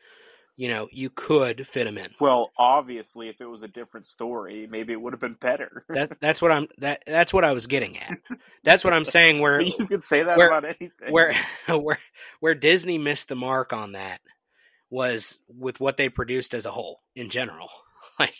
you 0.57 0.67
know, 0.69 0.89
you 0.91 1.09
could 1.11 1.65
fit 1.67 1.85
him 1.87 1.97
in. 1.99 2.09
Well, 2.19 2.51
obviously, 2.57 3.29
if 3.29 3.39
it 3.39 3.45
was 3.45 3.61
a 3.61 3.67
different 3.67 4.07
story, 4.07 4.67
maybe 4.69 4.91
it 4.91 4.99
would 4.99 5.13
have 5.13 5.19
been 5.19 5.37
better. 5.39 5.85
That 5.89 6.17
that's 6.19 6.41
what 6.41 6.51
I'm 6.51 6.67
that 6.79 7.03
that's 7.05 7.31
what 7.31 7.45
I 7.45 7.53
was 7.53 7.67
getting 7.67 7.97
at. 7.99 8.17
That's 8.63 8.83
what 8.83 8.93
I'm 8.93 9.05
saying. 9.05 9.39
Where 9.39 9.61
you 9.79 9.85
could 9.85 10.03
say 10.03 10.23
that 10.23 10.35
where- 10.37 10.47
about 10.47 10.65
anything. 10.65 11.11
where 11.11 11.33
where 11.69 11.99
where 12.39 12.55
Disney 12.55 12.97
missed 12.97 13.29
the 13.29 13.35
mark 13.35 13.71
on 13.71 13.91
that 13.93 14.19
was 14.89 15.41
with 15.47 15.79
what 15.79 15.97
they 15.97 16.09
produced 16.09 16.53
as 16.53 16.65
a 16.65 16.71
whole 16.71 17.01
in 17.15 17.29
general. 17.29 17.69
Like 18.19 18.33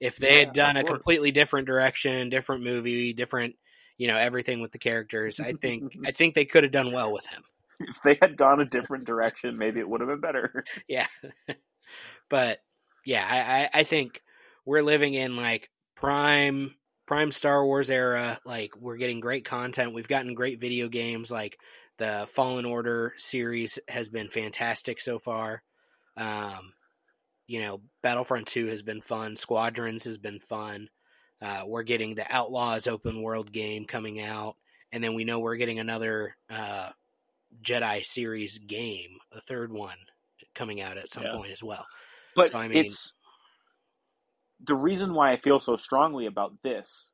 if 0.00 0.16
they 0.16 0.38
Yeah, 0.40 0.46
had 0.46 0.52
done 0.54 0.76
a 0.78 0.84
completely 0.84 1.30
different 1.30 1.66
direction, 1.66 2.30
different 2.30 2.64
movie, 2.64 3.12
different 3.12 3.56
you 3.98 4.06
know 4.08 4.16
everything 4.16 4.62
with 4.62 4.72
the 4.72 4.78
characters, 4.78 5.40
I 5.40 5.52
think 5.52 5.92
I 6.06 6.10
think 6.12 6.34
they 6.34 6.46
could 6.46 6.62
have 6.62 6.72
done 6.72 6.90
well 6.92 7.12
with 7.12 7.26
him. 7.26 7.42
If 7.80 8.00
they 8.02 8.18
had 8.20 8.36
gone 8.36 8.60
a 8.60 8.64
different 8.64 9.04
direction, 9.04 9.58
maybe 9.58 9.80
it 9.80 9.88
would 9.88 10.00
have 10.00 10.08
been 10.08 10.20
better. 10.20 10.64
Yeah, 10.88 11.06
but 12.28 12.60
yeah, 13.04 13.26
I, 13.28 13.78
I 13.78 13.80
I 13.80 13.82
think 13.84 14.22
we're 14.64 14.82
living 14.82 15.14
in 15.14 15.36
like 15.36 15.70
prime 15.96 16.74
prime 17.06 17.30
Star 17.30 17.64
Wars 17.64 17.90
era. 17.90 18.38
Like 18.44 18.76
we're 18.76 18.96
getting 18.96 19.20
great 19.20 19.44
content. 19.44 19.94
We've 19.94 20.08
gotten 20.08 20.34
great 20.34 20.60
video 20.60 20.88
games. 20.88 21.30
Like 21.30 21.58
the 21.98 22.28
Fallen 22.32 22.64
Order 22.64 23.14
series 23.16 23.78
has 23.88 24.08
been 24.08 24.28
fantastic 24.28 25.00
so 25.00 25.18
far. 25.18 25.62
Um, 26.16 26.74
you 27.46 27.60
know, 27.60 27.80
Battlefront 28.02 28.46
Two 28.46 28.66
has 28.66 28.82
been 28.82 29.00
fun. 29.00 29.36
Squadrons 29.36 30.04
has 30.04 30.18
been 30.18 30.38
fun. 30.38 30.88
Uh, 31.42 31.62
we're 31.66 31.82
getting 31.82 32.14
the 32.14 32.26
Outlaws 32.30 32.86
open 32.86 33.22
world 33.22 33.50
game 33.50 33.86
coming 33.86 34.20
out, 34.20 34.56
and 34.92 35.02
then 35.02 35.14
we 35.14 35.24
know 35.24 35.40
we're 35.40 35.56
getting 35.56 35.78
another 35.78 36.36
uh, 36.50 36.90
Jedi 37.62 38.04
series 38.04 38.58
game, 38.58 39.18
the 39.32 39.40
third 39.40 39.72
one 39.72 39.98
coming 40.54 40.80
out 40.80 40.96
at 40.98 41.08
some 41.08 41.22
Yeah. 41.24 41.34
point 41.36 41.50
as 41.52 41.62
well. 41.62 41.86
But 42.34 42.52
So, 42.52 42.58
I 42.58 42.68
mean- 42.68 42.86
it's 42.86 43.14
the 44.60 44.74
reason 44.74 45.14
why 45.14 45.32
I 45.32 45.36
feel 45.38 45.58
so 45.60 45.76
strongly 45.76 46.26
about 46.26 46.62
this 46.62 47.12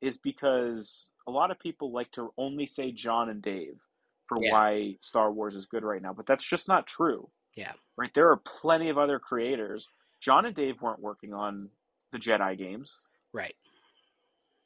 is 0.00 0.16
because 0.16 1.10
a 1.26 1.30
lot 1.30 1.50
of 1.50 1.58
people 1.58 1.90
like 1.92 2.10
to 2.12 2.32
only 2.38 2.66
say 2.66 2.92
John 2.92 3.28
and 3.28 3.42
Dave 3.42 3.80
for 4.28 4.38
Yeah. 4.42 4.52
why 4.52 4.96
Star 5.00 5.32
Wars 5.32 5.54
is 5.54 5.66
good 5.66 5.84
right 5.84 6.02
now, 6.02 6.12
but 6.12 6.26
that's 6.26 6.44
just 6.44 6.68
not 6.68 6.86
true. 6.86 7.30
Yeah. 7.54 7.74
Right? 7.96 8.12
There 8.14 8.30
are 8.30 8.36
plenty 8.36 8.88
of 8.88 8.98
other 8.98 9.18
creators. 9.18 9.88
John 10.20 10.46
and 10.46 10.54
Dave 10.54 10.80
weren't 10.82 11.00
working 11.00 11.32
on 11.32 11.70
the 12.10 12.18
Jedi 12.18 12.56
games, 12.56 13.08
Right. 13.32 13.56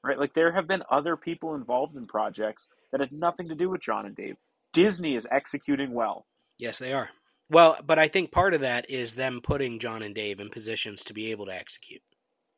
right? 0.02 0.18
Like 0.18 0.34
there 0.34 0.52
have 0.52 0.66
been 0.66 0.84
other 0.90 1.16
people 1.16 1.54
involved 1.54 1.96
in 1.96 2.06
projects 2.06 2.68
that 2.90 3.00
had 3.00 3.12
nothing 3.12 3.48
to 3.48 3.54
do 3.54 3.68
with 3.70 3.80
John 3.80 4.06
and 4.06 4.14
Dave. 4.16 4.36
Disney 4.72 5.14
is 5.16 5.26
executing 5.30 5.92
well. 5.92 6.26
Yes, 6.58 6.78
they 6.78 6.92
are. 6.92 7.10
Well, 7.48 7.76
but 7.84 7.98
I 7.98 8.08
think 8.08 8.30
part 8.30 8.54
of 8.54 8.60
that 8.60 8.88
is 8.90 9.14
them 9.14 9.40
putting 9.42 9.78
John 9.80 10.02
and 10.02 10.14
Dave 10.14 10.38
in 10.40 10.50
positions 10.50 11.02
to 11.04 11.14
be 11.14 11.30
able 11.32 11.46
to 11.46 11.54
execute. 11.54 12.02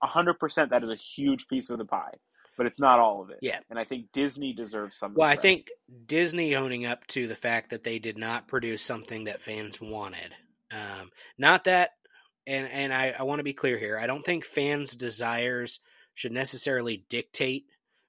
A 0.03 0.07
hundred 0.07 0.39
percent 0.39 0.71
that 0.71 0.83
is 0.83 0.91
a 0.91 0.97
huge 0.97 1.47
piece 1.49 1.71
of 1.71 1.79
the 1.79 1.85
pie. 1.85 2.15
but 2.59 2.67
it's 2.67 2.81
not 2.81 2.99
all 2.99 3.23
of 3.23 3.31
it. 3.31 3.39
Yeah. 3.41 3.61
and 3.71 3.79
I 3.79 3.85
think 3.85 4.13
Disney 4.13 4.53
deserves 4.53 4.97
some. 4.97 5.15
Well, 5.15 5.29
I 5.29 5.37
credit. 5.37 5.43
think 5.43 5.67
Disney 6.07 6.55
owning 6.57 6.85
up 6.85 7.07
to 7.09 7.27
the 7.27 7.35
fact 7.37 7.71
that 7.71 7.85
they 7.85 7.99
did 7.99 8.19
not 8.19 8.49
produce 8.49 8.83
something 8.83 9.25
that 9.25 9.41
fans 9.41 9.81
wanted. 9.81 10.35
Um, 10.71 11.11
not 11.39 11.65
that, 11.65 11.91
and 12.47 12.69
and 12.69 12.93
I, 12.93 13.15
I 13.19 13.23
want 13.23 13.39
to 13.39 13.45
be 13.45 13.53
clear 13.55 13.79
here. 13.79 13.97
I 13.99 14.07
don't 14.07 14.25
think 14.25 14.45
fans' 14.45 14.97
desires 14.97 15.81
should 16.15 16.33
necessarily 16.33 17.07
dictate 17.09 17.65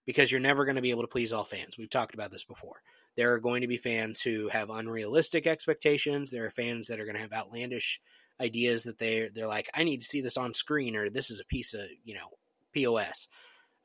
because 0.06 0.30
you're 0.32 0.41
never 0.41 0.66
going 0.66 0.76
to 0.76 0.82
be 0.82 0.89
able 0.91 1.04
to 1.04 1.08
please 1.08 1.32
all 1.32 1.45
fans. 1.45 1.78
We've 1.78 1.89
talked 1.89 2.14
about 2.16 2.32
this 2.32 2.43
before. 2.43 2.82
There 3.16 3.34
are 3.34 3.39
going 3.39 3.61
to 3.61 3.68
be 3.68 3.78
fans 3.78 4.22
who 4.22 4.49
have 4.49 4.70
unrealistic 4.70 5.45
expectations. 5.45 6.32
There 6.32 6.45
are 6.45 6.51
fans 6.51 6.88
that 6.88 6.99
are 6.99 7.05
going 7.05 7.16
to 7.16 7.22
have 7.22 7.34
outlandish 7.34 8.01
ideas 8.41 8.84
that 8.84 8.97
they 8.97 9.30
they're 9.34 9.47
like, 9.47 9.70
I 9.74 9.84
need 9.84 10.01
to 10.01 10.05
see 10.05 10.22
this 10.22 10.38
on 10.38 10.53
screen, 10.53 10.95
or 10.95 11.09
this 11.09 11.30
is 11.30 11.39
a 11.39 11.45
piece 11.45 11.74
of 11.74 11.82
you 12.03 12.16
know 12.16 12.30
pos. 12.76 13.28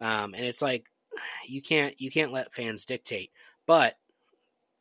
Um, 0.00 0.34
and 0.34 0.44
it's 0.44 0.62
like 0.62 0.86
you 1.46 1.62
can't 1.62 2.00
you 2.00 2.10
can't 2.10 2.32
let 2.32 2.52
fans 2.52 2.84
dictate, 2.84 3.30
but 3.66 3.96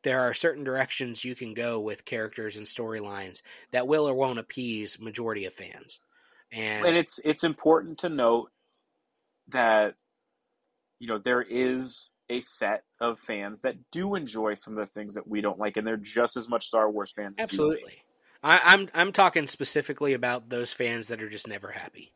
there 0.04 0.22
are 0.22 0.34
certain 0.34 0.64
directions 0.64 1.26
you 1.26 1.36
can 1.36 1.54
go 1.54 1.80
with 1.80 2.06
characters 2.06 2.56
and 2.56 2.66
storylines 2.66 3.42
that 3.72 3.88
will 3.88 4.08
or 4.08 4.14
won't 4.14 4.40
appease 4.40 5.00
majority 5.00 5.46
of 5.46 5.54
fans. 5.54 6.00
And, 6.52 6.86
and 6.86 6.98
it's 6.98 7.20
it's 7.26 7.44
important 7.44 8.00
to 8.00 8.10
note 8.10 8.52
that 9.50 9.96
you 11.00 11.08
know 11.08 11.18
there 11.18 11.42
is 11.42 12.12
a 12.30 12.42
set 12.42 12.84
of 13.00 13.20
fans 13.20 13.62
that 13.62 13.76
do 13.92 14.16
enjoy 14.16 14.56
some 14.56 14.78
of 14.78 14.86
the 14.86 14.92
things 14.94 15.14
that 15.16 15.28
we 15.28 15.42
don't 15.42 15.60
like, 15.60 15.78
and 15.78 15.86
they're 15.88 15.98
just 15.98 16.36
as 16.38 16.50
much 16.50 16.68
Star 16.68 16.90
Wars 16.92 17.12
fans. 17.16 17.36
as 17.38 17.40
you 17.40 17.44
absolutely, 17.44 18.04
I, 18.44 18.60
I'm 18.66 18.90
I'm 18.94 19.12
talking 19.12 19.48
specifically 19.48 20.14
about 20.14 20.50
those 20.50 20.74
fans 20.74 21.08
that 21.08 21.22
are 21.22 21.30
just 21.30 21.48
never 21.48 21.72
happy. 21.72 22.12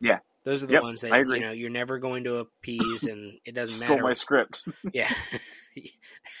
Yeah. 0.00 0.18
Those 0.44 0.62
are 0.62 0.66
the 0.66 0.74
Yep, 0.74 0.82
ones 0.82 1.00
that 1.00 1.26
you 1.26 1.40
know 1.40 1.52
you're 1.52 1.70
never 1.70 1.98
going 1.98 2.24
to 2.24 2.36
appease, 2.36 3.04
and 3.04 3.38
it 3.46 3.54
doesn't 3.54 3.76
Stole 3.78 3.96
matter. 3.96 4.02
my 4.02 4.12
script. 4.12 4.62
Yeah. 4.92 5.12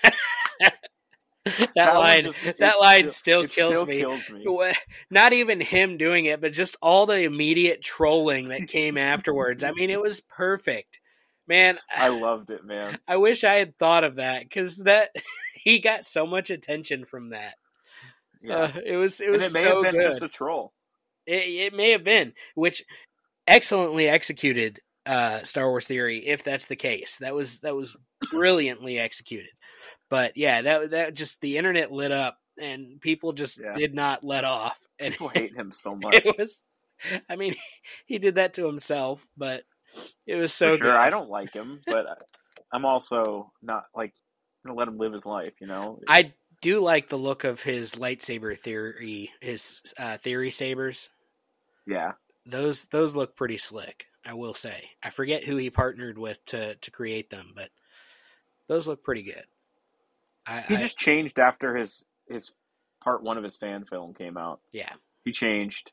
that, 1.74 1.94
one 1.94 2.04
line 2.04 2.24
just- 2.24 2.58
that 2.58 2.80
line 2.80 3.08
still 3.08 3.42
it 3.42 3.50
kills 3.50 3.74
still 3.76 3.86
me. 3.86 3.98
Kills 3.98 4.30
me. 4.30 4.72
Not 5.10 5.32
even 5.34 5.60
him 5.60 5.96
doing 5.98 6.24
it, 6.24 6.40
but 6.40 6.52
just 6.52 6.76
all 6.80 7.06
the 7.06 7.22
immediate 7.24 7.82
trolling 7.82 8.48
that 8.48 8.68
came 8.68 8.96
afterwards. 8.96 9.62
I 9.62 9.72
mean, 9.72 9.90
it 9.90 10.00
was 10.00 10.20
perfect. 10.20 11.00
Man, 11.46 11.78
I 11.94 12.08
loved 12.08 12.50
it, 12.50 12.64
man. 12.64 12.98
I 13.08 13.16
wish 13.16 13.44
I 13.44 13.54
had 13.54 13.76
thought 13.78 14.04
of 14.04 14.16
that 14.16 14.50
cuz 14.50 14.78
that 14.84 15.10
he 15.54 15.80
got 15.80 16.04
so 16.04 16.26
much 16.26 16.50
attention 16.50 17.04
from 17.04 17.30
that. 17.30 17.54
Yeah, 18.42 18.54
Uh, 18.74 18.80
it 18.84 18.96
was 18.96 19.20
it 19.20 19.26
and 19.26 19.36
was 19.36 19.56
it 19.56 19.62
may 19.62 19.68
so 19.68 19.74
have 19.84 19.92
been 19.92 20.00
good. 20.02 20.10
just 20.10 20.22
a 20.22 20.28
troll. 20.28 20.72
It, 21.26 21.72
it 21.72 21.74
may 21.74 21.90
have 21.92 22.04
been, 22.04 22.34
which 22.54 22.84
excellently 23.46 24.08
executed 24.08 24.80
uh, 25.06 25.38
Star 25.44 25.68
Wars 25.68 25.86
Theory. 25.86 26.18
If 26.26 26.44
that's 26.44 26.66
the 26.66 26.76
case, 26.76 27.18
that 27.18 27.34
was 27.34 27.60
that 27.60 27.74
was 27.74 27.96
brilliantly 28.30 28.98
executed. 28.98 29.50
But 30.10 30.36
yeah, 30.36 30.62
that 30.62 30.90
that 30.90 31.14
just 31.14 31.40
the 31.40 31.56
internet 31.56 31.90
lit 31.90 32.12
up, 32.12 32.36
and 32.60 33.00
people 33.00 33.32
just 33.32 33.60
Yeah. 33.60 33.72
did 33.74 33.94
not 33.94 34.24
let 34.24 34.44
off. 34.44 34.78
And 34.98 35.12
People 35.12 35.28
hate 35.28 35.54
him 35.54 35.72
so 35.72 35.94
much. 36.02 36.14
it 36.26 36.38
was, 36.38 36.62
I 37.28 37.36
mean, 37.36 37.54
he 38.06 38.18
did 38.18 38.36
that 38.36 38.54
to 38.54 38.66
himself, 38.66 39.26
but 39.36 39.64
it 40.26 40.36
was 40.36 40.52
so 40.52 40.76
sure, 40.76 40.86
good. 40.88 40.94
I 40.94 41.10
don't 41.10 41.30
like 41.30 41.52
him, 41.52 41.80
but 41.86 42.06
I'm 42.72 42.84
also 42.84 43.52
not 43.62 43.84
like 43.94 44.12
gonna 44.64 44.76
let 44.78 44.88
him 44.88 44.98
live 44.98 45.12
his 45.12 45.26
life. 45.26 45.52
You 45.60 45.66
know, 45.66 46.00
I 46.08 46.32
do 46.60 46.80
like 46.80 47.08
the 47.08 47.16
look 47.18 47.44
of 47.44 47.60
his 47.60 47.94
lightsaber 47.96 48.56
theory, 48.58 49.30
his 49.40 49.82
uh, 49.98 50.16
theory 50.16 50.50
sabers. 50.50 51.10
yeah. 51.86 52.12
those 52.46 52.86
those 52.86 53.14
look 53.16 53.36
pretty 53.36 53.58
slick. 53.58 54.06
I 54.26 54.32
will 54.34 54.54
say. 54.54 54.90
I 55.02 55.10
forget 55.10 55.44
who 55.44 55.56
he 55.56 55.68
partnered 55.70 56.16
with 56.18 56.42
to 56.46 56.74
to 56.76 56.90
create 56.90 57.28
them, 57.30 57.52
but 57.54 57.68
those 58.68 58.88
look 58.88 59.04
pretty 59.04 59.22
good. 59.22 59.44
I, 60.46 60.60
He 60.62 60.76
I- 60.76 60.80
just 60.80 60.96
changed 60.98 61.38
after 61.38 61.76
his 61.76 62.04
his 62.28 62.52
part 63.02 63.22
one 63.22 63.36
of 63.36 63.44
his 63.44 63.56
fan 63.58 63.84
film 63.84 64.14
came 64.14 64.38
out. 64.38 64.60
yeah. 64.72 64.92
He 65.26 65.32
changed, 65.32 65.92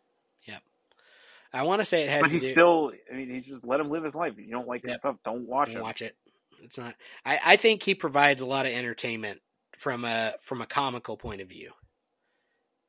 I 1.54 1.64
want 1.64 1.82
to 1.82 1.86
say 1.86 2.04
it 2.04 2.10
had 2.10 2.22
but 2.22 2.32
he's 2.32 2.44
do, 2.44 2.52
still. 2.52 2.92
I 3.12 3.16
mean, 3.16 3.30
he's 3.30 3.46
just 3.46 3.66
let 3.66 3.80
him 3.80 3.90
live 3.90 4.04
his 4.04 4.16
life. 4.16 4.34
If 4.38 4.46
you 4.46 4.52
don't 4.52 4.68
like 4.68 4.84
his 4.84 4.96
stuff, 4.98 5.18
don't 5.26 5.48
watch 5.48 5.70
it. 5.70 5.74
don't 5.74 5.80
him. 5.80 5.84
watch 5.84 6.02
it. 6.02 6.16
It's 6.64 6.78
not. 6.78 6.96
I 7.26 7.40
I 7.46 7.56
think 7.56 7.84
he 7.84 7.96
provides 7.96 8.42
a 8.42 8.46
lot 8.46 8.66
of 8.66 8.72
entertainment 8.72 9.42
from 9.78 10.06
a 10.06 10.36
from 10.42 10.62
a 10.62 10.66
comical 10.66 11.18
point 11.18 11.42
of 11.42 11.50
view. 11.50 11.72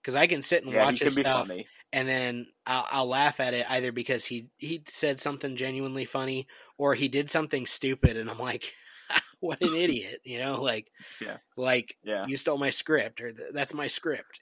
Because 0.02 0.14
I 0.16 0.26
can 0.26 0.42
sit 0.42 0.64
and 0.64 0.72
Yeah, 0.72 0.84
watch 0.84 0.98
his 0.98 1.14
stuff, 1.14 1.48
funny. 1.48 1.66
and 1.92 2.08
then 2.08 2.46
I'll, 2.66 2.86
I'll 2.90 3.06
laugh 3.06 3.38
at 3.40 3.54
it 3.54 3.70
either 3.70 3.92
because 3.92 4.24
he 4.24 4.48
he 4.58 4.82
said 4.88 5.20
something 5.20 5.56
genuinely 5.56 6.04
funny, 6.04 6.46
or 6.76 6.94
he 6.94 7.08
did 7.08 7.30
something 7.30 7.66
stupid, 7.66 8.16
and 8.16 8.28
I'm 8.30 8.38
like, 8.38 8.64
what 9.40 9.60
an 9.60 9.74
idiot, 9.74 10.20
you 10.24 10.38
know, 10.40 10.60
like, 10.60 10.90
Yeah. 11.20 11.36
like 11.56 11.96
Yeah, 12.04 12.26
you 12.26 12.36
stole 12.36 12.58
my 12.58 12.70
script, 12.70 13.20
or 13.20 13.30
"Th- 13.32 13.50
that's 13.52 13.74
my 13.74 13.86
script. 13.86 14.40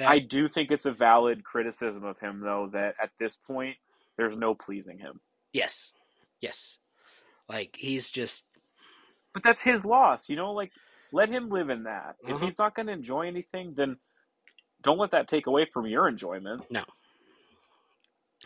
That, 0.00 0.08
I 0.10 0.18
do 0.18 0.48
think 0.48 0.70
it's 0.70 0.86
a 0.86 0.92
valid 0.92 1.44
criticism 1.44 2.04
of 2.04 2.18
him, 2.18 2.40
though, 2.40 2.70
that 2.72 2.94
at 3.02 3.10
this 3.20 3.36
point 3.36 3.76
there's 4.16 4.34
no 4.36 4.54
pleasing 4.54 4.98
him. 4.98 5.20
yes, 5.52 5.92
yes, 6.40 6.78
like 7.48 7.76
he's 7.78 8.10
just 8.10 8.46
But 9.34 9.42
that's 9.42 9.62
his 9.62 9.84
loss, 9.84 10.28
you 10.28 10.36
know. 10.36 10.52
Like, 10.52 10.72
let 11.12 11.28
him 11.28 11.50
live 11.50 11.70
in 11.70 11.84
that. 11.84 12.16
If 12.26 12.38
Mhm. 12.38 12.44
he's 12.44 12.58
not 12.58 12.74
going 12.74 12.86
to 12.86 12.92
enjoy 12.92 13.26
anything, 13.26 13.74
then 13.74 13.96
don't 14.82 14.98
let 14.98 15.10
that 15.12 15.28
take 15.28 15.46
away 15.46 15.66
from 15.66 15.86
your 15.86 16.08
enjoyment. 16.08 16.62
No. 16.70 16.82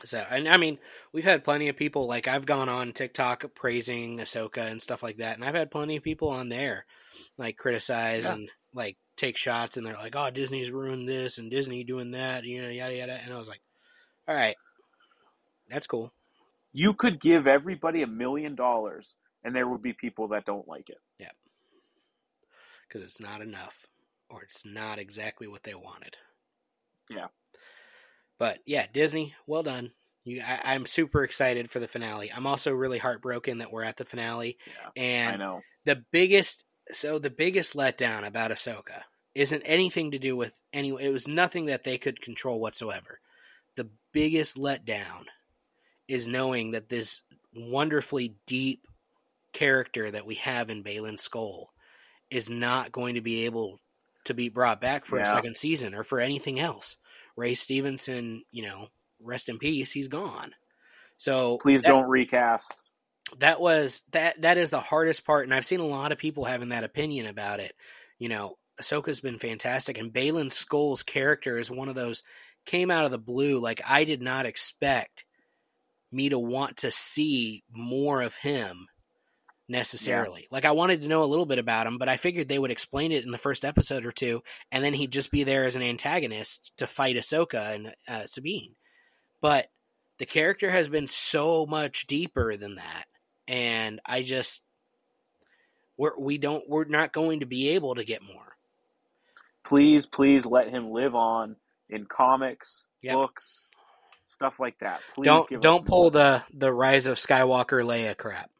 So. 0.03 0.19
And 0.29 0.49
I 0.49 0.57
mean, 0.57 0.79
we've 1.13 1.25
had 1.25 1.45
plenty 1.45 1.69
of 1.69 1.77
people 1.77 2.07
like 2.09 2.27
I've 2.27 2.47
gone 2.47 2.69
on 2.69 2.93
TikTok 2.93 3.55
praising 3.55 4.19
Ahsoka 4.19 4.71
and 4.71 4.83
stuff 4.83 5.03
like 5.03 5.17
that, 5.19 5.37
and 5.37 5.45
I've 5.45 5.55
had 5.55 5.71
plenty 5.71 5.97
of 5.97 6.03
people 6.03 6.29
on 6.31 6.49
there 6.49 6.85
like 7.39 7.57
criticize 7.57 8.25
Yeah. 8.25 8.33
and 8.35 8.51
like 8.75 8.97
take 9.17 9.37
shots, 9.37 9.77
and 9.77 9.87
they're 9.87 9.95
like, 9.95 10.17
"Oh, 10.17 10.31
Disney's 10.31 10.71
ruined 10.71 11.09
this 11.09 11.39
and 11.39 11.51
Disney 11.51 11.85
doing 11.85 12.13
that," 12.13 12.45
you 12.45 12.63
know, 12.63 12.69
yada 12.69 12.97
yada. 12.97 13.21
And 13.25 13.33
I 13.33 13.39
was 13.39 13.49
like, 13.49 13.61
"All 14.29 14.35
right, 14.35 14.57
that's 15.69 15.87
cool." 15.87 16.13
You 16.73 16.93
could 16.93 17.21
give 17.21 17.47
everybody 17.47 18.03
a 18.03 18.07
million 18.07 18.57
dollars, 18.57 19.15
and 19.45 19.55
there 19.55 19.69
would 19.69 19.83
be 19.83 19.93
people 19.93 20.29
that 20.29 20.45
don't 20.45 20.67
like 20.67 20.91
it. 20.91 20.99
Yeah. 21.19 21.31
Because 22.89 23.03
it's 23.03 23.21
not 23.21 23.41
enough 23.41 23.87
or 24.29 24.43
it's 24.43 24.65
not 24.65 24.99
exactly 24.99 25.47
what 25.47 25.63
they 25.63 25.75
wanted. 25.75 26.17
Yeah. 27.09 27.29
But 28.39 28.59
yeah, 28.67 28.87
Disney, 28.93 29.35
well 29.47 29.63
done. 29.63 29.93
You, 30.25 30.43
I, 30.43 30.75
I'm 30.75 30.87
super 30.87 31.23
excited 31.23 31.71
for 31.71 31.79
the 31.79 31.87
finale. 31.87 32.33
I'm 32.35 32.47
also 32.47 32.73
really 32.73 32.99
heartbroken 32.99 33.59
that 33.59 33.71
we're 33.71 33.85
at 33.85 33.97
the 33.97 34.05
finale. 34.05 34.59
Yeah, 34.67 35.03
and 35.03 35.35
I 35.35 35.39
know. 35.39 35.61
the 35.85 36.03
biggest, 36.11 36.65
so 36.93 37.19
the 37.19 37.31
biggest 37.31 37.75
letdown 37.75 38.27
about 38.27 38.51
Ahsoka 38.51 39.03
isn't 39.35 39.63
anything 39.63 40.13
to 40.13 40.19
do 40.19 40.37
with 40.37 40.61
any. 40.73 40.91
It 40.91 41.13
was 41.13 41.27
nothing 41.27 41.67
that 41.67 41.85
they 41.85 41.99
could 41.99 42.21
control 42.21 42.61
whatsoever. 42.61 43.21
The 43.77 43.91
biggest 44.13 44.57
letdown 44.57 45.25
is 46.07 46.29
knowing 46.29 46.73
that 46.73 46.89
this 46.89 47.23
wonderfully 47.55 48.37
deep 48.47 48.87
character 49.53 50.11
that 50.11 50.27
we 50.27 50.37
have 50.37 50.71
in 50.71 50.85
Baylan 50.85 51.19
Skoll 51.19 51.67
is 52.31 52.51
not 52.51 52.93
going 52.93 53.15
to 53.15 53.21
be 53.21 53.47
able 53.47 53.81
to 54.25 54.35
be 54.35 54.49
brought 54.49 54.81
back 54.81 55.05
for 55.05 55.19
a 55.19 55.27
second 55.27 55.57
season 55.57 55.95
or 55.95 56.03
for 56.03 56.19
anything 56.19 56.59
else. 56.59 56.97
Ray 57.37 57.55
Stevenson, 57.55 58.43
you 58.51 58.63
know, 58.63 58.89
rest 59.21 59.49
in 59.49 59.59
peace, 59.59 59.93
he's 59.93 60.09
gone. 60.09 60.53
So 61.17 61.59
Please 61.59 61.83
that- 61.83 61.89
don't 61.89 62.09
recast. 62.09 62.83
That 63.39 63.61
was 63.61 64.05
that 64.13 64.41
that 64.43 64.59
is 64.59 64.71
the 64.71 64.81
hardest 64.81 65.25
part 65.25 65.45
and 65.45 65.55
i've 65.55 65.67
seen 65.67 65.81
a 65.81 65.87
lot 65.87 66.13
of 66.13 66.19
people 66.19 66.45
having 66.45 66.69
that 66.71 66.85
opinion 66.85 67.27
about 67.27 67.61
it. 67.61 67.75
You 68.19 68.29
know 68.29 68.57
ahsoka's 68.81 69.21
been 69.21 69.39
fantastic 69.39 69.99
and 69.99 70.13
Baylan 70.13 70.51
Skoll's 70.51 71.03
character 71.03 71.59
is 71.59 71.71
one 71.71 71.89
of 71.89 71.95
those 71.95 72.23
came 72.67 72.91
out 72.91 73.05
of 73.05 73.11
the 73.11 73.19
blue 73.19 73.61
like 73.61 73.81
i 73.89 74.05
did 74.05 74.23
not 74.23 74.47
expect 74.47 75.25
me 76.11 76.29
to 76.29 76.39
want 76.39 76.79
to 76.79 76.91
see 76.91 77.63
more 77.71 78.23
of 78.23 78.35
him 78.37 78.87
necessarily. 79.69 80.47
Like 80.51 80.65
i 80.65 80.73
wanted 80.73 81.03
to 81.03 81.09
know 81.09 81.23
a 81.23 81.27
little 81.27 81.47
bit 81.47 81.59
about 81.59 81.87
him 81.87 81.99
but 81.99 82.09
i 82.09 82.17
figured 82.17 82.49
they 82.49 82.59
would 82.59 82.71
explain 82.71 83.13
it 83.13 83.25
in 83.25 83.31
the 83.31 83.39
first 83.39 83.65
episode 83.65 84.05
or 84.05 84.13
two 84.13 84.43
and 84.71 84.85
then 84.85 84.95
he'd 84.95 85.13
just 85.13 85.31
be 85.31 85.45
there 85.45 85.65
as 85.65 85.77
an 85.77 85.83
antagonist 85.83 86.73
to 86.79 86.87
fight 86.87 87.17
ahsoka 87.17 87.75
and 87.75 87.95
uh, 88.07 88.27
sabine. 88.27 88.75
But 89.41 89.69
the 90.19 90.27
character 90.27 90.71
has 90.71 90.89
been 90.89 91.07
so 91.07 91.67
much 91.67 92.07
deeper 92.07 92.57
than 92.57 92.77
that 92.77 93.05
and 93.49 94.01
I 94.07 94.23
just 94.23 94.63
we're 95.97 96.19
we 96.19 96.39
don't 96.39 96.69
we're 96.69 96.85
not 96.85 97.13
going 97.13 97.41
to 97.41 97.47
be 97.47 97.71
able 97.71 97.95
to 97.97 98.05
get 98.05 98.23
more. 98.23 98.57
Please, 99.65 100.07
please 100.07 100.45
let 100.45 100.69
him 100.69 100.91
live 100.91 101.15
on 101.15 101.57
in 101.89 102.07
comics, 102.07 102.87
Yep. 103.03 103.15
books, 103.15 103.69
stuff 104.27 104.61
like 104.61 104.79
that. 104.81 105.01
Please 105.15 105.27
don't 105.27 105.61
don't 105.61 105.87
pull 105.87 106.03
more. 106.03 106.11
the 106.11 106.45
the 106.53 106.73
rise 106.73 107.07
of 107.07 107.17
Skywalker 107.17 107.83
Leia 107.85 108.17
crap. 108.17 108.51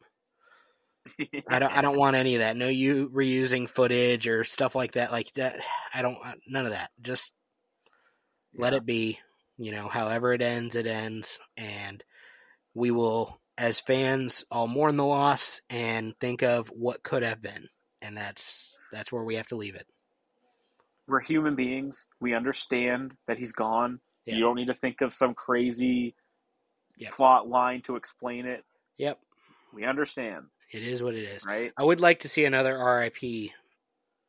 I 1.49 1.59
don't 1.59 1.71
I 1.77 1.81
don't 1.81 1.97
want 1.97 2.15
any 2.15 2.35
of 2.35 2.39
that. 2.39 2.57
No 2.57 2.67
you 2.67 3.09
reusing 3.09 3.69
footage 3.69 4.27
or 4.27 4.43
stuff 4.43 4.75
like 4.75 4.93
that 4.93 5.11
like 5.11 5.31
that. 5.33 5.57
I 5.93 6.01
don't 6.01 6.17
none 6.47 6.65
of 6.65 6.71
that. 6.71 6.89
Just 7.01 7.33
let 8.55 8.73
Yeah. 8.73 8.77
it 8.77 8.85
be. 8.85 9.19
You 9.57 9.71
know, 9.71 9.87
however 9.87 10.33
it 10.33 10.41
ends, 10.41 10.75
it 10.75 10.85
ends, 10.85 11.39
and 11.55 12.03
we 12.73 12.91
will 12.91 13.39
as 13.57 13.79
fans 13.79 14.43
all 14.51 14.67
mourn 14.67 14.97
the 14.97 15.05
loss 15.05 15.61
and 15.69 16.13
think 16.19 16.43
of 16.43 16.67
what 16.69 17.03
could 17.03 17.23
have 17.23 17.41
been. 17.41 17.69
And 18.01 18.15
that's 18.17 18.77
that's 18.91 19.11
where 19.11 19.23
we 19.23 19.35
have 19.35 19.47
to 19.47 19.55
leave 19.55 19.75
it. 19.75 19.87
We're 21.07 21.19
human 21.21 21.55
beings. 21.55 22.05
We 22.19 22.33
understand 22.33 23.13
that 23.27 23.37
he's 23.37 23.53
gone. 23.53 23.99
You 24.25 24.39
don't 24.39 24.55
need 24.55 24.67
to 24.67 24.73
think 24.73 25.01
of 25.01 25.13
some 25.13 25.33
crazy 25.35 26.15
Yep. 26.97 27.11
plot 27.11 27.47
line 27.49 27.81
to 27.83 27.95
explain 27.97 28.45
it. 28.45 28.63
Yep. 28.97 29.19
We 29.73 29.83
understand, 29.83 30.45
It 30.71 30.81
is 30.81 31.03
what 31.03 31.13
it 31.13 31.23
is. 31.23 31.45
right? 31.45 31.73
I 31.77 31.83
would 31.83 31.99
like 31.99 32.19
to 32.21 32.29
see 32.29 32.45
another 32.45 32.77
RIP 32.77 33.51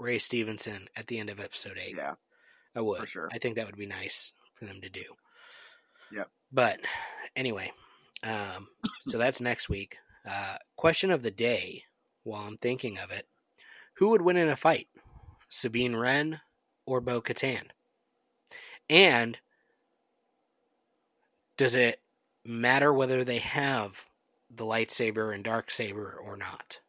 Ray 0.01 0.19
Stevenson 0.19 0.89
at 0.97 1.07
the 1.07 1.19
end 1.21 1.31
of 1.31 1.39
episode 1.41 1.79
eight. 1.79 1.95
Yeah. 1.97 2.15
I 2.75 2.81
would. 2.81 2.99
for 2.99 3.07
sure. 3.07 3.29
I 3.33 3.39
think 3.39 3.55
that 3.57 3.67
would 3.67 3.77
be 3.77 3.87
nice 3.87 4.33
for 4.57 4.65
them 4.67 4.81
to 4.81 4.89
do. 4.91 5.05
Yep. 6.13 6.29
But 6.53 6.81
anyway, 7.37 7.71
um, 8.23 8.69
so 9.09 9.19
that's 9.19 9.41
next 9.41 9.69
week. 9.69 9.97
Uh, 10.29 10.57
question 10.77 11.11
of 11.11 11.23
the 11.23 11.31
day, 11.31 11.85
while 12.25 12.43
I'm 12.43 12.57
thinking 12.59 12.99
of 12.99 13.11
it, 13.11 13.27
who 13.95 14.09
would 14.09 14.23
win 14.23 14.37
in 14.37 14.49
a 14.49 14.57
fight, 14.57 14.89
Sabine 15.49 15.97
Wren 15.97 16.41
or 16.85 17.01
Bo 17.01 17.21
Katan? 17.21 17.69
And 18.91 19.39
does 21.57 21.75
it 21.75 22.01
matter 22.45 22.93
whether 22.93 23.25
they 23.25 23.39
have 23.39 24.07
the 24.51 24.65
lightsaber 24.65 25.35
and 25.35 25.43
dark 25.43 25.71
saber 25.71 26.19
or 26.23 26.37
not? 26.37 26.81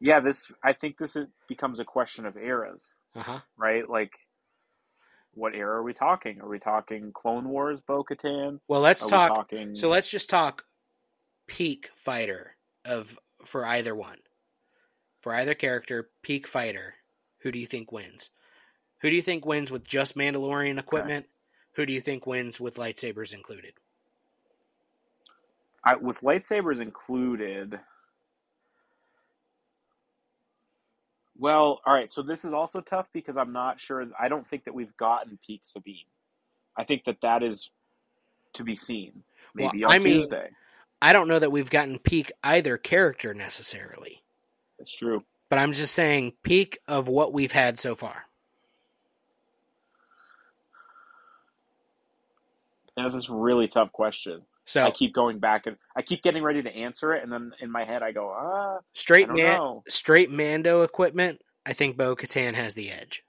Yeah, 0.00 0.20
this. 0.20 0.52
I 0.62 0.72
think 0.72 0.98
this 0.98 1.16
is, 1.16 1.26
becomes 1.48 1.80
a 1.80 1.84
question 1.84 2.26
of 2.26 2.36
eras, 2.36 2.94
Uh 3.14 3.22
huh. 3.22 3.40
right? 3.56 3.88
Like, 3.88 4.12
what 5.36 5.54
era 5.54 5.76
are 5.76 5.82
we 5.82 5.92
talking? 5.92 6.40
Are 6.40 6.48
we 6.48 6.58
talking 6.58 7.12
Clone 7.12 7.48
Wars, 7.48 7.80
Bo-Katan? 7.80 8.58
Well, 8.66 8.80
let's 8.80 9.02
Are 9.02 9.06
we 9.06 9.10
talk. 9.10 9.28
talking? 9.28 9.76
So 9.76 9.88
let's 9.88 10.10
just 10.10 10.30
talk 10.30 10.64
peak 11.46 11.90
fighter 11.94 12.56
of 12.84 13.18
for 13.44 13.64
either 13.64 13.94
one. 13.94 14.18
For 15.20 15.34
either 15.34 15.54
character, 15.54 16.08
peak 16.22 16.46
fighter, 16.46 16.94
who 17.40 17.52
do 17.52 17.58
you 17.58 17.66
think 17.66 17.92
wins? 17.92 18.30
Who 19.02 19.10
do 19.10 19.16
you 19.16 19.22
think 19.22 19.44
wins 19.44 19.70
with 19.70 19.84
just 19.84 20.16
Mandalorian 20.16 20.78
equipment? 20.78 21.26
Who 21.74 21.84
do 21.84 21.92
you 21.92 22.00
think 22.00 22.26
wins 22.26 22.58
with 22.58 22.76
lightsabers 22.76 23.34
included? 23.34 23.74
I, 25.84 25.96
with 25.96 26.20
lightsabers 26.22 26.80
included. 26.80 27.78
Well, 31.38 31.80
all 31.84 31.92
right. 31.94 32.10
So 32.10 32.22
this 32.22 32.44
is 32.44 32.52
also 32.52 32.80
tough 32.80 33.06
because 33.12 33.36
I'm 33.36 33.52
not 33.52 33.78
sure. 33.78 34.06
I 34.18 34.28
don't 34.28 34.48
think 34.48 34.64
that 34.64 34.74
we've 34.74 34.96
gotten 34.96 35.38
peak 35.46 35.60
Sabine. 35.64 36.06
I 36.76 36.84
think 36.84 37.04
that 37.04 37.20
that 37.22 37.42
is 37.42 37.70
to 38.54 38.64
be 38.64 38.74
seen. 38.74 39.22
Well, 39.54 39.70
Maybe 39.72 39.84
on 39.84 39.90
I 39.92 39.98
mean- 39.98 40.14
Tuesday. 40.20 40.48
I 41.02 41.12
don't 41.12 41.28
know 41.28 41.38
that 41.38 41.52
we've 41.52 41.68
gotten 41.68 41.98
peak 41.98 42.32
either 42.42 42.78
character 42.78 43.34
necessarily, 43.34 44.22
That's 44.78 44.96
true. 44.96 45.24
but 45.50 45.58
I'm 45.58 45.74
just 45.74 45.92
saying 45.92 46.32
peak 46.42 46.78
of 46.88 47.06
what 47.06 47.34
we've 47.34 47.52
had 47.52 47.78
so 47.78 47.94
far. 47.94 48.24
That's 52.96 53.28
a 53.28 53.34
really 53.34 53.68
tough 53.68 53.92
question. 53.92 54.40
So 54.66 54.84
I 54.84 54.90
keep 54.90 55.14
going 55.14 55.38
back 55.38 55.66
and 55.66 55.76
I 55.96 56.02
keep 56.02 56.22
getting 56.22 56.42
ready 56.42 56.62
to 56.62 56.70
answer 56.70 57.14
it, 57.14 57.22
and 57.22 57.32
then 57.32 57.52
in 57.60 57.70
my 57.70 57.84
head 57.84 58.02
I 58.02 58.12
go, 58.12 58.34
ah, 58.36 58.78
straight 58.92 59.28
man, 59.28 59.58
know. 59.58 59.82
straight 59.88 60.30
Mando 60.30 60.82
equipment, 60.82 61.40
I 61.64 61.72
think 61.72 61.96
Bo 61.96 62.16
Katan 62.16 62.54
has 62.54 62.74
the 62.74 62.90
edge. 62.90 63.22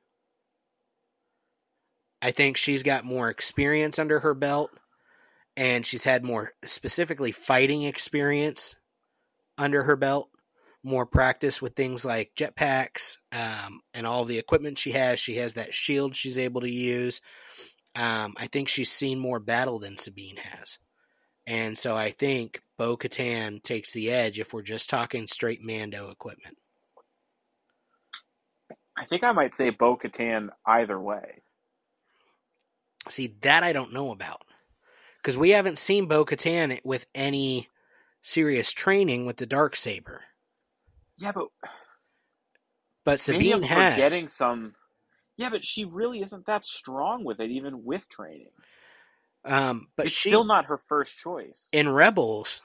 I 2.22 2.32
think 2.32 2.58
she's 2.58 2.82
got 2.82 3.06
more 3.06 3.30
experience 3.30 4.00
under 4.00 4.20
her 4.22 4.34
belt, 4.34 4.72
and 5.56 5.86
she's 5.86 6.04
had 6.04 6.24
more 6.24 6.54
specifically 6.66 7.32
fighting 7.32 7.84
experience 7.84 8.76
under 9.60 9.84
her 9.84 9.96
belt, 9.96 10.30
more 10.84 11.06
practice 11.06 11.62
with 11.62 11.76
things 11.76 12.04
like 12.04 12.32
jetpacks 12.36 13.18
um, 13.32 13.82
and 13.94 14.08
all 14.08 14.26
the 14.26 14.40
equipment 14.40 14.80
she 14.80 14.94
has. 14.94 15.20
She 15.20 15.36
has 15.36 15.54
that 15.54 15.76
shield 15.76 16.16
she's 16.16 16.40
able 16.40 16.62
to 16.62 16.70
use. 16.70 17.22
Um, 17.96 18.34
I 18.38 18.48
think 18.48 18.68
she's 18.70 18.92
seen 18.92 19.20
more 19.20 19.40
battle 19.40 19.78
than 19.78 19.98
Sabine 20.00 20.38
has. 20.38 20.80
And 21.48 21.78
so 21.78 21.96
I 21.96 22.12
think 22.12 22.62
Bo 22.78 22.98
Katan 22.98 23.64
takes 23.64 23.94
the 23.94 24.12
edge 24.12 24.38
if 24.38 24.54
we're 24.54 24.62
just 24.62 24.90
talking 24.90 25.28
straight 25.28 25.64
Mando 25.64 26.12
equipment. 26.12 26.58
I 28.98 29.06
think 29.06 29.24
I 29.24 29.32
might 29.32 29.56
say 29.56 29.70
Bo 29.70 29.96
Katan 29.96 30.50
either 30.66 31.00
way. 31.00 31.42
See, 33.08 33.36
that 33.42 33.64
I 33.64 33.72
don't 33.72 33.94
know 33.94 34.12
about. 34.12 34.42
Because 35.22 35.38
we 35.38 35.52
haven't 35.52 35.80
seen 35.80 36.08
Bo 36.08 36.26
Katan 36.26 36.80
with 36.84 37.08
any 37.16 37.70
serious 38.22 38.74
training 38.74 39.26
with 39.26 39.38
the 39.38 39.46
dark 39.46 39.76
saber. 39.78 40.26
Yeah, 41.18 41.32
but 41.32 41.48
But 43.06 43.26
maybe 43.30 43.52
Sabine 43.52 43.54
I'm 43.54 43.70
has. 43.70 43.94
forgetting 43.94 44.28
some. 44.28 44.76
Yeah, 45.38 45.50
but 45.50 45.64
she 45.64 45.86
really 45.86 46.22
isn't 46.22 46.46
that 46.48 46.66
strong 46.66 47.24
with 47.24 47.40
it, 47.40 47.52
even 47.52 47.86
with 47.86 48.10
training. 48.10 48.50
Um, 49.48 49.88
but 49.96 50.08
it's 50.08 50.16
she 50.16 50.30
still 50.30 50.44
not 50.44 50.66
her 50.66 50.78
first 50.78 51.18
choice. 51.18 51.70
in 51.72 51.90
Rebels, 51.90 52.62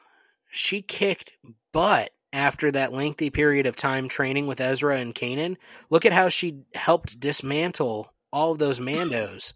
she 0.51 0.83
kicked 0.83 1.33
butt 1.73 2.11
after 2.33 2.71
that 2.71 2.93
lengthy 2.93 3.31
period 3.31 3.67
of 3.67 3.77
time 3.77 4.09
training 4.09 4.47
with 4.47 4.61
Ezra 4.61 4.99
and 4.99 5.15
Kanan. 5.15 5.57
Look 5.91 6.05
at 6.05 6.13
how 6.13 6.29
she 6.29 6.63
helped 6.75 7.21
dismantle 7.21 8.13
all 8.33 8.53
of 8.53 8.59
those 8.59 8.81
Mandos 8.81 9.53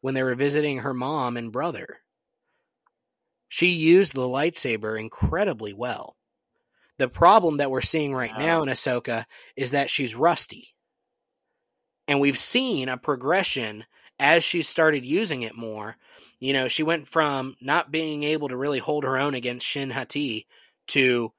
when 0.00 0.14
they 0.14 0.22
were 0.22 0.34
visiting 0.34 0.78
her 0.78 0.94
mom 0.94 1.36
and 1.36 1.52
brother. 1.52 1.98
She 3.48 3.68
used 3.68 4.14
the 4.14 4.22
lightsaber 4.22 4.98
incredibly 4.98 5.72
well. 5.72 6.16
The 6.98 7.08
problem 7.08 7.56
that 7.56 7.70
we're 7.70 7.80
seeing 7.80 8.14
right 8.14 8.36
now 8.38 8.62
in 8.62 8.68
Ahsoka 8.68 9.24
is 9.56 9.72
that 9.72 9.90
she's 9.90 10.14
rusty. 10.14 10.68
And 12.06 12.20
we've 12.20 12.38
seen 12.38 12.88
a 12.88 12.96
progression 12.96 13.84
as 14.20 14.44
she 14.44 14.62
started 14.62 15.04
using 15.04 15.42
it 15.42 15.56
more. 15.56 15.96
You 16.38 16.52
know, 16.52 16.68
she 16.68 16.82
went 16.82 17.08
from 17.08 17.56
not 17.60 17.90
being 17.90 18.22
able 18.22 18.48
to 18.48 18.56
really 18.56 18.78
hold 18.78 19.02
her 19.02 19.18
own 19.18 19.34
against 19.34 19.66
Shin 19.66 19.90
Hati 19.90 20.46
to 20.88 21.32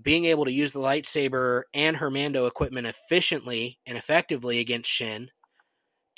being 0.00 0.24
able 0.24 0.44
to 0.46 0.52
use 0.52 0.72
the 0.72 0.80
lightsaber 0.80 1.64
and 1.74 1.96
her 1.96 2.10
Mando 2.10 2.46
equipment 2.46 2.86
efficiently 2.86 3.78
and 3.84 3.98
effectively 3.98 4.60
against 4.60 4.88
Shin 4.88 5.30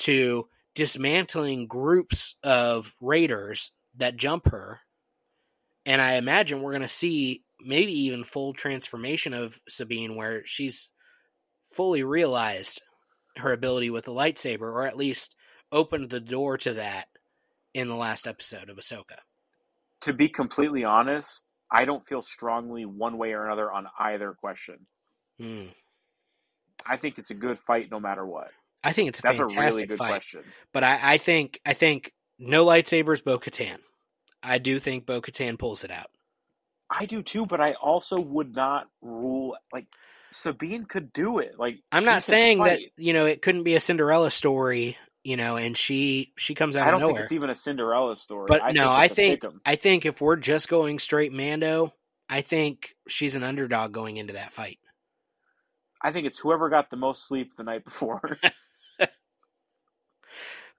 to 0.01 0.49
dismantling 0.75 1.67
groups 1.67 2.37
of 2.43 2.95
raiders 3.01 3.73
that 3.97 4.17
jump 4.17 4.51
her. 4.51 4.81
And 5.87 6.01
I 6.01 6.15
imagine 6.15 6.63
we're 6.63 6.73
going 6.73 6.83
to 6.83 6.89
see 6.89 7.45
maybe 7.61 7.93
even 7.93 8.25
full 8.25 8.53
transformation 8.53 9.33
of 9.33 9.61
Sabine 9.69 10.17
where 10.17 10.45
she's 10.45 10.91
fully 11.65 12.05
realized 12.05 12.83
her 13.37 13.53
ability 13.53 13.91
with 13.91 14.05
the 14.05 14.13
lightsaber, 14.13 14.63
or 14.63 14.87
at 14.87 14.97
least 14.97 15.35
opened 15.75 16.09
the 16.11 16.21
door 16.21 16.57
to 16.59 16.75
that 16.75 17.09
in 17.75 17.89
the 17.89 17.97
last 17.97 18.27
episode 18.27 18.71
of 18.71 18.77
Ahsoka. 18.79 19.19
To 20.03 20.13
be 20.13 20.29
completely 20.29 20.85
honest, 20.85 21.45
I 21.71 21.85
don't 21.85 22.07
feel 22.07 22.23
strongly 22.23 22.85
one 22.85 23.19
way 23.19 23.33
or 23.33 23.45
another 23.45 23.71
on 23.71 23.87
either 23.99 24.33
question. 24.33 24.87
Hmm. 25.39 25.67
I 26.87 26.97
think 26.97 27.19
it's 27.19 27.31
a 27.31 27.35
good 27.35 27.59
fight 27.59 27.91
no 27.91 27.99
matter 27.99 28.25
what. 28.25 28.51
I 28.83 28.93
think 28.93 29.09
it's 29.09 29.19
a 29.19 29.23
That's 29.23 29.39
a 29.39 29.49
fantastic 29.49 29.75
really 29.75 29.87
good 29.87 29.99
fight. 29.99 30.09
question. 30.09 30.43
But 30.73 30.85
I, 30.85 31.15
I 31.15 31.19
think 31.19 31.61
I 31.65 31.73
think 31.73 32.13
no 32.39 32.67
lightsabers, 32.67 33.25
Bo 33.25 33.39
Katan. 33.39 33.79
I 34.43 34.59
do 34.59 34.79
think 34.79 35.07
Bo 35.07 35.21
Katan 35.23 35.59
pulls 35.59 35.85
it 35.85 35.91
out. 35.91 36.07
I 36.91 37.07
do 37.07 37.23
too, 37.23 37.47
but 37.47 37.61
I 37.63 37.73
also 37.73 38.21
would 38.21 38.55
not 38.55 38.87
rule 39.01 39.57
like 39.73 39.87
Sabine 40.31 40.85
could 40.85 41.13
do 41.13 41.39
it. 41.39 41.59
Like 41.59 41.79
I'm 41.91 42.05
not 42.05 42.23
saying 42.23 42.63
that 42.63 42.81
you 42.97 43.15
know 43.15 43.25
it 43.25 43.41
couldn't 43.41 43.63
be 43.63 43.75
a 43.75 43.81
Cinderella 43.81 44.31
story, 44.31 44.99
you 45.25 45.37
know, 45.37 45.57
and 45.57 45.77
she 45.77 46.33
she 46.37 46.55
comes 46.55 46.77
out 46.77 46.87
I 46.87 46.93
of 46.93 47.01
don't 47.01 47.09
think 47.15 47.25
it's 47.25 47.33
even 47.33 47.51
a 47.51 47.55
Cinderella 47.55 48.15
story. 48.15 48.47
But 48.47 48.63
I 48.63 48.73
no, 48.73 48.89
think 48.89 49.01
I 49.01 49.09
think. 49.09 49.45
I 49.67 49.77
think 49.77 50.07
if 50.07 50.21
we're 50.21 50.37
just 50.37 50.69
going 50.69 50.99
straight 50.99 51.33
Mando, 51.33 51.93
I 52.29 52.43
think 52.43 52.95
she's 53.09 53.35
an 53.35 53.43
underdog 53.43 53.93
going 53.93 54.19
into 54.19 54.35
that 54.35 54.53
fight. 54.53 54.79
I 56.01 56.13
think 56.13 56.27
it's 56.27 56.39
whoever 56.39 56.69
got 56.69 56.91
the 56.91 56.97
most 56.97 57.27
sleep 57.27 57.57
the 57.57 57.65
night 57.65 57.85
before. 57.85 58.39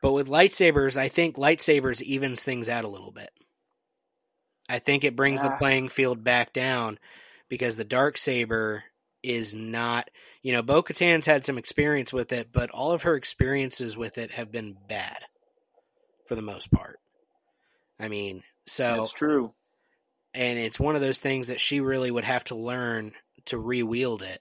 But 0.01 0.13
with 0.13 0.27
lightsabers, 0.27 0.97
I 0.97 1.07
think 1.07 1.35
lightsabers 1.35 1.99
evens 1.99 2.43
things 2.43 2.69
out 2.69 2.83
a 2.85 2.89
little 2.89 3.11
bit. 3.11 3.31
I 4.69 4.77
think 4.77 5.03
it 5.03 5.15
brings 5.15 5.41
the 5.41 5.49
playing 5.57 5.89
field 5.89 6.23
back 6.23 6.53
down 6.53 6.99
because 7.49 7.75
the 7.75 7.85
dark 7.85 8.17
saber 8.17 8.83
is 9.23 9.55
not, 9.55 10.11
you 10.45 10.51
know, 10.51 10.61
Bo 10.61 10.83
Katan's 10.83 11.25
had 11.25 11.43
some 11.43 11.57
experience 11.57 12.13
with 12.13 12.31
it, 12.31 12.49
but 12.51 12.69
all 12.69 12.91
of 12.91 13.01
her 13.01 13.15
experiences 13.15 13.97
with 13.97 14.19
it 14.19 14.29
have 14.29 14.51
been 14.51 14.77
bad 14.87 15.17
for 16.27 16.35
the 16.35 16.43
most 16.43 16.69
part. 16.69 16.99
I 17.99 18.09
mean, 18.09 18.43
so 18.67 18.97
That's 18.97 19.11
true. 19.11 19.53
and 20.35 20.59
it's 20.59 20.79
one 20.79 20.93
of 20.93 21.01
those 21.01 21.17
things 21.17 21.47
that 21.47 21.59
she 21.59 21.79
really 21.79 22.11
would 22.11 22.25
have 22.25 22.43
to 22.43 22.55
learn 22.55 23.13
to 23.45 23.57
re-wield 23.57 24.21
it 24.21 24.39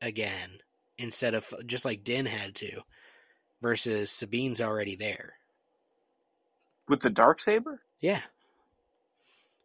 again 0.00 0.60
instead 0.98 1.34
of 1.34 1.52
just 1.66 1.84
like 1.84 2.04
Din 2.04 2.26
had 2.26 2.54
to 2.56 2.82
versus 3.60 4.12
Sabine's 4.12 4.60
already 4.60 4.94
there. 4.94 5.32
With 6.88 7.00
the 7.00 7.10
dark 7.10 7.40
saber? 7.40 7.80
Yeah. 8.00 8.20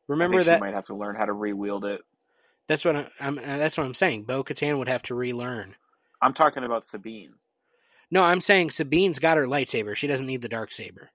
Remember 0.07 0.43
that? 0.43 0.57
she 0.57 0.61
might 0.61 0.73
have 0.73 0.85
to 0.85 0.95
learn 0.95 1.15
how 1.15 1.25
to 1.25 1.33
rewield 1.33 1.85
it. 1.85 2.01
That's 2.69 2.85
what 2.85 2.95
I, 2.95 3.07
I'm. 3.19 3.37
uh, 3.37 3.41
That's 3.41 3.77
what 3.77 3.85
I'm 3.85 3.93
saying. 3.93 4.23
Bo 4.23 4.45
Katan 4.45 4.77
would 4.77 4.87
have 4.87 5.03
to 5.03 5.15
relearn. 5.15 5.75
I'm 6.21 6.33
talking 6.33 6.63
about 6.63 6.85
Sabine. 6.85 7.33
No, 8.11 8.23
I'm 8.23 8.39
saying 8.41 8.69
Sabine's 8.69 9.19
got 9.19 9.37
her 9.37 9.45
lightsaber. 9.47 9.95
She 9.95 10.07
doesn't 10.07 10.25
need 10.27 10.41
the 10.41 10.49
dark 10.49 10.71
saber. 10.71 11.09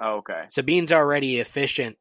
Oh, 0.00 0.16
okay. 0.18 0.44
Sabine's 0.50 0.92
already 0.92 1.38
efficient, 1.40 1.96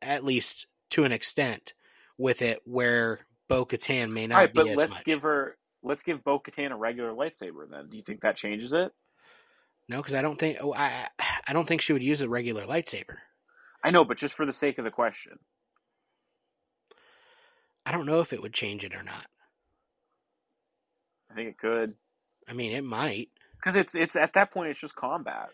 at 0.00 0.24
least 0.24 0.66
to 0.90 1.04
an 1.04 1.12
extent, 1.12 1.74
with 2.16 2.40
it. 2.40 2.60
Where 2.64 3.20
Bo 3.48 3.66
Katan 3.66 4.12
may 4.12 4.26
not 4.26 4.36
All 4.36 4.40
right, 4.42 4.52
be 4.54 4.60
but 4.60 4.76
let's 4.76 4.94
much. 4.94 5.04
give 5.04 5.22
her. 5.22 5.56
Let's 5.82 6.02
give 6.02 6.24
Bo 6.24 6.38
Katan 6.40 6.72
a 6.72 6.76
regular 6.76 7.12
lightsaber. 7.12 7.68
Then, 7.70 7.88
do 7.90 7.96
you 7.96 8.02
think 8.02 8.20
that 8.22 8.36
changes 8.36 8.72
it? 8.72 8.92
No, 9.88 9.98
because 9.98 10.14
I 10.14 10.22
don't 10.22 10.38
think. 10.38 10.58
Oh, 10.60 10.72
I. 10.74 11.08
I 11.46 11.52
don't 11.52 11.66
think 11.66 11.80
she 11.80 11.92
would 11.92 12.02
use 12.04 12.20
a 12.20 12.28
regular 12.28 12.64
lightsaber. 12.66 13.16
I 13.82 13.90
know, 13.90 14.04
but 14.04 14.18
just 14.18 14.34
for 14.34 14.46
the 14.46 14.52
sake 14.52 14.78
of 14.78 14.84
the 14.84 14.90
question, 14.90 15.38
I 17.88 17.92
don't 17.92 18.04
know 18.06 18.20
if 18.20 18.34
it 18.34 18.42
would 18.42 18.52
change 18.52 18.84
it 18.84 18.94
or 18.94 19.02
not. 19.02 19.26
I 21.30 21.34
think 21.34 21.48
it 21.48 21.58
could 21.58 21.94
I 22.48 22.52
mean, 22.52 22.72
it 22.72 22.84
might, 22.84 23.28
because 23.56 23.76
it's 23.76 23.94
it's 23.94 24.16
at 24.16 24.34
that 24.34 24.50
point 24.52 24.70
it's 24.70 24.80
just 24.80 24.94
combat. 24.94 25.48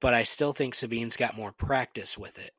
but 0.00 0.14
I 0.14 0.22
still 0.24 0.52
think 0.52 0.74
Sabine's 0.74 1.16
got 1.16 1.36
more 1.36 1.52
practice 1.52 2.16
with 2.18 2.38
it. 2.38 2.52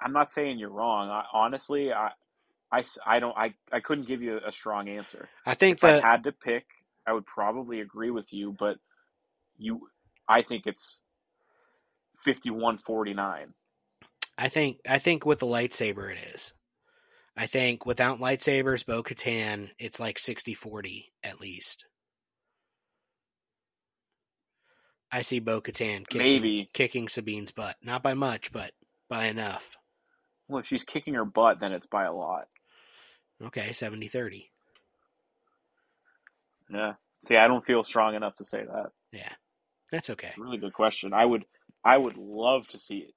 I'm 0.00 0.12
not 0.12 0.30
saying 0.30 0.58
you're 0.58 0.70
wrong. 0.70 1.08
I, 1.10 1.24
honestly, 1.32 1.92
I 1.92 2.10
don't 3.20 3.36
I, 3.36 3.54
I 3.72 3.80
couldn't 3.80 4.08
give 4.08 4.22
you 4.22 4.40
a 4.44 4.52
strong 4.52 4.88
answer. 4.88 5.28
I 5.46 5.54
think 5.54 5.78
If 5.78 5.84
I 5.84 6.00
had 6.00 6.24
to 6.24 6.32
pick, 6.32 6.66
I 7.06 7.12
would 7.12 7.26
probably 7.26 7.80
agree 7.80 8.10
with 8.10 8.32
you, 8.32 8.54
but 8.58 8.78
you, 9.58 9.88
I 10.28 10.42
think 10.42 10.66
it's 10.66 11.00
51-49. 12.26 13.48
I 14.36 14.48
think 14.48 14.78
I 14.88 14.98
think 14.98 15.26
with 15.26 15.38
the 15.38 15.46
lightsaber 15.46 16.10
it 16.10 16.18
is. 16.34 16.54
I 17.36 17.46
think 17.46 17.86
without 17.86 18.20
lightsabers, 18.20 18.84
Bo 18.84 19.02
Katan, 19.02 19.70
it's 19.78 19.98
like 19.98 20.18
60-40 20.18 21.06
at 21.24 21.40
least. 21.40 21.86
I 25.10 25.22
see 25.22 25.40
Bo 25.40 25.60
Katan 25.60 26.06
kicking, 26.06 26.18
Maybe. 26.18 26.70
kicking 26.72 27.06
Sabine's 27.08 27.52
butt. 27.52 27.76
Not 27.82 28.02
by 28.02 28.14
much, 28.14 28.52
but 28.52 28.72
by 29.08 29.26
enough. 29.26 29.76
Well, 30.48 30.60
if 30.60 30.66
she's 30.66 30.84
kicking 30.84 31.14
her 31.14 31.24
butt, 31.24 31.60
then 31.60 31.72
it's 31.72 31.86
by 31.86 32.04
a 32.04 32.12
lot. 32.12 32.48
Okay, 33.42 33.68
70-30. 33.70 34.48
Yeah. 36.70 36.94
See, 37.22 37.36
I 37.36 37.46
don't 37.46 37.64
feel 37.64 37.84
strong 37.84 38.14
enough 38.14 38.36
to 38.36 38.44
say 38.44 38.62
that. 38.64 38.90
Yeah. 39.10 39.32
That's 39.90 40.10
okay. 40.10 40.32
Really 40.38 40.58
good 40.58 40.72
question. 40.72 41.12
I 41.12 41.24
would, 41.24 41.44
I 41.84 41.96
would 41.96 42.16
love 42.16 42.68
to 42.68 42.78
see 42.78 42.98
it. 42.98 43.14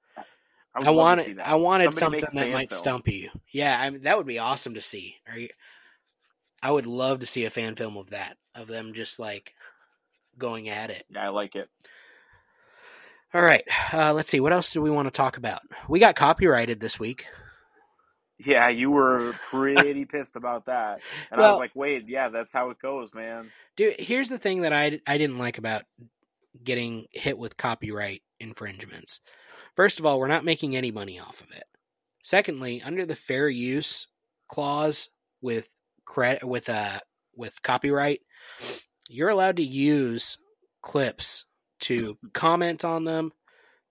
I 0.82 0.84
to 0.84 0.92
wanted. 0.92 1.40
I 1.40 1.54
wanted 1.56 1.94
Somebody 1.94 2.20
something 2.20 2.38
that 2.38 2.52
might 2.52 2.70
film. 2.70 2.78
stump 2.78 3.08
you. 3.08 3.30
Yeah, 3.50 3.78
I 3.80 3.90
mean, 3.90 4.02
that 4.02 4.16
would 4.16 4.26
be 4.26 4.38
awesome 4.38 4.74
to 4.74 4.80
see. 4.80 5.16
Are 5.30 5.38
you? 5.38 5.48
I 6.62 6.70
would 6.70 6.86
love 6.86 7.20
to 7.20 7.26
see 7.26 7.44
a 7.44 7.50
fan 7.50 7.76
film 7.76 7.96
of 7.96 8.10
that, 8.10 8.36
of 8.54 8.66
them 8.66 8.92
just 8.94 9.18
like 9.18 9.54
going 10.38 10.68
at 10.68 10.90
it. 10.90 11.04
Yeah, 11.10 11.26
I 11.26 11.28
like 11.28 11.54
it. 11.54 11.68
All 13.34 13.42
right, 13.42 13.64
uh, 13.92 14.12
let's 14.14 14.30
see. 14.30 14.40
What 14.40 14.52
else 14.52 14.72
do 14.72 14.80
we 14.80 14.90
want 14.90 15.06
to 15.06 15.12
talk 15.12 15.36
about? 15.36 15.60
We 15.88 15.98
got 16.00 16.16
copyrighted 16.16 16.80
this 16.80 16.98
week. 16.98 17.26
Yeah, 18.38 18.68
you 18.68 18.90
were 18.90 19.32
pretty 19.50 20.04
pissed 20.04 20.36
about 20.36 20.66
that, 20.66 21.00
and 21.30 21.40
I 21.40 21.50
was 21.50 21.58
like, 21.58 21.74
"Wait, 21.74 22.08
yeah, 22.08 22.28
that's 22.28 22.52
how 22.52 22.70
it 22.70 22.78
goes, 22.80 23.12
man." 23.14 23.50
Dude, 23.76 23.96
here's 23.98 24.28
the 24.28 24.38
thing 24.38 24.62
that 24.62 24.72
I 24.72 25.00
I 25.06 25.18
didn't 25.18 25.38
like 25.38 25.58
about 25.58 25.82
getting 26.62 27.06
hit 27.12 27.38
with 27.38 27.56
copyright 27.56 28.22
infringements. 28.40 29.20
First 29.76 30.00
of 30.00 30.06
all, 30.06 30.18
we're 30.18 30.26
not 30.26 30.44
making 30.44 30.74
any 30.74 30.90
money 30.90 31.20
off 31.20 31.42
of 31.42 31.50
it. 31.52 31.64
Secondly, 32.22 32.82
under 32.82 33.04
the 33.04 33.14
fair 33.14 33.48
use 33.48 34.08
clause 34.48 35.10
with 35.40 35.68
credit 36.04 36.44
with 36.44 36.68
uh 36.68 36.98
with 37.36 37.60
copyright, 37.62 38.20
you're 39.08 39.28
allowed 39.28 39.58
to 39.58 39.62
use 39.62 40.38
clips 40.82 41.44
to 41.80 42.16
comment 42.32 42.84
on 42.84 43.04
them, 43.04 43.32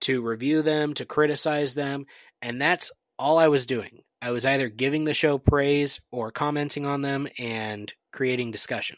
to 0.02 0.22
review 0.22 0.64
them, 0.64 0.96
to 0.96 1.06
criticize 1.06 1.76
them, 1.76 2.08
and 2.42 2.60
that's 2.60 2.92
all 3.18 3.38
I 3.38 3.48
was 3.48 3.66
doing. 3.66 4.02
I 4.22 4.32
was 4.32 4.46
either 4.46 4.70
giving 4.70 5.04
the 5.04 5.14
show 5.14 5.38
praise 5.38 6.02
or 6.12 6.32
commenting 6.32 6.86
on 6.88 7.04
them 7.04 7.28
and 7.38 7.94
creating 8.12 8.52
discussion. 8.52 8.98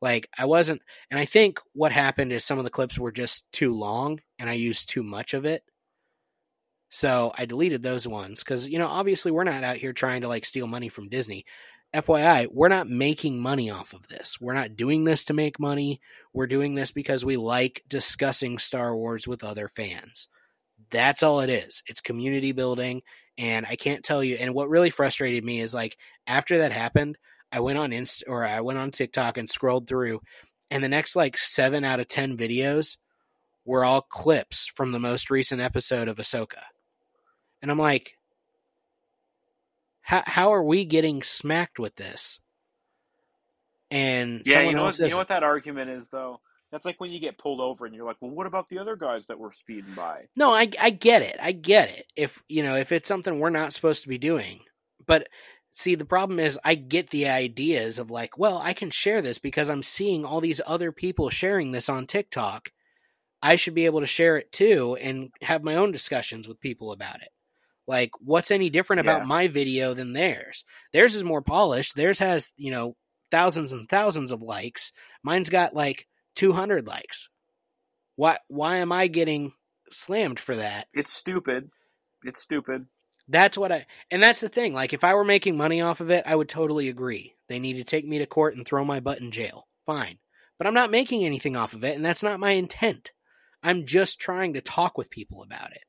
Like 0.00 0.28
I 0.36 0.46
wasn't 0.46 0.80
and 1.10 1.20
I 1.20 1.26
think 1.26 1.60
what 1.74 1.92
happened 1.92 2.32
is 2.32 2.44
some 2.44 2.58
of 2.58 2.64
the 2.64 2.70
clips 2.70 2.98
were 2.98 3.12
just 3.12 3.44
too 3.52 3.74
long 3.74 4.20
and 4.38 4.48
I 4.48 4.54
used 4.54 4.88
too 4.88 5.02
much 5.02 5.34
of 5.34 5.44
it. 5.44 5.62
So 6.94 7.32
I 7.36 7.46
deleted 7.46 7.82
those 7.82 8.06
ones 8.06 8.42
cuz 8.42 8.68
you 8.68 8.78
know 8.78 8.86
obviously 8.86 9.32
we're 9.32 9.44
not 9.44 9.64
out 9.64 9.78
here 9.78 9.92
trying 9.94 10.20
to 10.20 10.28
like 10.28 10.44
steal 10.44 10.66
money 10.66 10.88
from 10.88 11.08
Disney. 11.08 11.44
FYI, 11.94 12.48
we're 12.50 12.68
not 12.68 12.88
making 12.88 13.40
money 13.40 13.70
off 13.70 13.92
of 13.92 14.08
this. 14.08 14.38
We're 14.40 14.54
not 14.54 14.76
doing 14.76 15.04
this 15.04 15.24
to 15.26 15.34
make 15.34 15.58
money. 15.58 16.00
We're 16.32 16.46
doing 16.46 16.74
this 16.74 16.92
because 16.92 17.24
we 17.24 17.36
like 17.36 17.82
discussing 17.88 18.58
Star 18.58 18.96
Wars 18.96 19.26
with 19.26 19.44
other 19.44 19.68
fans. 19.68 20.28
That's 20.90 21.22
all 21.22 21.40
it 21.40 21.50
is. 21.50 21.82
It's 21.86 22.00
community 22.00 22.52
building 22.52 23.02
and 23.38 23.66
I 23.66 23.76
can't 23.76 24.04
tell 24.04 24.22
you 24.22 24.36
and 24.36 24.54
what 24.54 24.68
really 24.68 24.90
frustrated 24.90 25.44
me 25.44 25.60
is 25.60 25.74
like 25.74 25.96
after 26.26 26.58
that 26.58 26.72
happened, 26.72 27.16
I 27.50 27.60
went 27.60 27.78
on 27.78 27.92
Inst 27.92 28.24
or 28.26 28.44
I 28.44 28.60
went 28.62 28.78
on 28.78 28.90
TikTok 28.90 29.36
and 29.36 29.48
scrolled 29.48 29.86
through, 29.86 30.20
and 30.70 30.82
the 30.82 30.88
next 30.88 31.14
like 31.14 31.36
seven 31.36 31.84
out 31.84 32.00
of 32.00 32.08
ten 32.08 32.36
videos 32.36 32.96
were 33.66 33.84
all 33.84 34.00
clips 34.00 34.66
from 34.74 34.92
the 34.92 34.98
most 34.98 35.30
recent 35.30 35.60
episode 35.60 36.08
of 36.08 36.16
Ahsoka, 36.16 36.62
and 37.62 37.70
I'm 37.70 37.78
like, 37.78 38.18
how 40.02 40.22
how 40.26 40.52
are 40.52 40.64
we 40.64 40.84
getting 40.84 41.22
smacked 41.22 41.78
with 41.78 41.94
this? 41.96 42.40
And 43.90 44.42
Yeah, 44.44 44.62
you 44.62 44.74
know 44.74 44.84
what? 44.84 44.98
You 44.98 45.08
know 45.08 45.16
what 45.16 45.28
that 45.28 45.42
argument 45.42 45.90
is, 45.90 46.08
though. 46.08 46.40
That's 46.70 46.86
like 46.86 46.98
when 47.00 47.12
you 47.12 47.20
get 47.20 47.36
pulled 47.36 47.60
over 47.60 47.84
and 47.84 47.94
you're 47.94 48.06
like, 48.06 48.16
"Well, 48.20 48.30
what 48.30 48.46
about 48.46 48.70
the 48.70 48.78
other 48.78 48.96
guys 48.96 49.26
that 49.26 49.38
were 49.38 49.52
speeding 49.52 49.92
by?" 49.94 50.28
No, 50.34 50.54
I 50.54 50.70
I 50.80 50.90
get 50.90 51.20
it. 51.20 51.36
I 51.40 51.52
get 51.52 51.90
it. 51.90 52.06
If 52.16 52.42
you 52.48 52.62
know, 52.62 52.76
if 52.76 52.92
it's 52.92 53.08
something 53.08 53.38
we're 53.38 53.50
not 53.50 53.74
supposed 53.74 54.02
to 54.02 54.08
be 54.08 54.18
doing. 54.18 54.60
But 55.06 55.28
see, 55.70 55.94
the 55.94 56.06
problem 56.06 56.38
is 56.38 56.58
I 56.64 56.74
get 56.74 57.10
the 57.10 57.28
ideas 57.28 57.98
of 57.98 58.10
like, 58.10 58.38
well, 58.38 58.58
I 58.58 58.72
can 58.72 58.90
share 58.90 59.20
this 59.20 59.38
because 59.38 59.68
I'm 59.68 59.82
seeing 59.82 60.24
all 60.24 60.40
these 60.40 60.62
other 60.66 60.92
people 60.92 61.28
sharing 61.28 61.72
this 61.72 61.90
on 61.90 62.06
TikTok. 62.06 62.72
I 63.42 63.56
should 63.56 63.74
be 63.74 63.86
able 63.86 64.00
to 64.00 64.06
share 64.06 64.38
it 64.38 64.52
too 64.52 64.96
and 65.00 65.30
have 65.42 65.62
my 65.64 65.74
own 65.74 65.92
discussions 65.92 66.48
with 66.48 66.60
people 66.60 66.92
about 66.92 67.20
it. 67.20 67.28
Like, 67.86 68.10
what's 68.20 68.50
any 68.50 68.70
different 68.70 69.00
about 69.00 69.20
Yeah. 69.22 69.26
my 69.26 69.48
video 69.48 69.94
than 69.94 70.12
theirs? 70.12 70.64
Theirs 70.92 71.14
is 71.14 71.24
more 71.24 71.42
polished. 71.42 71.96
Theirs 71.96 72.18
has, 72.20 72.52
you 72.56 72.70
know, 72.70 72.96
thousands 73.30 73.72
and 73.72 73.88
thousands 73.88 74.30
of 74.30 74.42
likes. 74.42 74.92
Mine's 75.22 75.50
got 75.50 75.74
like 75.74 76.06
200 76.36 76.86
likes. 76.86 77.28
Why 78.16 78.38
why 78.48 78.76
am 78.76 78.92
I 78.92 79.06
getting 79.08 79.52
slammed 79.90 80.38
for 80.38 80.56
that? 80.56 80.88
It's 80.92 81.12
stupid. 81.12 81.70
It's 82.24 82.42
stupid. 82.42 82.86
That's 83.28 83.56
what 83.56 83.72
I 83.72 83.86
and 84.10 84.22
that's 84.22 84.40
the 84.40 84.48
thing. 84.48 84.74
Like 84.74 84.92
if 84.92 85.02
I 85.04 85.14
were 85.14 85.24
making 85.24 85.56
money 85.56 85.80
off 85.80 86.00
of 86.00 86.10
it, 86.10 86.24
I 86.26 86.36
would 86.36 86.48
totally 86.48 86.88
agree. 86.88 87.34
They 87.48 87.58
need 87.58 87.76
to 87.76 87.84
take 87.84 88.06
me 88.06 88.18
to 88.18 88.26
court 88.26 88.54
and 88.56 88.66
throw 88.66 88.84
my 88.84 89.00
butt 89.00 89.20
in 89.20 89.30
jail. 89.30 89.66
Fine. 89.86 90.18
But 90.58 90.66
I'm 90.66 90.74
not 90.74 90.90
making 90.90 91.24
anything 91.24 91.56
off 91.56 91.72
of 91.72 91.84
it 91.84 91.96
and 91.96 92.04
that's 92.04 92.22
not 92.22 92.38
my 92.40 92.50
intent. 92.52 93.12
I'm 93.62 93.86
just 93.86 94.20
trying 94.20 94.54
to 94.54 94.60
talk 94.60 94.98
with 94.98 95.10
people 95.10 95.42
about 95.42 95.72
it. 95.72 95.82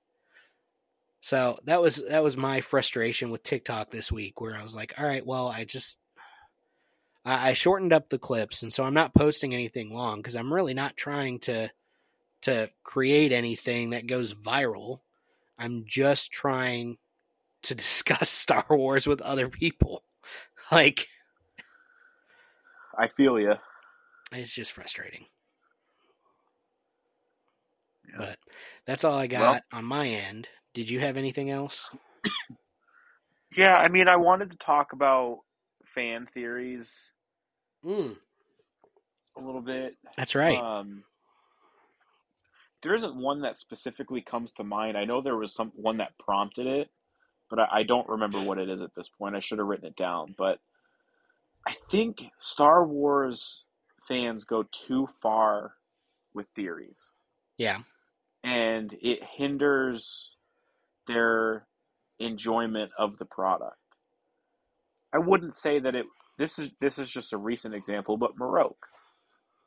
So 1.24 1.58
that 1.64 1.82
was 1.82 2.04
that 2.10 2.22
was 2.22 2.36
my 2.36 2.60
frustration 2.60 3.32
with 3.32 3.44
TikTok 3.44 3.92
this 3.92 4.12
week 4.12 4.42
where 4.42 4.58
I 4.58 4.62
was 4.62 4.76
like, 4.76 4.96
all 5.00 5.08
right, 5.08 5.26
well, 5.26 5.48
I 5.48 5.64
just 5.64 5.98
I, 7.24 7.52
I 7.52 7.54
shortened 7.54 7.94
up 7.94 8.10
the 8.10 8.20
clips 8.20 8.62
and 8.62 8.74
so 8.74 8.84
I'm 8.84 8.94
not 8.94 9.14
posting 9.14 9.54
anything 9.54 9.94
long 9.94 10.18
because 10.18 10.36
I'm 10.36 10.54
really 10.54 10.74
not 10.74 10.98
trying 10.98 11.40
to 11.40 11.72
to 12.42 12.70
create 12.84 13.32
anything 13.32 13.92
that 13.92 14.06
goes 14.06 14.34
viral. 14.34 15.00
I'm 15.58 15.86
just 15.88 16.34
trying 16.34 16.98
to 17.64 17.76
discuss 17.84 18.30
Star 18.30 18.66
Wars 18.70 19.08
with 19.08 19.22
other 19.22 19.48
people. 19.48 20.04
Like, 20.72 21.08
I 22.98 23.10
feel 23.10 23.38
you. 23.38 23.56
it's 24.32 24.54
just 24.54 24.72
frustrating. 24.72 25.26
Yeah. 28.10 28.16
But 28.18 28.38
that's 28.88 29.04
all 29.04 29.18
I 29.18 29.28
got 29.28 29.64
on 29.74 29.84
my 29.84 30.08
end. 30.08 30.48
Did 30.74 30.90
you 30.90 31.00
have 31.00 31.18
anything 31.18 31.50
else? 31.50 31.90
Yeah, 33.56 33.74
I 33.76 33.88
mean, 33.88 34.08
I 34.08 34.16
wanted 34.16 34.52
to 34.52 34.58
talk 34.58 34.94
about 34.94 35.40
fan 35.94 36.28
theories 36.34 36.92
Mm, 37.86 38.16
a 39.38 39.42
little 39.42 39.62
bit. 39.62 39.98
that's 40.16 40.36
right. 40.36 40.58
Um, 40.58 41.04
there 42.82 42.96
isn't 42.96 43.16
one 43.16 43.42
that 43.42 43.58
specifically 43.58 44.22
comes 44.22 44.54
to 44.54 44.64
mind. 44.64 44.98
I 44.98 45.04
know 45.06 45.22
there 45.22 45.36
was 45.36 45.54
some 45.54 45.72
one 45.76 45.98
that 45.98 46.18
prompted 46.18 46.66
it, 46.66 46.90
but 47.50 47.60
I, 47.60 47.68
I 47.72 47.84
don't 47.84 48.08
remember 48.08 48.40
what 48.40 48.58
it 48.58 48.70
is 48.70 48.82
at 48.82 48.96
this 48.96 49.10
point. 49.10 49.36
I 49.36 49.42
should 49.42 49.60
have 49.60 49.68
written 49.68 49.88
it 49.88 49.98
down. 49.98 50.34
But 50.38 50.60
I 51.68 51.74
think 51.92 52.24
Star 52.40 52.86
Wars 52.86 53.66
fans 54.08 54.46
go 54.46 54.64
too 54.72 55.08
far 55.22 55.74
with 56.34 56.48
theories, 56.56 57.12
yeah. 57.58 57.80
and 58.44 58.94
it 59.02 59.20
hinders 59.24 60.32
their 61.08 61.66
enjoyment 62.20 62.92
of 62.98 63.18
the 63.18 63.26
product. 63.26 63.78
I 65.14 65.20
wouldn't 65.20 65.54
say 65.54 65.80
that 65.80 65.96
it 65.96 66.06
this 66.38 66.58
is 66.60 66.72
this 66.82 66.98
is 66.98 67.10
just 67.10 67.34
a 67.34 67.38
recent 67.38 67.76
example, 67.76 68.18
but 68.18 68.38
Marrok. 68.38 68.76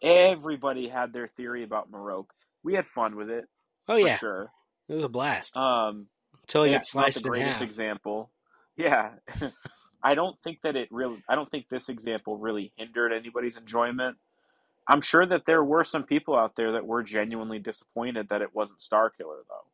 Everybody 0.03 0.89
had 0.89 1.13
their 1.13 1.27
theory 1.29 1.63
about 1.63 1.91
Marrok. 1.91 2.27
We 2.63 2.75
had 2.75 2.87
fun 2.87 3.17
with 3.17 3.31
it. 3.31 3.45
Oh 3.89 3.95
for 3.95 4.07
yeah, 4.07 4.17
sure. 4.19 4.51
it 4.89 4.95
was 4.95 5.05
a 5.05 5.09
blast 5.09 5.57
Um, 5.57 6.09
until 6.43 6.65
he 6.65 6.73
got 6.73 6.83
it's 6.83 6.95
not 6.95 7.05
sliced 7.05 7.23
the 7.23 7.29
in 7.29 7.31
greatest 7.31 7.53
half. 7.61 7.63
example. 7.63 8.31
Yeah, 8.77 9.13
I 10.03 10.15
don't 10.15 10.37
think 10.43 10.59
that 10.65 10.77
it 10.77 10.89
really. 10.91 11.23
I 11.29 11.35
don't 11.35 11.51
think 11.51 11.69
this 11.71 11.89
example 11.89 12.37
really 12.37 12.73
hindered 12.77 13.13
anybody's 13.13 13.57
enjoyment. 13.57 14.17
I'm 14.89 15.01
sure 15.01 15.25
that 15.27 15.47
there 15.47 15.65
were 15.65 15.83
some 15.85 16.05
people 16.05 16.37
out 16.37 16.55
there 16.57 16.73
that 16.73 16.87
were 16.87 17.03
genuinely 17.03 17.59
disappointed 17.59 18.29
that 18.31 18.43
it 18.43 18.55
wasn't 18.55 18.81
Starkiller 18.81 19.43
though, 19.49 19.67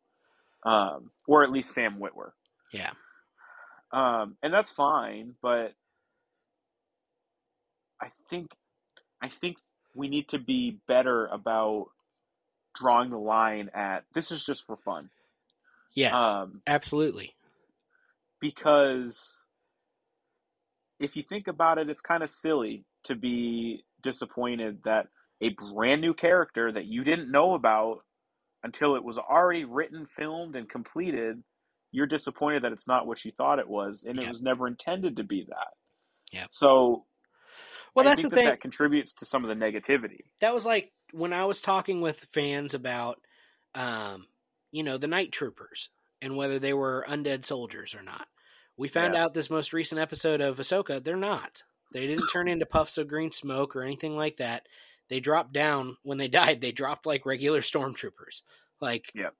um, 0.65 1.11
or 1.27 1.43
at 1.43 1.51
least 1.51 1.73
Sam 1.73 1.99
Witwer. 1.99 2.31
Yeah, 2.71 2.91
Um, 3.91 4.37
and 4.41 4.53
that's 4.53 4.71
fine, 4.71 5.35
but 5.41 5.73
I 8.01 8.09
think 8.29 8.51
I 9.21 9.29
think 9.29 9.57
we 9.95 10.07
need 10.09 10.29
to 10.29 10.39
be 10.39 10.79
better 10.87 11.27
about 11.27 11.87
drawing 12.75 13.11
the 13.11 13.17
line 13.17 13.69
at 13.75 14.05
this 14.13 14.31
is 14.31 14.43
just 14.43 14.65
for 14.65 14.75
fun. 14.75 15.09
yes, 15.95 16.13
Um, 16.17 16.61
absolutely. 16.65 17.35
because 18.41 19.31
if 20.99 21.15
you 21.15 21.23
think 21.23 21.47
about 21.47 21.77
it, 21.77 21.89
it's 21.89 22.01
kind 22.01 22.23
of 22.23 22.29
silly 22.29 22.85
to 23.05 23.15
be 23.15 23.83
disappointed 24.01 24.79
that 24.85 25.07
a 25.41 25.49
brand 25.49 26.01
new 26.01 26.13
character 26.13 26.71
that 26.71 26.85
you 26.85 27.03
didn't 27.03 27.31
know 27.31 27.53
about 27.53 27.99
until 28.63 28.95
it 28.95 29.03
was 29.03 29.17
already 29.17 29.65
written, 29.65 30.07
filmed, 30.17 30.55
and 30.55 30.69
completed, 30.69 31.43
you're 31.91 32.07
disappointed 32.07 32.63
that 32.63 32.71
it's 32.71 32.87
not 32.87 33.05
what 33.05 33.23
you 33.25 33.31
thought 33.31 33.59
it 33.59 33.67
was, 33.67 34.03
and 34.03 34.17
Yeah. 34.19 34.27
it 34.27 34.31
was 34.31 34.41
never 34.41 34.67
intended 34.67 35.17
to 35.17 35.23
be 35.23 35.45
that. 35.49 35.73
Yeah. 36.31 36.47
So, 36.49 37.05
Well, 37.93 38.05
I 38.07 38.09
that's 38.11 38.23
the 38.23 38.29
that 38.29 38.35
thing. 38.35 38.45
that 38.45 38.61
contributes 38.61 39.13
to 39.15 39.25
some 39.25 39.43
of 39.45 39.49
the 39.49 39.55
negativity. 39.65 40.21
that 40.39 40.53
was 40.53 40.65
like 40.65 40.91
when 41.11 41.33
I 41.33 41.45
was 41.45 41.61
talking 41.61 42.01
with 42.01 42.19
fans 42.31 42.73
about, 42.73 43.21
um, 43.75 44.27
you 44.71 44.81
know, 44.83 44.97
the 44.97 45.07
night 45.07 45.31
troopers 45.31 45.89
and 46.21 46.35
whether 46.35 46.57
they 46.57 46.73
were 46.73 47.05
undead 47.07 47.45
soldiers 47.45 47.93
or 47.93 48.01
not. 48.01 48.27
We 48.77 48.87
found 48.87 49.13
Yeah. 49.13 49.25
out 49.25 49.33
this 49.35 49.51
most 49.51 49.73
recent 49.73 50.01
episode 50.01 50.41
of 50.41 50.57
Ahsoka, 50.57 51.03
they're 51.03 51.15
not. 51.15 51.61
They 51.91 52.07
didn't 52.07 52.29
turn 52.29 52.47
into 52.47 52.65
puffs 52.65 52.97
of 52.97 53.07
green 53.07 53.31
smoke 53.31 53.75
or 53.75 53.83
anything 53.83 54.15
like 54.15 54.37
that. 54.37 54.67
They 55.09 55.19
dropped 55.19 55.53
down 55.53 55.97
when 56.03 56.17
they 56.17 56.27
died. 56.29 56.61
They 56.61 56.71
dropped 56.71 57.05
like 57.05 57.25
regular 57.25 57.61
stormtroopers. 57.61 58.41
Like, 58.81 59.11
Yep. 59.15 59.33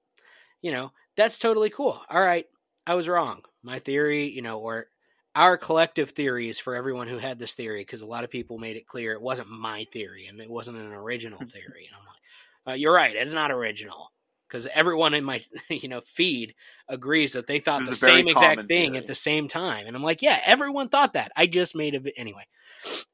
you 0.61 0.71
know, 0.71 0.91
that's 1.17 1.37
totally 1.39 1.69
cool. 1.69 2.01
All 2.09 2.21
right, 2.21 2.45
I 2.87 2.95
was 2.95 3.07
wrong. 3.07 3.41
My 3.61 3.79
theory, 3.79 4.29
you 4.29 4.41
know, 4.41 4.59
or 4.59 4.87
our 5.35 5.57
collective 5.57 6.11
theories 6.11 6.59
for 6.59 6.75
everyone 6.75 7.07
who 7.07 7.17
had 7.17 7.39
this 7.39 7.55
theory, 7.55 7.81
because 7.81 8.01
a 8.01 8.05
lot 8.05 8.23
of 8.23 8.29
people 8.29 8.57
made 8.59 8.75
it 8.77 8.85
clear 8.87 9.13
it 9.13 9.21
wasn't 9.21 9.49
my 9.49 9.83
theory 9.85 10.27
and 10.27 10.39
it 10.39 10.49
wasn't 10.49 10.77
an 10.77 10.93
original 10.93 11.39
theory. 11.51 11.87
And 11.87 11.95
I'm 11.99 12.05
like, 12.05 12.73
uh, 12.75 12.77
you're 12.79 12.93
right, 12.93 13.15
it's 13.15 13.33
not 13.33 13.51
original. 13.51 14.11
Because 14.47 14.67
everyone 14.67 15.15
in 15.15 15.23
my 15.23 15.41
you 15.69 15.89
know 15.89 16.01
feed 16.01 16.53
agrees 16.87 17.33
that 17.33 17.47
they 17.47 17.57
thought 17.59 17.81
the 17.85 17.89
was 17.89 18.03
a 18.03 18.05
very 18.05 18.17
same 18.19 18.27
exact 18.27 18.67
thing 18.67 18.91
theory. 18.91 18.97
at 18.97 19.07
the 19.07 19.15
same 19.15 19.47
time, 19.47 19.87
and 19.87 19.95
I'm 19.95 20.03
like, 20.03 20.21
yeah, 20.21 20.39
everyone 20.45 20.89
thought 20.89 21.13
that. 21.13 21.31
I 21.35 21.47
just 21.47 21.75
made 21.75 21.95
a 21.95 21.99
vi- 21.99 22.13
anyway. 22.15 22.45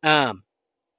Um, 0.04 0.44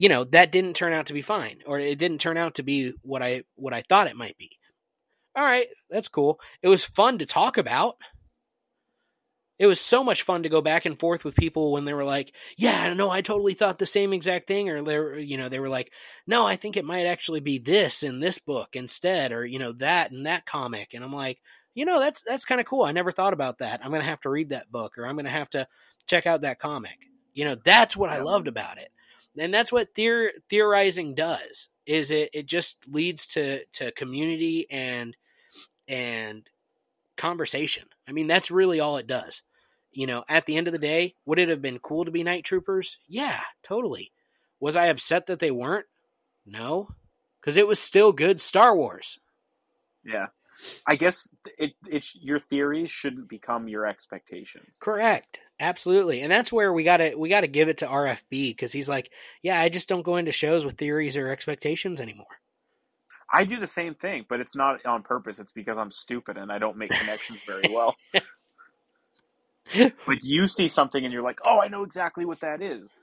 you 0.00 0.08
know 0.08 0.24
that 0.24 0.50
didn't 0.50 0.74
turn 0.74 0.94
out 0.94 1.06
to 1.06 1.12
be 1.12 1.22
fine, 1.22 1.58
or 1.66 1.78
it 1.78 1.98
didn't 1.98 2.22
turn 2.22 2.38
out 2.38 2.54
to 2.54 2.64
be 2.64 2.94
what 3.02 3.22
I 3.22 3.44
what 3.54 3.74
I 3.74 3.82
thought 3.82 4.08
it 4.08 4.16
might 4.16 4.38
be. 4.38 4.50
All 5.36 5.44
right, 5.44 5.68
that's 5.90 6.08
cool. 6.08 6.40
It 6.62 6.68
was 6.68 6.82
fun 6.82 7.18
to 7.18 7.26
talk 7.26 7.58
about. 7.58 7.96
It 9.58 9.66
was 9.66 9.78
so 9.78 10.02
much 10.02 10.22
fun 10.22 10.44
to 10.44 10.48
go 10.48 10.62
back 10.62 10.86
and 10.86 10.98
forth 10.98 11.22
with 11.22 11.36
people 11.36 11.70
when 11.70 11.84
they 11.84 11.92
were 11.92 12.04
like, 12.04 12.34
"Yeah, 12.56 12.94
no, 12.94 13.10
I 13.10 13.20
totally 13.20 13.52
thought 13.52 13.78
the 13.78 13.84
same 13.84 14.14
exact 14.14 14.48
thing," 14.48 14.70
or 14.70 14.82
they 14.82 14.98
were, 14.98 15.18
you 15.18 15.36
know, 15.36 15.50
they 15.50 15.60
were 15.60 15.68
like, 15.68 15.92
"No, 16.26 16.46
I 16.46 16.56
think 16.56 16.78
it 16.78 16.84
might 16.86 17.04
actually 17.04 17.40
be 17.40 17.58
this 17.58 18.02
in 18.02 18.20
this 18.20 18.38
book 18.38 18.74
instead," 18.74 19.32
or 19.32 19.44
you 19.44 19.58
know, 19.58 19.72
that 19.72 20.12
in 20.12 20.22
that 20.22 20.46
comic. 20.46 20.94
And 20.94 21.04
I'm 21.04 21.12
like, 21.12 21.42
you 21.74 21.84
know, 21.84 22.00
that's 22.00 22.22
that's 22.22 22.46
kind 22.46 22.60
of 22.60 22.66
cool. 22.66 22.84
I 22.84 22.92
never 22.92 23.12
thought 23.12 23.34
about 23.34 23.58
that. 23.58 23.84
I'm 23.84 23.92
gonna 23.92 24.04
have 24.04 24.22
to 24.22 24.30
read 24.30 24.48
that 24.48 24.72
book, 24.72 24.96
or 24.96 25.06
I'm 25.06 25.16
gonna 25.16 25.28
have 25.28 25.50
to 25.50 25.68
check 26.06 26.26
out 26.26 26.40
that 26.40 26.58
comic. 26.58 26.96
You 27.34 27.44
know, 27.44 27.54
that's 27.54 27.94
what 27.94 28.08
I 28.08 28.22
loved 28.22 28.48
about 28.48 28.78
it, 28.78 28.90
and 29.38 29.52
that's 29.52 29.72
what 29.72 29.94
theor- 29.94 30.30
theorizing 30.48 31.14
does. 31.14 31.68
Is 31.86 32.10
it? 32.10 32.30
It 32.32 32.46
just 32.46 32.86
leads 32.88 33.26
to 33.28 33.64
to 33.72 33.92
community 33.92 34.70
and 34.70 35.16
and 35.88 36.48
conversation. 37.16 37.84
I 38.08 38.12
mean, 38.12 38.26
that's 38.26 38.50
really 38.50 38.80
all 38.80 38.96
it 38.96 39.06
does. 39.06 39.42
You 39.92 40.06
know, 40.06 40.24
at 40.28 40.46
the 40.46 40.56
end 40.56 40.68
of 40.68 40.72
the 40.72 40.78
day, 40.78 41.14
would 41.26 41.38
it 41.38 41.48
have 41.48 41.60
been 41.60 41.80
cool 41.80 42.04
to 42.04 42.10
be 42.10 42.22
night 42.22 42.44
troopers? 42.44 42.96
Yeah, 43.08 43.40
totally. 43.62 44.12
Was 44.60 44.76
I 44.76 44.86
upset 44.86 45.26
that 45.26 45.40
they 45.40 45.50
weren't? 45.50 45.86
No, 46.46 46.90
because 47.40 47.56
it 47.56 47.66
was 47.66 47.80
still 47.80 48.12
good 48.12 48.40
Star 48.40 48.76
Wars. 48.76 49.18
Yeah. 50.04 50.28
I 50.86 50.96
guess 50.96 51.26
it 51.58 51.72
it's 51.88 52.14
your 52.14 52.38
theories 52.38 52.90
shouldn't 52.90 53.28
become 53.28 53.68
your 53.68 53.86
expectations. 53.86 54.76
Correct. 54.78 55.40
Absolutely. 55.60 56.22
And 56.22 56.32
that's 56.32 56.52
where 56.52 56.72
we 56.72 56.84
got 56.84 56.98
to 56.98 57.14
we 57.14 57.28
got 57.28 57.42
to 57.42 57.48
give 57.48 57.68
it 57.68 57.78
to 57.78 57.86
RFB 57.86 58.58
cuz 58.58 58.72
he's 58.72 58.88
like, 58.88 59.12
"Yeah, 59.42 59.60
I 59.60 59.68
just 59.68 59.88
don't 59.88 60.02
go 60.02 60.16
into 60.16 60.32
shows 60.32 60.64
with 60.64 60.78
theories 60.78 61.18
or 61.18 61.28
expectations 61.28 62.00
anymore." 62.00 62.40
I 63.32 63.44
do 63.44 63.58
the 63.58 63.68
same 63.68 63.94
thing, 63.94 64.26
but 64.28 64.40
it's 64.40 64.56
not 64.56 64.84
on 64.86 65.02
purpose. 65.04 65.38
It's 65.38 65.52
because 65.52 65.78
I'm 65.78 65.90
stupid 65.92 66.36
and 66.38 66.50
I 66.50 66.58
don't 66.58 66.78
make 66.78 66.90
connections 66.90 67.44
very 67.44 67.72
well. 67.72 67.94
but 70.06 70.22
you 70.24 70.48
see 70.48 70.68
something 70.68 71.04
and 71.04 71.12
you're 71.12 71.22
like, 71.22 71.40
"Oh, 71.44 71.60
I 71.60 71.68
know 71.68 71.84
exactly 71.84 72.24
what 72.24 72.40
that 72.40 72.62
is." 72.62 72.96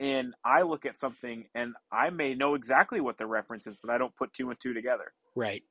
And 0.00 0.34
I 0.44 0.62
look 0.62 0.86
at 0.86 0.96
something 0.96 1.46
and 1.54 1.74
I 1.92 2.10
may 2.10 2.34
know 2.34 2.54
exactly 2.54 3.00
what 3.00 3.18
the 3.18 3.26
reference 3.26 3.66
is, 3.66 3.76
but 3.76 3.90
I 3.90 3.98
don't 3.98 4.14
put 4.14 4.34
two 4.34 4.50
and 4.50 4.60
two 4.60 4.74
together, 4.74 5.12
Right. 5.34 5.64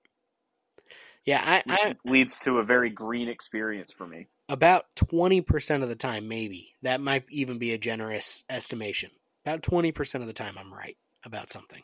Yeah, 1.25 1.41
I, 1.45 1.63
I 1.67 1.95
leads 2.03 2.39
to 2.39 2.57
a 2.57 2.63
very 2.63 2.89
green 2.89 3.27
experience 3.29 3.93
for 3.93 4.07
me. 4.07 4.27
about 4.49 4.85
20% 4.95 5.83
of 5.83 5.89
the 5.89 5.95
time 5.95 6.27
maybe. 6.27 6.73
That 6.81 6.99
might 6.99 7.25
even 7.29 7.57
be 7.59 7.73
a 7.73 7.77
generous 7.77 8.43
estimation. 8.49 9.11
About 9.45 9.61
20% 9.61 10.21
of 10.21 10.27
the 10.27 10.33
time 10.33 10.55
I'm 10.57 10.73
right 10.73 10.97
about 11.23 11.51
something. 11.51 11.83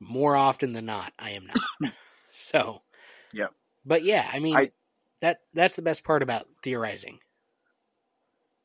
More 0.00 0.36
often 0.36 0.72
than 0.72 0.86
not, 0.86 1.12
I 1.18 1.30
am 1.32 1.46
not. 1.46 1.92
so, 2.32 2.82
Yep. 3.32 3.52
But 3.84 4.04
yeah, 4.04 4.26
I 4.32 4.38
mean 4.38 4.56
I- 4.56 4.70
that 5.20 5.40
that's 5.52 5.76
the 5.76 5.82
best 5.82 6.04
part 6.04 6.22
about 6.22 6.46
theorizing. 6.62 7.18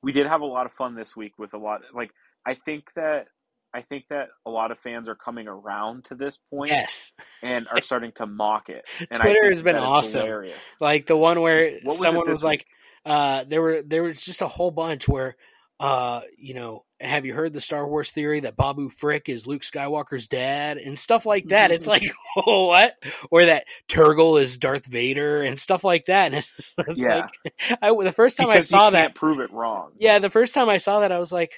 We 0.02 0.12
did 0.12 0.28
have 0.28 0.42
a 0.42 0.46
lot 0.46 0.66
of 0.66 0.74
fun 0.74 0.96
this 0.96 1.16
week 1.16 1.38
with 1.40 1.54
a 1.54 1.58
lot 1.58 1.82
like 1.94 2.12
I 2.46 2.54
think 2.56 2.94
that 2.96 3.28
I 3.74 3.82
think 3.82 4.06
that 4.10 4.30
a 4.46 4.50
lot 4.52 4.72
of 4.72 4.80
fans 4.80 5.10
are 5.10 5.16
coming 5.16 5.48
around 5.48 6.06
to 6.06 6.16
this 6.16 6.38
point 6.50 6.70
Yes. 6.72 7.14
and 7.42 7.68
are 7.70 7.82
starting 7.82 8.12
to 8.18 8.26
mock 8.26 8.70
it. 8.70 8.86
And 9.10 9.20
Twitter 9.20 9.48
has 9.50 9.64
been 9.64 9.76
awesome. 9.78 10.22
Hilarious. 10.22 10.64
like 10.80 11.06
the 11.08 11.18
one 11.18 11.42
where 11.42 11.80
was 11.84 12.00
someone 12.00 12.30
was 12.30 12.44
like 12.44 12.66
uh 13.06 13.44
there 13.48 13.62
were 13.62 13.82
there 13.82 14.04
was 14.04 14.22
just 14.24 14.42
a 14.42 14.48
whole 14.48 14.72
bunch 14.72 15.08
where 15.10 15.36
uh 15.80 16.22
you 16.38 16.54
know 16.54 16.82
have 17.02 17.26
you 17.26 17.34
heard 17.34 17.52
the 17.52 17.60
star 17.60 17.86
wars 17.86 18.12
theory 18.12 18.40
that 18.40 18.56
babu 18.56 18.90
frick 18.90 19.28
is 19.28 19.46
luke 19.46 19.64
skywalker's 19.64 20.28
dad 20.28 20.78
and 20.78 20.98
stuff 20.98 21.26
like 21.26 21.48
that 21.50 21.72
it's 21.72 21.88
like 21.88 22.04
oh, 22.38 22.68
what 22.68 22.94
or 23.30 23.44
that 23.46 23.66
turgle 23.90 24.40
is 24.40 24.58
darth 24.58 24.86
vader 24.86 25.42
and 25.42 25.60
stuff 25.60 25.84
like 25.84 26.06
that 26.06 26.28
and 26.28 26.36
it's, 26.58 26.76
it's 26.78 27.04
Yeah. 27.04 27.28
like 27.44 27.80
I, 27.82 27.90
the 28.04 28.14
first 28.14 28.38
time 28.38 28.48
because 28.48 28.72
i 28.72 28.78
saw 28.78 28.90
that 28.92 29.16
prove 29.16 29.40
it 29.42 29.52
wrong. 29.52 29.92
yeah 29.98 30.20
the 30.20 30.30
first 30.30 30.54
time 30.54 30.70
i 30.70 30.78
saw 30.78 31.00
that 31.02 31.12
i 31.12 31.20
was 31.20 31.34
like 31.34 31.52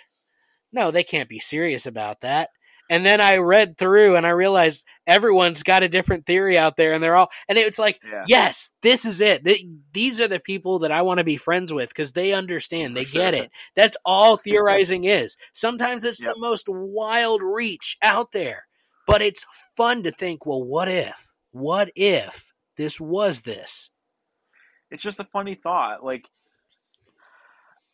no 0.72 0.92
they 0.92 1.04
can't 1.04 1.30
be 1.30 1.40
serious 1.40 1.86
about 1.86 2.22
that 2.22 2.50
and 2.90 3.06
then 3.06 3.20
i 3.22 3.38
read 3.38 3.78
through 3.78 4.16
and 4.16 4.26
i 4.26 4.30
realized 4.30 4.86
everyone's 5.08 5.64
got 5.64 5.84
a 5.84 5.90
different 5.90 6.26
theory 6.26 6.58
out 6.58 6.78
there 6.78 6.94
and 6.94 7.02
they're 7.04 7.16
all 7.16 7.30
and 7.50 7.58
it's 7.58 7.80
like 7.80 8.00
Yeah. 8.04 8.24
yes, 8.28 8.72
this 8.82 9.06
is 9.06 9.22
it. 9.22 9.44
Th- 9.46 9.64
These 9.94 10.20
are 10.22 10.28
the 10.28 10.40
people 10.40 10.80
that 10.80 10.92
I 10.92 11.02
want 11.04 11.20
to 11.20 11.24
be 11.24 11.38
friends 11.38 11.72
with 11.74 11.90
because 11.90 12.12
they 12.14 12.34
understand, 12.34 12.96
they 12.98 13.06
get 13.06 13.34
it. 13.34 13.52
That's 13.76 13.98
all 14.06 14.38
theorizing 14.38 15.04
is. 15.06 15.38
Sometimes 15.54 16.04
it's 16.04 16.22
Yep. 16.24 16.34
the 16.36 16.40
most 16.40 16.66
wild 16.68 17.42
reach 17.44 17.98
out 18.02 18.32
there, 18.32 18.68
but 19.08 19.22
it's 19.22 19.46
fun 19.78 20.04
to 20.04 20.12
think, 20.12 20.46
well, 20.46 20.64
what 20.64 20.88
if? 20.88 21.30
What 21.52 21.92
if 21.96 22.52
this 22.78 23.00
was 23.00 23.42
this? 23.42 23.90
It's 24.92 25.04
just 25.04 25.20
a 25.20 25.24
funny 25.26 25.56
thought. 25.56 26.04
Like 26.04 26.26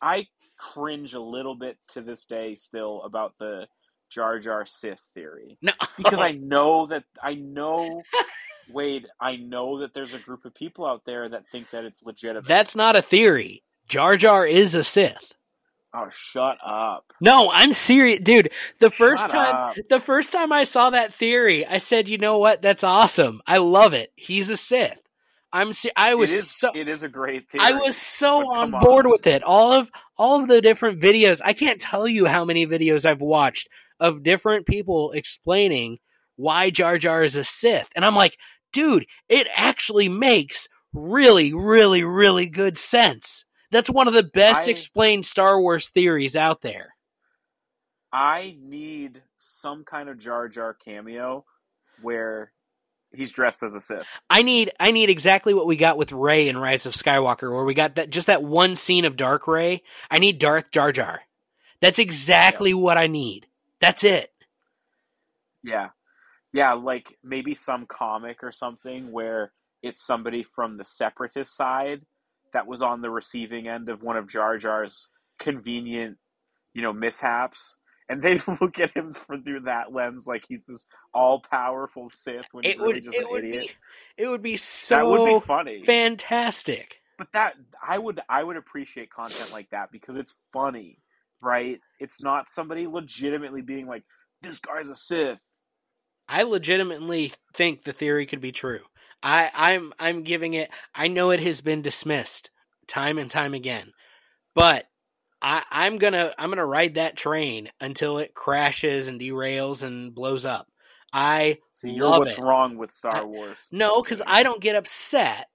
I 0.00 0.26
cringe 0.72 1.14
a 1.14 1.20
little 1.20 1.54
bit 1.54 1.76
to 1.88 2.00
this 2.00 2.24
day 2.26 2.54
still 2.54 3.02
about 3.02 3.34
the 3.38 3.66
Jar 4.10 4.38
Jar 4.38 4.64
Sith 4.66 5.02
theory. 5.14 5.58
No, 5.62 5.72
Because 5.96 6.20
I 6.20 6.32
know 6.32 6.86
that 6.86 7.04
I 7.22 7.34
know 7.34 8.02
Wade, 8.70 9.06
I 9.20 9.36
know 9.36 9.80
that 9.80 9.92
there's 9.94 10.14
a 10.14 10.18
group 10.18 10.44
of 10.44 10.54
people 10.54 10.86
out 10.86 11.02
there 11.04 11.28
that 11.28 11.44
think 11.50 11.70
that 11.70 11.84
it's 11.84 12.02
legitimate. 12.02 12.46
that's 12.46 12.76
not 12.76 12.94
a 12.96 13.02
theory. 13.02 13.62
Jar 13.88 14.16
Jar 14.16 14.46
is 14.46 14.74
a 14.74 14.84
Sith. 14.84 15.32
oh, 15.94 16.08
shut 16.10 16.56
up. 16.64 17.12
No, 17.20 17.50
I'm 17.50 17.72
serious, 17.72 18.20
dude. 18.20 18.50
The 18.78 18.88
first 18.90 19.24
Shut 19.24 19.30
time, 19.32 19.54
up. 19.54 19.76
the 19.88 20.00
first 20.00 20.32
time 20.32 20.52
I 20.52 20.62
saw 20.64 20.90
that 20.90 21.14
theory, 21.14 21.66
I 21.66 21.78
said, 21.78 22.08
"You 22.08 22.18
know 22.18 22.38
what? 22.38 22.62
That's 22.62 22.84
awesome. 22.84 23.42
I 23.46 23.58
love 23.58 23.92
it. 23.92 24.12
He's 24.16 24.48
a 24.48 24.56
Sith. 24.56 24.98
I'm 25.52 25.72
se- 25.72 25.92
I 25.96 26.14
was 26.14 26.32
it 26.32 26.36
is, 26.36 26.50
so 26.50 26.70
it 26.74 26.88
is 26.88 27.02
a 27.02 27.08
great 27.08 27.50
theory. 27.50 27.64
I 27.64 27.72
was 27.72 27.96
so 27.96 28.50
on 28.52 28.70
board 28.70 29.06
on. 29.06 29.12
with 29.12 29.26
it. 29.26 29.42
All 29.42 29.72
of 29.72 29.90
all 30.16 30.40
of 30.40 30.48
the 30.48 30.60
different 30.62 31.00
videos. 31.00 31.40
I 31.44 31.52
can't 31.52 31.80
tell 31.80 32.08
you 32.08 32.26
how 32.26 32.44
many 32.44 32.66
videos 32.66 33.04
I've 33.04 33.20
watched 33.20 33.68
of 34.00 34.22
different 34.22 34.66
people 34.66 35.12
explaining 35.12 35.98
why 36.36 36.70
Jar 36.70 36.98
Jar 36.98 37.22
is 37.22 37.36
a 37.36 37.44
Sith. 37.44 37.88
And 37.94 38.04
I'm 38.04 38.16
like, 38.16 38.36
dude, 38.72 39.06
it 39.28 39.46
actually 39.54 40.08
makes 40.08 40.68
really, 40.92 41.52
really, 41.52 42.02
really 42.02 42.48
good 42.48 42.78
sense. 42.78 43.44
That's 43.70 43.90
one 43.90 44.08
of 44.08 44.14
the 44.14 44.22
best 44.22 44.68
I- 44.68 44.70
explained 44.70 45.26
Star 45.26 45.60
Wars 45.60 45.88
theories 45.90 46.36
out 46.36 46.62
there. 46.62 46.94
I 48.12 48.56
need 48.60 49.22
some 49.38 49.84
kind 49.84 50.08
of 50.08 50.18
Jar 50.18 50.48
Jar 50.48 50.74
cameo 50.74 51.44
where 52.02 52.52
he's 53.14 53.32
dressed 53.32 53.62
as 53.62 53.74
a 53.74 53.80
Sith. 53.80 54.06
I 54.28 54.42
need 54.42 54.70
I 54.78 54.90
need 54.90 55.10
exactly 55.10 55.54
what 55.54 55.66
we 55.66 55.76
got 55.76 55.98
with 55.98 56.12
Rey 56.12 56.48
in 56.48 56.56
Rise 56.56 56.86
of 56.86 56.94
Skywalker, 56.94 57.52
where 57.52 57.64
we 57.64 57.74
got 57.74 57.96
that 57.96 58.10
just 58.10 58.26
that 58.26 58.42
one 58.42 58.76
scene 58.76 59.04
of 59.04 59.16
Dark 59.16 59.46
Rey. 59.46 59.82
I 60.10 60.18
need 60.18 60.38
Darth 60.38 60.70
Jar 60.70 60.92
Jar. 60.92 61.22
That's 61.80 61.98
exactly 61.98 62.74
what 62.74 62.96
I 62.96 63.08
need. 63.08 63.46
That's 63.80 64.04
it. 64.04 64.32
Yeah. 65.62 65.88
Yeah, 66.52 66.74
like 66.74 67.18
maybe 67.24 67.54
some 67.54 67.86
comic 67.86 68.44
or 68.44 68.52
something 68.52 69.10
where 69.10 69.52
it's 69.82 70.00
somebody 70.00 70.42
from 70.42 70.76
the 70.76 70.84
separatist 70.84 71.56
side 71.56 72.02
that 72.52 72.66
was 72.66 72.82
on 72.82 73.00
the 73.00 73.10
receiving 73.10 73.66
end 73.66 73.88
of 73.88 74.02
one 74.02 74.16
of 74.16 74.28
Jar 74.28 74.58
Jar's 74.58 75.08
convenient, 75.38 76.18
you 76.74 76.82
know, 76.82 76.92
mishaps. 76.92 77.78
And 78.12 78.22
they 78.22 78.38
look 78.60 78.78
at 78.78 78.92
him 78.96 79.14
from 79.14 79.42
through 79.42 79.60
that 79.60 79.92
lens 79.92 80.26
like 80.26 80.44
he's 80.46 80.66
this 80.66 80.86
all 81.14 81.40
powerful 81.40 82.10
Sith 82.10 82.46
when 82.52 82.64
he's 82.64 82.74
It 82.74 82.78
really 82.78 82.94
would 82.94 83.04
just 83.04 83.16
it 83.16 83.24
an 83.24 83.30
would 83.30 83.44
idiot. 83.44 83.74
be 84.16 84.22
it 84.22 84.28
would 84.28 84.42
be 84.42 84.56
so 84.58 84.96
that 84.96 85.06
would 85.06 85.24
be 85.40 85.46
funny. 85.46 85.82
fantastic. 85.84 87.00
but 87.18 87.28
that 87.32 87.54
I 87.86 87.98
would 87.98 88.20
I 88.28 88.42
would 88.44 88.56
appreciate 88.58 89.10
content 89.10 89.50
like 89.52 89.70
that 89.70 89.90
because 89.90 90.16
it's 90.16 90.34
funny, 90.52 90.98
right? 91.40 91.80
It's 92.00 92.22
not 92.22 92.50
somebody 92.50 92.86
legitimately 92.86 93.62
being 93.62 93.86
like, 93.86 94.04
This 94.42 94.58
guy's 94.58 94.90
a 94.90 94.94
Sith. 94.94 95.38
I 96.28 96.42
legitimately 96.42 97.32
think 97.54 97.82
the 97.82 97.92
theory 97.92 98.26
could 98.26 98.40
be 98.40 98.52
true. 98.52 98.80
I, 99.22 99.50
I'm 99.54 99.92
I'm 99.98 100.22
giving 100.22 100.54
it. 100.54 100.70
I 100.94 101.08
know 101.08 101.30
it 101.30 101.40
has 101.40 101.60
been 101.60 101.82
dismissed 101.82 102.50
time 102.88 103.18
and 103.18 103.30
time 103.30 103.54
again, 103.54 103.92
but 104.54 104.86
I, 105.42 105.64
I'm 105.70 105.96
gonna 105.96 106.32
I'm 106.38 106.50
gonna 106.50 106.64
ride 106.64 106.94
that 106.94 107.16
train 107.16 107.70
until 107.80 108.18
it 108.18 108.32
crashes 108.34 109.08
and 109.08 109.20
derails 109.20 109.82
and 109.82 110.14
blows 110.14 110.44
up. 110.46 110.68
I 111.12 111.58
See, 111.72 111.90
you're 111.90 112.06
love 112.08 112.20
what's 112.20 112.38
it. 112.38 112.42
wrong 112.42 112.78
with 112.78 112.92
Star 112.92 113.16
I- 113.16 113.24
Wars. 113.24 113.58
No, 113.70 114.00
because 114.02 114.22
I 114.26 114.44
don't 114.44 114.60
get 114.62 114.76
upset 114.76 115.48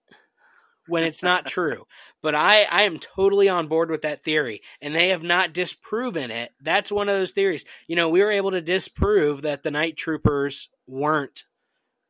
when 0.88 1.04
it's 1.04 1.24
not 1.24 1.46
true. 1.48 1.88
But 2.22 2.36
I, 2.36 2.64
I 2.64 2.84
am 2.84 3.00
totally 3.00 3.48
on 3.48 3.68
board 3.68 3.90
with 3.90 4.02
that 4.02 4.24
theory, 4.24 4.62
and 4.82 4.94
they 4.94 5.10
have 5.10 5.24
not 5.24 5.54
disproven 5.54 6.32
it. 6.32 6.52
That's 6.62 6.92
one 6.92 7.08
of 7.10 7.16
those 7.16 7.32
theories. 7.32 7.64
You 7.88 7.96
know, 7.96 8.10
we 8.10 8.22
were 8.22 8.32
able 8.32 8.52
to 8.52 8.62
disprove 8.62 9.44
that 9.44 9.64
the 9.64 9.72
night 9.72 9.96
troopers 9.98 10.68
weren't 10.88 11.44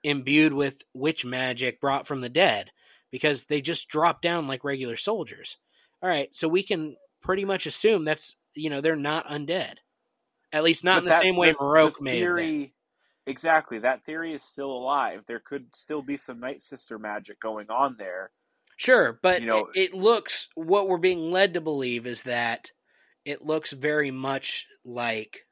imbued 0.04 0.54
with 0.54 0.84
witch 0.94 1.26
magic 1.26 1.80
brought 1.82 2.08
from 2.08 2.22
the 2.22 2.30
dead 2.30 2.72
because 3.12 3.46
they 3.46 3.62
just 3.62 3.88
dropped 3.90 4.22
down 4.22 4.48
like 4.48 4.64
regular 4.64 4.96
soldiers. 4.96 5.58
All 6.02 6.10
right, 6.10 6.34
so 6.34 6.48
we 6.48 6.64
can 6.64 6.96
pretty 7.28 7.46
much 7.46 7.68
assume 7.68 8.06
that's 8.06 8.36
you 8.56 8.70
know 8.72 8.82
they're 8.82 8.96
not 8.96 9.28
undead, 9.28 9.76
at 10.52 10.64
least 10.64 10.84
not 10.84 10.96
But 10.96 10.98
in 11.00 11.04
the 11.06 11.10
that- 11.12 11.22
same 11.22 11.36
way 11.36 11.52
the- 11.52 11.58
Marrok 11.62 11.98
the 12.00 12.04
may 12.04 12.20
have 12.20 12.36
been. 12.36 12.46
theory, 12.46 12.74
Exactly. 13.28 13.80
That 13.80 14.06
theory 14.06 14.34
is 14.34 14.42
still 14.42 14.72
alive. 14.72 15.26
There 15.28 15.42
could 15.42 15.68
still 15.76 16.02
be 16.02 16.16
some 16.16 16.40
Night 16.40 16.62
Sister 16.62 16.98
magic 16.98 17.42
going 17.42 17.70
on 17.70 17.98
there. 18.00 18.32
Sure, 18.78 19.20
but 19.22 19.42
You 19.42 19.48
know- 19.48 19.70
it, 19.76 19.92
it 19.92 19.94
looks 19.94 20.48
what 20.56 20.88
we're 20.88 20.98
being 20.98 21.30
led 21.32 21.54
to 21.56 21.62
believe 21.62 22.08
is 22.08 22.24
that 22.24 22.72
it 23.26 23.46
looks 23.46 23.72
very 23.74 24.12
much 24.12 24.66
like 24.86 25.46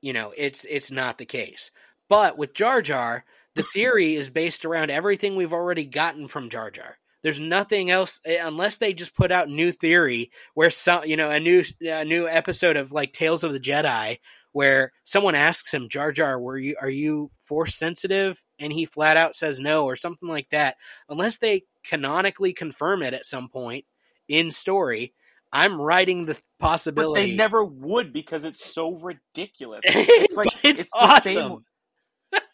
you 0.00 0.12
know, 0.12 0.32
it's 0.36 0.64
it's 0.66 0.90
not 0.92 1.18
the 1.18 1.24
case. 1.24 1.70
But 2.08 2.36
with 2.38 2.52
Jar 2.54 2.82
Jar, 2.82 3.24
the 3.54 3.62
theory 3.72 4.14
is 4.14 4.28
based 4.30 4.64
around 4.64 4.90
everything 4.90 5.34
we've 5.34 5.52
already 5.54 5.84
gotten 5.86 6.28
from 6.28 6.50
Jar 6.50 6.70
Jar. 6.70 6.98
There's 7.24 7.40
nothing 7.40 7.90
else 7.90 8.20
eh, 8.24 8.38
unless 8.40 8.76
they 8.76 8.92
just 8.94 9.16
put 9.16 9.32
out 9.32 9.48
new 9.48 9.72
theory 9.72 10.30
where 10.54 10.70
some, 10.70 11.04
you 11.06 11.16
know, 11.16 11.30
a 11.30 11.40
new 11.40 11.64
a 11.80 12.04
new 12.04 12.28
episode 12.28 12.76
of 12.76 12.92
like 12.92 13.12
Tales 13.12 13.42
of 13.42 13.52
the 13.52 13.58
Jedi 13.58 14.18
where 14.52 14.92
someone 15.02 15.34
asks 15.34 15.74
him, 15.74 15.88
Jar 15.88 16.12
Jar, 16.12 16.38
were 16.38 16.56
you 16.56 16.76
are 16.80 16.88
you 16.88 17.32
force 17.42 17.74
sensitive? 17.74 18.44
And 18.60 18.72
he 18.72 18.84
flat 18.84 19.16
out 19.16 19.34
says 19.34 19.58
no 19.58 19.86
or 19.86 19.96
something 19.96 20.28
like 20.28 20.50
that. 20.50 20.76
Unless 21.08 21.38
they 21.38 21.62
canonically 21.82 22.52
confirm 22.52 23.02
it 23.02 23.14
at 23.14 23.26
some 23.26 23.48
point 23.48 23.84
in 24.28 24.52
story, 24.52 25.12
I'm 25.52 25.80
writing 25.80 26.26
the 26.26 26.34
But 26.34 26.42
possibility. 26.60 27.30
they 27.30 27.36
never 27.36 27.64
would 27.64 28.12
because 28.12 28.44
it's 28.44 28.64
so 28.64 28.96
ridiculous. 28.96 29.80
it's 29.84 30.36
like- 30.36 30.48
it's, 30.62 30.80
it's 30.82 30.92
the 30.92 30.98
awesome. 30.98 31.32
same- 31.32 31.64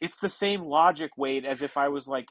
it's 0.00 0.18
the 0.18 0.28
same 0.30 0.62
logic, 0.62 1.10
Wade, 1.16 1.44
as 1.46 1.60
if 1.62 1.76
I 1.76 1.88
was 1.88 2.06
like, 2.06 2.26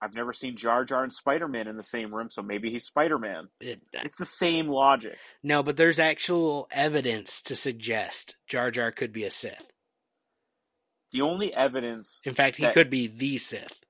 I've 0.00 0.14
never 0.14 0.32
seen 0.32 0.56
Jar 0.56 0.84
Jar 0.84 1.02
and 1.02 1.12
Spider 1.12 1.48
Man 1.48 1.66
in 1.66 1.76
the 1.76 1.82
same 1.82 2.14
room, 2.14 2.30
so 2.30 2.42
maybe 2.42 2.70
he's 2.70 2.84
Spider 2.84 3.18
Man. 3.18 3.48
It- 3.60 3.82
It's 3.92 4.16
the 4.16 4.24
same 4.24 4.68
logic. 4.68 5.18
no, 5.42 5.62
but 5.62 5.76
there's 5.76 5.98
actual 5.98 6.68
evidence 6.70 7.42
to 7.42 7.56
suggest 7.56 8.36
Jar 8.46 8.70
Jar 8.70 8.92
could 8.92 9.12
be 9.12 9.24
a 9.24 9.30
Sith. 9.30 9.72
The 11.10 11.22
only 11.22 11.52
evidence 11.54 12.20
In 12.24 12.34
fact, 12.34 12.56
he 12.56 12.64
That- 12.64 12.74
could 12.74 12.90
be 12.90 13.06
the 13.06 13.38
Sith. 13.38 13.80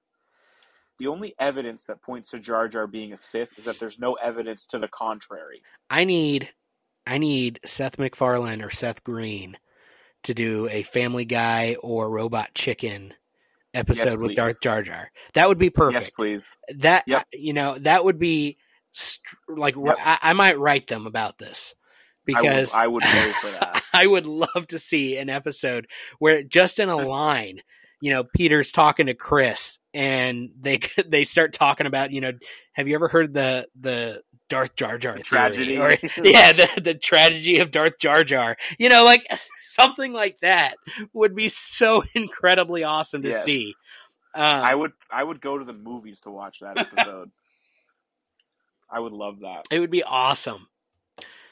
the 0.99 1.07
only 1.09 1.35
evidence 1.39 1.85
that 1.85 2.01
points 2.03 2.31
to 2.31 2.39
Jar 2.41 2.69
Jar 2.69 2.87
being 2.87 3.13
a 3.13 3.17
Sith 3.17 3.57
is 3.59 3.67
that 3.67 3.79
there's 3.79 3.99
no 3.99 4.15
evidence 4.15 4.67
to 4.67 4.79
the 4.79 4.89
contrary. 4.89 5.63
I 5.91 6.05
need 6.05 6.53
I 7.07 7.17
need 7.19 7.61
Seth 7.65 7.99
MacFarlane 7.99 8.61
or 8.63 8.71
Seth 8.71 9.03
Green 9.03 9.59
to 10.25 10.35
do 10.35 10.69
a 10.69 10.83
Family 10.83 11.25
Guy 11.25 11.75
or 11.77 12.11
Robot 12.11 12.55
Chicken 12.55 13.15
episode 13.75 14.21
with. 14.21 14.35
Darth 14.35 14.61
Jar 14.63 14.83
Jar. 14.83 15.11
That 15.35 15.49
would 15.49 15.59
be 15.59 15.71
perfect. 15.71 16.05
Yes, 16.05 16.11
please. 16.11 16.57
that 16.79 17.05
Yep. 17.07 17.27
you 17.33 17.53
know 17.53 17.79
that 17.79 18.05
would 18.05 18.19
be 18.19 18.59
str- 18.93 19.37
like 19.49 19.77
Yep. 19.77 19.97
I, 19.99 20.19
I 20.23 20.33
might 20.33 20.59
write 20.59 20.87
them 20.87 21.07
about 21.07 21.39
this 21.39 21.75
I 21.77 22.33
because 22.43 22.75
I 22.75 22.87
would 22.87 23.03
pay 23.03 23.31
for 23.33 23.47
that. 23.51 23.83
I 23.93 24.07
would 24.07 24.27
love 24.27 24.67
to 24.69 24.79
see 24.79 25.17
an 25.17 25.31
episode 25.31 25.87
where 26.19 26.43
just 26.43 26.79
in 26.79 26.89
a 26.89 26.97
line, 27.09 27.61
you 28.01 28.11
know, 28.13 28.25
Peter's 28.25 28.71
talking 28.73 29.07
to 29.07 29.15
Chris 29.15 29.79
and 29.95 30.51
they 30.61 30.81
they 31.07 31.25
start 31.25 31.53
talking 31.53 31.87
about, 31.87 32.13
you 32.13 32.21
know, 32.21 32.33
have 32.73 32.87
you 32.89 32.95
ever 32.95 33.09
heard 33.09 33.33
the 33.35 33.67
the 33.81 34.23
Darth 34.49 34.77
Jar 34.77 34.99
Jar 34.99 35.15
theory? 35.15 35.23
Tragedy. 35.23 35.77
Or, 35.79 35.91
yeah, 36.25 36.53
the 36.53 36.81
the 36.81 36.95
tragedy 36.95 37.59
of 37.61 37.71
Darth 37.71 37.99
Jar 37.99 38.25
Jar. 38.25 38.57
You 38.79 38.89
know, 38.89 39.05
like 39.05 39.27
something 39.61 40.13
like 40.13 40.41
that 40.41 40.75
would 41.13 41.35
be 41.35 41.49
so 41.49 42.03
incredibly 42.15 42.85
awesome 42.85 43.23
to 43.23 43.29
Yes. 43.31 43.45
see. 43.45 43.75
Um, 44.35 44.45
I 44.45 44.75
would 44.75 44.93
I 45.11 45.25
would 45.25 45.41
go 45.41 45.59
to 45.59 45.65
the 45.65 45.73
movies 45.73 46.21
to 46.21 46.31
watch 46.31 46.61
that 46.61 46.79
episode. 46.79 47.31
I 48.91 49.01
would 49.01 49.13
love 49.13 49.41
that. 49.41 49.67
it 49.71 49.81
would 49.81 49.91
be 49.91 50.03
awesome. 50.03 50.69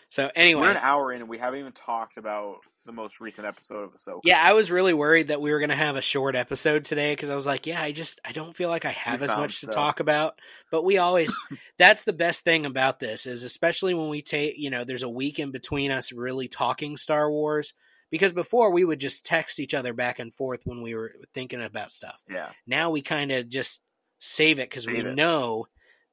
So 0.08 0.30
anyway, 0.34 0.62
We're 0.62 0.70
an 0.70 0.76
hour 0.78 1.12
in 1.12 1.20
and 1.20 1.28
we 1.28 1.38
haven't 1.38 1.60
even 1.60 1.72
talked 1.72 2.16
about 2.16 2.56
the 2.86 2.92
most 2.92 3.20
recent 3.20 3.46
episode 3.46 3.82
of 3.82 3.94
Ahsoka. 3.94 4.20
Yeah, 4.24 4.40
I 4.42 4.52
was 4.52 4.70
really 4.70 4.94
worried 4.94 5.28
that 5.28 5.40
we 5.40 5.50
were 5.50 5.58
going 5.58 5.70
to 5.70 5.76
have 5.76 5.96
a 5.96 6.02
short 6.02 6.36
episode 6.36 6.84
today 6.84 7.12
because 7.12 7.28
I 7.28 7.34
was 7.34 7.44
like, 7.44 7.66
yeah, 7.66 7.82
I 7.82 7.92
just 7.92 8.20
I 8.24 8.32
don't 8.32 8.56
feel 8.56 8.68
like 8.68 8.84
I 8.84 8.90
have 8.90 9.22
as 9.22 9.30
found 9.30 9.42
much 9.42 9.60
to 9.60 9.66
talk 9.66 10.00
about. 10.00 10.40
But 10.70 10.84
we 10.84 10.98
always 10.98 11.36
that's 11.78 12.04
the 12.04 12.12
best 12.12 12.44
thing 12.44 12.64
about 12.64 13.00
this 13.00 13.26
is 13.26 13.42
especially 13.42 13.94
when 13.94 14.08
we 14.08 14.22
take, 14.22 14.56
you 14.56 14.70
know, 14.70 14.84
there's 14.84 15.02
a 15.02 15.08
week 15.08 15.38
in 15.38 15.50
between 15.50 15.90
us 15.90 16.12
really 16.12 16.48
talking 16.48 16.96
Star 16.96 17.30
Wars 17.30 17.74
because 18.10 18.32
before 18.32 18.70
we 18.70 18.84
would 18.84 19.00
just 19.00 19.26
text 19.26 19.58
each 19.58 19.74
other 19.74 19.92
back 19.92 20.18
and 20.18 20.32
forth 20.32 20.62
when 20.64 20.80
we 20.80 20.94
were 20.94 21.12
thinking 21.34 21.62
about 21.62 21.92
stuff. 21.92 22.22
Yeah. 22.30 22.50
Now 22.66 22.90
we 22.90 23.02
kind 23.02 23.32
of 23.32 23.48
just 23.48 23.82
save 24.18 24.58
it 24.58 24.70
because 24.70 24.86
we 24.86 24.98
it. 24.98 25.14
know 25.14 25.66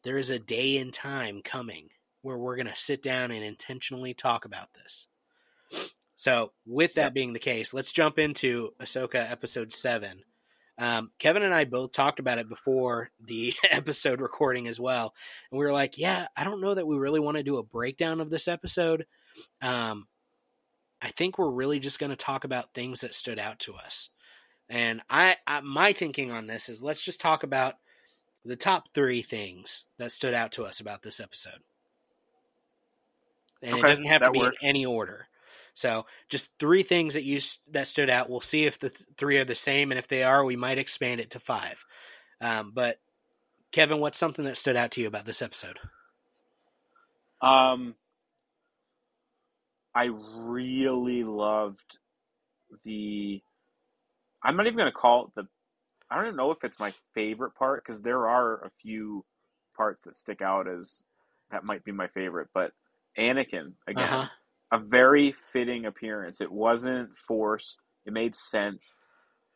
there 0.03 0.17
is 0.17 0.30
a 0.30 0.39
day 0.39 0.78
and 0.78 0.93
time 0.93 1.41
coming 1.43 1.89
where 2.21 2.38
we're 2.38 2.55
going 2.55 2.67
to 2.67 2.76
sit 2.76 3.03
down 3.03 3.32
and 3.32 3.43
intentionally 3.43 4.13
talk 4.13 4.45
about 4.45 4.69
this. 4.74 5.07
So, 6.24 6.53
with 6.65 6.93
that 6.93 7.07
Yep. 7.07 7.13
being 7.13 7.34
the 7.34 7.39
case, 7.39 7.74
let's 7.74 7.91
jump 7.91 8.17
into 8.17 8.74
Ahsoka 8.80 9.30
episode 9.30 9.74
seven. 9.74 10.24
Um, 10.78 11.11
Kevin 11.19 11.43
and 11.43 11.53
I 11.53 11.65
both 11.65 11.91
talked 11.91 12.17
about 12.17 12.38
it 12.38 12.47
before 12.47 13.11
the 13.19 13.53
episode 13.69 14.21
recording 14.21 14.65
as 14.69 14.80
well, 14.80 15.13
and 15.51 15.59
we 15.59 15.65
were 15.65 15.74
like, 15.74 15.97
"Yeah, 15.97 16.28
I 16.38 16.45
don't 16.45 16.61
know 16.61 16.76
that 16.76 16.88
we 16.88 16.95
really 16.95 17.19
want 17.19 17.36
to 17.36 17.43
do 17.43 17.57
a 17.57 17.63
breakdown 17.63 18.21
of 18.21 18.30
this 18.30 18.47
episode. 18.47 19.05
Um, 19.61 20.07
I 21.01 21.09
think 21.09 21.38
we're 21.38 21.51
really 21.51 21.80
just 21.80 21.99
going 21.99 22.09
to 22.11 22.15
talk 22.15 22.45
about 22.45 22.74
things 22.74 23.01
that 23.01 23.13
stood 23.15 23.38
out 23.38 23.59
to 23.59 23.74
us." 23.76 24.09
And 24.69 25.01
I, 25.09 25.36
I, 25.45 25.59
my 25.59 25.91
thinking 25.91 26.32
on 26.32 26.47
this 26.47 26.69
is, 26.69 26.82
let's 26.82 27.03
just 27.03 27.19
talk 27.19 27.43
about 27.43 27.76
the 28.45 28.55
top 28.55 28.93
three 28.93 29.24
things 29.24 29.88
that 29.97 30.13
stood 30.13 30.34
out 30.34 30.53
to 30.53 30.63
us 30.63 30.80
about 30.80 31.03
this 31.03 31.19
episode, 31.19 31.59
and 33.61 33.78
it 33.78 33.82
doesn't 33.82 34.05
have 34.05 34.24
to 34.24 34.32
be 34.32 34.39
works. 34.39 34.55
in 34.61 34.69
any 34.69 34.86
order. 34.86 35.28
So, 35.74 36.05
just 36.30 36.49
three 36.59 36.84
things 36.84 37.15
that 37.15 37.24
you 37.24 37.39
that 37.71 37.88
stood 37.88 38.09
out. 38.09 38.30
We'll 38.30 38.41
see 38.41 38.65
if 38.65 38.80
the 38.80 38.89
th- 38.89 39.09
three 39.17 39.38
are 39.38 39.45
the 39.45 39.55
same, 39.55 39.91
and 39.91 39.97
if 39.97 40.07
they 40.07 40.24
are, 40.24 40.43
we 40.45 40.55
might 40.55 40.78
expand 40.78 41.19
it 41.19 41.32
to 41.32 41.39
five. 41.39 41.84
Um, 42.41 42.71
but 42.74 42.99
Kevin, 43.71 43.99
what's 43.99 44.17
something 44.17 44.45
that 44.45 44.57
stood 44.57 44.76
out 44.76 44.91
to 44.91 45.01
you 45.01 45.07
about 45.07 45.26
this 45.26 45.41
episode? 45.41 45.80
Um, 47.41 47.95
I 49.95 50.09
really 50.11 51.24
loved 51.24 51.97
the. 52.84 53.41
I'm 54.43 54.57
not 54.57 54.67
even 54.67 54.78
going 54.78 54.91
to 54.91 54.97
call 54.97 55.26
it 55.26 55.36
the. 55.36 55.47
I 56.09 56.17
don't 56.17 56.26
even 56.26 56.38
know 56.38 56.51
if 56.51 56.63
it's 56.63 56.80
my 56.80 56.93
favorite 57.13 57.55
part 57.55 57.84
because 57.84 58.01
there 58.01 58.28
are 58.28 58.63
a 58.63 58.69
few 58.82 59.26
parts 59.76 60.03
that 60.03 60.15
stick 60.15 60.41
out 60.41 60.67
as 60.67 61.03
that 61.49 61.63
might 61.63 61.84
be 61.84 61.91
my 61.91 62.07
favorite, 62.07 62.49
but 62.53 62.74
Anakin 63.17 63.74
again, 63.88 64.03
Uh-huh. 64.03 64.28
A 64.74 64.80
very 64.80 65.32
fitting 65.32 65.86
appearance. 65.86 66.41
It 66.41 66.51
wasn't 66.51 67.15
forced. 67.15 67.80
It 68.05 68.11
made 68.11 68.34
sense, 68.36 69.05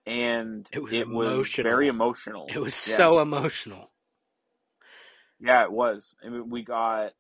and 0.05 0.68
It 0.72 0.84
was 0.84 0.93
it 0.93 1.09
was 1.09 1.49
very 1.55 1.88
emotional. 1.88 2.45
It 2.49 2.61
was 2.61 2.76
Yeah. 2.76 2.95
so 2.95 3.20
emotional. 3.20 3.91
Yeah, 5.39 5.63
it 5.63 5.72
was. 5.72 6.15
I 6.24 6.30
mean, 6.30 6.49
we 6.49 6.63
got 6.63 7.07
a 7.07 7.13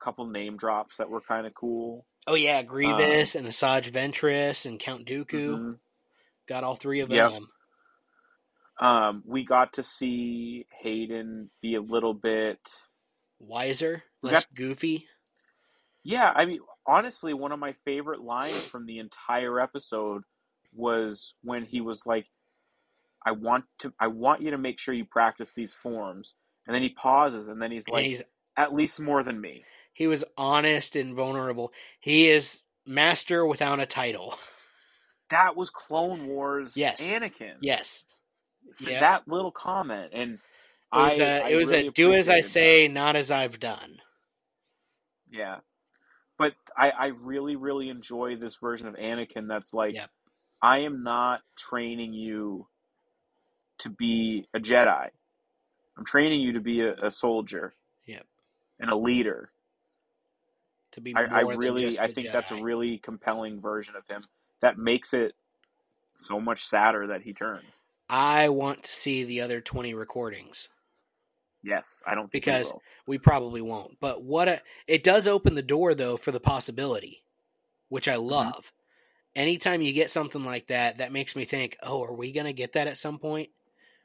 couple 0.00 0.26
name 0.26 0.56
drops 0.56 0.96
that 0.96 1.08
were 1.08 1.20
kind 1.20 1.46
of 1.46 1.54
cool. 1.54 2.04
Oh 2.26 2.34
yeah, 2.34 2.62
Grievous 2.62 3.34
and 3.36 3.46
Asajj 3.46 3.90
Ventress 3.90 4.66
and 4.66 4.80
Count 4.80 5.06
Dooku 5.06 5.26
Mhm. 5.28 5.78
got 6.48 6.64
all 6.64 6.74
three 6.76 7.00
of 7.00 7.08
Yep. 7.08 7.30
them. 7.30 7.48
Um, 8.80 9.22
we 9.24 9.44
got 9.44 9.74
to 9.74 9.84
see 9.84 10.66
Hayden 10.80 11.50
be 11.60 11.76
a 11.76 11.80
little 11.80 12.14
bit. 12.14 12.58
Wiser, 13.38 14.02
less 14.22 14.44
goofy. 14.46 15.08
Yeah, 16.04 16.32
I 16.34 16.44
mean, 16.46 16.60
honestly, 16.86 17.32
one 17.34 17.52
of 17.52 17.58
my 17.58 17.74
favorite 17.84 18.20
lines 18.20 18.66
from 18.66 18.86
the 18.86 18.98
entire 18.98 19.60
episode 19.60 20.22
was 20.74 21.34
when 21.42 21.64
he 21.64 21.80
was 21.80 22.06
like, 22.06 22.26
"I 23.24 23.32
want 23.32 23.64
to, 23.80 23.92
I 24.00 24.08
want 24.08 24.42
you 24.42 24.50
to 24.50 24.58
make 24.58 24.78
sure 24.78 24.94
you 24.94 25.04
practice 25.04 25.54
these 25.54 25.74
forms," 25.74 26.34
and 26.66 26.74
then 26.74 26.82
he 26.82 26.88
pauses, 26.88 27.48
and 27.48 27.60
then 27.62 27.70
he's 27.70 27.88
like, 27.88 28.04
he's 28.04 28.22
"At 28.56 28.74
least 28.74 28.98
more 29.00 29.22
than 29.22 29.40
me." 29.40 29.64
he 29.94 30.06
was 30.06 30.24
honest 30.38 30.96
and 30.96 31.14
vulnerable. 31.14 31.72
He 32.00 32.28
is 32.30 32.62
master 32.86 33.44
without 33.46 33.80
a 33.80 33.86
title. 33.86 34.34
That 35.30 35.56
was 35.56 35.70
Clone 35.70 36.26
Wars. 36.26 36.76
Yes. 36.76 37.00
Anakin. 37.10 37.54
yes. 37.62 38.04
So 38.74 38.90
Yeah. 38.90 39.00
that 39.00 39.26
little 39.26 39.50
comment, 39.50 40.10
and 40.12 40.34
It 40.34 40.38
was 40.98 41.20
I, 41.20 41.24
a, 41.24 41.48
it 41.48 41.56
was 41.56 41.70
really 41.70 41.86
a 41.88 41.90
do 41.90 42.12
as 42.12 42.28
I 42.28 42.34
appreciated 42.34 42.44
that. 42.44 42.50
say, 42.50 42.88
not 42.88 43.16
as 43.16 43.30
I've 43.30 43.58
done. 43.58 44.02
Yeah. 45.30 45.60
But 46.42 46.54
I, 46.76 46.90
I 46.90 47.06
really, 47.06 47.54
really 47.54 47.88
enjoy 47.88 48.34
this 48.34 48.56
version 48.56 48.88
of 48.88 48.96
Anakin 48.96 49.46
that's 49.46 49.72
like, 49.72 49.94
Yep. 49.94 50.10
I 50.60 50.78
am 50.78 51.04
not 51.04 51.40
training 51.56 52.14
you 52.14 52.66
to 53.78 53.88
be 53.88 54.48
a 54.52 54.58
Jedi. 54.58 55.10
I'm 55.96 56.04
training 56.04 56.40
you 56.40 56.54
to 56.54 56.60
be 56.60 56.80
a, 56.80 56.94
a 56.94 57.10
soldier. 57.12 57.74
Yep. 58.06 58.26
And 58.80 58.90
a 58.90 58.96
leader. 58.96 59.52
To 60.92 61.00
be 61.00 61.14
I, 61.14 61.26
more 61.26 61.52
I 61.52 61.54
really 61.54 61.96
I 62.00 62.12
think 62.12 62.32
that's 62.32 62.50
a 62.50 62.60
really 62.60 62.98
compelling 62.98 63.60
version 63.60 63.94
of 63.94 64.02
him 64.08 64.24
that 64.60 64.76
makes 64.76 65.14
it 65.14 65.34
so 66.16 66.40
much 66.40 66.64
sadder 66.64 67.06
that 67.06 67.22
he 67.22 67.32
turns. 67.32 67.80
I 68.10 68.48
want 68.48 68.82
to 68.82 68.90
see 68.90 69.22
the 69.22 69.42
other 69.42 69.60
twenty 69.60 69.94
recordings. 69.94 70.68
Yes, 71.64 72.02
I 72.06 72.14
don't 72.14 72.24
think 72.24 72.44
Because- 72.44 72.72
will. 72.72 72.82
We 73.06 73.18
probably 73.18 73.60
won't, 73.60 73.98
but 74.00 74.22
what 74.22 74.48
a 74.48 74.60
it 74.86 75.02
does 75.04 75.26
open 75.26 75.54
the 75.54 75.62
door 75.62 75.94
though 75.94 76.16
for 76.16 76.32
the 76.32 76.40
possibility, 76.40 77.22
which 77.88 78.06
Mm-hmm. 78.06 78.14
I 78.14 78.36
love. 78.36 78.72
Anytime 79.34 79.80
you 79.80 79.92
get 79.94 80.10
something 80.10 80.44
like 80.44 80.66
that, 80.66 80.98
that 80.98 81.10
makes 81.12 81.34
me 81.34 81.44
think, 81.46 81.78
oh, 81.82 82.02
are 82.04 82.12
we 82.12 82.32
gonna 82.32 82.52
get 82.52 82.72
that 82.72 82.86
at 82.86 82.98
some 82.98 83.18
point? 83.18 83.50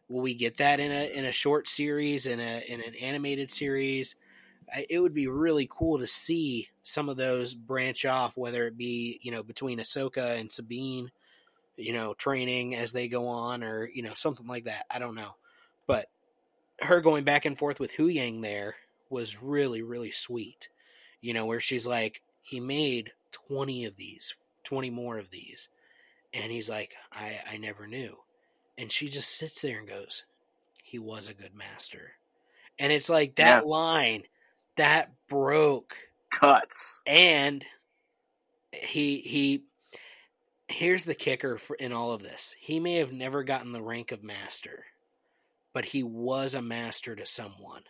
Will 0.08 0.22
we 0.22 0.36
get 0.36 0.58
that 0.58 0.80
in 0.80 0.92
a 0.92 1.12
in 1.12 1.26
a 1.26 1.32
short 1.32 1.68
series 1.68 2.26
in 2.28 2.40
a 2.40 2.64
in 2.68 2.80
an 2.82 2.96
animated 2.96 3.52
series? 3.52 4.16
I, 4.74 4.86
it 4.90 5.00
would 5.00 5.14
be 5.14 5.28
really 5.28 5.68
cool 5.70 6.00
to 6.00 6.08
see 6.08 6.70
some 6.82 7.10
of 7.10 7.18
those 7.18 7.54
branch 7.54 8.06
off, 8.06 8.38
whether 8.38 8.68
it 8.68 8.78
be 8.78 9.20
you 9.22 9.32
know 9.32 9.44
between 9.44 9.80
Ahsoka 9.80 10.40
and 10.40 10.52
Sabine, 10.52 11.12
you 11.76 11.92
know, 11.94 12.14
training 12.14 12.76
as 12.76 12.92
they 12.94 13.08
go 13.10 13.28
on, 13.28 13.64
or 13.64 13.90
you 13.90 14.02
know 14.04 14.14
something 14.16 14.48
like 14.48 14.66
that. 14.66 14.86
I 14.90 15.00
don't 15.00 15.16
know, 15.16 15.36
but 15.88 16.08
her 16.82 17.02
going 17.02 17.24
back 17.24 17.46
and 17.46 17.58
forth 17.58 17.80
with 17.80 17.92
Hu 17.92 18.08
Yang 18.08 18.42
there 18.42 18.76
was 19.10 19.42
really 19.42 19.82
really 19.82 20.12
sweet. 20.12 20.70
You 21.22 21.34
know, 21.34 21.46
where 21.46 21.60
she's 21.60 21.88
like, 21.88 22.22
he 22.42 22.60
made 22.60 23.12
twenty 23.32 23.86
of 23.86 23.98
these, 23.98 24.36
twenty 24.64 24.90
more 24.90 25.18
of 25.18 25.30
these, 25.32 25.70
and 26.34 26.52
he's 26.52 26.70
like, 26.70 26.94
I 27.12 27.40
I 27.52 27.58
never 27.58 27.88
knew, 27.88 28.18
and 28.78 28.92
she 28.92 29.10
just 29.10 29.30
sits 29.30 29.62
there 29.62 29.80
and 29.80 29.88
goes, 29.88 30.24
he 30.84 31.00
was 31.00 31.28
a 31.28 31.34
good 31.34 31.56
master, 31.56 32.12
and 32.80 32.94
it's 32.94 33.10
like 33.10 33.36
that 33.36 33.66
line 33.66 34.24
that 34.76 35.12
broke 35.28 35.98
Cuts. 36.30 37.02
and 37.08 37.66
he 38.72 39.20
he 39.22 39.64
here's 40.68 41.06
the 41.06 41.16
kicker 41.16 41.58
for, 41.58 41.76
in 41.76 41.94
all 41.94 42.12
of 42.12 42.22
this. 42.22 42.56
He 42.60 42.80
may 42.80 42.96
have 42.96 43.12
never 43.12 43.44
gotten 43.44 43.72
the 43.72 43.82
rank 43.82 44.12
of 44.12 44.24
master 44.24 44.86
but 45.78 45.86
he 45.86 46.02
was 46.02 46.56
a 46.56 46.62
master 46.62 47.16
to 47.16 47.24
someone 47.24 47.84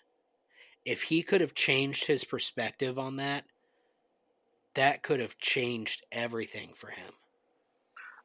if 0.83 1.03
he 1.03 1.23
could 1.23 1.39
have 1.39 1.53
changed 1.53 2.05
his 2.05 2.25
perspective 2.25 2.99
on 2.99 3.15
that 3.15 3.45
that 4.73 5.01
could 5.01 5.21
have 5.21 5.38
changed 5.38 6.03
everything 6.11 6.71
for 6.75 6.89
him 6.89 7.13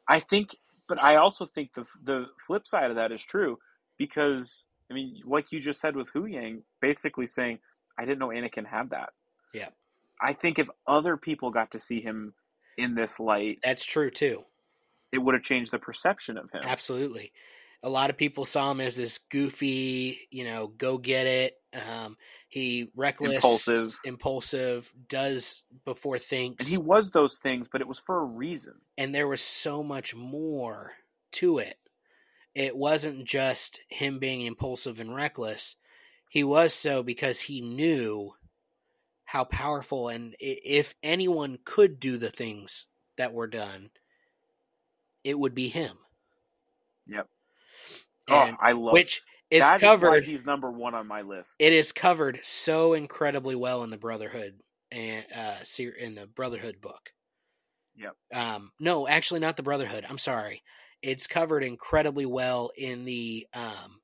I 0.08 0.18
think, 0.18 0.56
but 0.88 1.00
I 1.00 1.14
also 1.14 1.46
think 1.46 1.74
the 1.74 1.86
the 2.02 2.26
flip 2.44 2.66
side 2.66 2.90
of 2.90 2.96
that 2.96 3.12
is 3.12 3.22
true 3.22 3.60
because 3.98 4.66
I 4.90 4.94
mean, 4.94 5.22
like 5.24 5.52
you 5.52 5.60
just 5.60 5.80
said 5.80 5.94
with 5.94 6.08
Hu 6.12 6.26
Yang, 6.26 6.64
basically 6.80 7.28
saying, 7.28 7.60
"I 7.96 8.04
didn't 8.04 8.18
know 8.18 8.30
Anakin 8.30 8.66
had 8.66 8.90
that." 8.90 9.10
Yeah. 9.54 9.68
I 10.20 10.32
think 10.32 10.58
if 10.58 10.66
other 10.84 11.16
people 11.16 11.52
got 11.52 11.70
to 11.70 11.78
see 11.78 12.00
him 12.00 12.34
in 12.76 12.96
this 12.96 13.20
light, 13.20 13.60
that's 13.62 13.84
true 13.84 14.10
too 14.10 14.44
it 15.12 15.18
would 15.18 15.34
have 15.34 15.42
changed 15.42 15.70
the 15.70 15.78
perception 15.78 16.38
of 16.38 16.50
him. 16.50 16.62
Absolutely. 16.64 17.32
A 17.82 17.88
lot 17.88 18.10
of 18.10 18.16
people 18.16 18.44
saw 18.44 18.70
him 18.70 18.80
as 18.80 18.94
this 18.96 19.18
goofy, 19.18 20.28
you 20.30 20.44
know, 20.44 20.68
go 20.68 20.98
get 20.98 21.26
it. 21.26 21.54
Um, 21.74 22.16
he 22.48 22.90
reckless, 22.94 23.34
Impulsive. 23.34 23.98
impulsive, 24.04 24.92
does 25.08 25.64
before 25.84 26.18
thinks, 26.18 26.64
And 26.64 26.70
he 26.70 26.78
was 26.78 27.10
those 27.10 27.38
things, 27.38 27.66
but 27.66 27.80
it 27.80 27.88
was 27.88 27.98
for 27.98 28.20
a 28.20 28.24
reason. 28.24 28.74
and 28.98 29.14
there 29.14 29.26
was 29.26 29.40
so 29.40 29.82
much 29.82 30.14
more 30.14 30.92
to 31.32 31.58
it. 31.58 31.76
It 32.54 32.76
wasn't 32.76 33.24
just 33.24 33.80
him 33.88 34.18
being 34.18 34.42
impulsive 34.42 35.00
and 35.00 35.14
reckless. 35.14 35.76
He 36.28 36.44
was 36.44 36.74
so 36.74 37.02
because 37.02 37.40
he 37.40 37.62
knew 37.62 38.34
how 39.24 39.44
powerful 39.44 40.08
and 40.08 40.36
if 40.38 40.94
anyone 41.02 41.58
could 41.64 41.98
do 41.98 42.18
the 42.18 42.30
things 42.30 42.88
that 43.16 43.32
were 43.32 43.46
done, 43.46 43.90
it 45.24 45.38
would 45.38 45.54
be 45.54 45.68
him. 45.68 45.96
Yep. 47.06 47.28
And 48.28 48.54
oh, 48.54 48.58
I 48.60 48.72
love 48.72 48.92
which 48.92 49.22
is 49.50 49.62
that 49.62 49.76
is 49.76 49.82
why 49.82 49.88
covered 49.88 50.24
he's 50.24 50.46
number 50.46 50.70
one 50.70 50.94
on 50.94 51.06
my 51.06 51.22
list. 51.22 51.50
it 51.58 51.72
is 51.72 51.92
covered 51.92 52.40
so 52.42 52.92
incredibly 52.94 53.54
well 53.54 53.82
in 53.84 53.90
the 53.90 53.98
Brotherhood 53.98 54.60
and 54.90 55.24
uh 55.34 55.56
in 55.98 56.14
the 56.14 56.26
Brotherhood 56.26 56.80
book. 56.80 57.10
Yep. 57.96 58.16
Um 58.34 58.70
no, 58.80 59.06
actually 59.08 59.40
not 59.40 59.56
the 59.56 59.62
Brotherhood. 59.62 60.06
I'm 60.08 60.18
sorry. 60.18 60.62
It's 61.02 61.26
covered 61.26 61.64
incredibly 61.64 62.26
well 62.26 62.70
in 62.76 63.04
the 63.04 63.46
um 63.54 64.00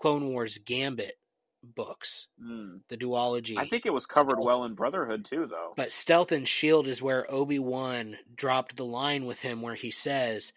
Clone 0.00 0.28
Wars 0.32 0.58
Gambit 0.58 1.14
books, 1.62 2.26
Mm. 2.42 2.80
the 2.88 2.96
duology. 2.96 3.58
I 3.58 3.66
think 3.66 3.84
it 3.84 3.92
was 3.92 4.06
covered 4.06 4.36
Stealth. 4.36 4.46
well 4.46 4.64
in 4.64 4.74
Brotherhood 4.74 5.26
too, 5.26 5.46
though. 5.46 5.74
But 5.76 5.92
Stealth 5.92 6.32
and 6.32 6.48
Shield 6.48 6.86
is 6.88 7.02
where 7.02 7.30
Obi-Wan 7.30 8.16
dropped 8.34 8.76
the 8.76 8.84
line 8.86 9.26
with 9.26 9.40
him 9.40 9.60
where 9.60 9.74
he 9.74 9.90
says, 9.90 10.54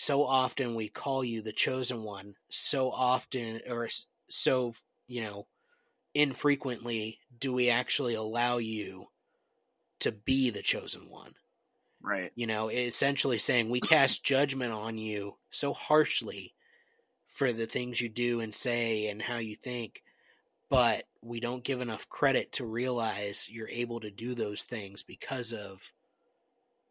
"So 0.00 0.24
often 0.24 0.74
we 0.74 0.88
call 0.88 1.22
you 1.22 1.42
the 1.42 1.52
chosen 1.52 2.04
one, 2.04 2.36
so 2.48 2.90
often 2.90 3.60
or 3.68 3.86
so, 4.30 4.74
you 5.06 5.20
know, 5.20 5.46
infrequently 6.14 7.20
do 7.38 7.52
we 7.52 7.68
actually 7.68 8.14
allow 8.14 8.56
you 8.56 9.10
to 9.98 10.10
be 10.10 10.48
the 10.48 10.62
chosen 10.62 11.10
one." 11.10 11.34
right. 12.00 12.32
You 12.34 12.46
know, 12.46 12.70
essentially 12.70 13.36
saying 13.36 13.68
we 13.68 13.82
cast 13.82 14.24
judgment 14.24 14.72
on 14.72 14.96
you 14.96 15.36
so 15.50 15.74
harshly 15.74 16.54
for 17.26 17.52
the 17.52 17.66
things 17.66 18.00
you 18.00 18.08
do 18.08 18.40
and 18.40 18.54
say 18.54 19.08
and 19.08 19.20
how 19.20 19.36
you 19.36 19.54
think, 19.54 20.02
but 20.70 21.04
we 21.20 21.40
don't 21.40 21.62
give 21.62 21.82
enough 21.82 22.08
credit 22.08 22.52
to 22.52 22.64
realize 22.64 23.50
you're 23.50 23.68
able 23.68 24.00
to 24.00 24.10
do 24.10 24.34
those 24.34 24.62
things 24.62 25.02
because 25.02 25.52
of 25.52 25.92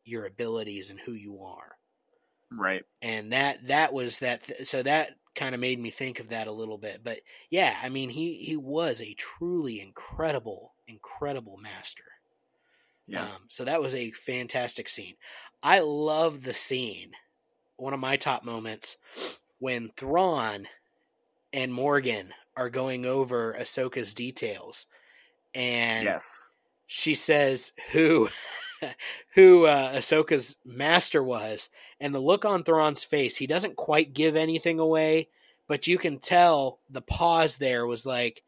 your 0.05 0.27
abilities 0.27 0.91
and 0.91 0.99
who 0.99 1.13
you 1.13 1.41
are. 1.41 1.78
Right. 2.51 2.83
And 3.01 3.31
that 3.33 3.67
that 3.67 3.93
was 3.93 4.19
that 4.19 4.67
so 4.67 4.81
that 4.83 5.11
kind 5.35 5.53
of 5.53 5.61
made 5.61 5.79
me 5.79 5.89
think 5.91 6.19
of 6.19 6.29
that 6.29 6.47
a 6.47 6.51
little 6.51 6.77
bit. 6.77 7.01
But 7.03 7.19
yeah, 7.49 7.75
I 7.81 7.89
mean 7.89 8.09
he 8.09 8.35
he 8.37 8.57
was 8.57 9.01
a 9.01 9.13
truly 9.13 9.79
incredible 9.81 10.73
incredible 10.87 11.57
master. 11.57 12.03
Yeah. 13.07 13.23
Um, 13.23 13.41
so 13.49 13.65
that 13.65 13.81
was 13.81 13.95
a 13.95 14.11
fantastic 14.11 14.89
scene. 14.89 15.15
I 15.63 15.79
love 15.79 16.43
the 16.43 16.53
scene. 16.53 17.11
One 17.77 17.93
of 17.93 17.99
my 17.99 18.17
top 18.17 18.43
moments 18.43 18.97
when 19.59 19.89
Thrawn 19.95 20.67
and 21.53 21.73
Morgan 21.73 22.33
are 22.55 22.69
going 22.69 23.05
over 23.05 23.55
Ahsoka's 23.57 24.13
details, 24.13 24.85
and 25.55 26.05
Yes. 26.05 26.47
she 26.87 27.15
says 27.15 27.71
who 27.91 28.29
who 29.35 29.65
uh, 29.65 29.93
Ahsoka's 29.93 30.57
master 30.65 31.23
was, 31.23 31.69
and 31.99 32.13
the 32.13 32.19
look 32.19 32.45
on 32.45 32.63
Thrawn's 32.63 33.03
face, 33.03 33.35
he 33.35 33.47
doesn't 33.47 33.75
quite 33.75 34.13
give 34.13 34.35
anything 34.35 34.79
away, 34.79 35.29
but 35.67 35.87
you 35.87 35.97
can 35.97 36.19
tell 36.19 36.79
the 36.89 37.01
pause 37.01 37.57
there 37.57 37.85
was 37.85 38.05
like 38.05 38.43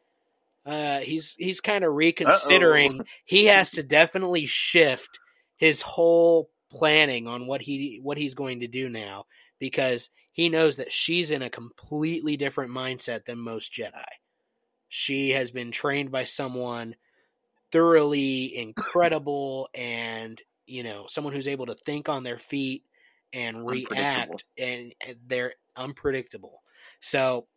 uh, 0.66 1.00
he's 1.00 1.36
he's 1.36 1.62
kind 1.62 1.84
of 1.84 1.94
reconsidering. 1.94 3.02
He 3.26 3.46
has 3.46 3.72
to 3.72 3.84
definitely 3.84 4.46
shift 4.46 5.20
his 5.58 5.82
whole 5.82 6.50
planning 6.70 7.28
on 7.28 7.48
what 7.48 7.62
he 7.62 8.00
what 8.02 8.18
he's 8.18 8.36
going 8.36 8.62
to 8.62 8.68
do 8.68 8.90
now 8.90 9.26
because 9.60 10.10
he 10.32 10.50
knows 10.50 10.78
that 10.78 10.92
she's 10.92 11.32
in 11.32 11.42
a 11.42 11.50
completely 11.50 12.38
different 12.38 12.72
mindset 12.72 13.26
than 13.26 13.40
most 13.40 13.74
Jedi. 13.74 14.06
She 14.88 15.32
has 15.32 15.52
been 15.52 15.72
trained 15.72 16.12
by 16.12 16.24
someone 16.24 16.96
thoroughly 17.72 18.56
incredible 18.58 19.70
and 19.74 20.42
you 20.66 20.84
know 20.84 21.06
someone 21.08 21.34
who's 21.34 21.48
able 21.48 21.66
to 21.68 21.76
think 21.86 22.10
on 22.10 22.24
their 22.24 22.40
feet 22.40 22.84
and 23.34 23.66
react 23.66 24.44
and, 24.58 24.94
and 25.06 25.16
they're 25.28 25.54
unpredictable. 25.76 26.62
So 27.00 27.48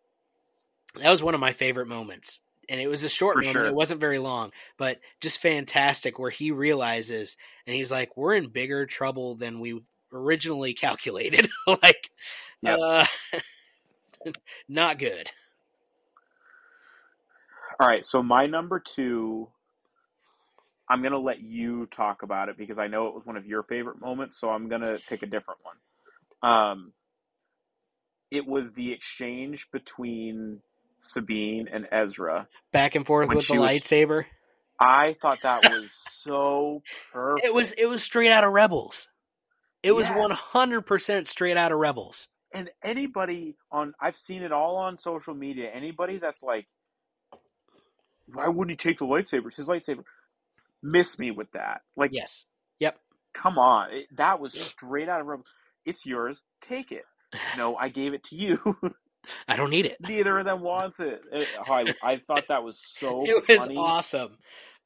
that 1.00 1.10
was 1.10 1.22
one 1.22 1.34
of 1.34 1.40
my 1.40 1.52
favorite 1.52 1.88
moments. 1.88 2.40
And 2.68 2.80
it 2.80 2.86
was 2.86 3.04
a 3.04 3.08
short 3.10 3.34
For 3.34 3.42
moment 3.42 3.52
sure. 3.52 3.66
it 3.66 3.74
wasn't 3.74 4.00
very 4.00 4.18
long 4.18 4.52
but 4.78 4.98
just 5.20 5.38
fantastic 5.38 6.18
where 6.18 6.30
he 6.30 6.50
realizes 6.50 7.36
and 7.66 7.76
he's 7.76 7.92
like 7.92 8.16
we're 8.16 8.34
in 8.34 8.48
bigger 8.48 8.86
trouble 8.86 9.34
than 9.34 9.60
we 9.60 9.82
originally 10.12 10.72
calculated. 10.74 11.48
Like 11.66 12.10
Yep. 12.62 12.78
uh 12.82 13.06
not 14.68 14.98
good. 14.98 15.30
All 17.80 17.88
right, 17.88 18.04
so 18.04 18.22
my 18.22 18.46
number 18.46 18.78
two, 18.78 19.48
I'm 20.88 21.02
gonna 21.02 21.18
let 21.18 21.40
you 21.40 21.86
talk 21.86 22.22
about 22.22 22.48
it 22.48 22.58
because 22.58 22.78
I 22.78 22.86
know 22.88 23.06
it 23.08 23.14
was 23.14 23.24
one 23.24 23.36
of 23.36 23.46
your 23.46 23.62
favorite 23.62 24.00
moments. 24.00 24.38
So 24.38 24.50
I'm 24.50 24.68
gonna 24.68 24.98
pick 25.08 25.22
a 25.22 25.26
different 25.26 25.60
one. 25.62 25.76
Um, 26.52 26.92
it 28.30 28.46
was 28.46 28.72
the 28.72 28.92
exchange 28.92 29.68
between 29.72 30.60
Sabine 31.00 31.68
and 31.72 31.86
Ezra. 31.92 32.48
back 32.72 32.94
and 32.94 33.06
forth 33.06 33.28
with 33.28 33.46
the 33.46 33.54
was- 33.58 33.70
lightsaber 33.70 34.24
I 34.80 35.14
thought 35.22 35.40
that 35.42 35.62
was 35.70 35.92
so 35.92 36.82
perfect. 37.12 37.46
It 37.46 37.54
was 37.54 37.72
it 37.72 37.86
was 37.86 38.02
straight 38.02 38.30
out 38.32 38.42
of 38.44 38.52
Rebels. 38.52 39.08
It 39.84 39.92
was 39.92 40.08
Yes. 40.08 40.30
hundred 40.32 40.82
percent 40.82 41.28
straight 41.28 41.56
out 41.56 41.70
of 41.72 41.78
Rebels. 41.78 42.28
and 42.52 42.70
anybody 42.82 43.56
on 43.70 43.94
I've 44.00 44.16
seen 44.16 44.42
it 44.42 44.50
all 44.52 44.76
on 44.76 44.98
social 44.98 45.34
media. 45.34 45.70
Anybody 45.70 46.18
that's 46.18 46.42
like, 46.42 46.66
why 48.26 48.48
wouldn't 48.48 48.70
he 48.80 48.88
take 48.90 48.98
the 48.98 49.04
lightsaber? 49.06 49.46
It's 49.46 49.56
his 49.56 49.68
lightsaber. 49.68 50.04
Miss 50.84 51.18
me 51.18 51.30
with 51.32 51.50
that. 51.52 51.80
Like, 51.96 52.12
Yes. 52.12 52.44
Yep. 52.78 52.98
come 53.32 53.58
on, 53.58 53.90
it, 53.92 54.06
that 54.16 54.38
was 54.38 54.52
straight 54.52 55.08
out 55.08 55.20
of 55.20 55.26
Rebels. 55.26 55.46
It's 55.86 56.06
yours. 56.06 56.40
Take 56.62 56.92
it. 56.92 57.04
No, 57.58 57.74
I 57.76 57.88
gave 57.88 58.14
it 58.14 58.22
to 58.24 58.36
you. 58.36 58.60
I 59.48 59.56
don't 59.56 59.70
need 59.70 59.86
it. 59.86 59.96
Neither 60.00 60.38
of 60.38 60.44
them 60.44 60.60
wants 60.60 61.00
it. 61.00 61.20
It- 61.32 61.48
I, 61.68 61.94
I 62.02 62.16
thought 62.18 62.44
that 62.48 62.62
was 62.62 62.78
so 62.78 63.24
It 63.26 63.48
was 63.48 63.60
funny. 63.60 63.76
awesome. 63.76 64.36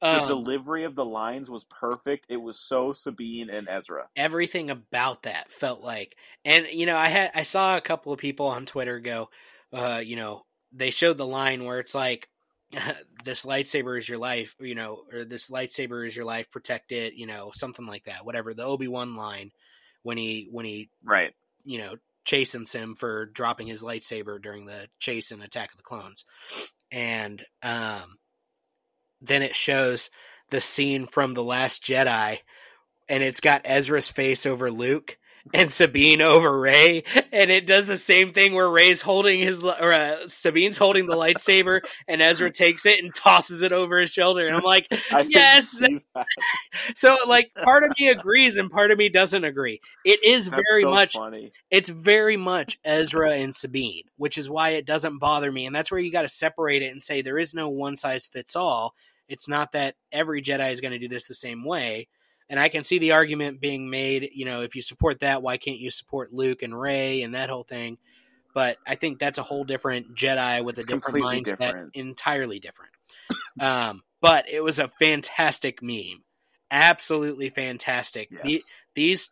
The 0.01 0.07
Um, 0.07 0.27
delivery 0.29 0.85
of 0.85 0.95
the 0.95 1.03
lines 1.05 1.49
was 1.49 1.65
perfect. 1.65 2.25
It 2.29 2.37
was 2.37 2.57
so 2.57 2.93
Sabine 2.93 3.49
and 3.49 3.67
Ezra. 3.67 4.07
everything 4.15 4.69
about 4.69 5.23
that 5.23 5.51
felt 5.51 5.81
like, 5.81 6.15
and 6.45 6.67
you 6.71 6.85
know, 6.85 6.95
I 6.95 7.09
had 7.09 7.31
I 7.35 7.43
saw 7.43 7.75
a 7.75 7.81
couple 7.81 8.13
of 8.13 8.19
people 8.19 8.47
on 8.47 8.65
Twitter 8.65 8.99
go, 9.01 9.29
uh, 9.73 10.01
you 10.03 10.15
know, 10.15 10.45
they 10.71 10.91
showed 10.91 11.17
the 11.17 11.27
line 11.27 11.65
where 11.65 11.79
it's 11.79 11.93
like, 11.93 12.29
this 13.23 13.45
lightsaber 13.45 13.97
is 13.97 14.07
your 14.07 14.17
life, 14.17 14.55
you 14.59 14.75
know, 14.75 15.03
or 15.11 15.25
this 15.25 15.49
lightsaber 15.49 16.07
is 16.07 16.15
your 16.15 16.25
life, 16.25 16.49
protect 16.51 16.91
it, 16.91 17.13
you 17.15 17.25
know, 17.25 17.51
something 17.53 17.85
like 17.85 18.05
that. 18.05 18.25
Whatever 18.25 18.53
the 18.53 18.63
Obi 18.63 18.87
Wan 18.87 19.15
line 19.15 19.51
when 20.03 20.17
he 20.17 20.47
when 20.51 20.65
he 20.65 20.89
Right. 21.03 21.33
you 21.63 21.79
know, 21.79 21.95
chastens 22.23 22.71
him 22.71 22.95
for 22.95 23.25
dropping 23.25 23.67
his 23.67 23.83
lightsaber 23.83 24.41
during 24.41 24.65
the 24.65 24.87
chase 24.99 25.31
and 25.31 25.43
Attack 25.43 25.71
of 25.71 25.77
the 25.77 25.83
Clones. 25.83 26.25
And 26.91 27.43
um, 27.63 28.17
then 29.21 29.41
it 29.41 29.55
shows 29.55 30.09
the 30.49 30.61
scene 30.61 31.05
from 31.05 31.33
The 31.33 31.43
Last 31.43 31.83
Jedi, 31.83 32.39
and 33.07 33.23
it's 33.23 33.39
got 33.39 33.61
Ezra's 33.65 34.09
face 34.09 34.45
over 34.45 34.71
Luke 34.71 35.17
and 35.53 35.71
Sabine 35.71 36.21
over 36.21 36.59
Rey, 36.59 37.03
and 37.31 37.49
it 37.51 37.65
does 37.65 37.85
the 37.85 37.97
same 37.97 38.33
thing 38.33 38.53
where 38.53 38.69
Rey's 38.69 39.01
holding 39.01 39.39
his 39.39 39.63
or 39.63 39.93
uh, 39.93 40.27
Sabine's 40.27 40.77
holding 40.77 41.05
the 41.05 41.15
lightsaber, 41.15 41.81
and 42.07 42.21
Ezra 42.21 42.51
takes 42.51 42.85
it 42.85 43.03
and 43.03 43.13
tosses 43.13 43.61
it 43.61 43.71
over 43.71 43.99
his 43.99 44.11
shoulder, 44.11 44.47
and 44.47 44.55
I'm 44.55 44.63
like, 44.63 44.87
Yes, 45.27 45.79
so 46.95 47.17
like 47.27 47.51
part 47.63 47.83
of 47.83 47.91
me 47.99 48.09
agrees 48.09 48.57
and 48.57 48.69
part 48.69 48.91
of 48.91 48.97
me 48.97 49.09
doesn't 49.09 49.43
agree. 49.43 49.79
It 50.05 50.23
is 50.23 50.49
That's 50.49 50.61
very 50.69 50.81
so 50.83 50.89
much 50.91 51.13
funny. 51.13 51.51
it's 51.71 51.89
very 51.89 52.37
much 52.37 52.79
Ezra 52.83 53.33
and 53.33 53.55
Sabine, 53.55 54.03
which 54.17 54.37
is 54.37 54.49
why 54.49 54.69
it 54.71 54.85
doesn't 54.85 55.19
bother 55.19 55.51
me. 55.51 55.65
And 55.65 55.75
that's 55.75 55.91
where 55.91 55.99
you 55.99 56.11
got 56.11 56.23
to 56.23 56.29
separate 56.29 56.81
it 56.81 56.91
and 56.91 57.01
say 57.01 57.21
there 57.21 57.37
is 57.37 57.53
no 57.53 57.69
one 57.69 57.97
size 57.97 58.25
fits 58.25 58.55
all. 58.55 58.93
It's 59.27 59.47
not 59.47 59.73
that 59.73 59.95
every 60.11 60.41
Jedi 60.41 60.71
is 60.71 60.81
going 60.81 60.91
to 60.91 60.99
do 60.99 61.07
this 61.07 61.27
the 61.27 61.35
same 61.35 61.63
way. 61.63 62.07
And 62.49 62.59
I 62.59 62.69
can 62.69 62.83
see 62.83 62.97
the 62.97 63.11
argument 63.11 63.61
being 63.61 63.89
made, 63.89 64.29
you 64.33 64.45
know, 64.45 64.61
if 64.61 64.75
you 64.75 64.81
support 64.81 65.19
that, 65.19 65.41
why 65.43 65.57
can't 65.57 65.77
you 65.77 65.91
support 65.91 66.33
Luke 66.33 66.63
and 66.63 66.77
Rey 66.79 67.21
and 67.21 67.35
that 67.35 67.49
whole 67.49 67.63
thing? 67.63 67.97
But 68.55 68.77
I 68.87 68.95
think 68.95 69.19
that's 69.19 69.37
a 69.37 69.43
whole 69.43 69.63
different 69.63 70.15
Jedi 70.15 70.63
with 70.63 70.77
a 70.77 70.81
It's 70.81 70.87
different 70.87 71.23
mindset, 71.23 71.57
different. 71.59 71.95
entirely 71.95 72.59
different. 72.59 72.91
Um, 73.61 74.03
but 74.21 74.47
it 74.49 74.63
was 74.63 74.79
a 74.79 74.87
fantastic 74.87 75.81
meme, 75.81 76.23
absolutely 76.71 77.49
fantastic. 77.49 78.29
Yes. 78.31 78.41
The, 78.43 78.61
these 78.95 79.31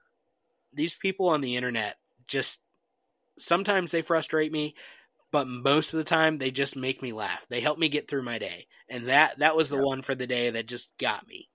these 0.73 0.95
people 0.95 1.29
on 1.29 1.41
the 1.41 1.55
internet 1.55 1.95
just 2.27 2.61
sometimes 3.37 3.91
they 3.91 4.01
frustrate 4.01 4.51
me 4.51 4.75
but 5.31 5.47
most 5.47 5.93
of 5.93 5.97
the 5.97 6.03
time 6.03 6.37
they 6.37 6.51
just 6.51 6.75
make 6.75 7.01
me 7.01 7.13
laugh 7.13 7.45
they 7.49 7.59
help 7.61 7.79
me 7.79 7.89
get 7.89 8.07
through 8.07 8.23
my 8.23 8.37
day 8.37 8.67
and 8.89 9.07
that 9.09 9.39
that 9.39 9.55
was 9.55 9.69
the 9.69 9.77
Yeah. 9.77 9.83
one 9.83 10.01
for 10.01 10.13
the 10.15 10.27
day 10.27 10.49
that 10.49 10.67
just 10.67 10.95
got 10.97 11.27
me 11.27 11.49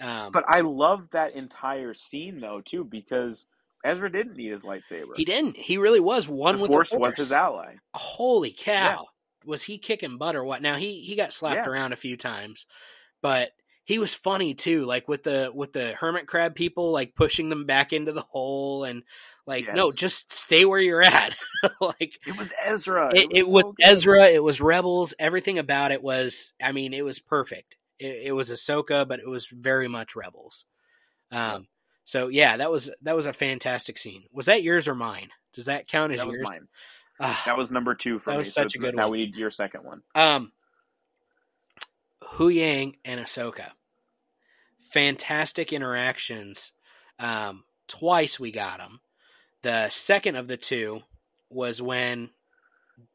um, 0.00 0.32
But 0.32 0.44
I 0.48 0.60
love 0.60 1.08
that 1.12 1.34
entire 1.34 1.94
scene 1.94 2.40
though 2.40 2.60
too 2.64 2.84
because 2.84 3.46
Ezra 3.84 4.10
didn't 4.10 4.36
need 4.36 4.52
his 4.52 4.62
lightsaber. 4.62 5.16
he 5.16 5.24
didn't 5.24 5.56
he 5.56 5.78
really 5.78 6.00
was 6.00 6.28
one 6.28 6.56
the 6.56 6.62
with 6.62 6.70
Force 6.72 6.90
the 6.90 6.96
force 6.98 7.10
was 7.10 7.16
his 7.28 7.32
ally. 7.32 7.74
holy 7.94 8.54
cow 8.56 9.06
was 9.44 9.62
he 9.64 9.78
kicking 9.78 10.18
butt 10.18 10.36
or 10.36 10.44
what 10.44 10.62
now 10.62 10.76
he 10.76 11.00
he 11.00 11.16
got 11.16 11.32
slapped 11.32 11.66
Yeah. 11.66 11.72
around 11.72 11.92
a 11.92 11.96
few 11.96 12.16
times 12.16 12.66
but 13.22 13.50
he 13.84 13.98
was 13.98 14.14
funny 14.14 14.54
too 14.54 14.84
like 14.84 15.08
with 15.08 15.24
the 15.24 15.50
with 15.52 15.72
the 15.72 15.92
hermit 15.94 16.28
crab 16.28 16.54
people 16.54 16.92
like 16.92 17.16
pushing 17.16 17.48
them 17.48 17.66
back 17.66 17.92
into 17.92 18.12
the 18.12 18.22
hole 18.30 18.84
and 18.84 19.02
like 19.46 19.66
no 19.74 19.90
just 19.90 20.30
stay 20.30 20.64
where 20.64 20.78
you're 20.78 21.02
at 21.02 21.34
like 21.80 22.16
It 22.24 22.38
was 22.38 22.52
Ezra. 22.64 23.10
it, 23.12 23.26
it 23.32 23.48
was 23.48 23.64
so 23.64 23.72
good. 23.72 23.84
Ezra. 23.86 24.22
It 24.26 24.42
was 24.44 24.60
Rebels. 24.60 25.14
Everything 25.18 25.58
about 25.58 25.90
it 25.90 26.00
was. 26.00 26.54
I 26.62 26.70
mean, 26.70 26.94
it 26.94 27.04
was 27.04 27.18
perfect. 27.18 27.76
It, 28.02 28.26
it 28.28 28.32
was 28.32 28.50
Ahsoka, 28.50 29.06
but 29.06 29.20
it 29.20 29.28
was 29.28 29.46
very 29.48 29.88
much 29.88 30.16
Rebels. 30.16 30.64
Um. 31.30 31.68
So 32.04 32.28
yeah, 32.28 32.56
that 32.56 32.70
was 32.70 32.90
that 33.02 33.14
was 33.16 33.26
a 33.26 33.32
fantastic 33.32 33.96
scene. 33.98 34.24
Was 34.32 34.46
that 34.46 34.62
yours 34.62 34.88
or 34.88 34.94
mine? 34.94 35.28
Does 35.52 35.66
that 35.66 35.86
count 35.86 36.12
as 36.12 36.18
That 36.18 36.26
was 36.26 36.36
yours? 36.36 36.48
mine. 36.48 36.68
Ah, 37.20 37.42
That 37.46 37.56
was 37.58 37.70
number 37.70 37.94
two 37.94 38.18
for 38.18 38.30
That 38.30 38.32
me. 38.32 38.36
was 38.38 38.52
so 38.52 38.62
such 38.62 38.74
a 38.74 38.78
it's- 38.78 38.80
good 38.90 38.96
now 38.96 39.04
one. 39.04 39.12
we 39.12 39.18
need 39.26 39.36
your 39.36 39.50
second 39.50 39.84
one. 39.84 40.02
um. 40.14 40.52
Hu 42.32 42.48
Yang 42.48 42.96
and 43.04 43.20
Ahsoka. 43.20 43.70
Fantastic 44.92 45.72
interactions. 45.72 46.72
Um. 47.18 47.64
Twice 47.88 48.40
we 48.40 48.50
got 48.50 48.78
them. 48.78 49.00
The 49.62 49.88
second 49.90 50.36
of 50.36 50.48
the 50.48 50.56
two 50.56 51.02
was 51.50 51.80
when 51.82 52.30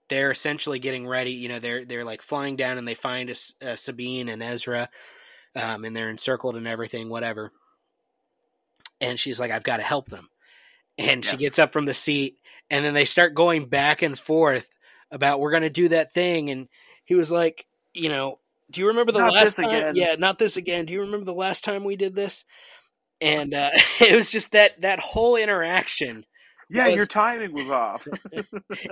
they're 0.09 0.31
essentially 0.31 0.79
getting 0.79 1.07
ready. 1.07 1.31
You 1.31 1.49
know, 1.49 1.59
they're 1.59 1.85
they're 1.85 2.05
like 2.05 2.21
flying 2.21 2.55
down 2.55 2.77
and 2.77 2.87
they 2.87 2.95
find 2.95 3.35
a, 3.61 3.77
Sabine 3.77 4.29
and 4.29 4.41
Ezra, 4.41 4.89
um, 5.55 5.83
and 5.83 5.95
they're 5.95 6.09
encircled 6.09 6.55
and 6.55 6.67
everything, 6.67 7.09
whatever. 7.09 7.51
And 9.01 9.19
she's 9.19 9.39
like, 9.39 9.51
"I've 9.51 9.63
got 9.63 9.77
to 9.77 9.83
help 9.83 10.07
them," 10.07 10.29
and 10.97 11.23
she 11.23 11.37
gets 11.37 11.59
up 11.59 11.73
from 11.73 11.85
the 11.85 11.93
seat, 11.93 12.37
and 12.69 12.83
then 12.83 12.93
they 12.93 13.05
start 13.05 13.35
going 13.35 13.65
back 13.67 14.01
and 14.01 14.17
forth 14.17 14.69
about 15.11 15.39
we're 15.39 15.51
going 15.51 15.63
to 15.63 15.69
do 15.69 15.89
that 15.89 16.13
thing, 16.13 16.49
and 16.49 16.67
he 17.05 17.15
was 17.15 17.31
like, 17.31 17.65
"You 17.93 18.09
know, 18.09 18.39
do 18.71 18.81
you 18.81 18.87
remember 18.87 19.11
the 19.11 19.19
Not 19.19 19.33
last 19.33 19.55
time? 19.55 19.69
again." 19.69 19.93
Yeah, 19.95 20.15
not 20.17 20.39
this 20.39 20.57
again. 20.57 20.85
Do 20.85 20.93
you 20.93 21.01
remember 21.01 21.25
the 21.25 21.33
last 21.33 21.63
time 21.63 21.83
we 21.83 21.95
did 21.95 22.15
this?" 22.15 22.43
And 23.21 23.53
uh, 23.53 23.69
it 24.01 24.15
was 24.15 24.31
just 24.31 24.53
that 24.53 24.81
that 24.81 24.99
whole 24.99 25.35
interaction 25.35 26.25
Yeah, 26.69 26.87
was- 26.87 26.95
your 26.95 27.05
timing 27.05 27.53
was 27.53 27.69
off. 27.69 28.07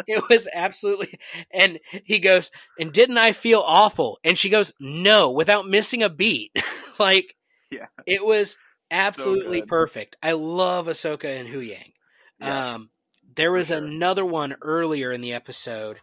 it 0.08 0.24
was 0.30 0.48
absolutely 0.54 1.20
and 1.52 1.80
he 2.04 2.20
goes 2.20 2.52
and 2.80 2.92
didn't 2.94 3.18
i 3.18 3.32
feel 3.34 3.62
awful 3.66 4.20
and 4.24 4.38
she 4.38 4.50
goes 4.50 4.72
no 4.80 5.32
without 5.32 5.68
missing 5.68 6.02
a 6.04 6.10
beat 6.10 6.52
like 7.00 7.36
Yeah. 7.72 7.88
it 8.06 8.26
was 8.26 8.58
absolutely 8.92 9.60
good. 9.62 9.70
perfect 9.70 10.16
i 10.24 10.32
love 10.34 10.88
ahsoka 10.88 11.26
and 11.26 11.48
hu 11.50 11.60
yang 11.60 11.92
Yes, 12.40 12.50
um 12.76 12.90
there 13.36 13.52
was 13.52 13.68
sure. 13.68 13.78
another 13.78 14.24
one 14.26 14.56
earlier 14.62 15.12
in 15.12 15.22
the 15.22 15.34
episode 15.34 16.00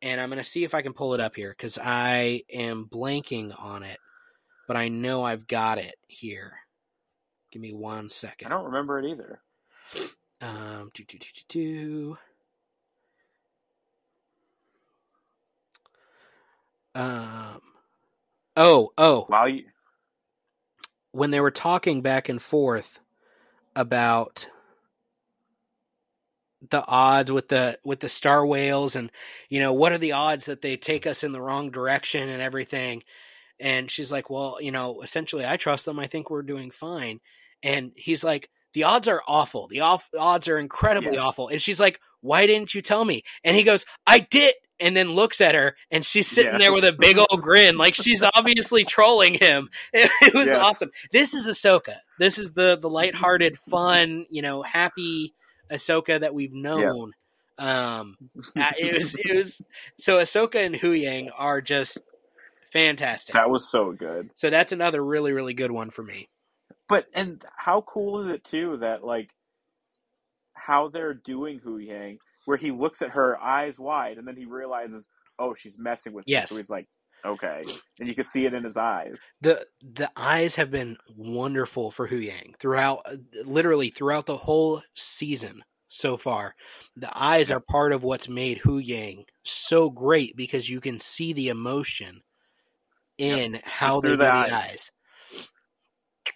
and 0.00 0.20
I'm 0.20 0.28
going 0.28 0.38
to 0.38 0.44
see 0.48 0.62
if 0.62 0.74
I 0.74 0.82
can 0.82 0.92
pull 0.92 1.14
it 1.14 1.20
up 1.20 1.34
here 1.34 1.50
because 1.50 1.76
I 1.76 2.42
am 2.52 2.84
blanking 2.88 3.52
on 3.60 3.82
it, 3.82 3.98
but 4.68 4.76
I 4.76 4.86
know 4.90 5.24
I've 5.24 5.48
got 5.48 5.78
it 5.78 5.96
here. 6.06 6.52
Give 7.50 7.60
me 7.60 7.72
one 7.72 8.08
second. 8.08 8.46
I 8.46 8.50
don't 8.50 8.66
remember 8.66 9.00
it 9.00 9.06
either. 9.10 9.40
Um, 10.40 10.90
do, 10.94 11.04
do, 11.04 11.18
do, 11.18 11.26
do, 11.34 11.42
do. 11.48 12.18
Um, 16.94 17.60
oh, 18.56 18.92
oh, 18.98 19.28
While 19.28 19.48
you, 19.48 19.64
when 21.12 21.30
they 21.30 21.40
were 21.40 21.50
talking 21.50 22.02
back 22.02 22.28
and 22.28 22.40
forth 22.40 23.00
about 23.76 24.48
the 26.70 26.84
odds 26.86 27.30
with 27.30 27.48
the 27.48 27.78
with 27.84 28.00
the 28.00 28.08
star 28.08 28.44
whales 28.44 28.96
and 28.96 29.12
you 29.48 29.60
know 29.60 29.72
what 29.72 29.92
are 29.92 29.98
the 29.98 30.12
odds 30.12 30.46
that 30.46 30.60
they 30.60 30.76
take 30.76 31.06
us 31.06 31.22
in 31.22 31.30
the 31.30 31.40
wrong 31.40 31.70
direction 31.70 32.28
and 32.28 32.42
everything. 32.42 33.02
And 33.60 33.90
she's 33.90 34.10
like 34.10 34.28
well 34.28 34.58
you 34.60 34.72
know 34.72 35.00
essentially 35.02 35.46
i 35.46 35.56
trust 35.56 35.84
them. 35.84 35.98
I 36.00 36.08
think 36.08 36.30
we're 36.30 36.42
doing 36.42 36.70
fine. 36.70 37.20
And 37.62 37.92
he's 37.96 38.24
like 38.24 38.50
the 38.74 38.84
odds 38.84 39.08
are 39.08 39.22
awful. 39.26 39.68
The 39.68 39.80
off- 39.80 40.10
odds 40.18 40.48
are 40.48 40.58
incredibly 40.58 41.12
Yes. 41.14 41.20
awful. 41.22 41.48
And 41.48 41.60
she's 41.60 41.80
like 41.80 42.00
why 42.20 42.46
didn't 42.46 42.74
you 42.74 42.82
tell 42.82 43.04
me? 43.04 43.22
And 43.44 43.56
he 43.56 43.62
goes 43.62 43.86
i 44.06 44.18
did. 44.18 44.54
And 44.80 44.96
then 44.96 45.12
looks 45.12 45.40
at 45.40 45.56
her 45.56 45.76
and 45.90 46.04
she's 46.04 46.28
sitting 46.28 46.52
Yeah. 46.52 46.58
there 46.58 46.72
with 46.72 46.84
a 46.84 46.92
big 46.92 47.18
old 47.18 47.42
grin 47.42 47.76
like 47.78 47.94
she's 47.96 48.22
obviously 48.22 48.84
trolling 48.84 49.34
him. 49.34 49.70
It, 49.92 50.08
it 50.22 50.34
was 50.34 50.46
Yes. 50.48 50.56
awesome. 50.56 50.90
This 51.12 51.34
is 51.34 51.46
ahsoka. 51.48 51.94
This 52.18 52.38
is 52.38 52.52
the 52.52 52.76
the 52.80 52.88
lighthearted 52.90 53.58
fun 53.58 54.26
you 54.30 54.42
know 54.42 54.62
happy 54.62 55.34
ahsoka 55.70 56.20
that 56.20 56.32
we've 56.34 56.52
known. 56.52 57.12
Um 57.58 58.16
uh, 58.56 58.72
it 58.78 58.94
was 58.94 59.16
it 59.16 59.34
was 59.36 59.60
so 59.98 60.18
ahsoka 60.18 60.64
and 60.64 60.76
hu 60.76 60.92
yang 60.92 61.30
are 61.30 61.60
just 61.60 61.98
fantastic. 62.72 63.34
That 63.34 63.50
was 63.50 63.68
so 63.68 63.92
good. 63.92 64.30
so 64.34 64.48
that's 64.50 64.72
another 64.72 65.04
really 65.04 65.32
really 65.32 65.54
good 65.54 65.70
one 65.72 65.90
for 65.90 66.02
me 66.04 66.28
But 66.88 67.06
and 67.12 67.44
how 67.56 67.82
cool 67.82 68.20
is 68.22 68.28
it 68.34 68.44
too 68.44 68.78
that 68.78 69.04
like 69.04 69.30
how 70.54 70.88
they're 70.88 71.14
doing 71.14 71.60
Hu 71.62 71.78
Yang, 71.78 72.18
where 72.46 72.56
he 72.56 72.70
looks 72.70 73.02
at 73.02 73.10
her 73.10 73.40
eyes 73.40 73.78
wide, 73.78 74.18
and 74.18 74.26
then 74.26 74.36
he 74.36 74.44
realizes, 74.44 75.08
oh, 75.38 75.54
she's 75.54 75.78
messing 75.78 76.12
with 76.12 76.26
me. 76.26 76.32
Yes. 76.32 76.50
So 76.50 76.56
he's 76.56 76.70
like, 76.70 76.86
okay, 77.24 77.62
and 77.98 78.08
you 78.08 78.14
could 78.14 78.28
see 78.28 78.44
it 78.46 78.54
in 78.54 78.64
his 78.64 78.76
eyes. 78.76 79.18
the 79.40 79.64
the 79.82 80.10
eyes 80.16 80.56
have 80.56 80.70
been 80.70 80.96
wonderful 81.16 81.90
for 81.90 82.06
Hu 82.06 82.16
Yang 82.16 82.54
throughout 82.58 83.00
uh, 83.06 83.16
literally 83.44 83.90
throughout 83.90 84.26
the 84.26 84.36
whole 84.36 84.82
season 84.94 85.62
so 85.88 86.16
far. 86.16 86.54
The 86.96 87.10
eyes 87.14 87.50
are 87.50 87.60
part 87.60 87.92
of 87.92 88.02
what's 88.02 88.28
made 88.28 88.58
Hu 88.58 88.78
Yang 88.78 89.24
so 89.42 89.90
great 89.90 90.36
because 90.36 90.68
you 90.68 90.80
can 90.80 90.98
see 90.98 91.32
the 91.32 91.48
emotion 91.48 92.22
in 93.16 93.60
how 93.64 94.00
they 94.00 94.10
do 94.10 94.16
the 94.16 94.24
the 94.24 94.32
eyes. 94.32 94.90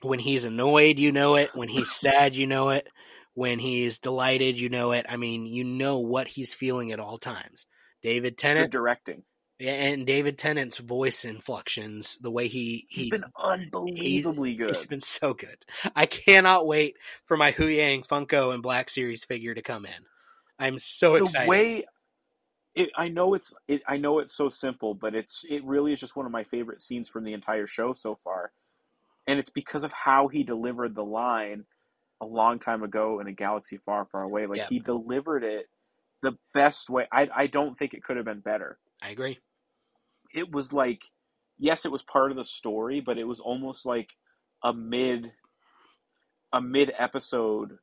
When 0.02 0.18
he's 0.18 0.44
annoyed, 0.44 0.98
you 0.98 1.12
know 1.12 1.36
it. 1.36 1.54
When 1.54 1.68
he's 1.68 1.92
sad, 1.92 2.36
you 2.36 2.46
know 2.46 2.70
it. 2.70 2.88
When 3.34 3.58
he's 3.58 3.98
delighted, 3.98 4.58
you 4.58 4.68
know 4.68 4.92
it. 4.92 5.06
I 5.08 5.16
mean, 5.16 5.46
you 5.46 5.64
know 5.64 6.00
what 6.00 6.28
he's 6.28 6.54
feeling 6.54 6.92
at 6.92 7.00
all 7.00 7.18
times. 7.18 7.66
David 8.02 8.36
Good 8.36 8.38
Tennant 8.38 8.72
directing. 8.72 9.22
Yeah, 9.58 9.74
and 9.74 10.04
David 10.06 10.38
Tennant's 10.38 10.78
voice 10.78 11.24
inflections, 11.24 12.18
the 12.20 12.32
way 12.32 12.48
he 12.48 12.86
He's 12.90 13.04
he 13.04 13.10
been 13.10 13.24
unbelievably 13.38 14.56
good. 14.56 14.70
It's 14.70 14.86
been 14.86 15.00
so 15.00 15.34
good. 15.34 15.64
I 15.94 16.06
cannot 16.06 16.66
wait 16.66 16.96
for 17.26 17.36
my 17.36 17.52
Hu 17.52 17.68
Yang 17.68 18.02
Funko 18.02 18.52
and 18.52 18.62
Black 18.62 18.90
Series 18.90 19.24
figure 19.24 19.54
to 19.54 19.62
come 19.62 19.86
in. 19.86 19.92
I'm 20.58 20.78
so 20.78 21.14
excited. 21.14 21.20
the 21.20 21.30
excited. 21.30 21.48
way 21.48 21.84
it, 22.74 22.90
I 22.96 23.08
know 23.08 23.34
it's 23.34 23.54
it, 23.68 23.82
I 23.86 23.98
know 23.98 24.18
it's 24.18 24.34
so 24.34 24.48
simple, 24.48 24.94
but 24.94 25.14
it's 25.14 25.44
it 25.48 25.64
really 25.64 25.92
is 25.92 26.00
just 26.00 26.16
one 26.16 26.26
of 26.26 26.32
my 26.32 26.44
favorite 26.44 26.80
scenes 26.80 27.08
from 27.08 27.24
the 27.24 27.32
entire 27.32 27.66
show 27.66 27.92
so 27.94 28.18
far, 28.24 28.52
and 29.26 29.38
it's 29.38 29.50
because 29.50 29.84
of 29.84 29.92
how 29.92 30.28
he 30.28 30.42
delivered 30.42 30.94
the 30.94 31.04
line 31.04 31.64
a 32.20 32.26
long 32.26 32.58
time 32.58 32.82
ago 32.82 33.20
in 33.20 33.26
a 33.26 33.32
galaxy 33.32 33.78
far, 33.84 34.04
far 34.06 34.22
away. 34.22 34.46
Like 34.46 34.58
Yeah. 34.58 34.68
he 34.68 34.78
delivered 34.78 35.44
it 35.44 35.68
the 36.22 36.36
best 36.54 36.88
way. 36.88 37.06
I 37.12 37.28
I 37.34 37.46
don't 37.48 37.78
think 37.78 37.94
it 37.94 38.02
could 38.04 38.16
have 38.16 38.24
been 38.26 38.40
better. 38.40 38.78
I 39.00 39.10
agree. 39.10 39.38
It 40.34 40.50
was 40.52 40.72
like, 40.72 41.02
yes, 41.58 41.84
it 41.84 41.92
was 41.92 42.02
part 42.02 42.30
of 42.30 42.36
the 42.36 42.44
story, 42.44 43.00
but 43.00 43.18
it 43.18 43.24
was 43.24 43.40
almost 43.40 43.84
like 43.84 44.10
a 44.62 44.72
mid 44.72 45.32
a 46.52 46.60
mid 46.60 46.92
episode 46.98 47.78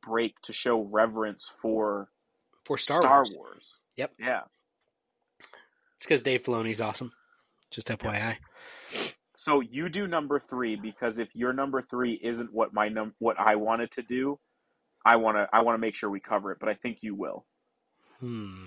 break 0.00 0.40
to 0.42 0.52
show 0.52 0.80
reverence 0.90 1.50
for 1.60 2.08
For 2.64 2.78
Star, 2.78 3.00
Star, 3.02 3.16
Wars. 3.18 3.32
Wars. 3.34 3.74
Yep. 3.96 4.12
Yeah. 4.18 4.40
It's 5.96 6.06
because 6.06 6.22
Dave 6.22 6.42
Filoni's 6.42 6.80
awesome. 6.80 7.12
Just 7.70 7.88
FYI. 7.88 8.36
So 9.42 9.58
you 9.58 9.88
do 9.88 10.06
number 10.06 10.38
three 10.38 10.76
because 10.76 11.18
if 11.18 11.34
your 11.34 11.52
number 11.52 11.82
three 11.82 12.12
isn't 12.12 12.52
what 12.52 12.72
my 12.72 12.88
num 12.88 13.12
what 13.18 13.40
I 13.40 13.56
wanted 13.56 13.90
to 13.92 14.02
do, 14.02 14.38
I 15.04 15.16
want 15.16 15.36
to 15.36 15.48
I 15.52 15.62
want 15.62 15.74
to 15.74 15.80
make 15.80 15.96
sure 15.96 16.08
we 16.08 16.20
cover 16.20 16.52
it. 16.52 16.58
But 16.60 16.68
I 16.68 16.74
think 16.74 16.98
you 17.02 17.16
will. 17.16 17.44
Hmm. 18.20 18.66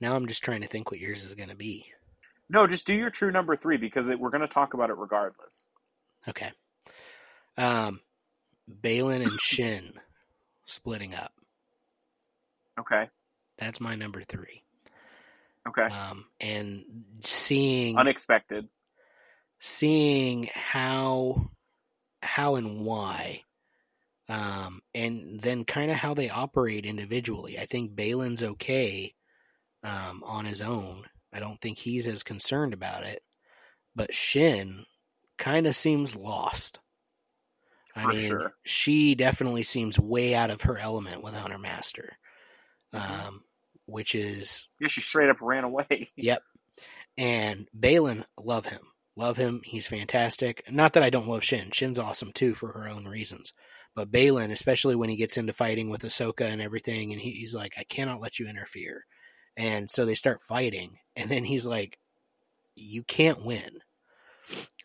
Now 0.00 0.16
I'm 0.16 0.26
just 0.26 0.42
trying 0.42 0.62
to 0.62 0.66
think 0.66 0.90
what 0.90 0.98
yours 0.98 1.22
is 1.22 1.36
going 1.36 1.50
to 1.50 1.54
be. 1.54 1.86
No, 2.50 2.66
just 2.66 2.88
do 2.88 2.92
your 2.92 3.10
true 3.10 3.30
number 3.30 3.54
three 3.54 3.76
because 3.76 4.08
it, 4.08 4.18
we're 4.18 4.30
going 4.30 4.40
to 4.40 4.48
talk 4.48 4.74
about 4.74 4.90
it 4.90 4.96
regardless. 4.98 5.66
Okay. 6.26 6.50
Um, 7.56 8.00
Baylan 8.82 9.22
and 9.22 9.40
Shin 9.40 9.92
splitting 10.64 11.14
up. 11.14 11.30
Okay. 12.80 13.10
That's 13.58 13.80
my 13.80 13.94
number 13.94 14.22
three. 14.22 14.64
Okay. 15.66 15.88
Um, 15.88 16.26
and 16.40 16.84
seeing 17.24 17.96
Unexpected. 17.98 18.68
seeing 19.60 20.48
how 20.54 21.50
how 22.22 22.56
and 22.56 22.84
why 22.84 23.42
um 24.28 24.80
and 24.94 25.40
then 25.40 25.64
kind 25.64 25.90
of 25.90 25.96
how 25.96 26.14
they 26.14 26.28
operate 26.30 26.84
individually 26.86 27.58
i 27.58 27.64
think 27.64 27.94
Baylan's 27.94 28.42
okay 28.42 29.14
um 29.82 30.22
on 30.26 30.44
his 30.44 30.60
own 30.62 31.04
i 31.32 31.40
don't 31.40 31.60
think 31.60 31.78
he's 31.78 32.06
as 32.06 32.22
concerned 32.22 32.74
about 32.74 33.04
it 33.04 33.22
but 33.96 34.14
shin 34.14 34.84
kind 35.38 35.66
of 35.66 35.74
seems 35.76 36.14
lost 36.16 36.80
i 37.96 38.04
For 38.04 38.10
mean 38.10 38.28
sure. 38.28 38.54
she 38.64 39.14
definitely 39.14 39.62
seems 39.62 39.98
way 39.98 40.34
out 40.34 40.50
of 40.50 40.62
her 40.62 40.76
element 40.78 41.22
without 41.22 41.50
her 41.50 41.58
master 41.58 42.18
Mhm. 42.94 43.00
um 43.00 43.44
which 43.88 44.14
is 44.14 44.68
Yeah, 44.80 44.88
she 44.88 45.00
straight 45.00 45.30
up 45.30 45.40
ran 45.40 45.64
away. 45.64 46.10
Yep. 46.16 46.42
And 47.16 47.68
Baylan, 47.78 48.24
love 48.38 48.66
him. 48.66 48.80
Love 49.16 49.36
him. 49.36 49.62
He's 49.64 49.88
fantastic. 49.88 50.62
Not 50.70 50.92
that 50.92 51.02
I 51.02 51.10
don't 51.10 51.26
love 51.26 51.42
Shin. 51.42 51.72
Shin's 51.72 51.98
awesome 51.98 52.30
too 52.32 52.54
for 52.54 52.72
her 52.72 52.88
own 52.88 53.06
reasons. 53.06 53.52
But 53.96 54.12
Baylan, 54.12 54.52
especially 54.52 54.94
when 54.94 55.08
he 55.08 55.16
gets 55.16 55.36
into 55.36 55.52
fighting 55.52 55.90
with 55.90 56.02
Ahsoka 56.02 56.42
and 56.42 56.62
everything, 56.62 57.10
and 57.10 57.20
he, 57.20 57.32
he's 57.32 57.54
like, 57.54 57.74
I 57.76 57.82
cannot 57.82 58.20
let 58.20 58.38
you 58.38 58.46
interfere. 58.46 59.06
And 59.56 59.90
so 59.90 60.04
they 60.04 60.14
start 60.14 60.40
fighting. 60.40 60.98
And 61.16 61.28
then 61.28 61.42
he's 61.42 61.66
like, 61.66 61.98
You 62.76 63.02
can't 63.02 63.44
win. 63.44 63.80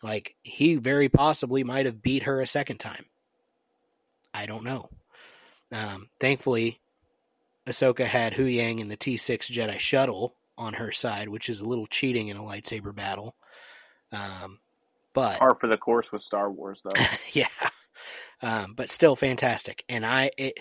Like, 0.02 0.34
he 0.42 0.74
very 0.74 1.08
possibly 1.08 1.62
might 1.62 1.86
have 1.86 2.02
beat 2.02 2.24
her 2.24 2.40
a 2.40 2.46
second 2.46 2.78
time. 2.78 3.04
I 4.34 4.46
don't 4.46 4.64
know. 4.64 4.90
Um, 5.72 6.08
thankfully, 6.18 6.80
Ahsoka 7.66 8.04
had 8.04 8.34
Hu 8.34 8.44
Yang 8.44 8.80
and 8.80 8.90
the 8.90 8.96
T6 8.96 9.50
Jedi 9.50 9.78
shuttle 9.78 10.34
on 10.56 10.74
her 10.74 10.92
side, 10.92 11.28
which 11.28 11.48
is 11.48 11.60
a 11.60 11.66
little 11.66 11.86
cheating 11.86 12.28
in 12.28 12.36
a 12.36 12.42
lightsaber 12.42 12.94
battle. 12.94 13.34
Um, 14.12 14.60
but 15.12 15.38
Par 15.38 15.54
for 15.54 15.66
the 15.66 15.76
course 15.76 16.12
with 16.12 16.22
Star 16.22 16.50
Wars, 16.50 16.82
though. 16.82 17.02
yeah, 17.32 17.48
um, 18.42 18.74
but 18.74 18.90
still 18.90 19.16
fantastic. 19.16 19.84
And 19.88 20.04
I, 20.04 20.30
it, 20.36 20.58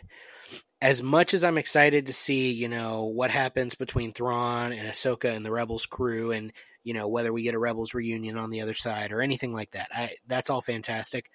as 0.82 1.02
much 1.04 1.34
as 1.34 1.44
I'm 1.44 1.58
excited 1.58 2.06
to 2.08 2.14
see, 2.14 2.52
you 2.52 2.68
know, 2.68 3.06
what 3.06 3.32
happens 3.32 3.76
between 3.76 4.14
Thrawn 4.14 4.72
and 4.72 4.88
Ahsoka 4.88 5.34
and 5.34 5.46
the 5.46 5.52
Rebels 5.52 5.86
crew, 5.86 6.32
and 6.32 6.54
you 6.84 6.94
know 6.94 7.08
whether 7.08 7.34
we 7.34 7.44
get 7.44 7.56
a 7.56 7.60
Rebels 7.60 7.94
reunion 7.94 8.38
on 8.38 8.50
the 8.50 8.62
other 8.62 8.74
side 8.74 9.12
or 9.12 9.22
anything 9.22 9.54
like 9.54 9.72
that, 9.72 9.90
I 9.94 10.12
that's 10.28 10.50
all 10.50 10.62
fantastic. 10.62 11.30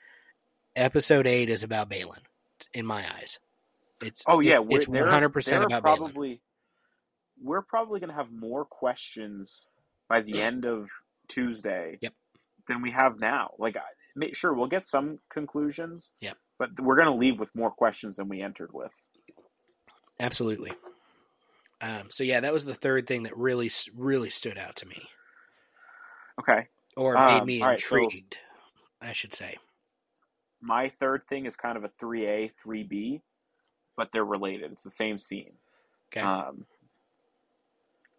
Episode 0.77 1.27
eight 1.27 1.51
is 1.51 1.63
about 1.63 1.91
Baylan, 1.91 2.23
in 2.73 2.87
my 2.87 3.05
eyes. 3.17 3.39
It's 4.03 4.23
Oh 4.27 4.41
yeah, 4.41 4.55
it's, 4.55 4.63
we're, 4.63 4.79
it's 4.79 4.89
100 4.89 5.29
percent 5.31 5.65
about 5.65 5.83
probably. 5.83 6.41
We're 7.43 7.63
probably 7.63 8.01
going 8.01 8.11
to 8.11 8.17
have 8.17 8.33
more 8.33 8.65
questions 8.65 9.67
by 10.09 10.23
the 10.23 10.41
end 10.43 10.65
of 10.67 10.89
Tuesday. 11.29 11.99
Yep. 12.01 12.13
Than 12.67 12.83
we 12.83 12.91
have 12.91 13.19
now. 13.21 13.53
Like, 13.59 13.77
make 14.17 14.35
sure 14.37 14.53
we'll 14.53 14.67
get 14.67 14.85
some 14.85 15.21
conclusions. 15.31 16.11
Yep. 16.21 16.37
But 16.59 16.81
we're 16.81 16.97
going 16.97 17.07
to 17.09 17.15
leave 17.15 17.39
with 17.41 17.55
more 17.55 17.71
questions 17.71 18.17
than 18.17 18.29
we 18.29 18.43
entered 18.43 18.71
with. 18.73 18.91
Absolutely. 20.21 20.73
Um, 21.81 22.11
so 22.11 22.25
yeah, 22.25 22.41
that 22.41 22.53
was 22.53 22.65
the 22.65 22.75
third 22.75 23.07
thing 23.07 23.23
that 23.23 23.37
really, 23.37 23.71
really 23.95 24.31
stood 24.31 24.59
out 24.59 24.75
to 24.77 24.87
me, 24.87 25.01
Okay. 26.41 26.67
or 26.97 27.15
made 27.15 27.41
Um, 27.41 27.47
me 27.47 27.63
all 27.63 27.69
right, 27.69 27.81
so- 27.81 27.97
intrigued. 27.97 28.37
I 29.01 29.13
should 29.13 29.33
say. 29.33 29.57
My 30.61 30.89
third 30.99 31.23
thing 31.29 31.47
is 31.47 31.55
kind 31.55 31.79
of 31.79 31.85
a 31.85 31.89
3A, 32.03 32.51
3B, 32.61 33.21
but 33.99 34.13
they're 34.13 34.25
related. 34.25 34.73
It's 34.73 34.85
the 34.85 34.91
same 34.91 35.19
scene. 35.19 35.53
Okay. 36.11 36.23
Um, 36.23 36.65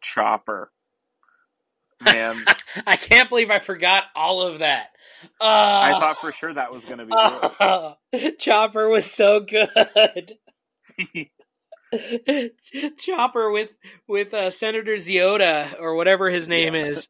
Chopper. 0.02 0.72
Man, 2.02 2.42
I 2.88 2.96
can't 2.96 3.28
believe 3.30 3.52
I 3.52 3.60
forgot 3.60 4.06
all 4.16 4.42
of 4.44 4.60
that. 4.60 4.88
Uh, 5.42 5.44
I 5.44 5.92
thought 6.00 6.18
for 6.22 6.32
sure 6.32 6.54
that 6.54 6.72
was 6.72 6.86
going 6.86 7.00
to 7.00 7.06
be 7.06 7.12
uh, 7.14 7.94
Chopper 8.40 8.88
was 8.88 9.04
so 9.12 9.42
good. 9.42 10.38
Chopper 12.98 13.52
with 13.52 13.76
with 14.08 14.34
uh, 14.34 14.50
Senator 14.50 14.96
Ziota 14.96 15.80
or 15.80 15.96
whatever 15.96 16.30
his 16.30 16.48
name 16.48 16.76
Yeah. 16.76 16.86
is 16.86 17.08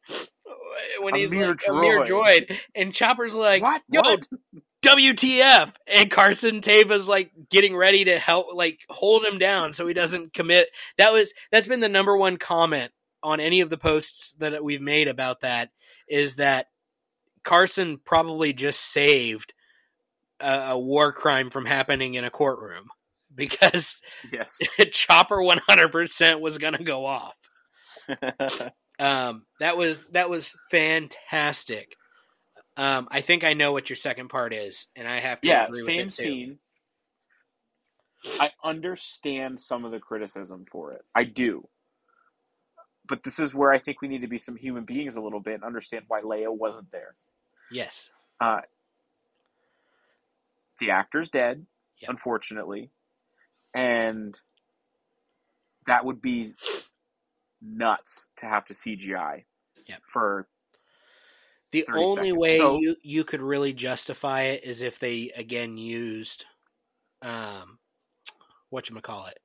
when 1.01 1.15
he's 1.15 1.31
mere 1.31 1.49
like 1.49 1.61
a 1.67 1.73
mere 1.73 2.03
droid. 2.05 2.47
droid, 2.49 2.57
and 2.73 2.93
Chopper's 2.93 3.35
like, 3.35 3.61
what? 3.61 3.81
"Yo, 3.91 4.01
What? 4.01 4.27
WTF?" 4.81 5.73
And 5.87 6.11
Carson 6.11 6.61
Teva's 6.61 7.09
like 7.09 7.31
getting 7.49 7.75
ready 7.75 8.05
to 8.05 8.17
help, 8.17 8.53
like 8.53 8.79
hold 8.89 9.25
him 9.25 9.37
down 9.37 9.73
so 9.73 9.87
he 9.87 9.93
doesn't 9.93 10.33
commit. 10.33 10.69
That 10.97 11.13
was 11.13 11.33
that's 11.51 11.67
been 11.67 11.79
the 11.79 11.89
number 11.89 12.15
one 12.15 12.37
comment 12.37 12.91
on 13.21 13.39
any 13.39 13.61
of 13.61 13.69
the 13.69 13.77
posts 13.77 14.33
that 14.39 14.63
we've 14.63 14.81
made 14.81 15.07
about 15.07 15.41
that 15.41 15.69
is 16.07 16.35
that 16.35 16.67
Carson 17.43 17.99
probably 18.03 18.53
just 18.53 18.81
saved 18.81 19.53
a, 20.39 20.69
a 20.69 20.79
war 20.79 21.11
crime 21.11 21.49
from 21.49 21.65
happening 21.65 22.15
in 22.15 22.23
a 22.23 22.29
courtroom 22.29 22.89
because 23.35 24.01
Yes. 24.31 24.57
Chopper 24.91 25.37
100% 25.37 26.41
was 26.41 26.57
going 26.57 26.75
to 26.75 26.83
go 26.83 27.05
off. 27.05 27.35
Um, 28.99 29.45
that 29.61 29.77
was 29.77 30.07
that 30.07 30.29
was 30.29 30.53
fantastic. 30.69 31.95
Um, 32.79 33.09
I 33.11 33.21
think 33.21 33.43
I 33.45 33.55
know 33.55 33.73
what 33.73 33.91
your 33.91 33.97
second 33.97 34.29
part 34.29 34.55
is, 34.55 34.87
and 34.97 35.07
I 35.07 35.17
have 35.19 35.41
to 35.43 35.49
yeah, 35.49 35.57
agree 35.57 35.83
same 35.83 35.97
with 35.97 35.99
it 35.99 36.11
too. 36.15 36.37
scene. 36.37 36.59
I 38.39 38.51
understand 38.63 39.59
some 39.59 39.85
of 39.85 39.91
the 39.91 39.99
criticism 39.99 40.65
for 40.71 40.93
it. 40.93 41.03
I 41.15 41.25
do. 41.25 41.67
But 43.07 43.23
this 43.23 43.39
is 43.39 43.53
where 43.53 43.71
I 43.71 43.79
think 43.79 44.01
we 44.01 44.07
need 44.09 44.21
to 44.21 44.27
be 44.27 44.37
some 44.39 44.55
human 44.57 44.85
beings 44.85 45.17
a 45.17 45.21
little 45.21 45.41
bit 45.41 45.55
and 45.55 45.65
understand 45.65 46.05
why 46.07 46.21
Leia 46.21 46.55
wasn't 46.55 46.91
there. 46.91 47.15
Yes, 47.69 48.11
Uh, 48.41 48.61
the 50.79 50.91
actor's 50.91 51.29
dead, 51.29 51.65
Yep. 52.01 52.11
unfortunately, 52.11 52.91
and 53.73 54.39
that 55.87 56.05
would 56.05 56.21
be 56.21 56.55
nuts 57.61 58.27
to 58.37 58.45
have 58.47 58.65
to 58.67 58.73
CGI 58.75 59.45
Yep. 59.87 60.01
for 60.11 60.47
the 61.71 61.85
only 61.93 62.23
seconds. 62.29 62.37
way 62.37 62.57
So- 62.57 62.79
you 62.79 62.95
you 63.03 63.23
could 63.23 63.41
really 63.41 63.73
justify 63.73 64.41
it 64.43 64.63
is 64.63 64.81
if 64.81 64.99
they 64.99 65.29
again 65.35 65.77
used, 65.77 66.45
um, 67.21 67.79
what 68.69 68.89
you 68.89 68.99
call 69.01 69.27
it, 69.27 69.39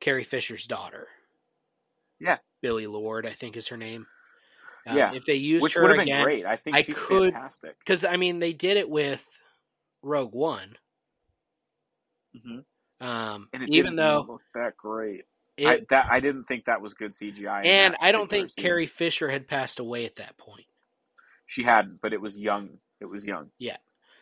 Carrie 0.00 0.24
Fisher's 0.24 0.66
daughter. 0.66 1.08
Yeah. 2.20 2.38
Billie 2.62 2.86
Lourd, 2.86 3.26
I 3.26 3.30
think 3.30 3.56
is 3.56 3.68
her 3.68 3.76
name. 3.76 4.06
Um, 4.86 4.96
Yeah. 4.96 5.12
if 5.14 5.24
they 5.24 5.34
used 5.34 5.62
which 5.62 5.74
her 5.74 5.82
would 5.82 5.90
have 5.90 5.96
been 5.98 6.08
again, 6.08 6.24
great. 6.24 6.44
I 6.46 6.56
think 6.56 6.76
I 6.76 6.82
she's 6.82 6.96
could- 6.98 7.32
fantastic. 7.32 7.78
because 7.78 8.04
I 8.04 8.16
mean 8.16 8.38
they 8.38 8.52
did 8.52 8.76
it 8.76 8.88
with 8.88 9.26
Rogue 10.02 10.34
One. 10.34 10.76
hmm 12.34 12.60
Um, 13.00 13.48
And 13.52 13.62
it 13.62 13.70
even 13.70 13.96
though 13.96 14.24
look 14.28 14.42
that 14.54 14.76
great. 14.76 15.24
it, 15.56 15.66
I, 15.66 15.86
that 15.90 16.06
I 16.10 16.20
didn't 16.20 16.44
think 16.44 16.64
that 16.66 16.80
was 16.80 16.94
good 16.94 17.12
CGI. 17.12 17.64
and 17.64 17.96
I 18.00 18.12
don't 18.12 18.28
think. 18.28 18.54
Carrie 18.56 18.86
Fisher 18.86 19.28
had 19.30 19.46
passed 19.48 19.78
away 19.78 20.04
at 20.04 20.16
that 20.16 20.36
point. 20.36 20.66
She 21.46 21.62
hadn't, 21.62 22.00
but 22.00 22.12
it 22.12 22.20
was 22.20 22.36
young. 22.36 22.70
It 23.00 23.06
was 23.06 23.24
young. 23.24 23.50
Yeah. 23.58 23.76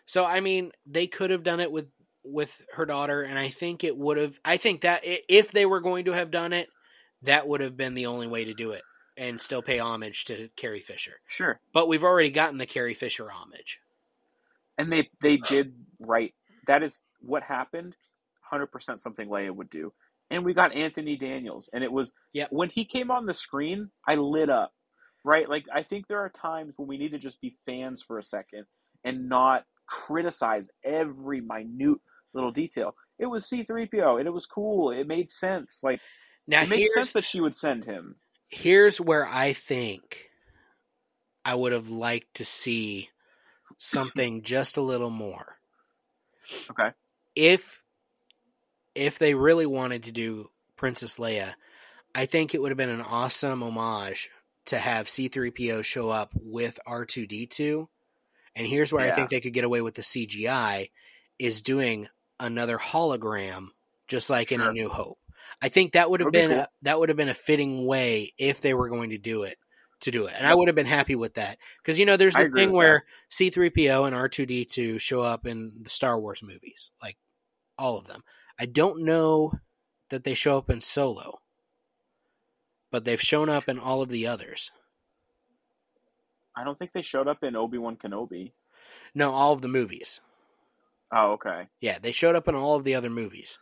So 0.07 0.25
I 0.25 0.41
mean, 0.41 0.73
they 0.87 1.07
could 1.07 1.31
have 1.31 1.43
done 1.43 1.61
it 1.61 1.71
with 1.71 1.89
with 2.25 2.65
her 2.75 2.87
daughter, 2.87 3.23
and 3.23 3.39
I 3.39 3.49
think 3.49 3.85
it 3.85 3.97
would 3.97 4.17
have. 4.17 4.39
I 4.45 4.57
think 4.57 4.83
that 4.83 5.03
if 5.05 5.53
they 5.53 5.67
were 5.67 5.81
going 5.81 6.05
to 6.07 6.13
have 6.13 6.31
done 6.31 6.53
it, 6.53 6.69
that 7.23 7.47
would 7.47 7.61
have 7.61 7.77
been 7.77 7.95
the 7.95 8.07
only 8.07 8.27
way 8.27 8.45
to 8.45 8.55
do 8.55 8.71
it, 8.71 8.83
and 9.17 9.41
still 9.41 9.63
pay 9.63 9.79
homage 9.79 10.25
to 10.27 10.49
Carrie 10.57 10.81
Fisher. 10.81 11.21
Sure. 11.27 11.61
But 11.73 11.89
we've 11.89 12.05
already 12.05 12.31
gotten 12.31 12.59
the 12.59 12.67
Carrie 12.67 12.95
Fisher 12.95 13.31
homage. 13.31 13.81
And 14.79 14.93
they 14.93 15.09
they 15.21 15.37
did 15.37 15.75
right. 16.01 16.35
That 16.67 16.83
is 16.83 17.03
what 17.21 17.43
happened. 17.43 17.97
Hundred 18.41 18.67
percent 18.69 19.01
something 19.01 19.29
Leia 19.29 19.55
would 19.55 19.71
do. 19.71 19.93
And 20.31 20.45
we 20.45 20.55
got 20.55 20.75
Anthony 20.75 21.17
Daniels, 21.17 21.69
and 21.73 21.85
it 21.85 21.93
was 21.93 22.13
yeah. 22.33 22.47
when 22.51 22.71
he 22.71 22.85
came 22.85 23.11
on 23.11 23.27
the 23.27 23.35
screen, 23.35 23.91
I 24.07 24.15
lit 24.15 24.49
up. 24.49 24.73
Right? 25.25 25.49
Like 25.49 25.67
I 25.73 25.83
think 25.83 26.09
there 26.09 26.21
are 26.21 26.29
times 26.29 26.75
when 26.77 26.89
we 26.89 26.99
need 26.99 27.13
to 27.13 27.19
just 27.19 27.41
be 27.41 27.57
fans 27.67 28.03
for 28.03 28.19
a 28.19 28.23
second 28.23 28.65
and 29.05 29.29
not 29.29 29.65
criticize 29.87 30.69
every 30.85 31.41
minute 31.41 31.99
little 32.35 32.51
detail. 32.51 32.95
It 33.19 33.27
was 33.27 33.49
C3PO 33.49 34.19
and 34.19 34.27
it 34.27 34.33
was 34.33 34.47
cool. 34.47 34.91
It 34.91 35.07
made 35.07 35.31
sense. 35.31 35.81
Like 35.83 36.01
Now 36.47 36.63
it 36.63 36.69
makes 36.69 36.95
sense 36.95 37.13
that 37.13 37.25
she 37.25 37.41
would 37.41 37.55
send 37.55 37.85
him. 37.85 38.17
here's 38.49 39.01
where 39.01 39.27
I 39.27 39.53
think 39.53 40.31
I 41.45 41.55
would 41.55 41.73
have 41.73 41.89
liked 41.89 42.35
to 42.35 42.45
see 42.45 43.11
something 43.79 44.43
just 44.45 44.77
a 44.77 44.83
little 44.83 45.11
more. 45.11 45.59
Okay. 46.71 46.91
If 47.37 47.83
if 48.95 49.19
they 49.19 49.35
really 49.35 49.67
wanted 49.67 50.05
to 50.05 50.13
do 50.13 50.51
Princess 50.77 51.17
Leia, 51.19 51.55
I 52.15 52.27
think 52.27 52.55
it 52.55 52.61
would 52.61 52.71
have 52.71 52.79
been 52.79 52.89
an 52.89 53.01
awesome 53.01 53.63
homage 53.63 54.31
to 54.67 54.79
have 54.79 55.07
C3PO 55.07 55.85
show 55.85 56.09
up 56.09 56.33
with 56.35 56.79
R2D2. 56.87 57.89
And 58.55 58.67
here's 58.67 58.93
where 58.93 59.05
I 59.11 59.15
think 59.15 59.31
they 59.31 59.41
could 59.41 59.55
get 59.55 59.65
away 59.65 59.81
with 59.81 59.95
the 59.95 60.03
CGI 60.03 60.91
is 61.39 61.63
doing 61.63 62.09
another 62.39 62.79
hologram 62.79 63.69
just 64.09 64.29
like 64.29 64.53
in 64.53 64.61
A 64.61 64.73
New 64.73 64.89
Hope. 64.89 65.19
I 65.61 65.69
think 65.69 65.93
that 65.93 66.11
would 66.11 66.21
have 66.21 66.31
be 66.31 66.39
been 66.39 66.51
cool. 66.51 66.61
a, 66.61 66.69
that 66.83 66.99
would 66.99 67.09
have 67.09 67.17
been 67.17 67.29
a 67.29 67.35
fitting 67.35 67.87
way 67.87 68.33
if 68.39 68.61
they 68.61 68.75
were 68.75 68.89
going 68.89 69.11
to 69.11 69.19
do 69.19 69.45
it 69.45 69.59
to 70.01 70.11
do 70.11 70.27
it. 70.27 70.35
And 70.37 70.47
I 70.47 70.55
would 70.55 70.69
have 70.69 70.75
been 70.75 70.87
happy 70.87 71.15
with 71.15 71.35
that. 71.35 71.59
Cuz 71.85 71.99
you 71.99 72.05
know 72.05 72.17
there's 72.17 72.35
the 72.35 72.51
thing 72.51 72.73
where 72.73 73.05
C3PO 73.31 74.07
and 74.07 74.15
R2D2 74.15 75.01
show 75.01 75.21
up 75.21 75.47
in 75.47 75.83
the 75.83 75.91
Star 75.91 76.19
Wars 76.21 76.43
movies, 76.43 76.91
like 77.01 77.17
all 77.79 77.99
of 77.99 78.07
them. 78.07 78.23
I 78.59 78.67
don't 78.67 79.05
know 79.05 79.53
that 80.11 80.25
they 80.25 80.35
show 80.35 80.59
up 80.59 80.71
in 80.71 80.81
Solo. 80.81 81.42
But 82.93 83.05
they've 83.05 83.21
shown 83.21 83.49
up 83.49 83.69
in 83.69 83.79
all 83.81 84.03
of 84.03 84.11
the 84.11 84.29
others. 84.29 84.71
I 86.57 86.63
don't 86.63 86.79
think 86.79 86.93
they 86.93 87.03
showed 87.03 87.27
up 87.27 87.43
in 87.43 87.57
Obi 87.57 87.79
Wan 87.79 87.97
Kenobi. 87.97 88.53
No, 89.15 89.33
all 89.33 89.53
of 89.53 89.63
the 89.63 89.69
movies. 89.69 90.21
Oh, 91.11 91.33
okay. 91.33 91.67
Yeah, 91.81 91.99
they 92.01 92.13
showed 92.13 92.37
up 92.37 92.47
in 92.49 92.55
all 92.55 92.77
of 92.77 92.85
the 92.85 92.95
other 92.95 93.11
movies. 93.11 93.59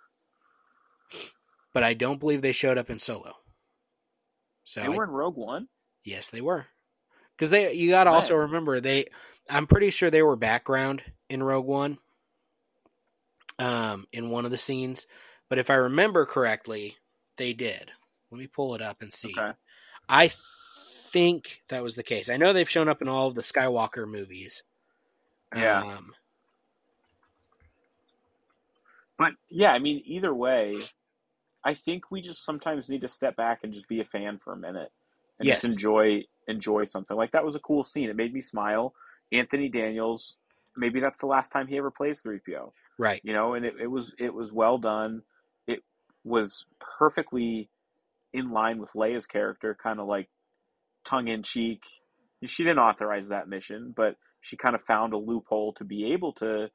But 1.73 1.85
I 1.85 1.95
don't 1.95 2.19
believe 2.21 2.43
they 2.43 2.53
showed 2.53 2.77
up 2.79 2.91
in 2.91 2.99
Solo. 2.99 3.37
So 4.65 4.81
They 4.81 4.87
I- 4.87 4.91
were 4.91 5.05
in 5.05 5.11
Rogue 5.11 5.37
One. 5.37 5.69
yes, 6.05 6.29
they 6.31 6.41
were. 6.41 6.67
Because 7.37 7.51
they, 7.51 7.73
you 7.73 7.89
got 7.91 8.05
to 8.05 8.11
also 8.11 8.35
remember 8.35 8.81
they. 8.81 9.07
I'm 9.49 9.67
pretty 9.67 9.91
sure 9.91 10.11
they 10.11 10.23
were 10.23 10.37
background 10.37 11.03
in 11.31 11.43
Rogue 11.43 11.65
One. 11.67 11.99
Um, 13.59 14.07
in 14.13 14.31
one 14.31 14.45
of 14.47 14.51
the 14.51 14.57
scenes, 14.57 15.07
but 15.51 15.59
if 15.59 15.69
I 15.69 15.75
remember 15.75 16.25
correctly, 16.25 16.97
they 17.37 17.53
did. 17.53 17.91
Let 18.31 18.39
me 18.39 18.47
pull 18.47 18.75
it 18.75 18.83
up 18.83 19.03
and 19.03 19.13
see. 19.13 19.35
Okay. 19.37 19.53
I 20.09 20.31
think 21.11 21.59
that 21.69 21.83
was 21.83 21.97
the 21.97 22.03
case. 22.03 22.31
I 22.31 22.37
know 22.37 22.53
they've 22.53 22.69
shown 22.69 22.89
up 22.89 23.03
in 23.03 23.09
all 23.09 23.27
of 23.29 23.35
the 23.35 23.43
Skywalker 23.43 24.07
movies. 24.09 24.63
Yeah. 25.55 25.81
Um, 25.83 26.15
But 29.19 29.33
yeah, 29.51 29.73
I 29.73 29.79
mean, 29.79 30.01
either 30.07 30.33
way, 30.35 30.79
I 31.63 31.75
think 31.75 32.11
we 32.11 32.23
just 32.23 32.43
sometimes 32.45 32.89
need 32.89 33.03
to 33.03 33.09
step 33.09 33.37
back 33.37 33.61
and 33.63 33.73
just 33.75 33.87
be 33.87 34.01
a 34.01 34.05
fan 34.05 34.39
for 34.43 34.53
a 34.55 34.57
minute 34.57 34.91
and 35.39 35.47
Yes. 35.47 35.61
just 35.61 35.73
enjoy 35.75 36.25
enjoy 36.49 36.85
something. 36.87 37.17
Like 37.17 37.33
that 37.33 37.45
was 37.45 37.55
a 37.55 37.61
cool 37.61 37.85
scene. 37.85 38.09
It 38.09 38.17
made 38.17 38.33
me 38.33 38.41
smile. 38.41 38.95
Anthony 39.31 39.69
Daniels, 39.69 40.39
maybe 40.77 41.01
that's 41.01 41.21
the 41.21 41.27
last 41.27 41.51
time 41.51 41.67
he 41.67 41.77
ever 41.77 41.91
plays 41.91 42.23
3PO. 42.23 42.73
right. 42.99 43.21
You 43.23 43.33
know, 43.35 43.53
and 43.55 43.65
it, 43.67 43.75
it 43.79 43.87
was 43.89 44.15
it 44.19 44.33
was 44.33 44.53
well 44.53 44.79
done. 44.79 45.23
It 45.67 45.85
was 46.25 46.65
perfectly 46.79 47.69
in 48.33 48.51
line 48.51 48.79
with 48.79 48.91
Leia's 48.93 49.27
character, 49.27 49.77
kind 49.81 50.01
of 50.01 50.07
like 50.07 50.29
tongue 51.05 51.29
in 51.29 51.43
cheek. 51.43 51.83
She 52.47 52.65
didn't 52.65 52.79
authorize 52.79 53.29
that 53.29 53.49
mission, 53.49 53.93
but 53.95 54.17
she 54.41 54.57
kind 54.57 54.75
of 54.75 54.83
found 54.85 55.13
a 55.13 55.19
loophole 55.19 55.75
to 55.75 55.85
be 55.85 56.13
able 56.13 56.33
to 56.35 56.71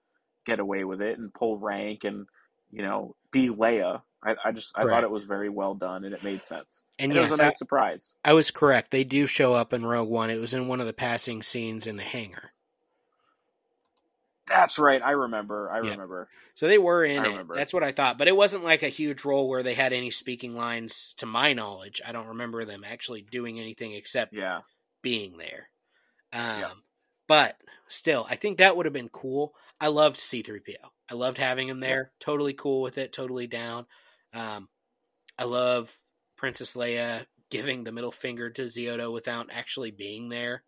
get 0.45 0.59
away 0.59 0.83
with 0.83 1.01
it 1.01 1.17
and 1.17 1.33
pull 1.33 1.57
rank 1.57 2.03
and 2.03 2.27
you 2.71 2.83
know 2.83 3.15
be 3.31 3.49
Leia. 3.49 4.01
I, 4.23 4.35
I 4.43 4.51
just 4.51 4.77
I 4.77 4.83
thought 4.83 5.03
it 5.03 5.11
was 5.11 5.25
very 5.25 5.49
well 5.49 5.75
done 5.75 6.03
and 6.03 6.13
it 6.13 6.23
made 6.23 6.43
sense. 6.43 6.83
And, 6.97 7.11
And 7.11 7.19
it 7.19 7.21
was 7.21 7.39
a 7.39 7.43
nice 7.43 7.59
surprise. 7.59 8.15
I, 8.23 8.31
I 8.31 8.33
was 8.33 8.49
correct. 8.49 8.89
They 8.89 9.03
do 9.03 9.27
show 9.27 9.53
up 9.53 9.71
in 9.71 9.85
Rogue 9.85 10.09
One. 10.09 10.31
It 10.31 10.39
was 10.39 10.53
in 10.53 10.67
one 10.67 10.79
of 10.79 10.87
the 10.87 10.93
passing 10.93 11.43
scenes 11.43 11.85
in 11.85 11.95
the 11.95 12.03
hangar. 12.03 12.51
That's 14.47 14.77
right. 14.77 15.01
I 15.01 15.11
remember. 15.11 15.71
I 15.71 15.81
Yeah. 15.81 15.91
remember. 15.91 16.29
So 16.53 16.67
they 16.67 16.77
were 16.77 17.03
in 17.03 17.19
I 17.23 17.25
it. 17.25 17.29
remember. 17.29 17.55
That's 17.55 17.73
what 17.73 17.83
I 17.83 17.91
thought. 17.91 18.17
But 18.17 18.27
it 18.27 18.35
wasn't 18.35 18.63
like 18.63 18.83
a 18.83 18.89
huge 18.89 19.25
role 19.25 19.49
where 19.49 19.63
they 19.63 19.73
had 19.73 19.91
any 19.91 20.11
speaking 20.11 20.55
lines 20.55 21.13
to 21.17 21.25
my 21.25 21.53
knowledge. 21.53 22.01
I 22.05 22.11
don't 22.11 22.27
remember 22.27 22.63
them 22.65 22.83
actually 22.85 23.21
doing 23.23 23.59
anything 23.59 23.93
except 23.93 24.33
Yeah. 24.33 24.61
being 25.01 25.37
there. 25.37 25.69
Um, 26.31 26.59
Yeah. 26.59 26.71
But 27.27 27.59
still, 27.87 28.27
I 28.29 28.35
think 28.35 28.59
that 28.59 28.77
would 28.77 28.85
have 28.85 28.93
been 28.93 29.09
cool. 29.09 29.55
I 29.79 29.87
loved 29.87 30.17
C3PO. 30.17 30.91
I 31.09 31.15
loved 31.15 31.39
having 31.39 31.67
him 31.67 31.79
there. 31.79 32.11
Totally 32.19 32.53
cool 32.53 32.81
with 32.83 32.99
it. 32.99 33.11
Totally 33.13 33.47
down. 33.47 33.87
Um, 34.31 34.69
I 35.39 35.45
love 35.45 35.91
Princess 36.37 36.75
Leia 36.75 37.25
giving 37.49 37.83
the 37.83 37.91
middle 37.91 38.11
finger 38.11 38.49
to 38.51 38.63
Zioto 38.63 39.11
without 39.11 39.49
actually 39.51 39.89
being 39.91 40.29
there 40.29 40.63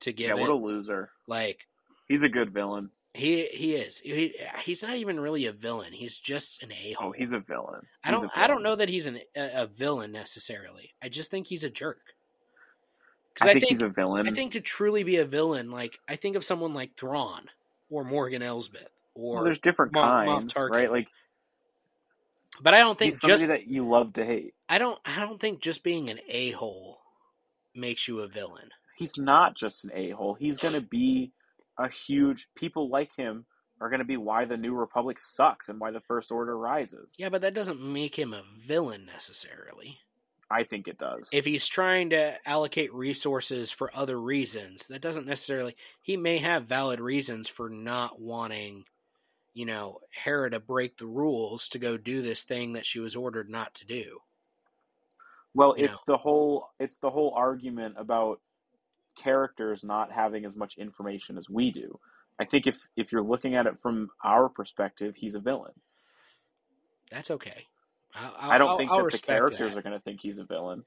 to 0.00 0.12
give 0.12 0.28
Yeah, 0.28 0.36
it. 0.36 0.40
what 0.40 0.50
a 0.50 0.54
loser. 0.54 1.10
like 1.26 1.66
He's 2.06 2.22
a 2.22 2.28
good 2.30 2.54
villain. 2.54 2.90
He 3.18 3.46
he 3.46 3.74
is. 3.74 3.98
He, 3.98 4.34
he's 4.62 4.82
not 4.82 4.96
even 4.96 5.18
really 5.20 5.46
a 5.46 5.52
villain. 5.52 5.92
He's 5.92 6.18
just 6.18 6.62
an 6.62 6.72
a 6.72 6.92
hole. 6.92 7.08
Oh, 7.08 7.12
he's 7.12 7.32
a 7.32 7.40
villain. 7.40 7.86
I 8.04 8.10
don't 8.10 8.24
a 8.24 8.30
I 8.34 8.46
don't 8.46 8.62
know 8.62 8.76
that 8.76 8.88
he's 8.88 9.06
an, 9.06 9.20
a, 9.36 9.62
a 9.62 9.66
villain 9.66 10.12
necessarily. 10.12 10.94
I 11.02 11.08
just 11.08 11.30
think 11.30 11.46
he's 11.46 11.64
a 11.64 11.70
jerk. 11.70 12.00
I 13.40 13.52
Because 13.52 13.60
think, 13.60 13.70
he's 13.70 13.82
a 13.82 13.88
villain. 13.88 14.28
I 14.28 14.32
think 14.32 14.52
to 14.52 14.60
truly 14.60 15.04
be 15.04 15.16
a 15.16 15.24
villain, 15.24 15.70
like 15.70 15.98
I 16.08 16.16
think 16.16 16.36
of 16.36 16.44
someone 16.44 16.74
like 16.74 16.96
Thrawn 16.96 17.48
or 17.90 18.04
Morgan 18.04 18.42
Elsbeth, 18.42 18.88
or 19.14 19.36
well, 19.36 19.44
there's 19.44 19.60
different 19.60 19.92
Moff 19.92 20.26
kinds, 20.26 20.56
right? 20.56 20.90
Like 20.90 21.08
but 22.60 22.74
I 22.74 22.78
don't 22.78 22.98
think 22.98 23.14
he's 23.14 23.20
just 23.20 23.46
that 23.46 23.66
you 23.66 23.88
love 23.88 24.14
to 24.14 24.24
hate. 24.24 24.54
I 24.68 24.78
don't 24.78 24.98
I 25.04 25.20
don't 25.20 25.40
think 25.40 25.60
just 25.60 25.82
being 25.84 26.08
an 26.08 26.18
a 26.28 26.50
hole 26.52 27.00
makes 27.74 28.08
you 28.08 28.20
a 28.20 28.28
villain. 28.28 28.70
He's 28.96 29.16
not 29.16 29.56
just 29.56 29.84
an 29.84 29.92
a 29.94 30.10
hole. 30.10 30.34
He's 30.34 30.58
going 30.58 30.74
to 30.74 30.80
be 30.80 31.32
a 31.78 31.88
huge. 31.88 32.48
People 32.54 32.90
like 32.90 33.14
him 33.16 33.44
are 33.80 33.88
going 33.88 34.00
to 34.00 34.04
be 34.04 34.16
why 34.16 34.44
the 34.44 34.56
New 34.56 34.74
Republic 34.74 35.18
sucks 35.18 35.68
and 35.68 35.78
why 35.78 35.90
the 35.92 36.00
First 36.00 36.32
Order 36.32 36.58
rises. 36.58 37.14
Yeah, 37.16 37.28
but 37.28 37.42
that 37.42 37.54
doesn't 37.54 37.80
make 37.80 38.16
him 38.16 38.34
a 38.34 38.42
villain 38.58 39.06
necessarily. 39.06 39.98
I 40.50 40.64
think 40.64 40.88
it 40.88 40.98
does. 40.98 41.28
If 41.30 41.44
he's 41.44 41.66
trying 41.66 42.10
to 42.10 42.34
allocate 42.48 42.92
resources 42.94 43.70
for 43.70 43.90
other 43.94 44.18
reasons, 44.18 44.88
that 44.88 45.02
doesn't 45.02 45.26
necessarily. 45.26 45.76
He 46.00 46.16
may 46.16 46.38
have 46.38 46.64
valid 46.64 47.00
reasons 47.00 47.48
for 47.48 47.68
not 47.68 48.20
wanting, 48.20 48.84
you 49.52 49.66
know, 49.66 50.00
Hera 50.10 50.50
to 50.50 50.58
break 50.58 50.96
the 50.96 51.06
rules 51.06 51.68
to 51.68 51.78
go 51.78 51.98
do 51.98 52.22
this 52.22 52.44
thing 52.44 52.72
that 52.72 52.86
she 52.86 52.98
was 52.98 53.14
ordered 53.14 53.50
not 53.50 53.74
to 53.74 53.86
do. 53.86 54.20
well, 55.54 55.74
you 55.76 55.84
it's 55.84 56.02
the 56.02 56.16
whole 56.16 56.70
it's 56.78 56.98
the 56.98 57.10
whole 57.10 57.34
argument 57.36 57.96
about 57.98 58.40
characters 59.22 59.82
not 59.84 60.12
having 60.12 60.44
as 60.44 60.56
much 60.56 60.78
information 60.78 61.36
as 61.38 61.48
we 61.50 61.70
do. 61.70 61.98
I 62.40 62.44
think 62.44 62.66
if 62.66 62.78
if 62.96 63.10
you're 63.12 63.22
looking 63.22 63.54
at 63.56 63.66
it 63.66 63.78
from 63.78 64.10
our 64.24 64.48
perspective, 64.48 65.14
he's 65.16 65.34
a 65.34 65.40
villain. 65.40 65.72
That's 67.10 67.30
okay. 67.30 67.66
I'll, 68.14 68.34
I 68.52 68.58
don't 68.58 68.68
I'll- 68.68 68.78
think 68.78 68.90
I'll 68.90 69.04
that 69.04 69.12
the 69.12 69.18
characters 69.18 69.72
that. 69.74 69.78
are 69.78 69.82
going 69.82 69.94
to 69.98 70.00
think 70.00 70.20
he's 70.20 70.38
a 70.38 70.44
villain. 70.44 70.84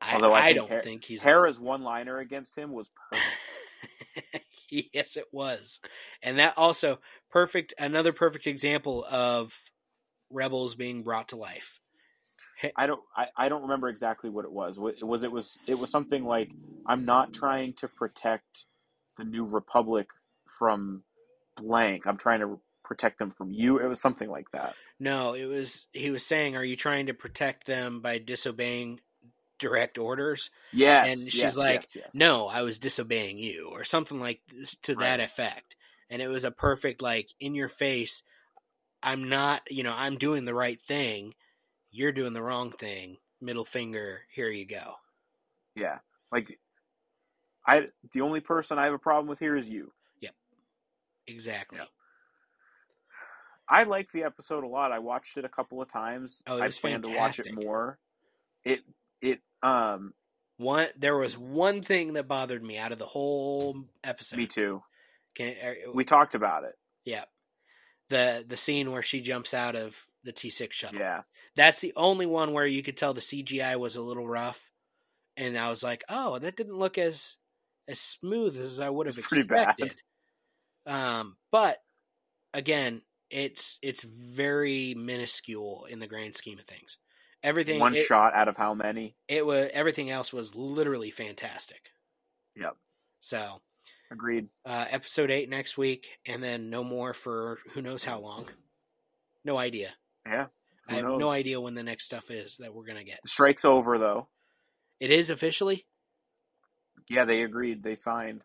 I, 0.00 0.14
although 0.14 0.32
I 0.34 0.40
I 0.40 0.44
think 0.46 0.56
don't 0.56 0.70
Her- 0.70 0.80
think 0.80 1.04
he's 1.04 1.20
a 1.22 1.24
Hera's 1.24 1.58
one-liner 1.58 2.18
against 2.18 2.56
him 2.58 2.72
was 2.72 2.90
perfect. 3.10 4.44
yes, 4.70 5.16
it 5.16 5.26
was, 5.32 5.80
and 6.22 6.38
that 6.38 6.54
also 6.58 6.98
perfect. 7.30 7.72
Another 7.78 8.12
perfect 8.12 8.46
example 8.46 9.06
of 9.10 9.56
rebels 10.30 10.74
being 10.74 11.02
brought 11.02 11.28
to 11.28 11.36
life. 11.36 11.80
I 12.76 12.86
don't 12.86 13.00
I, 13.16 13.26
I 13.36 13.48
don't 13.48 13.62
remember 13.62 13.88
exactly 13.88 14.30
what 14.30 14.44
it 14.44 14.52
was. 14.52 14.78
It 14.78 15.06
was 15.06 15.24
it 15.24 15.32
was 15.32 15.58
it 15.66 15.78
was 15.78 15.90
something 15.90 16.24
like 16.24 16.50
I'm 16.86 17.04
not 17.04 17.32
trying 17.32 17.74
to 17.74 17.88
protect 17.88 18.64
the 19.18 19.24
new 19.24 19.44
republic 19.44 20.08
from 20.58 21.02
blank. 21.56 22.06
I'm 22.06 22.16
trying 22.16 22.40
to 22.40 22.60
protect 22.84 23.18
them 23.18 23.30
from 23.30 23.50
you. 23.50 23.78
It 23.78 23.86
was 23.86 24.00
something 24.00 24.28
like 24.28 24.50
that. 24.52 24.74
No, 25.00 25.34
it 25.34 25.46
was 25.46 25.88
he 25.92 26.10
was 26.10 26.24
saying, 26.24 26.56
"Are 26.56 26.64
you 26.64 26.76
trying 26.76 27.06
to 27.06 27.14
protect 27.14 27.66
them 27.66 28.00
by 28.00 28.18
disobeying 28.18 29.00
direct 29.58 29.98
orders?" 29.98 30.50
Yes. 30.72 31.06
And 31.08 31.18
she's 31.20 31.42
yes, 31.42 31.56
like, 31.56 31.80
yes, 31.82 31.96
yes. 31.96 32.14
No, 32.14 32.46
I 32.46 32.62
was 32.62 32.78
disobeying 32.78 33.38
you, 33.38 33.70
or 33.72 33.84
something 33.84 34.20
like 34.20 34.40
this 34.52 34.76
to 34.82 34.94
that 34.96 35.20
effect. 35.20 35.74
And 36.10 36.22
it 36.22 36.28
was 36.28 36.44
a 36.44 36.50
perfect, 36.50 37.02
like, 37.02 37.30
in 37.40 37.54
your 37.54 37.68
face. 37.68 38.22
I'm 39.02 39.28
not, 39.28 39.62
you 39.68 39.82
know, 39.82 39.94
I'm 39.96 40.16
doing 40.16 40.44
the 40.44 40.54
right 40.54 40.80
thing. 40.80 41.34
You're 41.96 42.10
doing 42.10 42.32
the 42.32 42.42
wrong 42.42 42.72
thing. 42.72 43.18
Middle 43.40 43.64
finger. 43.64 44.22
Here 44.34 44.48
you 44.48 44.66
go. 44.66 44.94
Yeah. 45.76 45.98
Like 46.32 46.58
I 47.64 47.82
the 48.12 48.20
only 48.22 48.40
person 48.40 48.78
I 48.80 48.84
have 48.86 48.94
a 48.94 48.98
problem 48.98 49.28
with 49.28 49.38
here 49.38 49.56
is 49.56 49.68
you. 49.68 49.92
Yep. 50.20 50.34
Exactly. 51.28 51.78
Yeah. 51.78 51.84
I 53.68 53.84
liked 53.84 54.12
the 54.12 54.24
episode 54.24 54.64
a 54.64 54.66
lot. 54.66 54.90
I 54.90 54.98
watched 54.98 55.36
it 55.36 55.44
a 55.44 55.48
couple 55.48 55.80
of 55.80 55.88
times. 55.90 56.42
Oh, 56.48 56.60
I 56.60 56.68
plan 56.68 57.02
to 57.02 57.10
watch 57.10 57.38
it 57.38 57.44
fantastic. 57.46 57.64
more. 57.64 57.98
It 58.64 58.80
it 59.22 59.38
um 59.62 60.14
One, 60.56 60.88
there 60.98 61.16
was 61.16 61.38
one 61.38 61.80
thing 61.80 62.14
that 62.14 62.26
bothered 62.26 62.62
me 62.64 62.76
out 62.76 62.90
of 62.90 62.98
the 62.98 63.06
whole 63.06 63.84
episode. 64.02 64.36
me 64.38 64.46
too. 64.48 64.82
Can, 65.36 65.54
er, 65.64 65.76
We 65.94 66.04
talked 66.04 66.34
about 66.34 66.64
it. 66.64 66.74
yeah, 67.04 67.24
the 68.10 68.44
the 68.46 68.56
scene 68.56 68.92
where 68.92 69.02
she 69.02 69.20
jumps 69.20 69.54
out 69.54 69.76
of 69.76 69.98
the 70.24 70.32
T 70.32 70.50
six 70.50 70.76
shuttle. 70.76 71.00
Yeah. 71.00 71.22
That's 71.56 71.80
the 71.80 71.92
only 71.96 72.26
one 72.26 72.52
where 72.52 72.66
you 72.66 72.82
could 72.82 72.96
tell 72.96 73.14
the 73.14 73.20
CGI 73.20 73.76
was 73.78 73.96
a 73.96 74.02
little 74.02 74.26
rough, 74.26 74.70
and 75.36 75.56
I 75.56 75.70
was 75.70 75.82
like, 75.82 76.02
"Oh, 76.08 76.38
that 76.38 76.56
didn't 76.56 76.78
look 76.78 76.98
as 76.98 77.36
as 77.86 78.00
smooth 78.00 78.58
as 78.58 78.80
I 78.80 78.90
would 78.90 79.06
have 79.06 79.18
It's 79.18 79.32
expected." 79.32 79.94
Um, 80.86 81.36
but 81.50 81.78
again, 82.52 83.02
it's 83.30 83.78
it's 83.82 84.02
very 84.02 84.94
minuscule 84.94 85.86
in 85.88 85.98
the 85.98 86.06
grand 86.06 86.34
scheme 86.34 86.58
of 86.58 86.64
things. 86.64 86.98
Everything 87.42 87.78
One 87.78 87.94
it, 87.94 88.06
shot 88.06 88.34
out 88.34 88.48
of 88.48 88.56
how 88.56 88.74
many? 88.74 89.16
it 89.28 89.44
was 89.44 89.70
everything 89.72 90.10
else 90.10 90.32
was 90.32 90.54
literally 90.54 91.10
fantastic. 91.10 91.90
Yep. 92.56 92.76
So, 93.20 93.60
Agreed. 94.10 94.48
uh, 94.64 94.84
episode 94.90 95.30
eight 95.30 95.48
next 95.48 95.76
week, 95.78 96.18
and 96.26 96.42
then 96.42 96.70
no 96.70 96.84
more 96.84 97.14
for 97.14 97.58
who 97.72 97.82
knows 97.82 98.04
how 98.04 98.18
long. 98.20 98.48
No 99.44 99.56
idea. 99.58 99.94
Yeah. 100.26 100.46
I 100.88 100.94
have 100.96 101.04
knows? 101.04 101.18
no 101.20 101.30
idea 101.30 101.60
when 101.60 101.74
the 101.74 101.82
next 101.82 102.04
stuff 102.04 102.30
is 102.30 102.58
that 102.58 102.74
we're 102.74 102.84
gonna 102.86 103.04
get. 103.04 103.20
The 103.22 103.28
strike's 103.28 103.64
over 103.64 103.98
though. 103.98 104.28
It 105.00 105.10
is 105.10 105.30
officially. 105.30 105.86
Yeah, 107.08 107.24
they 107.24 107.42
agreed. 107.42 107.82
They 107.82 107.94
signed. 107.94 108.42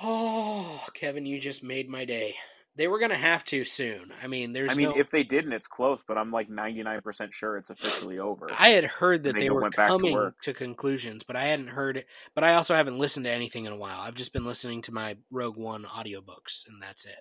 Oh, 0.00 0.84
Kevin, 0.94 1.26
you 1.26 1.40
just 1.40 1.62
made 1.64 1.88
my 1.88 2.04
day. 2.04 2.34
They 2.78 2.86
were 2.86 3.00
gonna 3.00 3.16
have 3.16 3.44
to 3.46 3.64
soon. 3.64 4.12
I 4.22 4.28
mean, 4.28 4.52
there's 4.52 4.70
I 4.70 4.74
mean, 4.74 4.90
no. 4.90 4.96
if 4.96 5.10
they 5.10 5.24
didn't, 5.24 5.52
it's 5.52 5.66
close, 5.66 6.00
but 6.06 6.16
I'm 6.16 6.30
like 6.30 6.48
99% 6.48 7.32
sure 7.32 7.56
it's 7.56 7.70
officially 7.70 8.20
over. 8.20 8.48
I 8.56 8.68
had 8.68 8.84
heard 8.84 9.24
that 9.24 9.34
they 9.34 9.40
they, 9.40 9.50
were 9.50 9.68
back 9.68 9.90
to 9.90 9.98
coming 9.98 10.32
to, 10.42 10.54
conclusions, 10.54 11.24
but 11.24 11.34
I 11.34 11.42
hadn't 11.42 11.66
heard 11.66 11.96
it. 11.96 12.06
But 12.36 12.44
I 12.44 12.54
also 12.54 12.76
haven't 12.76 13.00
listened 13.00 13.24
to 13.24 13.32
anything 13.32 13.64
in 13.64 13.72
a 13.72 13.76
while. 13.76 13.98
I've 14.00 14.14
just 14.14 14.32
been 14.32 14.46
listening 14.46 14.82
to 14.82 14.94
my 14.94 15.16
Rogue 15.32 15.56
One 15.56 15.82
audiobooks, 15.82 16.68
and 16.68 16.80
that's 16.80 17.04
it. 17.04 17.18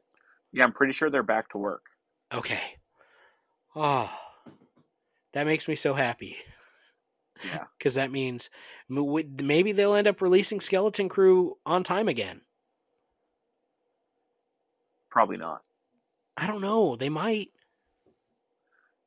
yeah, 0.53 0.63
I'm 0.63 0.73
pretty 0.73 0.93
sure 0.93 1.09
they're 1.09 1.23
back 1.23 1.49
to 1.49 1.57
work. 1.57 1.81
Okay. 2.31 2.61
Oh, 3.75 4.11
that 5.33 5.47
makes 5.47 5.67
me 5.67 5.73
so 5.73 5.95
happy 5.95 6.37
Yeah. 7.43 7.63
because 7.79 7.95
that 7.95 8.11
means 8.11 8.51
maybe 8.89 9.71
they'll 9.71 9.95
end 9.95 10.07
up 10.07 10.21
releasing 10.21 10.59
Skeleton 10.59 11.09
Crew 11.09 11.57
on 11.65 11.83
time 11.83 12.07
again. 12.07 12.41
Probably 15.09 15.37
not. 15.37 15.61
I 16.35 16.47
don't 16.47 16.61
know. 16.61 16.95
They 16.95 17.09
might. 17.09 17.49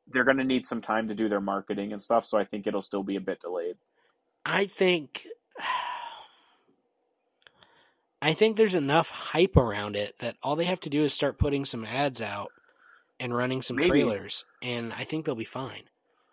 They're 0.09 0.25
going 0.25 0.39
to 0.39 0.45
need 0.45 0.67
some 0.67 0.81
time 0.81 1.09
to 1.09 1.15
do 1.15 1.29
their 1.29 1.41
marketing 1.41 1.93
and 1.93 2.03
stuff, 2.03 2.27
so 2.27 2.37
I 2.37 2.45
think 2.45 2.67
it'll 2.67 2.83
still 2.83 3.05
be 3.05 3.17
a 3.17 3.21
bit 3.21 3.41
delayed. 3.41 3.77
I 4.45 4.67
think. 4.67 5.27
I 8.23 8.35
think 8.35 8.57
there's 8.57 8.75
enough 8.75 9.09
hype 9.09 9.57
around 9.57 9.97
it 9.97 10.19
that 10.19 10.37
all 10.43 10.55
they 10.55 10.67
have 10.67 10.81
to 10.81 10.91
do 10.91 11.05
is 11.05 11.15
start 11.15 11.39
putting 11.39 11.65
some 11.65 11.87
ads 11.87 12.21
out 12.21 12.53
and 13.19 13.35
running 13.35 13.63
some 13.63 13.77
Maybe. 13.77 13.89
trailers, 13.89 14.45
and 14.61 14.93
I 14.93 15.05
think 15.05 15.25
they'll 15.25 15.35
be 15.35 15.45
fine. 15.45 15.85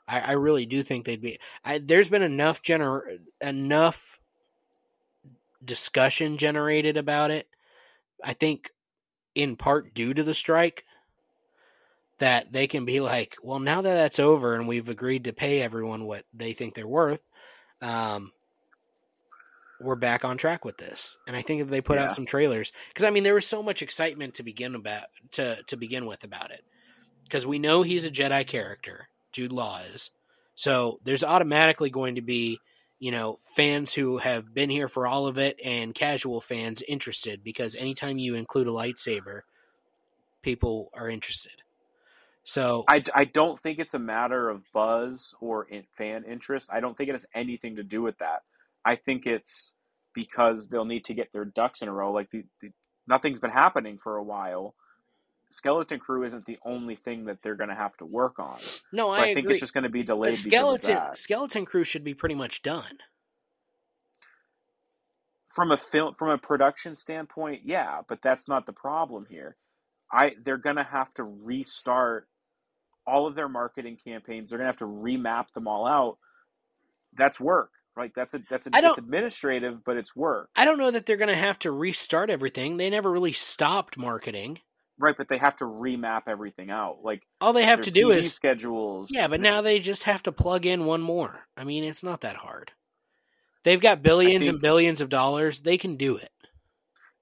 I, 0.07 0.19
I 0.19 0.31
really 0.33 0.65
do 0.65 0.83
think 0.83 1.05
they'd 1.05 1.21
be. 1.21 1.39
I, 1.63 1.77
there's 1.77 2.09
been 2.09 2.23
enough 2.23 2.61
gener 2.61 3.19
enough 3.41 4.19
discussion 5.63 6.37
generated 6.37 6.97
about 6.97 7.31
it. 7.31 7.47
I 8.23 8.33
think, 8.33 8.71
in 9.37 9.55
part 9.55 9.93
due 9.93 10.13
to 10.13 10.23
the 10.23 10.33
strike, 10.33 10.83
that 12.17 12.51
they 12.51 12.65
can 12.65 12.83
be 12.85 12.99
like, 12.99 13.35
well, 13.43 13.59
now 13.59 13.81
that 13.81 13.93
that's 13.93 14.19
over 14.19 14.55
and 14.55 14.67
we've 14.67 14.89
agreed 14.89 15.25
to 15.25 15.33
pay 15.33 15.61
everyone 15.61 16.05
what 16.05 16.25
they 16.33 16.53
think 16.53 16.73
they're 16.73 16.87
worth, 16.87 17.21
um, 17.81 18.31
we're 19.79 19.95
back 19.95 20.25
on 20.25 20.37
track 20.37 20.65
with 20.65 20.77
this. 20.77 21.15
And 21.27 21.35
I 21.35 21.43
think 21.43 21.61
if 21.61 21.69
they 21.69 21.81
put 21.81 21.97
Yeah. 21.97 22.05
out 22.05 22.13
some 22.13 22.25
trailers, 22.25 22.71
because 22.87 23.03
I 23.03 23.11
mean, 23.11 23.21
there 23.23 23.35
was 23.35 23.45
so 23.45 23.61
much 23.61 23.83
excitement 23.83 24.33
to 24.35 24.43
begin 24.43 24.73
about 24.73 25.05
to 25.33 25.61
to 25.67 25.77
begin 25.77 26.07
with 26.07 26.23
about 26.23 26.49
it, 26.49 26.63
because 27.25 27.45
we 27.45 27.59
know 27.59 27.83
he's 27.83 28.03
a 28.05 28.09
Jedi 28.09 28.47
character, 28.47 29.07
Jude 29.31 29.51
Law 29.51 29.79
is. 29.93 30.09
So 30.55 30.99
there's 31.03 31.23
automatically 31.23 31.91
going 31.91 32.15
to 32.15 32.23
be, 32.23 32.59
you 32.99 33.11
know, 33.11 33.37
fans 33.55 33.93
who 33.93 34.17
have 34.17 34.53
been 34.53 34.69
here 34.69 34.87
for 34.87 35.05
all 35.05 35.27
of 35.27 35.37
it 35.37 35.59
and 35.63 35.93
casual 35.93 36.41
fans 36.41 36.81
interested 36.87 37.43
because 37.43 37.75
anytime 37.75 38.17
you 38.17 38.35
include 38.35 38.67
a 38.67 38.71
lightsaber, 38.71 39.41
people 40.41 40.89
are 40.93 41.09
interested. 41.09 41.51
So 42.43 42.85
I, 42.87 43.03
I 43.13 43.25
don't 43.25 43.59
think 43.59 43.77
it's 43.77 43.93
a 43.93 43.99
matter 43.99 44.49
of 44.49 44.63
buzz 44.73 45.35
or 45.41 45.65
in 45.65 45.83
fan 45.97 46.23
interest. 46.23 46.69
I 46.71 46.79
don't 46.79 46.95
think 46.95 47.09
it 47.09 47.13
has 47.13 47.25
anything 47.35 47.75
to 47.75 47.83
do 47.83 48.01
with 48.01 48.17
that. 48.19 48.43
I 48.85 48.95
think 48.95 49.25
it's 49.25 49.73
because 50.13 50.69
they'll 50.69 50.85
need 50.85 51.05
to 51.05 51.13
get 51.13 51.33
their 51.33 51.45
ducks 51.45 51.81
in 51.81 51.89
a 51.89 51.93
row. 51.93 52.13
Like 52.13 52.31
the, 52.31 52.45
the, 52.61 52.71
nothing's 53.05 53.39
been 53.39 53.51
happening 53.51 53.99
for 54.01 54.15
a 54.15 54.23
while, 54.23 54.75
Skeleton 55.49 55.99
Crew 55.99 56.23
isn't 56.23 56.45
the 56.45 56.57
only 56.65 56.95
thing 56.95 57.25
that 57.25 57.41
they're 57.41 57.55
going 57.55 57.69
to 57.69 57.75
have 57.75 57.95
to 57.97 58.05
work 58.05 58.39
on. 58.39 58.59
So 58.59 58.79
No, 58.91 59.09
I, 59.11 59.19
I, 59.19 59.23
think 59.25 59.39
agree. 59.39 59.51
it's 59.53 59.61
just 59.61 59.73
going 59.73 59.83
to 59.85 59.89
be 59.89 60.03
delayed. 60.03 60.33
The 60.33 60.37
skeleton 60.37 60.99
skeleton 61.13 61.65
crew 61.65 61.83
should 61.83 62.03
be 62.03 62.13
pretty 62.13 62.35
much 62.35 62.61
done. 62.61 62.97
from 65.49 65.71
a 65.71 65.77
film 65.77 66.13
from 66.13 66.29
a 66.29 66.37
production 66.37 66.95
standpoint, 66.95 67.61
yeah, 67.65 68.01
but 68.07 68.21
that's 68.21 68.47
not 68.47 68.65
the 68.65 68.73
problem 68.73 69.25
here. 69.29 69.55
I 70.11 70.31
they're 70.43 70.57
gonna 70.57 70.83
have 70.83 71.13
to 71.15 71.23
restart 71.23 72.27
all 73.05 73.25
of 73.25 73.35
their 73.35 73.49
marketing 73.49 73.97
campaigns. 74.03 74.49
They're 74.49 74.59
gonna 74.59 74.69
have 74.69 74.77
to 74.77 74.85
remap 74.85 75.51
them 75.53 75.67
all 75.67 75.87
out. 75.87 76.17
That's 77.17 77.39
work. 77.39 77.71
Like 77.97 78.13
that's 78.13 78.33
a 78.33 78.41
that's 78.49 78.67
a 78.67 78.69
it's 78.71 78.97
administrative, 78.99 79.83
but 79.83 79.97
it's 79.97 80.15
work. 80.15 80.49
I 80.55 80.65
don't 80.65 80.77
know 80.77 80.91
that 80.91 81.05
they're 81.05 81.17
going 81.17 81.29
to 81.29 81.35
have 81.35 81.57
to 81.59 81.71
restart 81.71 82.29
everything. 82.29 82.77
They 82.77 82.91
never 82.91 83.11
really 83.11 83.33
stopped 83.33 83.97
marketing. 83.97 84.59
Right, 84.99 85.15
but 85.15 85.27
they 85.27 85.37
have 85.37 85.57
to 85.57 85.65
remap 85.65 86.23
everything 86.27 86.71
out. 86.71 86.99
Like 87.03 87.21
All 87.39 87.53
they 87.53 87.65
have 87.65 87.81
to 87.83 87.91
do 87.91 88.07
TV 88.07 88.17
is 88.17 88.33
schedules. 88.33 89.09
Yeah, 89.11 89.27
but 89.27 89.39
now 89.41 89.61
they 89.61 89.79
just 89.79 90.03
have 90.03 90.23
to 90.23 90.31
plug 90.31 90.65
in 90.65 90.85
one 90.85 91.01
more. 91.01 91.45
I 91.55 91.63
mean, 91.63 91.83
it's 91.83 92.03
not 92.03 92.21
that 92.21 92.35
hard. 92.35 92.71
They've 93.63 93.79
got 93.81 94.01
billions 94.01 94.45
think- 94.45 94.53
and 94.53 94.61
billions 94.61 95.01
of 95.01 95.09
dollars. 95.09 95.61
They 95.61 95.77
can 95.77 95.97
do 95.97 96.17
it. 96.17 96.31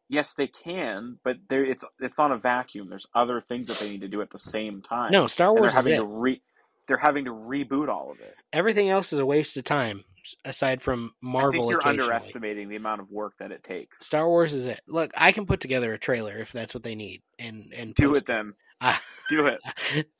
yes, 0.07 0.35
they 0.35 0.47
can, 0.47 1.17
but 1.23 1.37
there 1.49 1.65
it's 1.65 1.83
it's 1.99 2.19
on 2.19 2.31
a 2.31 2.37
vacuum. 2.37 2.89
There's 2.89 3.07
other 3.13 3.41
things 3.41 3.67
that 3.67 3.79
they 3.79 3.89
need 3.89 4.01
to 4.01 4.07
do 4.07 4.21
at 4.21 4.29
the 4.29 4.39
same 4.39 4.81
time. 4.81 5.11
No, 5.11 5.27
Star 5.27 5.49
and 5.49 5.57
they're 5.57 5.61
Wars 5.63 5.71
is 5.71 5.77
having 5.77 5.95
to 5.99 6.05
re 6.05 6.41
they're 6.87 6.97
having 6.97 7.25
to 7.25 7.31
reboot 7.31 7.89
all 7.89 8.11
of 8.11 8.19
it. 8.19 8.35
Everything 8.53 8.89
else 8.89 9.11
is 9.11 9.19
a 9.19 9.25
waste 9.25 9.57
of 9.57 9.63
time, 9.63 10.03
aside 10.43 10.81
from 10.81 11.13
I 11.23 11.25
Marvel 11.25 11.69
think 11.69 11.83
you're 11.83 11.87
underestimating 11.87 12.69
the 12.69 12.75
amount 12.75 13.01
of 13.01 13.11
work 13.11 13.33
that 13.39 13.51
it 13.51 13.63
takes. 13.63 14.05
Star 14.05 14.27
Wars 14.27 14.53
is 14.53 14.65
it. 14.65 14.81
Look, 14.87 15.11
I 15.17 15.31
can 15.31 15.45
put 15.45 15.59
together 15.59 15.93
a 15.93 15.99
trailer 15.99 16.37
if 16.37 16.51
that's 16.51 16.73
what 16.73 16.83
they 16.83 16.95
need, 16.95 17.21
and 17.39 17.73
and 17.75 17.93
Do 17.95 18.15
it 18.15 18.25
then. 18.25 18.53
Ah, 18.81 19.01
Do 19.29 19.47
it. 19.47 19.61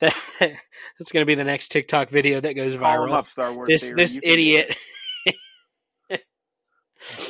that's 0.00 1.12
going 1.12 1.22
to 1.22 1.26
be 1.26 1.34
the 1.34 1.44
next 1.44 1.68
TikTok 1.68 2.08
video 2.08 2.40
that 2.40 2.54
goes 2.54 2.76
viral. 2.76 3.12
up, 3.12 3.26
Star 3.26 3.52
Wars. 3.52 3.68
This 3.68 3.82
Theory. 3.82 3.96
this 3.96 4.14
You 4.14 4.20
idiot. 4.24 4.76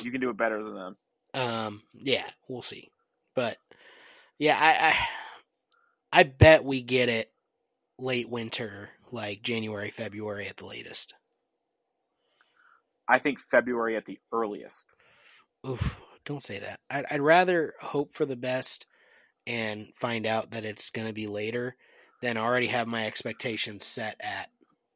You 0.02 0.10
can 0.10 0.20
do 0.20 0.30
it 0.30 0.36
better 0.36 0.62
than 0.62 0.74
them. 0.74 0.96
Um, 1.34 1.82
yeah, 1.92 2.24
we'll 2.48 2.62
see. 2.62 2.88
But 3.34 3.58
yeah, 4.38 4.56
I, 4.58 4.88
I 4.88 6.20
I 6.20 6.22
bet 6.22 6.64
we 6.64 6.80
get 6.82 7.08
it 7.08 7.30
late 7.98 8.28
winter, 8.28 8.88
like 9.12 9.42
January, 9.42 9.90
February 9.90 10.48
at 10.48 10.56
the 10.56 10.66
latest. 10.66 11.14
I 13.08 13.18
think 13.18 13.40
February 13.40 13.96
at 13.96 14.06
the 14.06 14.18
earliest. 14.32 14.86
Oof, 15.68 16.00
don't 16.24 16.42
say 16.42 16.58
that. 16.58 16.80
I'd, 16.90 17.04
I'd 17.10 17.20
rather 17.20 17.74
hope 17.80 18.12
for 18.12 18.24
the 18.24 18.36
best 18.36 18.86
and 19.46 19.88
find 19.94 20.26
out 20.26 20.50
that 20.50 20.64
it's 20.64 20.90
going 20.90 21.06
to 21.06 21.14
be 21.14 21.26
later 21.26 21.76
than 22.22 22.36
already 22.36 22.66
have 22.66 22.88
my 22.88 23.06
expectations 23.06 23.84
set 23.84 24.16
at 24.20 24.50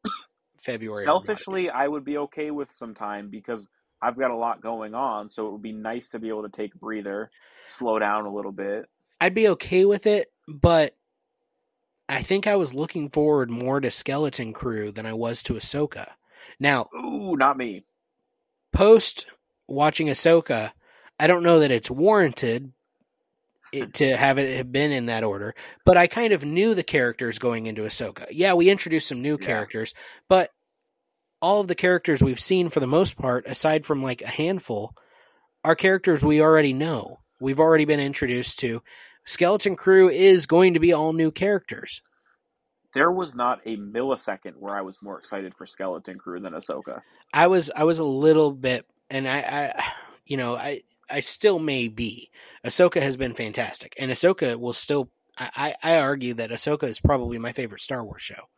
February. 0.58 1.04
Selfishly, 1.04 1.70
I 1.70 1.86
would 1.86 2.04
be 2.04 2.18
okay 2.18 2.50
with 2.50 2.72
some 2.72 2.94
time 2.94 3.28
because 3.30 3.68
I've 4.02 4.18
got 4.18 4.30
a 4.30 4.36
lot 4.36 4.62
going 4.62 4.94
on. 4.94 5.30
So 5.30 5.48
it 5.48 5.52
would 5.52 5.62
be 5.62 5.72
nice 5.72 6.10
to 6.10 6.18
be 6.18 6.28
able 6.28 6.42
to 6.42 6.48
take 6.48 6.74
a 6.74 6.78
breather, 6.78 7.30
slow 7.66 7.98
down 7.98 8.26
a 8.26 8.34
little 8.34 8.52
bit. 8.52 8.88
I'd 9.20 9.34
be 9.34 9.48
okay 9.48 9.84
with 9.84 10.06
it, 10.06 10.32
but 10.48 10.96
I 12.08 12.22
think 12.22 12.46
I 12.46 12.56
was 12.56 12.74
looking 12.74 13.10
forward 13.10 13.50
more 13.50 13.80
to 13.80 13.90
Skeleton 13.90 14.52
Crew 14.52 14.90
than 14.90 15.06
I 15.06 15.12
was 15.12 15.42
to 15.44 15.54
Ahsoka. 15.54 16.12
Now, 16.58 16.88
Ooh, 16.94 17.36
not 17.36 17.56
me. 17.56 17.84
Post 18.72 19.26
watching 19.68 20.08
Ahsoka, 20.08 20.72
I 21.18 21.26
don't 21.26 21.42
know 21.42 21.60
that 21.60 21.70
it's 21.70 21.90
warranted 21.90 22.72
it, 23.72 23.94
to 23.94 24.16
have 24.16 24.38
it 24.38 24.56
have 24.56 24.72
been 24.72 24.90
in 24.90 25.06
that 25.06 25.22
order, 25.24 25.54
but 25.84 25.96
I 25.96 26.06
kind 26.06 26.32
of 26.32 26.44
knew 26.44 26.74
the 26.74 26.82
characters 26.82 27.38
going 27.38 27.66
into 27.66 27.82
Ahsoka. 27.82 28.26
Yeah, 28.30 28.54
we 28.54 28.68
introduced 28.70 29.08
some 29.08 29.22
new 29.22 29.38
Yeah. 29.40 29.46
characters, 29.46 29.94
but 30.28 30.50
all 31.40 31.60
of 31.60 31.68
the 31.68 31.74
characters 31.74 32.22
we've 32.22 32.40
seen 32.40 32.68
for 32.68 32.80
the 32.80 32.86
most 32.86 33.16
part, 33.16 33.46
aside 33.46 33.86
from 33.86 34.02
like 34.02 34.22
a 34.22 34.28
handful, 34.28 34.94
are 35.64 35.74
characters 35.76 36.24
we 36.24 36.40
already 36.40 36.72
know. 36.72 37.20
We've 37.40 37.60
already 37.60 37.84
been 37.84 38.00
introduced 38.00 38.58
to. 38.60 38.82
Skeleton 39.24 39.76
Crew 39.76 40.08
is 40.10 40.46
going 40.46 40.74
to 40.74 40.80
be 40.80 40.92
all 40.92 41.12
new 41.12 41.30
characters. 41.30 42.02
There 42.92 43.10
was 43.10 43.34
not 43.34 43.60
a 43.64 43.76
millisecond 43.76 44.56
where 44.56 44.74
I 44.74 44.80
was 44.80 44.96
more 45.00 45.18
excited 45.18 45.54
for 45.56 45.66
Skeleton 45.66 46.18
Crew 46.18 46.40
than 46.40 46.54
Ahsoka. 46.54 47.02
I 47.32 47.46
was 47.46 47.70
I 47.74 47.84
was 47.84 47.98
a 47.98 48.04
little 48.04 48.52
bit, 48.52 48.86
and 49.08 49.28
I, 49.28 49.38
I 49.38 49.84
you 50.26 50.36
know, 50.36 50.56
I 50.56 50.82
I 51.08 51.20
still 51.20 51.58
may 51.58 51.88
be. 51.88 52.30
Ahsoka 52.64 53.00
has 53.00 53.16
been 53.16 53.34
fantastic, 53.34 53.94
and 53.98 54.10
Ahsoka 54.10 54.56
will 54.56 54.72
still. 54.72 55.10
I 55.38 55.74
I 55.82 55.94
I 55.94 56.00
argue 56.00 56.34
that 56.34 56.50
Ahsoka 56.50 56.84
is 56.84 57.00
probably 57.00 57.38
my 57.38 57.52
favorite 57.52 57.80
Star 57.80 58.04
Wars 58.04 58.22
show. 58.22 58.48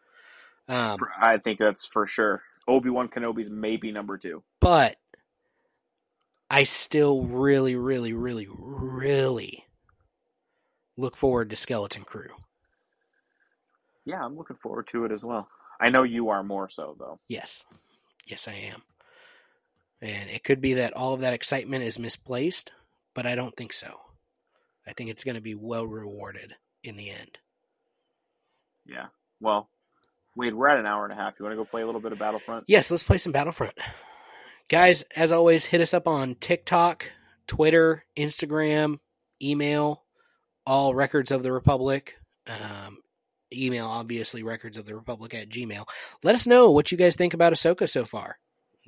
Um, 0.69 0.99
I 1.21 1.39
think 1.39 1.59
that's 1.59 1.85
for 1.85 2.07
sure. 2.07 2.43
Obi 2.69 2.89
Wan 2.91 3.09
Kenobi's 3.09 3.51
maybe 3.51 3.91
number 3.91 4.17
two. 4.17 4.43
but 4.61 4.97
I 6.49 6.65
still 6.65 7.25
really, 7.25 7.75
really, 7.77 8.13
really, 8.13 8.47
really 8.51 9.67
look 10.97 11.17
forward 11.17 11.49
to 11.51 11.57
Skeleton 11.57 12.05
Crew. 12.05 12.29
Yeah, 14.05 14.25
I'm 14.25 14.37
looking 14.37 14.57
forward 14.57 14.89
to 14.93 15.05
it 15.05 15.13
as 15.13 15.23
well. 15.23 15.49
I 15.81 15.91
know 15.91 16.03
you 16.03 16.29
are 16.31 16.43
more 16.43 16.69
so 16.69 16.97
though. 16.99 17.19
Yes, 17.29 17.65
yes, 18.27 18.49
I 18.49 18.55
am. 18.55 18.83
And 20.01 20.31
it 20.31 20.43
could 20.43 20.61
be 20.61 20.75
that 20.75 20.95
all 20.95 21.15
of 21.15 21.21
that 21.21 21.33
excitement 21.33 21.85
is 21.85 21.99
misplaced, 21.99 22.73
but 23.15 23.27
I 23.27 23.37
don't 23.37 23.57
think 23.57 23.73
so. 23.73 24.01
I 24.87 24.93
think 24.93 25.11
it's 25.11 25.25
going 25.25 25.37
to 25.37 25.41
be 25.41 25.55
well 25.55 25.87
rewarded 25.87 26.55
in 26.83 26.97
the 26.97 27.11
end. 27.11 27.39
Yeah. 28.85 29.07
Well, 29.41 29.69
Wade, 30.35 30.55
we're 30.55 30.69
at 30.69 30.79
an 30.79 30.87
hour 30.87 31.05
and 31.05 31.13
a 31.13 31.17
half. 31.17 31.35
You 31.39 31.45
want 31.45 31.53
to 31.53 31.57
go 31.57 31.65
play 31.65 31.83
a 31.83 31.87
little 31.87 32.01
bit 32.01 32.13
of 32.13 32.19
Battlefront? 32.19 32.65
Yes, 32.67 32.91
let's 32.91 33.03
play 33.03 33.19
some 33.19 33.33
Battlefront. 33.33 33.75
Guys, 34.69 35.03
as 35.15 35.31
always, 35.33 35.67
hit 35.67 35.81
us 35.81 35.95
up 35.95 36.09
on 36.09 36.35
TikTok, 36.37 37.11
Twitter, 37.47 38.05
Instagram, 38.17 38.99
email, 39.41 40.03
all 40.67 40.95
records 40.95 41.31
of 41.31 41.43
the 41.43 41.53
Republic. 41.53 42.17
Um, 42.47 42.99
email, 43.53 43.87
obviously, 43.87 44.43
records 44.43 44.77
of 44.77 44.87
the 44.87 44.95
Republic 44.95 45.35
at 45.35 45.49
Gmail. 45.49 45.87
Let 46.23 46.35
us 46.35 46.47
know 46.47 46.71
what 46.71 46.93
you 46.93 46.99
guys 46.99 47.17
think 47.17 47.35
about 47.35 47.53
Ahsoka 47.53 47.89
so 47.89 48.05
far. 48.05 48.39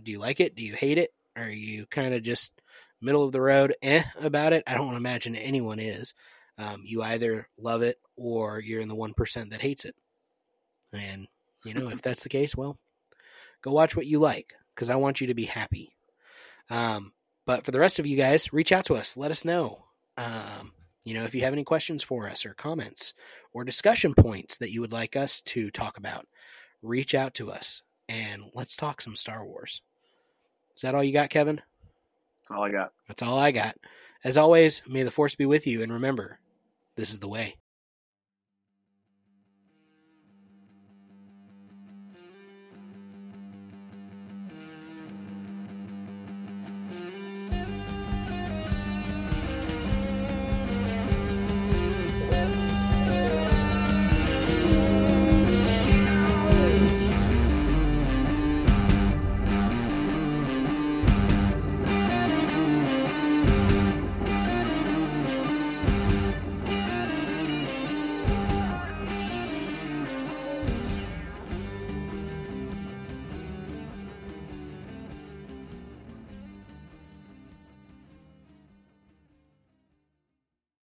Do 0.03 0.11
you 0.11 0.19
like 0.19 0.41
it? 0.41 0.55
Do 0.55 0.63
you 0.63 0.75
hate 0.75 0.99
it? 0.99 1.11
Are 1.37 1.49
you 1.49 1.87
kind 1.87 2.15
of 2.15 2.23
just 2.23 2.61
middle 3.01 3.25
of 3.25 3.33
the 3.33 3.41
road 3.41 3.75
eh 3.83 4.05
about 4.21 4.53
it? 4.53 4.65
I 4.67 4.75
don't 4.75 4.95
imagine 4.95 5.37
anyone 5.37 5.79
is. 5.79 6.15
Um, 6.59 6.83
you 6.85 7.03
either 7.03 7.49
love 7.59 7.83
it 7.83 7.99
or 8.17 8.61
you're 8.61 8.81
in 8.81 8.89
the 8.89 8.97
1% 8.97 9.51
that 9.51 9.61
hates 9.61 9.85
it. 9.85 9.95
And, 10.93 11.27
you 11.65 11.75
know, 11.75 11.89
if 11.89 12.03
that's 12.03 12.23
the 12.23 12.29
case, 12.29 12.57
well, 12.57 12.79
go 13.63 13.73
watch 13.73 13.97
what 13.97 14.07
you 14.07 14.21
like 14.21 14.53
because 14.75 14.91
I 14.91 14.97
want 14.97 15.21
you 15.21 15.29
to 15.29 15.35
be 15.35 15.45
happy. 15.45 15.95
Um, 16.71 17.13
but 17.47 17.65
for 17.65 17.73
the 17.73 17.81
rest 17.81 17.99
of 17.99 18.07
you 18.07 18.17
guys, 18.17 18.53
reach 18.53 18.73
out 18.73 18.87
to 18.87 18.95
us. 18.95 19.17
Let 19.17 19.31
us 19.31 19.45
know. 19.45 19.85
Um, 20.17 20.73
you 21.05 21.15
know, 21.15 21.25
if 21.25 21.35
you 21.35 21.43
have 21.43 21.53
any 21.53 21.65
questions 21.65 22.03
for 22.03 22.29
us 22.29 22.47
or 22.47 22.55
comments 22.55 23.15
or 23.53 23.63
discussion 23.65 24.15
points 24.15 24.57
that 24.59 24.73
you 24.73 24.81
would 24.81 24.93
like 24.93 25.17
us 25.17 25.41
to 25.43 25.71
talk 25.71 25.99
about, 25.99 26.27
reach 26.83 27.15
out 27.15 27.35
to 27.35 27.51
us 27.51 27.83
and 28.09 28.43
let's 28.55 28.75
talk 28.75 29.01
some 29.01 29.17
Star 29.17 29.45
Wars. 29.45 29.83
Is 30.75 30.83
that 30.83 30.95
all 30.95 31.05
you 31.05 31.13
got, 31.13 31.31
Kevin? 31.31 31.61
That's 32.41 32.51
all 32.51 32.65
I 32.65 32.71
got. 32.71 32.93
That's 33.07 33.23
all 33.23 33.39
I 33.39 33.53
got. 33.53 33.77
As 34.25 34.39
always, 34.39 34.83
may 34.89 35.03
the 35.03 35.11
force 35.11 35.35
be 35.35 35.47
with 35.47 35.67
you 35.67 35.83
and 35.83 35.93
remember, 35.93 36.39
this 36.97 37.11
is 37.11 37.19
the 37.19 37.29
way. 37.29 37.57